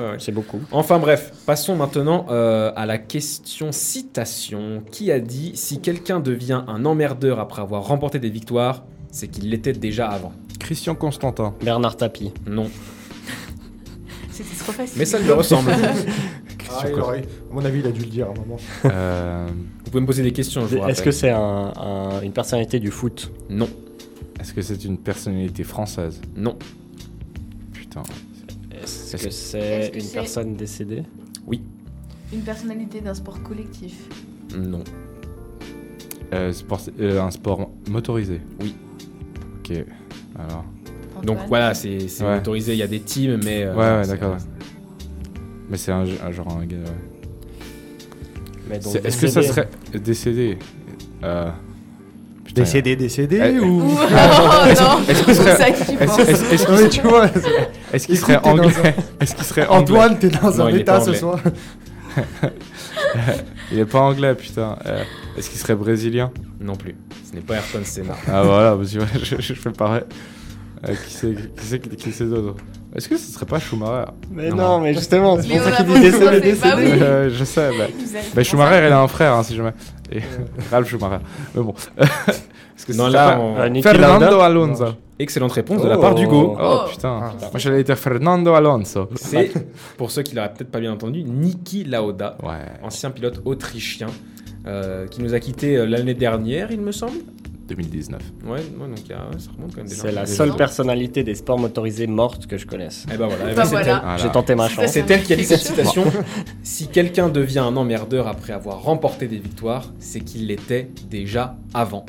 ouais, 0.03 0.09
ouais. 0.11 0.15
C'est 0.19 0.31
beaucoup. 0.31 0.61
Enfin 0.71 0.99
bref, 0.99 1.33
passons 1.45 1.75
maintenant 1.75 2.27
euh, 2.29 2.71
à 2.75 2.85
la 2.85 2.97
question 2.97 3.71
citation. 3.71 4.83
Qui 4.91 5.11
a 5.11 5.19
dit 5.19 5.51
si 5.55 5.81
quelqu'un 5.81 6.19
devient 6.19 6.63
un 6.67 6.85
emmerdeur 6.85 7.39
après 7.39 7.61
avoir 7.61 7.85
remporté 7.85 8.19
des 8.19 8.29
victoires, 8.29 8.83
c'est 9.11 9.27
qu'il 9.27 9.49
l'était 9.49 9.73
déjà 9.73 10.07
avant? 10.07 10.31
Christian 10.59 10.95
Constantin. 10.95 11.53
Bernard 11.61 11.97
Tapie. 11.97 12.31
Non, 12.47 12.69
trop 14.61 14.71
facile. 14.71 14.97
mais 14.99 15.05
ça 15.05 15.19
lui 15.19 15.31
ressemble. 15.31 15.71
Ah, 16.73 16.85
il 16.87 16.97
aurait- 17.01 17.19
à 17.51 17.53
mon 17.53 17.65
avis, 17.65 17.79
il 17.79 17.85
a 17.87 17.91
dû 17.91 17.99
le 17.99 18.05
dire 18.07 18.27
à 18.27 18.29
un 18.29 18.33
moment. 18.33 18.55
Euh, 18.85 19.45
Vous 19.83 19.91
pouvez 19.91 19.99
me 19.99 20.05
poser 20.07 20.23
des 20.23 20.31
questions, 20.31 20.61
je 20.61 20.67
vous 20.67 20.75
Est-ce 20.77 20.81
rappelle. 20.87 21.03
que 21.03 21.11
c'est 21.11 21.29
un- 21.29 21.73
un- 21.75 22.21
une 22.21 22.31
personnalité 22.31 22.79
du 22.79 22.91
foot 22.91 23.29
Non, 23.49 23.67
Est-ce 24.39 24.53
que 24.53 24.61
c'est 24.61 24.85
une 24.85 24.97
personnalité 24.97 25.65
française 25.65 26.21
non, 26.33 26.55
Putain. 27.73 28.03
Est-ce 28.71 29.15
Est-ce- 29.15 29.25
que 29.25 29.29
c'est 29.31 29.59
Est-ce 29.59 29.89
que 29.89 29.95
une 29.95 30.01
c'est- 30.01 30.13
personne 30.13 30.55
décédée 30.55 31.03
Une 32.31 32.39
personnalité 32.41 33.01
d'un 33.01 33.13
sport 33.15 33.43
collectif. 33.43 33.93
non. 34.57 34.83
Euh, 36.33 36.53
sport- 36.53 36.79
euh, 37.01 37.21
un 37.21 37.31
sport 37.31 37.69
motorisé 37.89 38.39
Oui. 38.61 38.73
Ok. 39.59 39.75
Alors. 40.39 40.63
Donc 41.23 41.37
voilà, 41.49 41.73
c'est 41.73 42.07
c'est 42.07 42.23
Ouais. 42.23 42.37
autorisé, 42.37 42.71
il 42.71 42.77
y 42.79 42.83
a 42.83 42.87
des 42.87 43.01
teams, 43.01 43.39
mais... 43.43 43.63
euh, 43.63 43.75
Ouais, 43.75 43.79
ouais, 43.97 44.03
c'est- 44.05 44.11
d'accord. 44.11 44.37
Mais 45.71 45.77
c'est 45.77 45.91
un, 45.91 46.01
un 46.03 46.31
genre 46.31 46.55
un 46.61 46.65
gars. 46.65 46.77
Est-ce 49.03 49.17
que 49.17 49.27
ça 49.27 49.41
serait 49.41 49.67
décédé? 49.93 50.57
Euh... 51.23 51.49
putain, 52.45 52.61
Décédé, 52.63 52.95
décédé 52.95 53.41
Eh, 53.43 53.59
ou. 53.59 53.81
Oh 53.91 53.95
non 54.81 54.99
Est-ce 55.07 55.23
que 55.23 55.33
ce 55.33 55.41
serait- 55.41 55.55
C'est 55.55 55.57
ça 55.57 55.71
que 55.71 55.77
tu 55.91 56.03
Est-ce 56.53 56.65
qu'il 56.67 56.75
mais 56.75 56.89
tu 56.89 57.01
vois, 57.01 57.25
est-ce 57.93 58.05
qu'il 58.05 58.15
Écoute, 58.15 58.27
serait 58.27 58.37
anglais? 58.47 58.95
Est-ce 59.19 59.35
qu'il 59.35 59.43
serait 59.45 59.67
anglais? 59.67 59.97
Antoine, 59.97 60.19
t'es 60.19 60.29
dans 60.29 60.51
Non, 60.51 60.65
un 60.65 60.73
état 60.75 60.99
ce 61.01 61.13
soir. 61.13 61.39
Il 63.71 63.79
est 63.79 63.85
pas 63.85 64.01
anglais, 64.01 64.35
putain. 64.35 64.77
Euh, 64.85 65.03
Est-ce 65.37 65.49
qu'il 65.49 65.59
serait 65.59 65.75
brésilien? 65.75 66.31
Non 66.59 66.75
plus. 66.75 66.95
Ce 67.29 67.33
n'est 67.35 67.41
pas 67.41 67.55
Ayrton 67.55 67.79
Senna. 67.83 68.15
Ah 68.27 68.43
voilà, 68.43 68.75
parce 68.75 68.91
que 68.91 68.99
ouais, 68.99 69.05
je, 69.23 69.35
je 69.41 69.53
fais 69.53 69.71
pareil. 69.71 70.03
Euh, 70.87 70.93
qui 71.07 71.13
c'est 71.13 71.33
qui 71.35 71.65
c'est 71.65 71.95
qui 71.95 72.11
c'est 72.11 72.25
d'autre 72.25 72.55
Est-ce 72.95 73.07
que 73.07 73.15
ce 73.17 73.31
serait 73.31 73.45
pas 73.45 73.57
Schumacher 73.59 74.11
Mais 74.31 74.49
Non. 74.49 74.55
non, 74.57 74.79
mais 74.81 74.93
justement, 74.93 75.37
c'est 75.41 75.47
pour 75.47 75.61
ça 75.63 75.71
qu'il 75.71 75.85
dit 75.85 75.99
décédé, 76.01 76.41
décédé. 76.41 77.01
Euh, 77.01 77.29
Je 77.29 77.43
sais, 77.45 77.69
bah. 77.77 77.85
Bah, 78.35 78.43
Schumacher, 78.43 78.85
il 78.87 78.91
a 78.91 78.99
un 79.01 79.07
frère, 79.07 79.33
hein, 79.33 79.43
si 79.43 79.55
jamais. 79.55 79.71
Et 80.11 80.19
Ralph 80.71 80.89
Schumacher. 80.89 81.23
Mais 81.55 81.61
bon. 81.63 81.73
Est-ce 81.97 82.85
que 82.85 82.93
Non, 82.93 83.05
c'est 83.07 83.11
là, 83.13 83.31
pas- 83.33 83.39
on- 83.39 83.57
Euh, 83.57 83.69
Niki 83.69 83.83
Fernando 83.87 84.39
Alonso. 84.39 84.85
Excellente 85.19 85.51
réponse 85.51 85.81
de 85.81 85.85
Oh. 85.85 85.89
la 85.89 85.97
part 85.99 86.15
d'Hugo. 86.15 86.57
Oh, 86.59 86.63
Oh. 86.85 86.89
putain. 86.89 87.19
Ah. 87.23 87.33
Moi 87.39 87.51
j'allais 87.59 87.83
dire 87.83 87.97
Fernando 87.97 88.53
Alonso. 88.55 89.07
C'est, 89.15 89.51
pour 89.97 90.09
ceux 90.11 90.23
qui 90.23 90.33
l'auraient 90.35 90.51
peut-être 90.51 90.71
pas 90.71 90.79
bien 90.79 90.91
entendu, 90.91 91.23
Niki 91.23 91.83
Lauda, 91.83 92.37
Ouais. 92.43 92.55
ancien 92.83 93.11
pilote 93.11 93.39
autrichien, 93.45 94.07
euh, 94.67 95.05
qui 95.07 95.21
nous 95.21 95.33
a 95.35 95.39
quitté 95.39 95.77
euh, 95.77 95.85
l'année 95.85 96.15
dernière, 96.15 96.71
il 96.71 96.81
me 96.81 96.91
semble. 96.91 97.17
2019. 97.75 98.21
Ouais, 98.45 98.51
ouais, 98.51 98.59
donc 98.87 99.07
y 99.09 99.13
a- 99.13 99.17
ça 99.39 99.49
remonte 99.55 99.71
quand 99.75 99.77
même. 99.83 99.87
C'est 99.87 100.11
la 100.11 100.25
seule 100.25 100.55
personnalité 100.55 101.23
des 101.23 101.35
sports 101.35 101.59
motorisés 101.59 102.07
morte 102.07 102.47
que 102.47 102.57
je 102.57 102.65
connaisse. 102.65 103.05
Eh 103.13 103.17
ben 103.17 103.27
voilà, 103.27 103.45
ben 103.45 103.55
Bah 103.55 103.63
c'est 103.65 103.69
voilà. 103.71 103.95
elle. 103.95 104.01
Voilà. 104.01 104.17
J'ai 104.17 104.29
tenté 104.29 104.55
ma 104.55 104.67
chance. 104.69 104.91
C'est 104.91 105.09
elle 105.09 105.23
qui 105.23 105.33
a 105.33 105.35
dit 105.35 105.43
cette 105.45 105.61
citation. 105.61 106.03
si 106.63 106.87
quelqu'un 106.87 107.29
devient 107.29 107.59
un 107.59 107.75
emmerdeur 107.77 108.27
après 108.27 108.53
avoir 108.53 108.81
remporté 108.81 109.27
des 109.27 109.37
victoires, 109.39 109.91
c'est 109.99 110.19
qu'il 110.21 110.47
l'était 110.47 110.89
déjà 111.09 111.55
avant. 111.73 112.05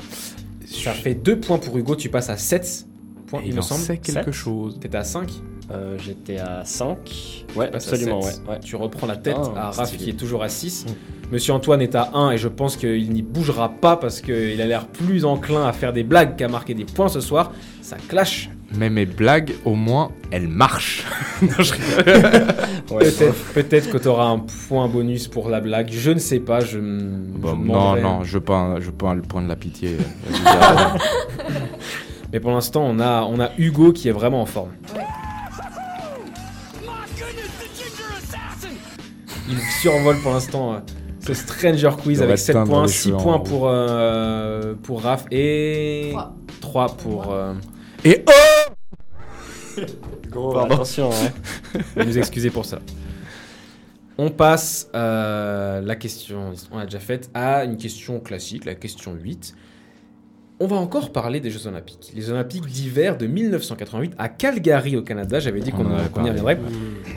Ça 0.66 0.92
fait 0.92 1.14
2 1.14 1.38
points 1.38 1.58
pour 1.58 1.76
Hugo, 1.76 1.96
tu 1.96 2.08
passes 2.08 2.30
à 2.30 2.36
7 2.36 2.86
points, 3.26 3.40
il, 3.44 3.48
Il 3.50 3.54
me 3.54 3.58
en 3.60 3.62
semble. 3.62 3.80
sait 3.82 3.98
quelque 3.98 4.24
Sept. 4.32 4.34
chose. 4.34 4.78
T'étais 4.80 4.96
à 4.98 5.04
5, 5.04 5.30
Euh, 5.70 5.96
J'étais 5.98 6.38
à 6.38 6.62
5. 6.64 7.44
Ouais, 7.56 7.66
à 7.72 7.76
absolument, 7.76 8.20
ouais. 8.20 8.32
Tu 8.62 8.76
reprends 8.76 9.06
la 9.06 9.16
tête 9.16 9.36
Ah, 9.56 9.68
à 9.68 9.70
Raph 9.70 9.88
stylé. 9.88 10.04
qui 10.04 10.10
est 10.10 10.14
toujours 10.14 10.42
à 10.42 10.48
6. 10.48 10.86
Mm. 10.86 10.92
Monsieur 11.32 11.54
Antoine 11.54 11.80
est 11.80 11.94
à 11.94 12.10
1 12.14 12.32
et 12.32 12.36
je 12.38 12.48
pense 12.48 12.76
qu'il 12.76 13.10
n'y 13.10 13.22
bougera 13.22 13.70
pas 13.70 13.96
parce 13.96 14.20
qu'il 14.20 14.60
a 14.60 14.66
l'air 14.66 14.86
plus 14.86 15.24
enclin 15.24 15.64
à 15.66 15.72
faire 15.72 15.92
des 15.94 16.02
blagues 16.02 16.36
qu'à 16.36 16.48
marquer 16.48 16.74
des 16.74 16.84
points 16.84 17.08
ce 17.08 17.20
soir. 17.20 17.52
Ça 17.80 17.96
clash. 18.08 18.50
Mais 18.76 18.90
mes 18.90 19.06
blagues, 19.06 19.52
au 19.64 19.74
moins, 19.74 20.10
elles 20.30 20.48
marchent. 20.48 21.04
je. 21.58 21.72
Ouais, 22.92 23.10
Peut-être 23.54 23.90
que 23.90 23.98
tu 23.98 24.08
auras 24.08 24.26
un 24.26 24.40
point 24.68 24.88
bonus 24.88 25.28
pour 25.28 25.48
la 25.48 25.60
blague. 25.60 25.88
Je 25.90 26.10
ne 26.10 26.18
sais 26.18 26.40
pas. 26.40 26.60
Je, 26.60 26.78
m- 26.78 27.32
Bon, 27.36 27.50
je 27.50 27.54
non, 27.54 27.96
non, 27.96 28.00
je 28.02 28.02
un- 28.18 28.24
je 28.24 28.86
veux 28.86 28.92
pas 28.92 29.08
un- 29.08 29.14
le 29.14 29.22
point 29.22 29.42
de 29.42 29.48
la 29.48 29.56
pitié. 29.56 29.96
Vas-y, 30.30 30.58
Mais 32.32 32.40
pour 32.40 32.50
l'instant, 32.50 32.82
on 32.86 32.98
a, 32.98 33.22
on 33.22 33.40
a 33.40 33.50
Hugo 33.58 33.92
qui 33.92 34.08
est 34.08 34.12
vraiment 34.12 34.40
en 34.42 34.46
forme. 34.46 34.70
Il 39.52 39.58
survole 39.82 40.16
pour 40.22 40.32
l'instant 40.32 40.74
euh, 40.74 40.78
ce 41.20 41.34
Stranger 41.34 41.90
Quiz 42.02 42.20
avec 42.22 42.32
restant 42.32 42.46
7 42.46 42.56
dans 42.56 42.64
points, 42.66 42.82
les 42.86 42.88
6 42.88 43.02
cheveux 43.04 43.14
en 43.16 43.22
points 43.22 43.38
pour, 43.40 43.68
euh, 43.68 44.74
pour 44.82 45.02
Raph 45.02 45.24
et 45.30 46.08
Trois. 46.12 46.34
3 46.60 46.96
pour... 46.96 47.32
euh, 47.32 47.54
Et 48.04 48.24
oh 48.26 49.82
Gros, 50.30 50.52
Pardon. 50.52 50.74
attention, 50.74 51.10
hein. 51.12 51.78
Nous 52.04 52.18
excusez 52.18 52.50
pour 52.50 52.64
ça. 52.64 52.78
On 54.18 54.30
passe 54.30 54.88
euh, 54.94 55.80
la 55.80 55.96
question, 55.96 56.52
on 56.70 56.78
l'a 56.78 56.84
déjà 56.84 57.00
faite, 57.00 57.30
à 57.34 57.64
une 57.64 57.76
question 57.76 58.20
classique, 58.20 58.64
la 58.64 58.74
question 58.74 59.14
8. 59.14 59.54
On 60.60 60.66
va 60.66 60.76
encore 60.76 61.10
parler 61.10 61.40
des 61.40 61.50
Jeux 61.50 61.66
Olympiques. 61.66 62.12
Les 62.14 62.30
Olympiques 62.30 62.66
d'hiver 62.66 63.16
de 63.18 63.26
1988 63.26 64.12
à 64.18 64.28
Calgary 64.28 64.96
au 64.96 65.02
Canada, 65.02 65.40
j'avais 65.40 65.60
dit 65.60 65.72
qu'on 65.72 65.84
y 65.90 66.08
reviendrait. 66.14 66.58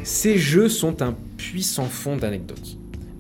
Ces 0.04 0.38
Jeux 0.38 0.68
sont 0.70 1.02
un 1.04 1.14
puissant 1.52 1.86
fond 1.86 2.16
d'anecdotes. 2.18 2.78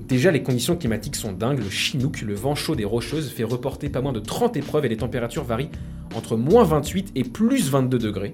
Déjà, 0.08 0.30
les 0.32 0.44
conditions 0.44 0.76
climatiques 0.76 1.16
sont 1.16 1.32
dingues. 1.32 1.60
Le 1.60 1.70
chinook, 1.70 2.22
le 2.22 2.36
vent 2.36 2.54
chaud 2.56 2.76
des 2.76 2.86
rocheuses, 2.86 3.30
fait 3.32 3.44
reporter 3.44 3.90
pas 3.90 4.02
moins 4.02 4.14
de 4.14 4.20
30 4.20 4.56
épreuves 4.58 4.86
et 4.86 4.90
les 4.90 4.98
températures 4.98 5.44
varient 5.44 5.70
entre 6.16 6.38
moins 6.38 6.64
28 6.64 7.12
et 7.16 7.24
plus 7.24 7.70
22 7.70 7.98
degrés 7.98 8.34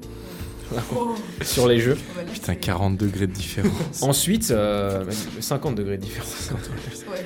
Oh. 0.96 1.16
sur 1.42 1.68
les 1.68 1.80
Jeux. 1.80 1.98
Putain, 2.34 2.54
laisser. 2.54 2.60
40 2.62 2.98
degrés 2.98 3.28
de 3.28 3.34
différence. 3.34 4.02
Ensuite, 4.04 4.52
euh, 4.52 5.04
50 5.42 5.76
degrés 5.76 5.98
de 5.98 6.04
différence. 6.04 6.52
Ouais. 7.12 7.18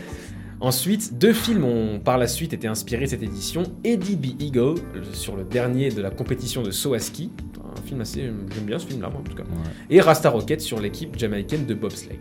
Ensuite, 0.60 1.18
deux 1.20 1.34
films 1.34 1.64
ont 1.64 2.00
par 2.00 2.18
la 2.18 2.28
suite 2.28 2.54
été 2.54 2.66
inspirés 2.68 3.06
de 3.06 3.10
cette 3.12 3.22
édition. 3.22 3.62
Eddie 3.84 4.16
B. 4.16 4.42
Eagle, 4.42 4.76
le- 4.96 5.04
sur 5.14 5.36
le 5.36 5.44
dernier 5.44 5.90
de 5.92 6.02
la 6.02 6.10
compétition 6.10 6.64
de 6.64 6.72
saut 6.72 6.94
à 6.96 7.00
ski. 7.00 7.30
Un 7.78 7.82
film 7.88 8.02
assez... 8.02 8.22
J'aime 8.22 8.66
bien 8.66 8.80
ce 8.80 8.88
film-là, 8.88 9.10
moi, 9.10 9.20
en 9.20 9.24
tout 9.30 9.36
cas. 9.36 9.44
Ouais. 9.44 9.96
Et 9.96 10.02
Rasta 10.02 10.30
Rocket 10.32 10.62
sur 10.62 10.80
l'équipe 10.80 11.16
jamaïcaine 11.18 11.66
de 11.68 11.74
bobsleigh. 11.76 12.20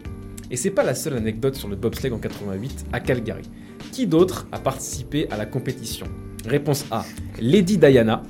Et 0.51 0.57
c'est 0.57 0.71
pas 0.71 0.83
la 0.83 0.95
seule 0.95 1.17
anecdote 1.17 1.55
sur 1.55 1.69
le 1.69 1.77
bobsleigh 1.77 2.13
en 2.13 2.19
88 2.19 2.87
à 2.93 3.01
Calgary. 3.01 3.45
Qui 3.93 4.07
d'autre 4.07 4.47
a 4.53 4.59
participé 4.59 5.27
à 5.31 5.37
la 5.37 5.47
compétition? 5.47 6.07
Réponse 6.47 6.85
A, 6.91 7.05
Lady 7.41 7.79
Diana. 7.79 8.23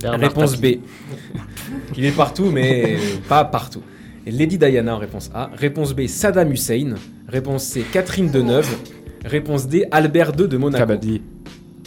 Bernard 0.00 0.20
réponse 0.20 0.52
Tapie. 0.52 0.76
B, 0.76 1.36
il 1.96 2.04
est 2.04 2.16
partout, 2.16 2.50
mais 2.50 2.96
pas 3.28 3.44
partout. 3.44 3.82
Et 4.26 4.30
Lady 4.30 4.58
Diana 4.58 4.94
en 4.94 4.98
réponse 4.98 5.30
A. 5.34 5.50
Réponse 5.54 5.94
B, 5.94 6.06
Saddam 6.06 6.52
Hussein. 6.52 6.94
Réponse 7.28 7.64
C, 7.64 7.84
Catherine 7.92 8.30
Deneuve. 8.30 8.76
Réponse 9.24 9.66
D, 9.66 9.86
Albert 9.90 10.32
II 10.38 10.48
de 10.48 10.56
Monaco. 10.56 10.80
Kabaddi, 10.80 11.22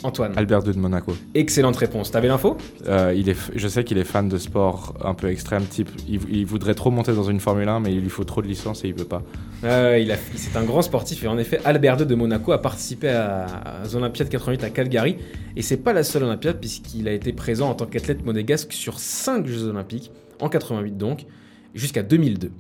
Antoine, 0.04 0.34
Albert 0.36 0.62
II 0.68 0.74
de 0.74 0.80
Monaco. 0.80 1.16
excellente 1.34 1.76
réponse. 1.78 2.12
T'avais 2.12 2.28
l'info? 2.28 2.58
Euh, 2.88 3.14
il 3.16 3.30
est, 3.30 3.34
f- 3.34 3.52
je 3.56 3.68
sais 3.68 3.84
qu'il 3.84 3.98
est 3.98 4.04
fan 4.04 4.28
de 4.30 4.38
sport 4.38 4.94
un 5.04 5.14
peu 5.14 5.30
extrême, 5.30 5.64
type 5.66 5.90
il, 6.08 6.20
il 6.30 6.46
voudrait 6.46 6.76
trop 6.76 6.92
monter 6.92 7.14
dans 7.14 7.24
une 7.24 7.40
Formule 7.40 7.68
1, 7.70 7.80
mais 7.80 7.94
il 7.94 8.02
lui 8.02 8.10
faut 8.10 8.24
trop 8.24 8.42
de 8.42 8.48
licence 8.48 8.84
et 8.84 8.90
il 8.90 8.96
peut 8.96 9.06
pas. 9.06 9.22
Euh, 9.64 9.98
il 10.00 10.14
C'est 10.36 10.58
un 10.58 10.64
grand 10.64 10.82
sportif 10.82 11.24
et 11.24 11.28
en 11.28 11.38
effet, 11.38 11.60
Albert 11.66 12.00
II 12.02 12.06
de 12.06 12.16
Monaco 12.16 12.52
a 12.52 12.62
participé 12.62 13.10
à, 13.10 13.46
aux 13.86 13.96
Olympiades 13.96 14.30
88 14.30 14.64
à 14.64 14.70
Calgary. 14.70 15.18
Et 15.56 15.62
c'est 15.62 15.78
pas 15.78 15.94
la 15.94 16.04
seule 16.04 16.24
Olympiade 16.24 16.60
puisqu'il 16.60 17.08
a 17.08 17.12
été 17.14 17.32
présent 17.34 17.70
en 17.70 17.76
tant 17.76 17.86
qu'athlète 17.86 18.26
monégasque 18.26 18.74
sur 18.74 19.00
5 19.00 19.46
Jeux 19.48 19.66
Olympiques, 19.68 20.12
en 20.42 20.50
88 20.50 20.98
donc, 20.98 21.26
jusqu'à 21.74 22.04
2002. 22.04 22.52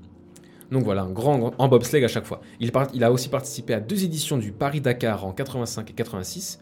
Donc 0.71 0.85
voilà, 0.85 1.03
un 1.03 1.09
grand, 1.11 1.37
grand- 1.37 1.53
en 1.59 1.67
bobsleigh 1.67 2.03
à 2.03 2.07
chaque 2.07 2.25
fois. 2.25 2.41
Il, 2.59 2.71
part- 2.71 2.87
il 2.95 3.03
a 3.03 3.11
aussi 3.11 3.29
participé 3.29 3.73
à 3.75 3.79
deux 3.79 4.03
éditions 4.05 4.37
du 4.37 4.51
Paris-Dakar 4.51 5.23
en 5.25 5.31
85 5.31 5.89
et 5.89 5.93
86. 5.93 6.59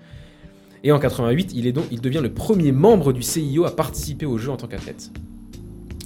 Et 0.84 0.92
en 0.92 1.00
88, 1.00 1.52
il, 1.56 1.68
est 1.68 1.72
donc, 1.72 1.86
il 1.92 2.02
devient 2.02 2.22
le 2.24 2.32
premier 2.34 2.72
membre 2.72 3.14
du 3.14 3.22
CIO 3.22 3.66
à 3.66 3.76
participer 3.76 4.26
aux 4.26 4.38
Jeux 4.38 4.50
en 4.52 4.58
tant 4.58 4.68
qu'athlète. 4.68 5.12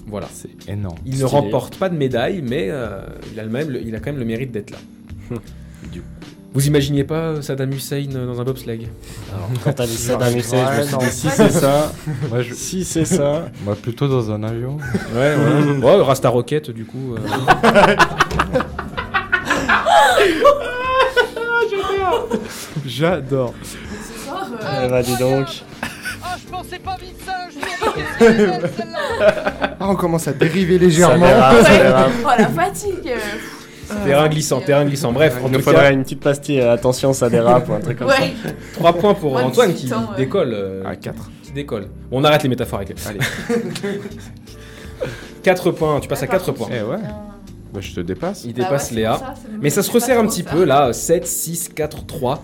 Voilà. 0.07 0.27
C'est 0.33 0.49
énorme. 0.69 0.97
Il 1.05 1.17
ne 1.17 1.23
remporte 1.25 1.77
pas 1.77 1.89
de 1.89 1.95
médaille, 1.97 2.41
mais 2.47 2.67
euh, 2.69 2.99
il, 3.33 3.39
a 3.39 3.43
le 3.43 3.49
même, 3.49 3.77
il 3.85 3.95
a 3.95 3.99
quand 3.99 4.07
même 4.11 4.19
le 4.19 4.25
mérite 4.25 4.51
d'être 4.51 4.71
là. 4.71 4.77
Du- 5.91 6.01
Vous 6.53 6.67
imaginiez 6.67 7.03
pas 7.03 7.41
Saddam 7.41 7.71
Hussein 7.71 8.07
euh, 8.15 8.25
dans 8.25 8.41
un 8.41 8.43
bobsleigh? 8.43 8.87
Alors, 9.33 9.49
quand 9.63 9.73
t'as 9.73 9.85
dit 9.85 9.95
Saddam 9.95 10.35
Hussein, 10.35 10.65
je 10.73 10.77
me 10.79 10.83
suis 10.85 10.91
non. 10.93 10.99
dit, 10.99 11.11
si 11.11 11.29
c'est 11.29 11.49
ça, 11.51 11.93
Moi, 12.29 12.41
je... 12.41 12.53
si 12.53 12.83
c'est 12.83 13.05
ça. 13.05 13.49
Moi, 13.63 13.75
plutôt 13.75 14.07
dans 14.07 14.31
un 14.31 14.43
avion. 14.43 14.77
Ouais, 15.15 15.35
ouais. 15.35 15.77
ouais, 15.83 16.01
Rasta 16.01 16.27
Rocket, 16.29 16.71
du 16.71 16.85
coup. 16.85 17.15
euh. 17.15 17.95
J'adore. 22.85 23.53
Euh, 23.57 23.94
Eh 24.85 24.89
bah, 24.89 25.01
dis 25.01 25.17
donc. 25.17 25.47
Ah, 26.23 26.35
je 26.43 26.51
pensais 26.51 26.79
pas 26.79 26.95
vite 27.01 27.15
ça, 27.25 27.33
je 27.49 28.25
celle-là 28.25 29.75
Ah, 29.79 29.89
on 29.89 29.95
commence 29.95 30.27
à 30.27 30.33
dériver 30.33 30.77
Ça 30.77 30.83
légèrement. 30.85 31.25
dérape, 31.25 31.63
ça 31.63 31.77
dérape. 31.77 32.11
Oh 32.23 32.27
la 32.37 32.47
fatigue 32.47 33.07
euh, 33.07 33.95
Terrain 34.05 34.27
glissant, 34.29 34.61
terrain 34.61 34.83
glissant. 34.85 35.11
Bref, 35.11 35.37
en 35.43 35.47
Il 35.47 35.51
nous 35.51 35.57
tout 35.59 35.65
faudrait 35.65 35.83
cas, 35.89 35.91
une 35.91 36.03
petite 36.03 36.19
pastille, 36.21 36.59
euh, 36.59 36.73
attention, 36.73 37.13
ça 37.13 37.29
dérape 37.29 37.69
ou 37.69 37.73
un 37.73 37.79
truc 37.79 37.99
comme 37.99 38.09
ça. 38.09 38.19
Ouais, 38.19 38.33
3 38.73 38.93
points 38.93 39.13
pour 39.13 39.31
Moi, 39.33 39.43
Antoine 39.43 39.71
18 39.71 39.87
qui 39.87 39.93
ans, 39.93 39.99
ouais. 40.11 40.17
décolle. 40.17 40.53
euh, 40.55 40.83
À 40.85 40.95
4. 40.95 41.29
qui 41.43 41.51
décolle. 41.51 41.87
Bon, 42.09 42.19
on 42.19 42.23
arrête 42.23 42.41
les 42.43 42.49
métaphores 42.49 42.79
avec 42.79 42.95
Allez. 43.07 43.19
4 45.43 45.71
points, 45.71 45.99
tu 45.99 46.07
passes 46.07 46.23
à 46.23 46.27
4 46.27 46.51
points. 46.53 46.67
Eh 46.71 46.81
ouais. 46.81 46.97
Bah, 47.73 47.79
je 47.81 47.93
te 47.93 47.99
dépasse. 47.99 48.43
Il 48.45 48.53
Bah 48.53 48.59
ouais, 48.61 48.65
dépasse 48.69 48.89
c'est 48.89 48.95
Léa. 48.95 49.13
ça, 49.13 49.19
ça 49.19 49.41
Mais 49.61 49.69
ça 49.69 49.83
se 49.83 49.91
resserre 49.91 50.19
un 50.19 50.25
petit 50.27 50.43
ça. 50.43 50.49
peu 50.51 50.63
là, 50.63 50.91
7, 50.93 51.27
6, 51.27 51.69
4, 51.75 52.05
3. 52.05 52.41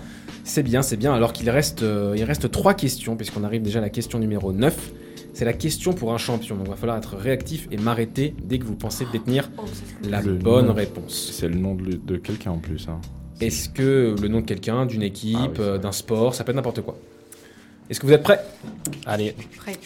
C'est 0.51 0.63
bien, 0.63 0.81
c'est 0.81 0.97
bien, 0.97 1.13
alors 1.13 1.31
qu'il 1.31 1.49
reste, 1.49 1.81
euh, 1.81 2.13
il 2.17 2.25
reste 2.25 2.51
3 2.51 2.73
questions, 2.73 3.15
puisqu'on 3.15 3.45
arrive 3.45 3.61
déjà 3.61 3.79
à 3.79 3.81
la 3.81 3.89
question 3.89 4.19
numéro 4.19 4.51
9. 4.51 4.91
C'est 5.33 5.45
la 5.45 5.53
question 5.53 5.93
pour 5.93 6.13
un 6.13 6.17
champion, 6.17 6.57
donc 6.57 6.65
il 6.67 6.71
va 6.71 6.75
falloir 6.75 6.97
être 6.97 7.15
réactif 7.15 7.69
et 7.71 7.77
m'arrêter 7.77 8.35
dès 8.43 8.59
que 8.59 8.65
vous 8.65 8.75
pensez 8.75 9.05
détenir 9.13 9.49
Oh, 9.57 9.61
la 10.09 10.21
Le 10.21 10.33
bonne 10.33 10.67
nom. 10.67 10.73
réponse. 10.73 11.31
C'est 11.31 11.47
le 11.47 11.55
nom 11.55 11.73
de, 11.75 11.91
de 11.93 12.17
quelqu'un 12.17 12.51
en 12.51 12.57
plus. 12.57 12.89
Hein. 12.89 12.99
Est-ce 13.39 13.69
que 13.69 14.13
le 14.21 14.27
nom 14.27 14.41
de 14.41 14.45
quelqu'un, 14.45 14.85
d'une 14.85 15.03
équipe, 15.03 15.37
Ah 15.39 15.47
oui, 15.47 15.55
euh, 15.61 15.77
d'un 15.77 15.93
sport, 15.93 16.35
ça 16.35 16.43
peut 16.43 16.49
être 16.49 16.57
n'importe 16.57 16.81
quoi? 16.81 16.97
Est-ce 17.89 18.01
que 18.01 18.05
vous 18.07 18.11
êtes 18.11 18.23
prêts? 18.23 18.43
Allez, 19.05 19.33
Prête. 19.55 19.79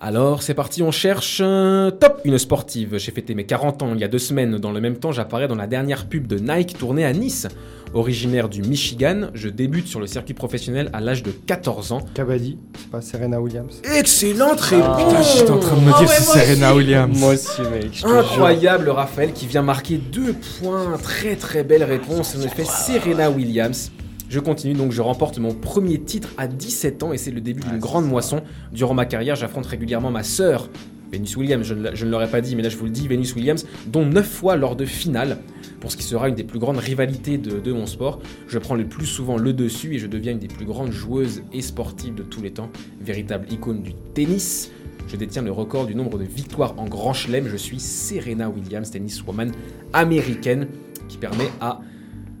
Alors 0.00 0.44
c'est 0.44 0.54
parti, 0.54 0.80
on 0.84 0.92
cherche 0.92 1.38
top 1.38 2.20
une 2.24 2.38
sportive. 2.38 2.98
J'ai 2.98 3.10
fêté 3.10 3.34
mes 3.34 3.44
40 3.46 3.82
ans 3.82 3.90
il 3.94 4.00
y 4.00 4.04
a 4.04 4.08
deux 4.08 4.20
semaines. 4.20 4.56
Dans 4.58 4.70
le 4.70 4.80
même 4.80 4.96
temps, 4.96 5.10
j'apparais 5.10 5.48
dans 5.48 5.56
la 5.56 5.66
dernière 5.66 6.06
pub 6.06 6.28
de 6.28 6.38
Nike 6.38 6.78
tournée 6.78 7.04
à 7.04 7.12
Nice. 7.12 7.48
Originaire 7.94 8.48
du 8.48 8.62
Michigan, 8.62 9.30
je 9.34 9.48
débute 9.48 9.88
sur 9.88 9.98
le 9.98 10.06
circuit 10.06 10.34
professionnel 10.34 10.88
à 10.92 11.00
l'âge 11.00 11.22
de 11.24 11.32
14 11.32 11.90
ans. 11.92 12.02
Kabaddi, 12.14 12.58
c'est 12.78 12.90
pas 12.90 13.00
Serena 13.00 13.40
Williams. 13.40 13.80
Excellente 13.96 14.60
Ah, 14.60 14.76
réponse 14.76 15.04
Putain, 15.08 15.22
j'étais 15.22 15.50
en 15.50 15.58
train 15.58 15.76
de 15.76 15.80
me 15.80 15.92
Ah 15.92 15.98
dire 15.98 16.08
ouais, 16.08 16.14
c'est 16.16 16.24
moi 16.26 16.34
aussi. 16.36 16.46
Serena 16.46 16.74
Williams. 16.76 17.18
moi 17.18 17.32
aussi, 17.34 17.62
mec. 17.62 17.94
jure. 17.94 18.08
Incroyable 18.08 18.90
Raphaël 18.90 19.32
qui 19.32 19.46
vient 19.46 19.62
marquer 19.62 19.96
deux 19.96 20.34
points. 20.60 20.96
Très 21.02 21.34
très 21.34 21.64
belle 21.64 21.82
réponse. 21.82 22.36
En 22.36 22.42
effet, 22.42 22.64
Serena 22.64 23.30
Williams. 23.30 23.90
Je 24.28 24.40
continue 24.40 24.74
donc, 24.74 24.92
je 24.92 25.00
remporte 25.00 25.38
mon 25.38 25.54
premier 25.54 25.98
titre 26.00 26.28
à 26.36 26.46
17 26.46 27.02
ans 27.02 27.12
et 27.12 27.18
c'est 27.18 27.30
le 27.30 27.40
début 27.40 27.62
d'une 27.62 27.78
grande 27.78 28.06
moisson. 28.06 28.42
Durant 28.72 28.94
ma 28.94 29.06
carrière, 29.06 29.36
j'affronte 29.36 29.66
régulièrement 29.66 30.10
ma 30.10 30.22
sœur, 30.22 30.68
Venus 31.10 31.36
Williams, 31.36 31.64
je 31.64 32.04
ne, 32.04 32.10
l'aurais 32.10 32.30
pas 32.30 32.42
dit, 32.42 32.54
mais 32.54 32.62
là 32.62 32.68
je 32.68 32.76
vous 32.76 32.84
le 32.84 32.90
dis, 32.90 33.08
Venus 33.08 33.34
Williams, 33.34 33.66
dont 33.86 34.04
9 34.04 34.26
fois 34.26 34.56
lors 34.56 34.76
de 34.76 34.84
finale. 34.84 35.38
Pour 35.80 35.92
ce 35.92 35.96
qui 35.96 36.02
sera 36.02 36.28
une 36.28 36.34
des 36.34 36.44
plus 36.44 36.58
grandes 36.58 36.78
rivalités 36.78 37.38
de, 37.38 37.60
de 37.60 37.72
mon 37.72 37.86
sport, 37.86 38.20
je 38.48 38.58
prends 38.58 38.74
le 38.74 38.84
plus 38.84 39.06
souvent 39.06 39.38
le 39.38 39.52
dessus 39.52 39.94
et 39.94 39.98
je 39.98 40.06
deviens 40.06 40.32
une 40.32 40.38
des 40.38 40.48
plus 40.48 40.66
grandes 40.66 40.92
joueuses 40.92 41.42
et 41.52 41.62
sportives 41.62 42.14
de 42.14 42.22
tous 42.22 42.42
les 42.42 42.50
temps. 42.50 42.70
Véritable 43.00 43.46
icône 43.50 43.82
du 43.82 43.94
tennis. 44.12 44.70
Je 45.06 45.16
détiens 45.16 45.40
le 45.40 45.52
record 45.52 45.86
du 45.86 45.94
nombre 45.94 46.18
de 46.18 46.24
victoires 46.24 46.74
en 46.76 46.84
grand 46.84 47.14
chelem. 47.14 47.48
Je 47.48 47.56
suis 47.56 47.80
Serena 47.80 48.50
Williams, 48.50 48.90
tenniswoman 48.90 49.52
américaine, 49.94 50.66
qui 51.08 51.16
permet 51.16 51.48
à 51.60 51.80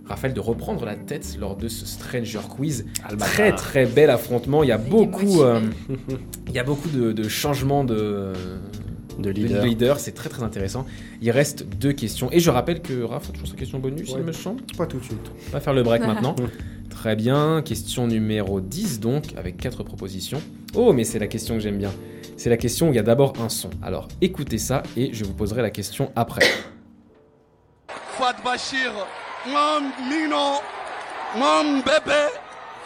Raphaël 0.08 0.32
de 0.34 0.40
reprendre 0.40 0.84
la 0.84 0.96
tête 0.96 1.36
lors 1.38 1.54
de 1.56 1.68
ce 1.68 1.84
Stranger 1.86 2.40
Quiz. 2.48 2.86
Très 3.18 3.54
très 3.54 3.84
bel 3.86 4.08
affrontement. 4.10 4.62
Il 4.62 4.68
y 4.68 4.72
a 4.72 4.80
Il 4.82 4.88
beaucoup, 4.90 5.42
euh, 5.42 5.60
il 6.46 6.52
y 6.54 6.58
a 6.58 6.64
beaucoup 6.64 6.88
de, 6.88 7.12
de 7.12 7.28
changements 7.28 7.84
de, 7.84 8.32
De 9.18 9.24
de 9.24 9.30
leader. 9.30 9.64
leader. 9.64 10.00
C'est 10.00 10.12
très 10.12 10.28
très 10.30 10.42
intéressant. 10.42 10.86
Il 11.20 11.30
reste 11.30 11.64
deux 11.66 11.92
questions. 11.92 12.30
Et 12.32 12.40
je 12.40 12.50
rappelle 12.50 12.80
que 12.80 13.02
Raph 13.02 13.28
a 13.28 13.32
toujours 13.32 13.48
sa 13.48 13.54
question 13.56 13.78
bonus, 13.80 14.10
Ouais. 14.12 14.20
il 14.20 14.24
me 14.24 14.32
semble. 14.32 14.62
Pas 14.76 14.86
tout 14.86 14.98
de 14.98 15.04
suite. 15.04 15.30
On 15.48 15.52
va 15.52 15.60
faire 15.60 15.74
le 15.74 15.82
break 15.82 16.02
maintenant. 16.06 16.34
Très 16.88 17.14
bien. 17.14 17.60
Question 17.62 18.06
numéro 18.06 18.60
10 18.60 19.00
donc, 19.00 19.24
avec 19.36 19.56
quatre 19.58 19.82
propositions. 19.82 20.40
Oh, 20.74 20.92
mais 20.94 21.04
c'est 21.04 21.18
la 21.18 21.26
question 21.26 21.54
que 21.54 21.60
j'aime 21.60 21.78
bien. 21.78 21.92
C'est 22.38 22.48
la 22.50 22.56
question 22.56 22.88
où 22.88 22.92
il 22.92 22.96
y 22.96 23.00
a 23.00 23.02
d'abord 23.02 23.34
un 23.42 23.48
son. 23.48 23.68
Alors 23.82 24.08
écoutez 24.20 24.58
ça 24.58 24.82
et 24.96 25.10
je 25.12 25.24
vous 25.24 25.34
poserai 25.34 25.60
la 25.60 25.70
question 25.70 26.12
après. 26.16 26.46
Fouad 28.12 28.36
Bachir, 28.44 28.92
mon 29.46 29.80
mino, 30.08 30.60
mon 31.36 31.78
bébé, 31.78 32.28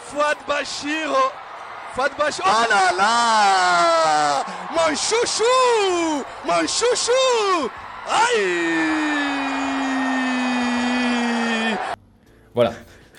Fouad 0.06 0.36
Bachir, 0.46 1.10
Fouad 1.94 2.12
Bachir, 2.18 2.44
oh 2.46 2.64
là 2.70 2.92
là, 2.96 4.44
mon 4.72 4.94
chouchou, 4.94 6.22
mon 6.44 6.60
chouchou, 6.66 7.68
aïe. 8.08 8.42
Voilà. 12.54 12.72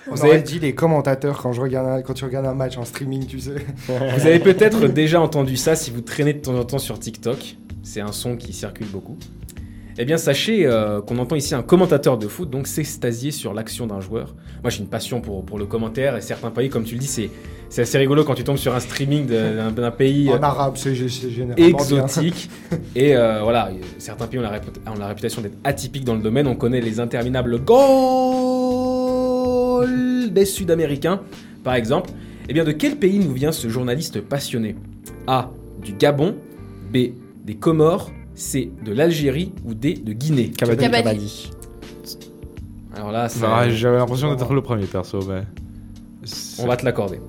On 0.05 0.11
Vous 0.15 0.21
aurait 0.21 0.31
avez, 0.31 0.41
dit 0.41 0.59
les 0.59 0.75
commentateurs 0.75 1.41
quand, 1.41 1.53
je 1.53 1.61
regarde 1.61 1.87
un- 1.87 2.01
quand 2.01 2.13
tu 2.13 2.25
regardes 2.25 2.45
un 2.45 2.53
match 2.53 2.77
en 2.77 2.83
streaming, 2.83 3.25
tu 3.25 3.39
sais. 3.39 3.65
vous 3.87 4.27
avez 4.27 4.39
peut-être 4.39 4.87
déjà 4.87 5.21
entendu 5.21 5.55
ça 5.55 5.75
si 5.77 5.91
vous 5.91 6.01
traînez 6.01 6.33
de 6.33 6.39
temps 6.39 6.55
en 6.55 6.65
temps 6.65 6.77
sur 6.77 6.99
TikTok. 6.99 7.55
C'est 7.83 8.01
un 8.01 8.11
son 8.11 8.35
qui 8.35 8.51
circule 8.53 8.87
beaucoup. 8.87 9.17
Eh 9.99 10.05
bien, 10.05 10.17
sachez 10.17 10.65
euh, 10.65 11.01
qu'on 11.01 11.19
entend 11.19 11.35
ici 11.35 11.53
un 11.53 11.61
commentateur 11.61 12.17
de 12.17 12.27
foot 12.27 12.49
donc 12.49 12.65
s'extasier 12.67 13.29
sur 13.31 13.53
l'action 13.53 13.85
d'un 13.85 13.99
joueur. 14.01 14.33
Moi, 14.63 14.71
j'ai 14.71 14.79
une 14.79 14.87
passion 14.87 15.21
pour, 15.21 15.45
pour 15.45 15.59
le 15.59 15.65
commentaire 15.65 16.15
et 16.17 16.21
certains 16.21 16.49
pays, 16.49 16.69
comme 16.69 16.83
tu 16.83 16.95
le 16.95 16.99
dis, 16.99 17.05
c'est, 17.07 17.29
c'est 17.69 17.83
assez 17.83 17.97
rigolo 17.99 18.23
quand 18.23 18.33
tu 18.33 18.43
tombes 18.43 18.57
sur 18.57 18.73
un 18.73 18.79
streaming 18.79 19.27
d'un, 19.27 19.71
d'un 19.71 19.91
pays 19.91 20.29
euh, 20.31 20.37
En 20.39 20.43
arabe, 20.43 20.77
c'est 20.77 20.95
c'est 20.95 21.29
généralement 21.29 21.55
bien. 21.55 21.67
exotique. 22.05 22.49
Et 22.95 23.15
euh, 23.15 23.41
voilà, 23.43 23.67
euh, 23.67 23.73
certains 23.99 24.25
pays 24.25 24.39
ont 24.39 24.43
la, 24.43 24.49
réput- 24.51 24.79
ont 24.91 24.97
la 24.97 25.07
réputation 25.07 25.41
d'être 25.43 25.57
atypiques 25.63 26.05
dans 26.05 26.15
le 26.15 26.21
domaine. 26.21 26.47
On 26.47 26.55
connaît 26.55 26.81
les 26.81 26.99
interminables 26.99 27.59
goals 28.93 30.29
des 30.31 30.45
Sud-Américains, 30.45 31.21
par 31.63 31.75
exemple. 31.75 32.09
Eh 32.49 32.53
bien, 32.53 32.63
de 32.63 32.71
quel 32.71 32.95
pays 32.97 33.19
nous 33.19 33.31
vient 33.33 33.51
ce 33.51 33.67
journaliste 33.69 34.21
passionné? 34.21 34.75
A. 35.27 35.49
Du 35.83 35.93
Gabon. 35.93 36.35
B. 36.91 36.97
Des 37.45 37.55
Comores. 37.55 38.11
C. 38.35 38.71
De 38.83 38.93
l'Algérie. 38.93 39.51
Ou 39.65 39.73
D. 39.73 39.93
De 39.93 40.13
Guinée. 40.13 40.49
Kabaddi. 40.51 41.51
Alors 42.95 43.11
là, 43.11 43.29
c'est- 43.29 43.41
Bah, 43.41 43.69
J'avais 43.69 43.97
l'impression 43.97 44.33
d'être 44.33 44.53
le 44.53 44.61
premier 44.61 44.85
perso, 44.85 45.19
mais. 45.27 45.41
on 46.59 46.67
va 46.67 46.77
te 46.77 46.85
l'accorder. 46.85 47.19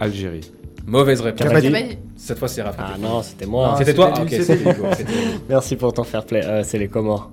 Algérie. 0.00 0.40
Mauvaise 0.86 1.20
réponse. 1.20 1.46
Kabaddi. 1.48 1.68
Kabaddi. 1.72 1.98
Cette 2.16 2.38
fois, 2.38 2.48
c'est 2.48 2.62
Raph. 2.62 2.76
Ah 2.78 2.94
non, 3.00 3.22
c'était 3.22 3.46
moi. 3.46 3.70
Ah, 3.74 3.76
C'était 3.78 3.94
toi 3.94 4.12
Ok, 4.20 4.28
c'était 4.30 4.54
Hugo. 4.54 4.84
Merci 5.48 5.76
pour 5.76 5.92
ton 5.92 6.04
fair 6.04 6.24
play. 6.24 6.44
Euh, 6.44 6.62
c'est 6.64 6.78
les 6.78 6.88
Comores. 6.88 7.30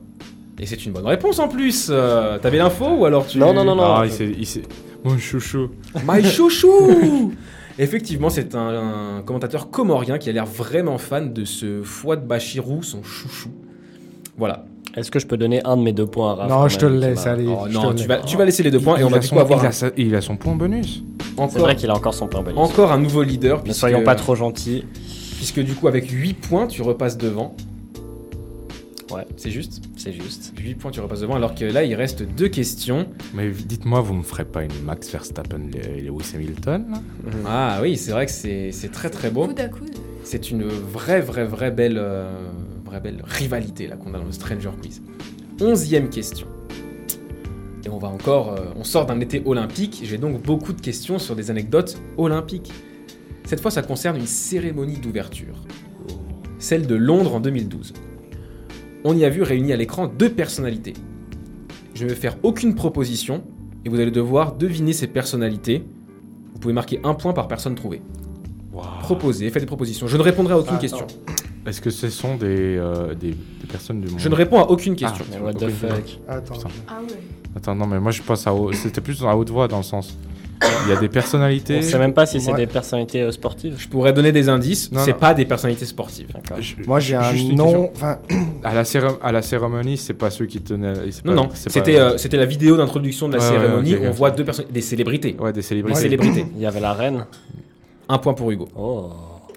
Et 0.60 0.66
c'est 0.66 0.86
une 0.86 0.92
bonne 0.92 1.08
réponse 1.08 1.40
en 1.40 1.48
plus. 1.48 1.88
Euh, 1.90 2.38
T'avais 2.38 2.58
l'info 2.60 2.86
ou 3.00 3.06
alors 3.06 3.26
tu... 3.26 3.40
Non, 3.40 3.52
non, 3.54 3.64
non, 3.64 3.76
non. 3.76 3.84
Ah, 3.84 4.04
il 4.06 4.12
s'est- 4.12 4.36
il 4.38 4.46
s'est. 4.46 4.62
Mon 5.04 5.18
chouchou. 5.18 5.70
My 6.08 6.24
chouchou 6.24 7.34
Effectivement, 7.80 8.30
c'est 8.30 8.56
un, 8.56 9.18
un 9.18 9.22
commentateur 9.22 9.70
comorien 9.70 10.18
qui 10.18 10.30
a 10.30 10.34
l'air 10.34 10.46
vraiment 10.46 10.98
fan 10.98 11.34
de 11.34 11.46
ce 11.46 11.82
Fouad 11.84 12.26
Bachirou, 12.28 12.84
son 12.84 13.04
chouchou. 13.04 13.52
Voilà. 14.38 14.66
Est-ce 14.96 15.10
que 15.10 15.20
je 15.20 15.26
peux 15.28 15.38
donner 15.38 15.62
un 15.66 15.78
de 15.78 15.82
mes 15.84 15.94
deux 15.94 16.06
points 16.06 16.32
à 16.32 16.36
Raph 16.36 16.50
Non, 16.50 16.68
je 16.68 16.78
te 16.78 16.86
le 16.86 16.98
laisse, 17.00 17.26
allez. 17.26 17.48
Oh 17.48 17.66
je 17.70 17.74
non, 17.74 17.94
te 17.94 18.02
tu 18.02 18.08
vas, 18.08 18.18
laisse. 18.18 18.26
tu 18.26 18.36
vas 18.38 18.44
laisser 18.46 18.62
les 18.64 18.72
deux 18.72 18.80
points 18.82 18.98
et 18.98 19.04
on 19.04 19.08
il, 19.08 19.12
va 19.12 19.18
a 19.18 19.20
du 19.22 19.28
son, 19.28 19.36
coup 19.36 19.42
avoir 19.42 19.60
il, 19.62 19.66
a 19.66 19.70
un- 19.70 19.72
sa- 19.72 19.92
il 19.96 20.14
a 20.16 20.22
son 20.22 20.36
point 20.36 20.54
bonus. 20.56 21.02
C'est 21.38 21.40
encore, 21.42 21.60
vrai 21.62 21.76
qu'il 21.78 21.90
a 21.90 21.96
encore 21.96 22.14
son 22.14 22.28
point 22.28 22.42
bonus. 22.42 22.58
encore 22.60 22.92
un 22.92 22.98
nouveau 23.00 23.24
leader. 23.24 23.60
Ne 23.60 23.64
Puisque, 23.64 23.80
soyons 23.80 24.04
pas 24.04 24.16
trop 24.16 24.36
gentils. 24.36 24.84
Puisque 25.38 25.62
du 25.62 25.74
coup, 25.76 25.88
avec 25.88 26.10
8 26.10 26.34
points, 26.34 26.68
tu 26.68 26.82
repasses 26.82 27.18
devant. 27.18 27.56
Ouais. 29.14 29.26
C'est 29.38 29.52
juste 29.52 29.82
C'est 29.98 30.14
juste. 30.14 30.54
8 30.58 30.76
points, 30.76 30.92
tu 30.92 31.00
repasses 31.00 31.22
devant, 31.22 31.36
alors 31.36 31.56
que 31.56 31.66
là, 31.66 31.84
il 31.84 31.96
reste 31.96 32.24
deux 32.24 32.48
questions. 32.48 33.08
Mais 33.34 33.52
dites-moi, 33.52 34.02
vous 34.02 34.14
me 34.14 34.24
ferez 34.24 34.46
pas 34.46 34.64
une 34.64 34.84
Max 34.84 35.10
Verstappen 35.12 35.70
et 35.74 36.02
Lewis 36.02 36.32
Hamilton 36.34 36.86
là? 36.92 37.02
Ah 37.46 37.80
oui, 37.82 37.98
c'est 37.98 38.12
vrai 38.12 38.26
que 38.26 38.32
c'est 38.32 38.72
c'est 38.72 38.90
très 38.90 39.10
très 39.10 39.30
beau. 39.30 39.48
Coude 39.48 39.60
à 39.60 39.68
coude. 39.68 39.96
C'est 40.24 40.52
une 40.52 40.64
vraie, 40.64 41.22
vraie, 41.22 41.46
vraie 41.46 41.72
belle, 41.72 41.98
euh, 41.98 42.32
vraie 42.86 43.00
belle 43.00 43.22
rivalité 43.26 43.88
là 43.88 43.96
qu'on 43.98 44.14
a 44.14 44.20
dans 44.20 44.26
le 44.26 44.32
Stranger 44.32 44.72
Quiz. 44.82 45.02
Onzième 45.60 46.10
question. 46.10 46.48
Et 47.84 47.90
on 47.90 47.98
va 47.98 48.08
encore, 48.10 48.54
euh, 48.54 48.66
on 48.76 48.84
sort 48.84 49.06
d'un 49.08 49.20
été 49.20 49.42
olympique. 49.46 50.02
J'ai 50.04 50.18
donc 50.18 50.42
beaucoup 50.42 50.74
de 50.74 50.82
questions 50.82 51.18
sur 51.20 51.36
des 51.36 51.50
anecdotes 51.50 51.98
olympiques. 52.18 52.72
Cette 53.46 53.60
fois, 53.60 53.72
ça 53.72 53.82
concerne 53.82 54.18
une 54.18 54.28
cérémonie 54.28 54.98
d'ouverture, 54.98 55.56
celle 56.60 56.86
de 56.88 56.96
Londres 56.96 57.36
en 57.36 57.40
2012. 57.40 57.94
On 59.04 59.16
y 59.18 59.26
a 59.26 59.30
vu 59.30 59.42
réunies 59.42 59.74
à 59.74 59.78
l'écran 59.78 60.08
deux 60.08 60.30
personnalités. 60.30 60.94
Je 61.96 62.04
ne 62.04 62.10
vais 62.10 62.16
faire 62.16 62.38
aucune 62.44 62.76
proposition 62.76 63.44
et 63.86 63.90
vous 63.90 64.00
allez 64.00 64.12
devoir 64.12 64.54
deviner 64.56 64.94
ces 64.94 65.08
personnalités. 65.08 65.84
Vous 66.54 66.60
pouvez 66.60 66.74
marquer 66.74 67.00
un 67.04 67.14
point 67.14 67.34
par 67.34 67.48
personne 67.48 67.76
trouvée. 67.76 68.02
Proposez, 69.02 69.50
faites 69.50 69.64
des 69.64 69.68
propositions. 69.68 70.08
Je 70.08 70.18
ne 70.18 70.22
répondrai 70.22 70.54
à 70.54 70.60
aucune 70.60 70.76
Ah, 70.78 70.80
question. 70.82 71.06
Est-ce 71.66 71.82
que 71.82 71.90
ce 71.90 72.10
sont 72.10 72.36
des, 72.38 72.78
euh, 72.78 73.14
des, 73.14 73.32
des 73.32 73.68
personnes 73.70 74.02
du 74.02 74.08
monde 74.10 74.20
Je 74.20 74.30
ne 74.30 74.36
réponds 74.36 74.60
à 74.60 74.66
aucune 74.70 74.96
question. 74.96 75.26
Mais 75.32 75.40
what 75.40 75.54
the 75.54 75.70
fuck 75.70 76.20
Attends. 76.28 76.54
Ah 76.88 77.00
ouais. 77.02 77.20
Attends, 77.56 77.76
non, 77.76 77.86
mais 77.86 78.00
moi 78.00 78.12
je 78.12 78.22
pense 78.22 78.48
à. 78.48 78.54
haut- 78.54 78.72
C'était 78.72 79.02
plus 79.02 79.20
dans 79.20 79.28
la 79.28 79.36
haute 79.36 79.50
voix 79.50 79.68
dans 79.68 79.78
le 79.78 79.84
sens. 79.84 80.18
Il 80.86 80.90
y 80.90 80.96
a 80.96 81.00
des 81.00 81.10
personnalités. 81.10 81.80
On 81.80 81.82
sait 81.82 81.98
même 82.00 82.14
pas 82.14 82.26
si 82.26 82.40
c'est 82.42 82.52
Ouais. 82.52 82.58
des 82.58 82.68
personnalités 82.68 83.22
euh, 83.22 83.32
sportives. 83.32 83.76
Je 83.78 83.88
pourrais 83.88 84.14
donner 84.14 84.32
des 84.32 84.50
indices, 84.50 84.90
c'est 84.98 85.14
pas 85.18 85.34
des 85.34 85.46
personnalités 85.46 85.86
sportives. 85.86 86.28
Je- 86.60 86.76
Moi, 86.86 87.00
j'ai 87.00 87.16
un 87.16 87.34
nom. 87.54 87.92
À 88.64 88.74
la, 88.74 88.84
cérémonie, 88.86 89.18
à 89.24 89.32
la 89.32 89.42
cérémonie, 89.42 89.98
c'est 89.98 90.14
pas 90.14 90.30
ceux 90.30 90.46
qui 90.46 90.62
tenaient. 90.62 90.94
Non, 90.94 91.02
pas- 91.24 91.34
non, 91.34 91.50
c'est 91.54 91.72
c'était 91.72 91.94
pas- 91.96 92.00
euh, 92.14 92.18
c'était 92.18 92.38
la 92.38 92.46
vidéo 92.46 92.78
d'introduction 92.78 93.28
de 93.28 93.38
la 93.38 93.40
Ouais, 93.40 93.46
ouais, 93.50 93.52
cérémonie. 93.62 93.96
ok, 93.96 94.02
on 94.06 94.12
voit 94.12 94.32
deux 94.32 94.46
personnes, 94.46 94.66
des 94.72 94.82
célébrités. 94.82 95.36
Ouais, 95.40 95.52
des 95.52 95.58
Des 95.60 95.62
célébrités. 95.62 96.00
célébrités. 96.00 96.46
Il 96.56 96.62
y 96.62 96.66
avait 96.66 96.80
la 96.80 96.94
reine. 96.94 97.26
Un 98.10 98.18
point 98.18 98.34
pour 98.34 98.52
Hugo. 98.52 98.68
Oh. 98.76 99.10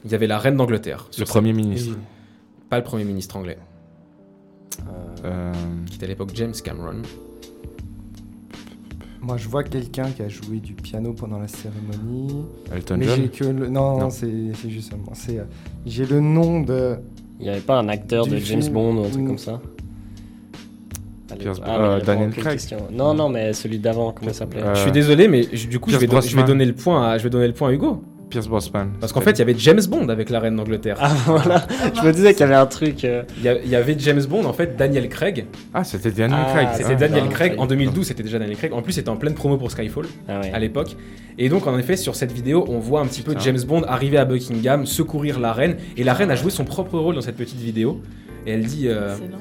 Il 0.04 0.12
y 0.12 0.14
avait 0.14 0.26
la 0.26 0.38
reine 0.38 0.56
d'Angleterre. 0.56 1.06
Le 1.18 1.24
premier 1.24 1.52
ministre. 1.52 1.96
Pas 2.70 2.78
le 2.78 2.84
premier 2.84 3.04
ministre 3.04 3.36
anglais. 3.36 3.58
Euh, 5.24 5.52
Qui 5.86 5.96
était 5.96 6.04
à 6.06 6.08
l'époque 6.08 6.30
James 6.34 6.52
Cameron. 6.62 7.02
Moi, 9.24 9.36
je 9.38 9.48
vois 9.48 9.64
quelqu'un 9.64 10.10
qui 10.10 10.22
a 10.22 10.28
joué 10.28 10.58
du 10.58 10.74
piano 10.74 11.12
pendant 11.12 11.38
la 11.38 11.48
cérémonie. 11.48 12.44
Elton 12.74 12.96
mais 12.98 13.06
j'ai 13.06 13.16
John. 13.16 13.28
que 13.30 13.44
le. 13.60 13.68
Non, 13.68 13.98
Non. 13.98 14.10
c'est 14.10 14.30
c'est 14.54 14.70
justement. 14.70 15.12
C'est. 15.14 15.38
euh, 15.38 15.44
J'ai 15.86 16.04
le 16.06 16.20
nom 16.20 16.60
de. 16.60 16.96
Il 17.40 17.46
y 17.46 17.48
avait 17.48 17.60
pas 17.60 17.78
un 17.78 17.88
acteur 17.88 18.24
Du 18.26 18.32
de 18.32 18.36
James 18.38 18.62
film. 18.62 18.74
Bond 18.74 18.96
ou 18.96 19.04
un 19.04 19.08
truc 19.08 19.22
Mm. 19.22 19.26
comme 19.26 19.38
ça? 19.38 19.60
Allez, 21.30 21.40
Pierce- 21.40 21.60
ah, 21.64 21.76
euh, 21.76 21.78
mais 21.80 21.86
il 21.96 21.98
y 21.98 22.02
a 22.02 22.04
Daniel 22.04 22.28
aucune 22.28 22.42
Craig. 22.42 22.52
question. 22.54 22.78
Non, 22.92 23.14
non, 23.14 23.28
mais 23.28 23.52
celui 23.54 23.78
d'avant, 23.78 24.12
comment 24.12 24.30
il 24.30 24.34
s'appelait? 24.34 24.62
Euh, 24.62 24.74
Je 24.74 24.80
suis 24.82 24.92
désolé, 24.92 25.26
mais 25.26 25.42
je- 25.52 25.66
du 25.68 25.80
coup, 25.80 25.90
je 25.90 25.96
Pierce 25.96 26.00
vais, 26.02 26.06
don- 26.06 26.20
je 26.20 26.26
vais 26.28 26.34
Brosnan. 26.42 26.46
donner 26.46 26.64
le 26.66 26.74
point 26.74 27.08
à, 27.10 27.18
je 27.18 27.24
vais 27.24 27.30
donner 27.30 27.46
le 27.48 27.54
point 27.54 27.70
à 27.70 27.72
Hugo. 27.72 28.02
Pierce 28.34 28.48
Brosnan. 28.48 28.88
Parce 28.98 29.12
qu'en 29.12 29.20
fait, 29.20 29.30
il 29.30 29.38
y 29.38 29.42
avait 29.42 29.54
James 29.56 29.80
Bond 29.88 30.08
avec 30.08 30.28
la 30.28 30.40
reine 30.40 30.56
d'Angleterre. 30.56 30.96
Ah 31.00 31.12
voilà, 31.26 31.64
je 31.94 32.00
me 32.02 32.12
disais 32.12 32.32
qu'il 32.32 32.40
y 32.40 32.42
avait 32.42 32.56
un 32.56 32.66
truc. 32.66 33.04
euh, 33.04 33.22
Il 33.38 33.44
y, 33.44 33.48
a- 33.48 33.62
il 33.62 33.68
y 33.68 33.76
avait 33.76 33.94
James 33.96 34.24
Bond, 34.28 34.44
en 34.44 34.52
fait, 34.52 34.76
Daniel 34.76 35.08
Craig. 35.08 35.46
Ah, 35.72 35.84
c'était 35.84 36.10
Daniel 36.10 36.40
Ah, 36.44 36.52
Craig. 36.52 36.68
C'était 36.76 36.92
Ah, 36.92 36.94
Daniel 36.96 37.24
non, 37.24 37.30
Craig. 37.30 37.54
En 37.58 37.66
2012, 37.66 38.06
c'était 38.08 38.24
déjà 38.24 38.40
Daniel 38.40 38.56
Craig. 38.56 38.72
En 38.72 38.82
plus, 38.82 38.92
c'était 38.92 39.08
en 39.08 39.16
pleine 39.16 39.34
promo 39.34 39.56
pour 39.56 39.70
Skyfall 39.70 40.06
Ah 40.28 40.40
ouais. 40.40 40.50
à 40.52 40.58
l'époque. 40.58 40.96
Et 41.38 41.48
donc, 41.48 41.68
en 41.68 41.78
effet, 41.78 41.96
sur 41.96 42.16
cette 42.16 42.32
vidéo, 42.32 42.64
on 42.68 42.80
voit 42.80 43.00
un 43.00 43.06
petit 43.06 43.22
peu 43.22 43.32
Putain. 43.34 43.44
James 43.44 43.60
Bond 43.68 43.82
arriver 43.84 44.18
à 44.18 44.24
Buckingham, 44.24 44.84
secourir 44.84 45.38
la 45.38 45.52
reine. 45.52 45.76
Et 45.96 46.02
la 46.02 46.12
reine 46.14 46.32
a 46.32 46.34
joué 46.34 46.50
son 46.50 46.64
propre 46.64 46.98
rôle 46.98 47.14
dans 47.14 47.22
cette 47.22 47.36
petite 47.36 47.60
vidéo. 47.60 48.00
Et 48.46 48.52
elle 48.52 48.64
dit 48.66 48.88
euh, 48.88 49.12
Excellent. 49.12 49.38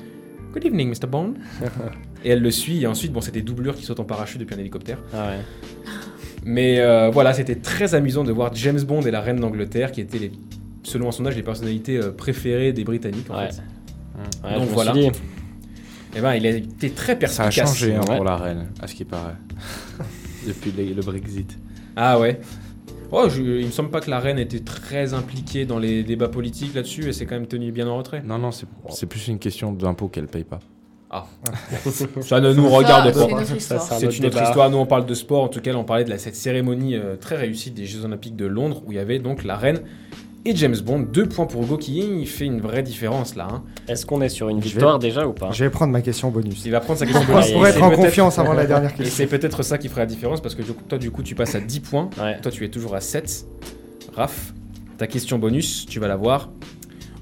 Good 0.53 0.65
evening, 0.65 0.89
Mr. 0.89 1.07
Bond. 1.07 1.33
et 2.23 2.29
elle 2.29 2.41
le 2.43 2.51
suit. 2.51 2.83
Et 2.83 2.87
ensuite, 2.87 3.11
bon, 3.11 3.21
c'est 3.21 3.31
des 3.33 3.41
doublures 3.41 3.75
qui 3.75 3.85
sautent 3.85 3.99
en 3.99 4.03
parachute 4.05 4.39
depuis 4.39 4.53
un 4.53 4.59
hélicoptère. 4.59 4.99
Ah 5.13 5.29
ouais. 5.29 5.39
Mais 6.45 6.79
euh, 6.79 7.09
voilà, 7.09 7.33
c'était 7.33 7.55
très 7.55 7.95
amusant 7.95 8.23
de 8.23 8.31
voir 8.31 8.53
James 8.55 8.81
Bond 8.81 9.01
et 9.01 9.11
la 9.11 9.21
reine 9.21 9.39
d'Angleterre, 9.39 9.91
qui 9.91 10.01
étaient, 10.01 10.19
les, 10.19 10.31
selon 10.83 11.07
un 11.07 11.11
sondage, 11.11 11.35
les 11.35 11.43
personnalités 11.43 11.97
euh, 11.97 12.11
préférées 12.11 12.73
des 12.73 12.83
Britanniques. 12.83 13.29
En 13.29 13.37
Ouais. 13.37 13.49
fait. 13.51 13.61
Ouais, 14.47 14.59
Donc 14.59 14.69
voilà. 14.69 14.91
dit, 14.91 15.09
Et 16.15 16.21
ben, 16.21 16.35
il 16.35 16.45
a 16.45 16.49
été 16.51 16.91
très 16.91 17.13
Ça 17.13 17.13
a 17.13 17.15
perspicace. 17.15 17.55
changé 17.69 17.95
hein, 17.95 18.01
pour 18.05 18.23
la 18.23 18.35
reine, 18.35 18.67
à 18.81 18.87
ce 18.87 18.93
qui 18.95 19.05
paraît. 19.05 19.35
Depuis 20.47 20.71
les- 20.71 20.93
le 20.93 21.01
Brexit. 21.01 21.57
Ah 21.95 22.19
ouais. 22.19 22.39
Oh, 23.11 23.27
je- 23.29 23.41
il 23.41 23.65
me 23.65 23.71
semble 23.71 23.89
pas 23.89 24.01
que 24.01 24.09
la 24.09 24.19
reine 24.19 24.37
était 24.39 24.59
très 24.59 25.13
impliquée 25.13 25.65
dans 25.65 25.79
les 25.79 26.03
débats 26.03 26.27
politiques 26.29 26.73
là-dessus, 26.75 27.07
et 27.07 27.13
s'est 27.13 27.25
quand 27.25 27.35
même 27.35 27.47
tenue 27.47 27.71
bien 27.71 27.87
en 27.87 27.97
retrait. 27.97 28.21
Non, 28.25 28.37
non, 28.37 28.51
c'est 28.51 28.65
c'est 28.89 29.05
plus 29.05 29.27
une 29.27 29.39
question 29.39 29.71
d'impôt 29.71 30.07
qu'elle 30.09 30.27
paye 30.27 30.43
pas. 30.43 30.59
Ça 32.21 32.39
ne 32.41 32.53
nous 32.53 32.69
regarde 32.69 33.13
Ça, 33.59 33.75
pas. 33.75 33.81
C'est 33.99 34.17
une 34.17 34.25
autre 34.25 34.41
histoire. 34.41 34.69
Nous, 34.69 34.77
on 34.77 34.85
parle 34.85 35.05
de 35.05 35.13
sport. 35.13 35.43
En 35.43 35.47
tout 35.47 35.61
cas, 35.61 35.73
on 35.73 35.83
parlait 35.83 36.03
de 36.03 36.09
la, 36.09 36.17
cette 36.17 36.35
cérémonie 36.35 36.95
euh, 36.95 37.15
très 37.15 37.35
réussie 37.35 37.71
des 37.71 37.85
Jeux 37.85 38.05
Olympiques 38.05 38.35
de 38.35 38.45
Londres, 38.45 38.81
où 38.85 38.91
il 38.91 38.95
y 38.95 38.99
avait 38.99 39.19
donc 39.19 39.43
la 39.43 39.55
reine 39.55 39.81
et 40.45 40.55
James 40.55 40.75
Bond. 40.83 40.99
Deux 41.11 41.25
points 41.27 41.45
pour 41.45 41.63
Hugo, 41.63 41.77
qui 41.77 41.99
il 41.99 42.27
fait 42.27 42.45
une 42.45 42.59
vraie 42.59 42.83
différence 42.83 43.35
là. 43.35 43.47
hein. 43.51 43.63
Est-ce 43.87 44.05
qu'on 44.05 44.21
est 44.21 44.29
sur 44.29 44.49
une 44.49 44.57
vais- 44.59 44.63
victoire 44.69 44.99
déjà 44.99 45.25
ou 45.27 45.33
pas? 45.33 45.51
Je 45.51 45.63
vais 45.63 45.69
prendre 45.69 45.91
ma 45.93 46.01
question 46.01 46.29
bonus. 46.31 46.63
Il 46.65 46.71
va 46.71 46.79
prendre 46.81 46.99
sa 46.99 47.05
question 47.05 47.23
bonus. 47.25 47.51
pour 47.51 47.65
Et 47.65 47.69
être 47.69 47.81
en 47.83 47.91
confiance 47.91 48.39
avant 48.39 48.53
la 48.53 48.65
dernière 48.65 48.91
Et 48.93 48.97
question. 49.03 49.15
c'est 49.15 49.27
peut-être 49.27 49.63
ça 49.63 49.77
qui 49.77 49.87
ferait 49.89 50.01
la 50.01 50.05
différence, 50.07 50.41
parce 50.41 50.55
que 50.55 50.61
du 50.61 50.73
coup, 50.73 50.83
toi, 50.87 50.97
du 50.97 51.11
coup, 51.11 51.23
tu 51.23 51.35
passes 51.35 51.55
à 51.55 51.59
10 51.59 51.79
points. 51.79 52.09
Ouais. 52.21 52.39
Toi, 52.41 52.51
tu 52.51 52.65
es 52.65 52.69
toujours 52.69 52.95
à 52.95 52.99
7. 53.01 53.45
Raph, 54.15 54.53
ta 54.97 55.07
question 55.07 55.39
bonus, 55.39 55.85
tu 55.87 55.99
vas 55.99 56.07
la 56.07 56.15
voir. 56.17 56.49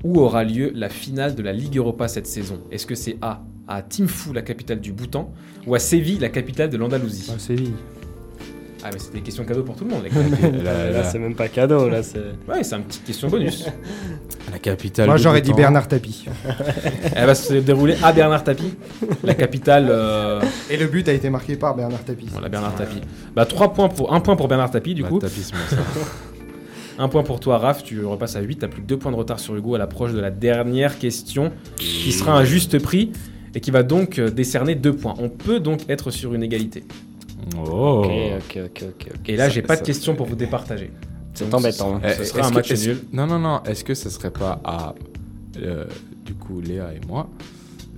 Où 0.03 0.19
aura 0.19 0.43
lieu 0.43 0.71
la 0.73 0.89
finale 0.89 1.35
de 1.35 1.43
la 1.43 1.53
Ligue 1.53 1.77
Europa 1.77 2.07
cette 2.07 2.25
saison? 2.25 2.59
Est-ce 2.71 2.87
que 2.87 2.95
c'est 2.95 3.17
A, 3.21 3.41
à 3.67 3.81
Thimphu, 3.81 4.33
la 4.33 4.41
capitale 4.41 4.79
du 4.79 4.91
Bhoutan, 4.91 5.31
ou 5.67 5.75
à 5.75 5.79
Séville, 5.79 6.19
la 6.19 6.29
capitale 6.29 6.69
de 6.69 6.77
l'Andalousie 6.77 7.29
Ah, 7.33 7.39
Séville. 7.39 7.73
Ah, 8.83 8.89
mais 8.91 8.97
c'est 8.97 9.13
des 9.13 9.21
questions 9.21 9.45
cadeaux 9.45 9.61
pour 9.61 9.75
tout 9.75 9.83
le 9.85 9.91
monde, 9.91 10.03
les 10.03 10.09
gars. 10.09 10.63
Là, 10.91 11.03
c'est 11.03 11.19
même 11.19 11.35
pas 11.35 11.47
cadeau, 11.47 11.87
là, 11.87 12.01
c'est. 12.01 12.17
ouais, 12.49 12.63
c'est 12.63 12.75
une 12.75 12.83
petite 12.83 13.03
question 13.03 13.27
bonus. 13.29 13.63
la 14.51 14.57
capitale. 14.57 15.05
Moi, 15.05 15.17
du 15.17 15.21
j'aurais 15.23 15.41
dit 15.41 15.51
Bhoutan. 15.51 15.61
Bernard 15.61 15.87
Tapie. 15.87 16.25
Elle 17.15 17.27
va 17.27 17.35
se 17.35 17.53
dérouler 17.53 17.95
à 18.01 18.11
Bernard 18.11 18.43
Tapie, 18.43 18.73
la 19.23 19.35
capitale. 19.35 19.85
euh, 19.91 20.41
Et 20.71 20.77
le 20.77 20.87
but 20.87 21.07
a 21.09 21.13
été 21.13 21.29
marqué 21.29 21.57
par 21.57 21.75
Bernard 21.75 22.03
Tapie. 22.03 22.25
Voilà, 22.31 22.49
Bernard 22.49 22.73
Tapie. 22.73 23.01
Bah, 23.35 23.45
3 23.45 23.71
points 23.73 23.87
pour, 23.89 24.13
1 24.15 24.19
point 24.21 24.35
pour 24.35 24.47
Bernard 24.47 24.71
Tapie, 24.71 24.95
du 24.95 25.03
Bah, 25.03 25.09
coup. 25.09 25.19
tapisme, 25.19 25.55
ça. 25.69 25.77
Un 26.97 27.07
point 27.07 27.23
pour 27.23 27.39
toi, 27.39 27.59
Raph. 27.59 27.83
Tu 27.83 28.03
repasses 28.03 28.35
à 28.35 28.41
8. 28.41 28.57
T'as 28.57 28.67
plus 28.67 28.81
que 28.81 28.87
2 28.87 28.97
points 28.97 29.11
de 29.11 29.15
retard 29.17 29.39
sur 29.39 29.55
Hugo 29.55 29.75
à 29.75 29.77
l'approche 29.77 30.11
de 30.13 30.19
la 30.19 30.31
dernière 30.31 30.97
question, 30.97 31.51
qui 31.77 32.11
sera 32.11 32.35
un 32.35 32.43
juste 32.43 32.79
prix 32.79 33.11
et 33.55 33.59
qui 33.59 33.71
va 33.71 33.83
donc 33.83 34.19
euh, 34.19 34.29
décerner 34.29 34.75
2 34.75 34.93
points. 34.93 35.15
On 35.19 35.29
peut 35.29 35.59
donc 35.59 35.81
être 35.89 36.11
sur 36.11 36.33
une 36.33 36.43
égalité. 36.43 36.83
Oh. 37.57 38.03
Ok, 38.05 38.11
ok, 38.37 38.59
ok, 38.65 38.83
ok. 38.83 39.07
ok. 39.15 39.29
Et 39.29 39.35
là, 39.35 39.49
j'ai 39.49 39.61
Ça- 39.61 39.67
pas 39.67 39.75
de 39.75 39.81
question 39.83 40.15
pour 40.15 40.25
vous 40.27 40.35
départager. 40.35 40.91
C'est 41.33 41.53
embêtant. 41.53 41.99
Eh, 42.03 42.09
Ce 42.13 42.23
sera 42.25 42.39
est-ce 42.39 42.47
un 42.47 42.49
que- 42.51 42.55
match 42.55 42.85
nul. 42.85 42.97
Non, 43.13 43.25
non, 43.25 43.39
non. 43.39 43.61
Est-ce 43.63 43.83
que 43.83 43.93
ce 43.93 44.09
serait 44.09 44.31
pas 44.31 44.59
à, 44.63 44.93
euh, 45.61 45.85
du 46.25 46.33
coup, 46.33 46.61
Léa 46.61 46.89
et 46.93 47.05
moi, 47.07 47.29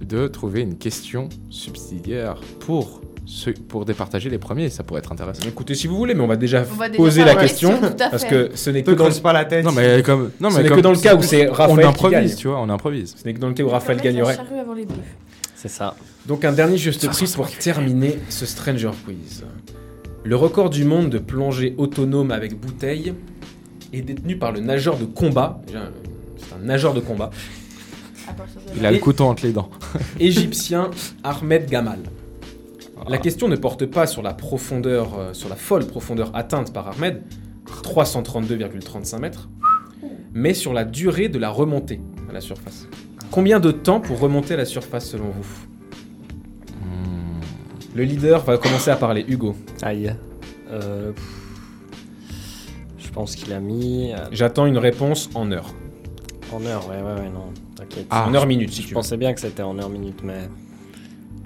de 0.01 0.27
trouver 0.27 0.61
une 0.61 0.77
question 0.77 1.29
subsidiaire 1.49 2.35
pour, 2.59 3.01
pour 3.67 3.85
départager 3.85 4.29
les 4.29 4.37
premiers? 4.37 4.69
Ça 4.69 4.83
pourrait 4.83 4.99
être 4.99 5.11
intéressant. 5.11 5.47
Écoutez, 5.47 5.73
si 5.75 5.87
vous 5.87 5.97
voulez, 5.97 6.13
mais 6.13 6.21
on 6.21 6.27
va 6.27 6.35
déjà 6.35 6.63
On 6.71 6.75
va 6.75 6.87
déjà 6.89 6.97
poser 6.97 7.23
la 7.25 7.35
question. 7.35 7.71
question, 7.79 7.95
parce 8.11 8.23
que 8.25 8.51
ce 8.53 8.69
n'est 8.69 8.83
que 8.83 8.91
Te 8.91 8.95
dans 8.95 9.07
le, 9.09 9.13
pas 9.21 9.33
la 9.33 9.45
tête. 9.45 9.65
Non, 9.65 9.71
mais 9.71 10.01
comme. 10.03 10.31
Non, 10.39 10.49
ce 10.51 10.57
mais 10.61 10.67
comme 10.69 10.77
que 10.77 10.81
dans 10.83 10.91
le 10.91 10.97
cas 10.99 11.15
où 11.15 11.21
c'est 11.23 11.47
Raphaël 11.47 11.69
on 11.69 11.75
qui 11.75 11.81
gagne. 11.81 11.89
improvise, 11.89 12.35
tu 12.35 12.47
vois, 12.47 12.59
on 12.61 12.69
improvise. 12.69 13.15
Ce 13.17 13.25
n'est 13.25 13.33
que 13.33 13.39
dans 13.39 13.47
le 13.49 13.53
cas 13.55 13.63
où 13.63 13.69
Raphaël 13.69 13.99
gagnerait. 13.99 14.37
avant 14.37 14.73
les 14.73 14.85
bœufs. 14.85 14.95
C'est 15.63 15.69
ça. 15.69 15.95
Donc 16.25 16.43
un 16.43 16.51
dernier 16.51 16.75
juste 16.75 17.07
prix 17.07 17.31
pour 17.33 17.49
terminer 17.49 18.19
ce 18.27 18.45
Stranger 18.45 18.91
Quiz. 19.05 19.45
Le 20.25 20.35
record 20.35 20.69
du 20.69 20.83
monde 20.83 21.09
de 21.09 21.19
plongée 21.19 21.73
autonome 21.77 22.31
avec 22.31 22.59
bouteille 22.59 23.13
est 23.93 24.01
détenu 24.01 24.35
par 24.35 24.51
le 24.51 24.59
nageur 24.59 24.97
de 24.97 25.05
combat. 25.05 25.61
C'est 26.37 26.53
un 26.53 26.65
nageur 26.65 26.93
de 26.93 26.99
combat 26.99 27.29
Il 28.75 28.85
a 28.85 28.91
le 28.91 28.97
couteau 28.97 29.23
entre 29.23 29.45
les 29.45 29.53
dents. 29.53 29.69
égyptien 30.19 30.91
Ahmed 31.23 31.69
Gamal. 31.69 31.99
La 33.07 33.17
question 33.17 33.47
ne 33.47 33.55
porte 33.55 33.85
pas 33.85 34.05
sur 34.05 34.21
la 34.21 34.33
profondeur, 34.33 35.17
euh, 35.17 35.33
sur 35.33 35.47
la 35.47 35.55
folle 35.55 35.87
profondeur 35.87 36.31
atteinte 36.33 36.73
par 36.73 36.89
Ahmed, 36.89 37.21
332,35 37.83 39.17
mètres, 39.19 39.47
mais 40.33 40.53
sur 40.55 40.73
la 40.73 40.83
durée 40.83 41.29
de 41.29 41.39
la 41.39 41.49
remontée 41.49 42.01
à 42.29 42.33
la 42.33 42.41
surface. 42.41 42.89
Combien 43.33 43.59
de 43.59 43.71
temps 43.71 43.99
pour 43.99 44.19
remonter 44.19 44.53
à 44.53 44.57
la 44.57 44.65
surface 44.65 45.07
selon 45.09 45.31
vous 45.31 45.47
Hmm. 46.79 47.39
Le 47.95 48.03
leader 48.03 48.43
va 48.43 48.57
commencer 48.59 48.91
à 48.91 48.95
parler, 48.95 49.25
Hugo. 49.27 49.55
Aïe. 49.81 50.15
Euh, 50.69 51.11
Je 52.99 53.09
pense 53.09 53.35
qu'il 53.35 53.51
a 53.53 53.59
mis. 53.59 54.13
euh, 54.13 54.17
J'attends 54.31 54.67
une 54.67 54.77
réponse 54.77 55.29
en 55.33 55.51
heure. 55.51 55.73
En 56.51 56.63
heure, 56.65 56.87
ouais, 56.89 56.97
ouais, 57.01 57.21
ouais, 57.21 57.29
non. 57.29 57.51
T'inquiète. 57.75 58.05
Ah, 58.11 58.27
en 58.27 58.33
heure 58.35 58.45
minute, 58.45 58.69
si 58.71 58.81
je 58.83 58.87
tu 58.87 58.89
veux. 58.89 58.99
pensais 58.99 59.17
bien 59.17 59.33
que 59.33 59.39
c'était 59.39 59.63
en 59.63 59.77
heure 59.79 59.89
minute, 59.89 60.21
mais. 60.23 60.47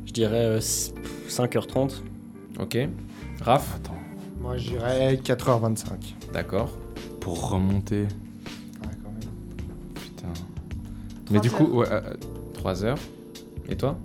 Je 0.05 0.11
dirais 0.11 0.45
euh, 0.45 0.57
s- 0.57 0.93
5h30. 1.29 2.01
Ok. 2.59 2.77
Raph? 3.41 3.75
Attends, 3.77 3.95
Moi, 4.41 4.57
je 4.57 4.71
dirais 4.71 5.19
4h25. 5.23 5.85
D'accord. 6.33 6.77
pour 7.21 7.49
remonter. 7.49 8.07
Mais 11.29 11.39
du 11.39 11.49
coup, 11.51 11.65
ouais, 11.65 11.87
euh, 11.91 12.01
3 12.53 12.83
heures. 12.85 12.97
Et 13.69 13.75
toi? 13.75 13.97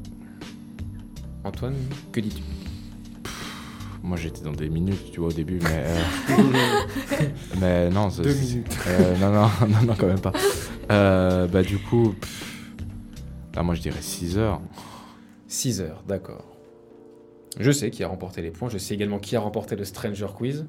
Antoine, 1.45 1.75
que 2.13 2.21
dis-tu? 2.21 2.43
Moi 4.05 4.17
j'étais 4.17 4.43
dans 4.43 4.51
des 4.53 4.69
minutes, 4.69 5.13
tu 5.13 5.21
vois, 5.21 5.29
au 5.29 5.33
début, 5.33 5.61
mais. 5.63 5.85
euh, 5.85 6.03
mais 7.61 7.91
non, 7.91 8.11
c'est- 8.11 8.23
Deux 8.23 8.35
minutes. 8.35 8.77
Euh, 8.89 9.17
non, 9.19 9.31
non, 9.31 9.49
non, 9.69 9.87
non, 9.87 9.95
quand 9.97 10.09
même 10.09 10.21
pas. 10.21 10.33
Euh, 10.91 11.47
bah, 11.47 11.63
du 11.63 11.79
coup, 11.79 12.13
pff, 12.21 12.73
là, 13.55 13.63
moi 13.63 13.75
je 13.77 13.81
dirais 13.81 14.01
6 14.03 14.39
heures. 14.39 14.61
6 15.47 15.81
heures, 15.81 16.03
d'accord. 16.09 16.45
Je 17.61 17.71
sais 17.71 17.91
qui 17.91 18.03
a 18.03 18.09
remporté 18.09 18.43
les 18.43 18.51
points, 18.51 18.69
je 18.69 18.79
sais 18.79 18.95
également 18.95 19.19
qui 19.21 19.37
a 19.37 19.41
remporté 19.41 19.77
le 19.77 19.85
Stranger 19.85 20.27
Quiz. 20.35 20.67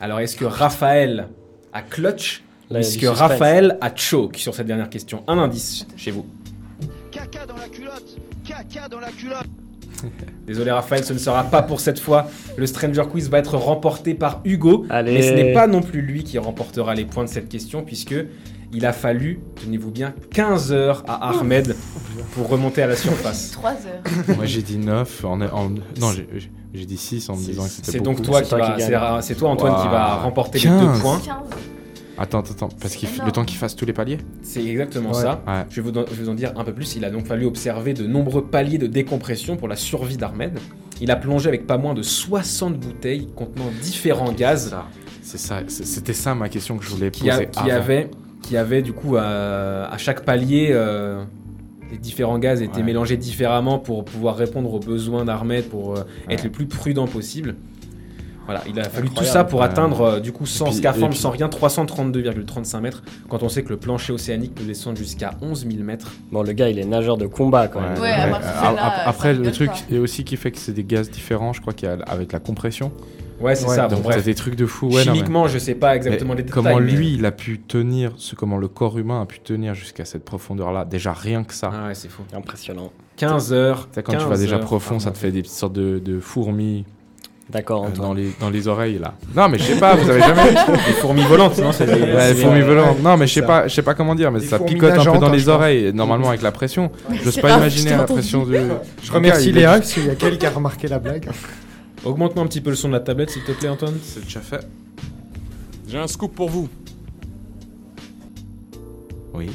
Alors, 0.00 0.20
est-ce 0.20 0.36
que 0.36 0.44
Raphaël 0.44 1.28
a 1.72 1.80
clutch? 1.80 2.42
Là, 2.70 2.70
il 2.70 2.72
y 2.72 2.74
ou 2.74 2.76
a 2.76 2.80
est-ce 2.80 2.92
du 2.92 2.98
que 2.98 3.06
suspense. 3.06 3.18
Raphaël 3.30 3.78
a 3.80 3.94
choke 3.94 4.36
sur 4.36 4.54
cette 4.54 4.66
dernière 4.66 4.90
question 4.90 5.22
Un 5.26 5.38
indice 5.38 5.86
chez 5.96 6.10
vous. 6.10 6.26
Caca 7.10 7.46
dans 7.46 7.56
la 7.56 7.68
culotte 7.68 8.16
Caca 8.44 8.88
dans 8.88 9.00
la 9.00 9.08
culotte 9.10 9.46
Désolé 10.46 10.70
Raphaël, 10.70 11.04
ce 11.04 11.12
ne 11.12 11.18
sera 11.18 11.44
pas 11.44 11.62
pour 11.62 11.80
cette 11.80 11.98
fois. 11.98 12.28
Le 12.56 12.66
Stranger 12.66 13.02
Quiz 13.10 13.28
va 13.30 13.38
être 13.38 13.56
remporté 13.56 14.14
par 14.14 14.40
Hugo. 14.44 14.86
Allez. 14.90 15.12
Mais 15.14 15.22
ce 15.22 15.32
n'est 15.32 15.52
pas 15.52 15.66
non 15.66 15.82
plus 15.82 16.02
lui 16.02 16.22
qui 16.24 16.38
remportera 16.38 16.94
les 16.94 17.04
points 17.04 17.24
de 17.24 17.28
cette 17.28 17.48
question 17.48 17.82
puisque 17.82 18.14
il 18.72 18.84
a 18.86 18.92
fallu, 18.92 19.40
tenez-vous 19.64 19.90
bien, 19.90 20.14
15 20.34 20.72
heures 20.72 21.02
à 21.08 21.30
Ahmed 21.30 21.74
pour 22.32 22.48
remonter 22.48 22.82
à 22.82 22.86
la 22.86 22.96
surface. 22.96 23.50
3 23.52 23.70
heures. 23.72 24.36
Moi 24.36 24.44
j'ai 24.44 24.62
dit 24.62 24.76
9. 24.78 25.24
En, 25.24 25.40
en- 25.40 25.70
non, 25.70 26.12
j'ai- 26.12 26.84
dit 26.84 26.96
6 26.98 27.28
en 27.30 27.36
me 27.36 27.40
disant 27.42 27.64
que 27.64 27.70
c'était 27.70 27.92
C'est 27.92 28.00
donc 28.00 28.22
toi 28.22 28.38
C'est 28.38 28.42
qui 28.44 28.48
toi 28.50 28.58
va, 28.58 28.74
qui 29.20 29.26
c'est 29.26 29.34
toi 29.34 29.48
Antoine 29.50 29.82
qui 29.82 29.88
va 29.88 30.16
remporter 30.16 30.58
les 30.58 30.64
15. 30.64 30.80
deux 30.96 31.00
points. 31.00 31.18
15. 31.24 31.34
Attends, 32.18 32.40
attends, 32.40 32.52
attends, 32.52 32.68
parce 32.80 32.96
qu'il 32.96 33.08
f- 33.08 33.24
le 33.24 33.30
temps 33.32 33.44
qu'il 33.44 33.58
fasse 33.58 33.76
tous 33.76 33.84
les 33.86 33.92
paliers 33.92 34.18
C'est 34.42 34.64
exactement 34.64 35.10
Ouais. 35.10 35.22
ça. 35.22 35.42
Ouais. 35.46 35.64
Je 35.70 35.80
vais, 35.80 35.90
vous, 35.90 35.96
en- 35.98 36.04
je 36.06 36.14
vais 36.14 36.24
vous 36.24 36.28
en 36.28 36.34
dire 36.34 36.52
un 36.56 36.64
peu 36.64 36.72
plus. 36.72 36.96
Il 36.96 37.04
a 37.04 37.10
donc 37.10 37.26
fallu 37.26 37.46
observer 37.46 37.94
de 37.94 38.06
nombreux 38.06 38.44
paliers 38.44 38.78
de 38.78 38.86
décompression 38.86 39.56
pour 39.56 39.68
la 39.68 39.76
survie 39.76 40.16
d'Armed. 40.16 40.58
Il 41.00 41.10
a 41.10 41.16
plongé 41.16 41.48
avec 41.48 41.66
pas 41.66 41.78
moins 41.78 41.94
de 41.94 42.02
60 42.02 42.78
bouteilles 42.78 43.28
contenant 43.36 43.70
différents 43.82 44.32
gaz 44.32 44.74
C'est 45.22 45.38
ça, 45.38 45.60
c'était 45.68 46.12
ça 46.12 46.34
ma 46.34 46.48
question 46.48 46.76
que 46.76 46.84
je 46.84 46.90
voulais 46.90 47.10
qui, 47.10 47.30
a- 47.30 47.34
poser. 47.36 47.48
qui 47.50 47.70
avait, 47.70 48.10
qui 48.42 48.56
avait 48.56 48.82
du 48.82 48.92
coup 48.92 49.16
à, 49.16 49.22
à 49.92 49.96
chaque 49.98 50.24
palier, 50.24 50.68
euh, 50.70 51.22
les 51.92 51.98
différents 51.98 52.38
gaz 52.38 52.60
étaient 52.62 52.78
Ouais. 52.78 52.82
mélangés 52.82 53.16
différemment 53.16 53.78
pour 53.78 54.04
pouvoir 54.04 54.36
répondre 54.36 54.72
aux 54.74 54.80
besoins 54.80 55.24
d'Armed, 55.24 55.64
pour 55.66 55.96
euh, 55.96 56.02
être 56.28 56.44
le 56.44 56.50
plus 56.50 56.66
prudent 56.66 57.06
possible. 57.06 57.54
Voilà, 58.48 58.62
il 58.66 58.80
a 58.80 58.84
fallu 58.84 59.10
tout 59.10 59.24
ça 59.24 59.44
pour 59.44 59.60
Ouais. 59.60 59.66
atteindre, 59.66 60.00
euh, 60.00 60.20
du 60.20 60.32
coup, 60.32 60.46
sans 60.46 60.72
scaphandre, 60.72 61.14
sans 61.14 61.28
rien, 61.30 61.48
332,35 61.48 62.80
mètres, 62.80 63.02
quand 63.28 63.42
on 63.42 63.48
sait 63.50 63.62
que 63.62 63.68
le 63.68 63.76
plancher 63.76 64.12
océanique 64.12 64.54
peut 64.54 64.64
descendre 64.64 64.96
jusqu'à 64.96 65.32
11 65.42 65.66
000 65.70 65.82
mètres. 65.82 66.12
Bon, 66.32 66.42
le 66.42 66.52
gars, 66.52 66.68
il 66.70 66.78
est 66.78 66.84
nageur 66.86 67.18
de 67.18 67.26
combat 67.26 67.68
quand 67.68 67.80
même. 67.82 67.98
Ouais, 68.00 68.10
A- 68.10 68.26
là, 68.72 68.92
Après, 69.06 69.34
le 69.34 69.50
truc 69.52 69.70
et 69.90 69.98
aussi 69.98 70.24
qui 70.24 70.36
fait 70.36 70.50
que 70.50 70.58
c'est 70.58 70.72
des 70.72 70.84
gaz 70.84 71.10
différents, 71.10 71.52
je 71.52 71.60
crois 71.60 71.72
qu'il 71.74 71.88
y 71.88 71.92
a 71.92 71.98
avec 72.06 72.32
la 72.32 72.38
compression. 72.40 72.90
Ouais, 73.40 73.54
c'est 73.54 73.68
Ouais, 73.68 73.76
ça. 73.76 73.86
Bon, 73.86 73.96
Donc 73.96 74.04
bref. 74.04 74.24
des 74.24 74.34
trucs 74.34 74.56
de 74.56 74.66
fou. 74.66 74.86
Ouais, 74.86 75.04
non, 75.04 75.12
mais- 75.12 75.18
Chimiquement, 75.18 75.46
je 75.46 75.58
sais 75.58 75.76
pas 75.76 75.94
exactement 75.94 76.30
mais 76.32 76.38
les 76.38 76.42
détails. 76.44 76.54
comment 76.64 76.80
mais- 76.80 76.90
lui, 76.90 77.14
il 77.14 77.24
a 77.24 77.30
pu 77.30 77.60
tenir, 77.60 78.12
ce, 78.16 78.34
comment 78.34 78.56
le 78.56 78.66
corps 78.66 78.98
humain 78.98 79.20
a 79.22 79.26
pu 79.26 79.38
tenir 79.38 79.74
jusqu'à 79.74 80.04
cette 80.04 80.24
profondeur-là. 80.24 80.84
Déjà 80.84 81.12
rien 81.12 81.44
que 81.44 81.54
ça. 81.54 81.70
Ah 81.72 81.86
ouais, 81.88 81.94
c'est 81.94 82.08
fou. 82.08 82.22
Impressionnant. 82.34 82.90
15 83.16 83.52
heures. 83.52 83.88
Quand 83.94 84.02
tu 84.12 84.18
15 84.18 84.24
vas 84.28 84.36
déjà 84.38 84.56
heures 84.56 84.60
profond, 84.62 84.98
ça 84.98 85.10
te 85.12 85.18
fait 85.18 85.30
des 85.30 85.42
petites 85.42 85.54
sortes 85.54 85.72
de, 85.74 86.00
de 86.04 86.18
fourmis 86.18 86.84
D'accord, 87.50 87.84
euh, 87.84 87.88
Antoine. 87.88 88.08
dans, 88.08 88.12
les, 88.14 88.30
dans 88.40 88.50
les 88.50 88.68
oreilles 88.68 88.98
là. 88.98 89.14
Non, 89.34 89.48
mais 89.48 89.56
je 89.58 89.64
sais 89.64 89.78
pas, 89.78 89.94
vous 89.96 90.08
avez 90.10 90.20
jamais. 90.20 90.50
Des 90.86 90.92
fourmis 91.00 91.22
volantes, 91.22 91.56
non 91.58 91.72
c'est 91.72 91.86
des- 91.86 91.92
Ouais, 91.92 92.28
c'est- 92.28 92.34
fourmis 92.34 92.60
volantes. 92.60 93.00
Non, 93.02 93.16
mais 93.16 93.26
je 93.26 93.32
sais 93.34 93.42
pas, 93.42 93.66
je 93.68 93.74
sais 93.74 93.80
pas 93.82 93.94
comment 93.94 94.14
dire, 94.14 94.30
mais 94.30 94.40
Des 94.40 94.46
ça 94.46 94.58
picote 94.58 94.92
un 94.92 95.12
peu 95.12 95.18
dans 95.18 95.30
les 95.30 95.38
je 95.38 95.48
oreilles. 95.50 95.92
Normalement, 95.94 96.28
avec 96.28 96.42
la 96.42 96.52
pression, 96.52 96.90
j'ose 97.24 97.32
C'est 97.34 97.40
pas 97.40 97.48
grave, 97.48 97.60
imaginer 97.60 97.90
je 97.92 97.96
la 97.96 98.04
pression 98.04 98.44
de. 98.44 98.60
Je 99.02 99.12
remercie 99.12 99.50
Léa, 99.52 99.78
parce 99.78 99.92
qu'il 99.94 100.04
y 100.06 100.10
a 100.10 100.14
quelqu'un 100.14 100.36
qui 100.36 100.46
a 100.46 100.50
remarqué 100.50 100.88
la 100.88 100.98
blague. 100.98 101.28
Augmente-moi 102.04 102.44
un 102.44 102.48
petit 102.48 102.60
peu 102.60 102.70
le 102.70 102.76
son 102.76 102.88
de 102.88 102.92
la 102.92 103.00
tablette, 103.00 103.30
s'il 103.30 103.42
te 103.44 103.52
plaît, 103.52 103.68
Antoine. 103.70 103.94
C'est 104.02 104.24
déjà 104.24 104.40
fait. 104.40 104.60
J'ai 105.88 105.98
un 105.98 106.06
scoop 106.06 106.34
pour 106.34 106.50
vous. 106.50 106.68
Oui. 109.34 109.46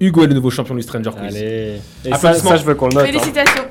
Hugo 0.00 0.22
est 0.24 0.26
le 0.26 0.34
nouveau 0.34 0.50
champion 0.50 0.74
du 0.74 0.82
Stranger 0.82 1.10
Quiz. 1.10 1.36
Allez. 1.36 1.80
Et 2.04 2.14
ça, 2.14 2.32
je 2.56 2.64
veux 2.64 2.74
qu'on 2.74 2.88
le 2.88 2.94
note. 2.94 3.04
hein. 3.04 3.06
Félicitations. 3.06 3.62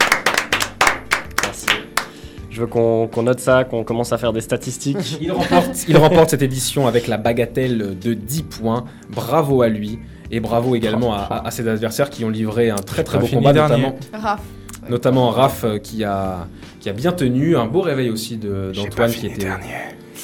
Je 2.54 2.62
veux 2.62 2.68
qu'on 2.68 3.10
note 3.24 3.40
ça, 3.40 3.64
qu'on 3.64 3.84
commence 3.84 4.14
à 4.14 4.18
faire 4.20 4.32
des 4.32 4.42
statistiques. 4.42 5.18
Il 5.22 5.32
remporte, 5.32 5.86
il 5.88 5.98
remporte 5.98 6.30
cette 6.30 6.44
édition 6.44 6.86
avec 6.88 7.08
la 7.08 7.18
bagatelle 7.18 7.98
de 8.00 8.14
10 8.14 8.44
points. 8.44 8.86
Bravo 9.10 9.64
à 9.64 9.70
lui. 9.70 9.98
Et 10.30 10.40
bravo 10.40 10.76
également 10.76 11.14
à, 11.16 11.18
à- 11.22 11.48
à 11.48 11.52
ses 11.52 11.68
adversaires 11.68 12.10
qui 12.12 12.24
ont 12.26 12.30
livré 12.30 12.70
un 12.70 12.76
très 12.76 13.04
très 13.04 13.18
beau 13.18 13.26
combat, 13.28 13.54
notamment, 13.54 13.96
Raph. 14.14 14.42
notamment 14.90 15.30
Raph 15.32 15.64
euh, 15.64 15.78
qui 15.80 16.04
a, 16.04 16.48
qui 16.80 16.90
a 16.90 16.94
bien 16.94 17.12
tenu. 17.12 17.56
Un 17.58 17.66
beau 17.66 17.82
réveil 17.82 18.10
aussi 18.12 18.38
de- 18.38 18.72
d'Antoine 18.76 19.12
qui 19.12 19.28
était, 19.28 19.48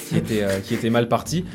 qui, 0.08 0.18
était, 0.18 0.44
euh, 0.44 0.60
qui 0.64 0.74
était 0.76 0.90
mal 0.92 1.08
parti. 1.08 1.46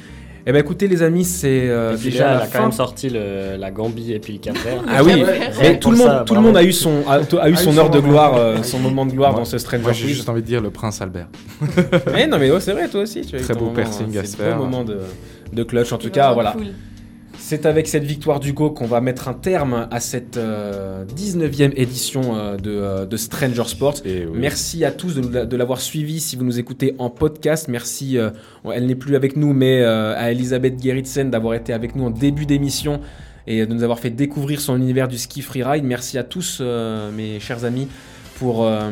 Eh 0.47 0.53
ben 0.53 0.59
écoutez 0.59 0.89
les 0.89 1.03
amis, 1.03 1.25
c'est 1.25 1.71
euh, 1.71 1.97
déjà 1.97 2.25
la 2.25 2.31
elle 2.35 2.37
a 2.37 2.41
quand 2.47 2.51
fin. 2.53 2.61
même 2.62 2.73
sorti 2.73 3.09
le- 3.09 3.57
la 3.57 3.71
Gambie 3.71 4.12
et 4.12 4.19
puis 4.19 4.35
le 4.35 4.39
Cap-Vert. 4.41 4.83
Ah 4.87 5.03
oui, 5.03 5.25
mais 5.62 5.79
tout 5.79 5.91
le 5.91 5.97
monde, 5.97 6.07
ça, 6.07 6.25
tout 6.27 6.35
le 6.35 6.41
monde 6.43 6.57
a 6.59 6.62
eu 6.62 6.73
son, 6.73 7.03
a, 7.09 7.21
a 7.41 7.49
eu 7.49 7.57
son 7.57 7.73
eu 7.73 7.79
heure 7.79 7.89
de 7.89 7.97
moment. 7.99 8.09
gloire, 8.11 8.35
euh, 8.37 8.62
son 8.62 8.79
moment 8.79 9.07
de 9.07 9.12
gloire 9.12 9.31
Moi- 9.31 9.41
dans 9.41 9.45
ce 9.47 9.57
Stranger 9.57 9.83
Moi, 9.83 9.93
j'ai 9.95 10.09
juste 10.09 10.29
envie 10.29 10.43
de 10.43 10.47
dire 10.47 10.61
le 10.61 10.69
prince 10.71 11.01
Albert. 11.01 11.29
Eh 12.19 12.27
non 12.27 12.39
mais 12.39 12.51
ouais, 12.51 12.61
c'est 12.61 12.73
vrai 12.73 12.89
toi 12.89 13.01
aussi. 13.01 13.23
Tu 13.23 13.37
as 13.37 13.39
eu 13.39 13.43
Très 13.43 13.55
beau 13.55 13.61
moment, 13.66 13.75
piercing 13.77 14.15
hein, 14.16 14.21
à 14.21 14.25
c'est 14.25 14.33
se 14.33 14.37
beau 14.37 14.43
faire. 14.43 14.57
moment 14.59 14.85
de, 14.85 14.99
de 15.51 15.62
clutch. 15.62 15.93
En 15.95 15.99
tout 15.99 16.11
cas, 16.11 16.33
voilà. 16.35 16.53
cool. 16.53 16.66
C'est 17.55 17.66
avec 17.66 17.86
cette 17.86 18.02
victoire 18.02 18.40
d'Hugo 18.40 18.70
qu'on 18.70 18.86
va 18.86 19.01
mettre 19.01 19.28
un 19.28 19.32
terme 19.32 19.86
à 19.93 20.01
cette 20.01 20.39
euh, 20.39 21.05
19e 21.05 21.70
édition 21.76 22.36
euh, 22.36 22.56
de, 22.56 22.72
euh, 22.72 23.06
de 23.06 23.16
Stranger 23.16 23.62
Sports. 23.66 23.98
Et 24.05 24.26
oui. 24.26 24.36
Merci 24.40 24.85
à 24.85 24.90
tous 24.90 25.14
de, 25.14 25.56
l'avoir 25.56 25.81
suivi 25.81 26.18
si 26.18 26.35
vous 26.35 26.43
nous 26.43 26.59
écoutez 26.59 26.97
en 26.98 27.10
podcast. 27.10 27.68
Merci, 27.68 28.18
euh, 28.18 28.31
elle 28.72 28.86
n'est 28.86 28.97
plus 28.97 29.14
avec 29.14 29.36
nous, 29.36 29.52
mais 29.52 29.82
euh, 29.82 30.16
à 30.16 30.32
Elisabeth 30.32 30.82
Gerritsen 30.82 31.31
d'avoir 31.31 31.55
été 31.55 31.72
avec 31.72 31.94
nous 31.94 32.06
en 32.06 32.10
début 32.10 32.44
d'émission 32.44 33.01
et 33.47 33.64
de 33.64 33.72
nous 33.72 33.85
avoir 33.85 34.01
fait 34.01 34.10
découvrir 34.10 34.60
son 34.60 34.76
univers 34.76 35.06
du 35.06 35.16
ski 35.16 35.40
freeride. 35.40 35.85
Merci 35.85 36.18
à 36.18 36.24
tous, 36.24 36.59
euh, 36.60 37.12
mes 37.12 37.39
chers 37.39 37.64
amis, 37.64 37.86
pour 38.40 38.64
euh, 38.64 38.90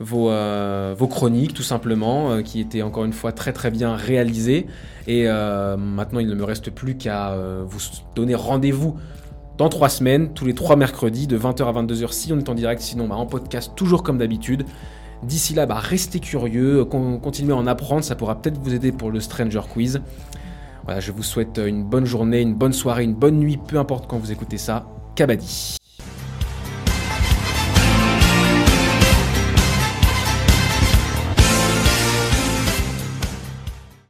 vos, 0.00 0.30
euh, 0.30 0.94
vos 0.96 1.08
chroniques, 1.08 1.54
tout 1.54 1.62
simplement, 1.62 2.30
euh, 2.30 2.42
qui 2.42 2.60
étaient 2.60 2.82
encore 2.82 3.04
une 3.04 3.12
fois 3.12 3.32
très 3.32 3.52
très 3.52 3.70
bien 3.70 3.94
réalisées. 3.94 4.66
Et 5.06 5.24
euh, 5.26 5.76
maintenant, 5.76 6.20
il 6.20 6.28
ne 6.28 6.34
me 6.34 6.44
reste 6.44 6.70
plus 6.70 6.96
qu'à 6.96 7.36
vous 7.66 7.78
donner 8.14 8.34
rendez-vous 8.34 8.96
dans 9.56 9.68
trois 9.68 9.88
semaines, 9.88 10.32
tous 10.34 10.44
les 10.44 10.54
trois 10.54 10.76
mercredis, 10.76 11.26
de 11.26 11.36
20h 11.36 11.64
à 11.64 11.72
22h 11.82 12.12
si 12.12 12.32
on 12.32 12.38
est 12.38 12.48
en 12.48 12.54
direct, 12.54 12.80
sinon 12.80 13.08
bah, 13.08 13.16
en 13.16 13.26
podcast, 13.26 13.72
toujours 13.74 14.02
comme 14.04 14.18
d'habitude. 14.18 14.64
D'ici 15.24 15.52
là, 15.52 15.66
bah, 15.66 15.80
restez 15.80 16.20
curieux, 16.20 16.84
con- 16.84 17.18
continuez 17.18 17.52
à 17.52 17.56
en 17.56 17.66
apprendre, 17.66 18.04
ça 18.04 18.14
pourra 18.14 18.40
peut-être 18.40 18.58
vous 18.58 18.72
aider 18.72 18.92
pour 18.92 19.10
le 19.10 19.18
Stranger 19.18 19.62
Quiz. 19.72 20.00
Voilà, 20.84 21.00
je 21.00 21.10
vous 21.10 21.24
souhaite 21.24 21.60
une 21.66 21.82
bonne 21.82 22.04
journée, 22.04 22.40
une 22.40 22.54
bonne 22.54 22.72
soirée, 22.72 23.02
une 23.02 23.14
bonne 23.14 23.36
nuit, 23.38 23.58
peu 23.58 23.78
importe 23.78 24.06
quand 24.06 24.16
vous 24.18 24.30
écoutez 24.30 24.58
ça. 24.58 24.86
Kabaddi. 25.16 25.76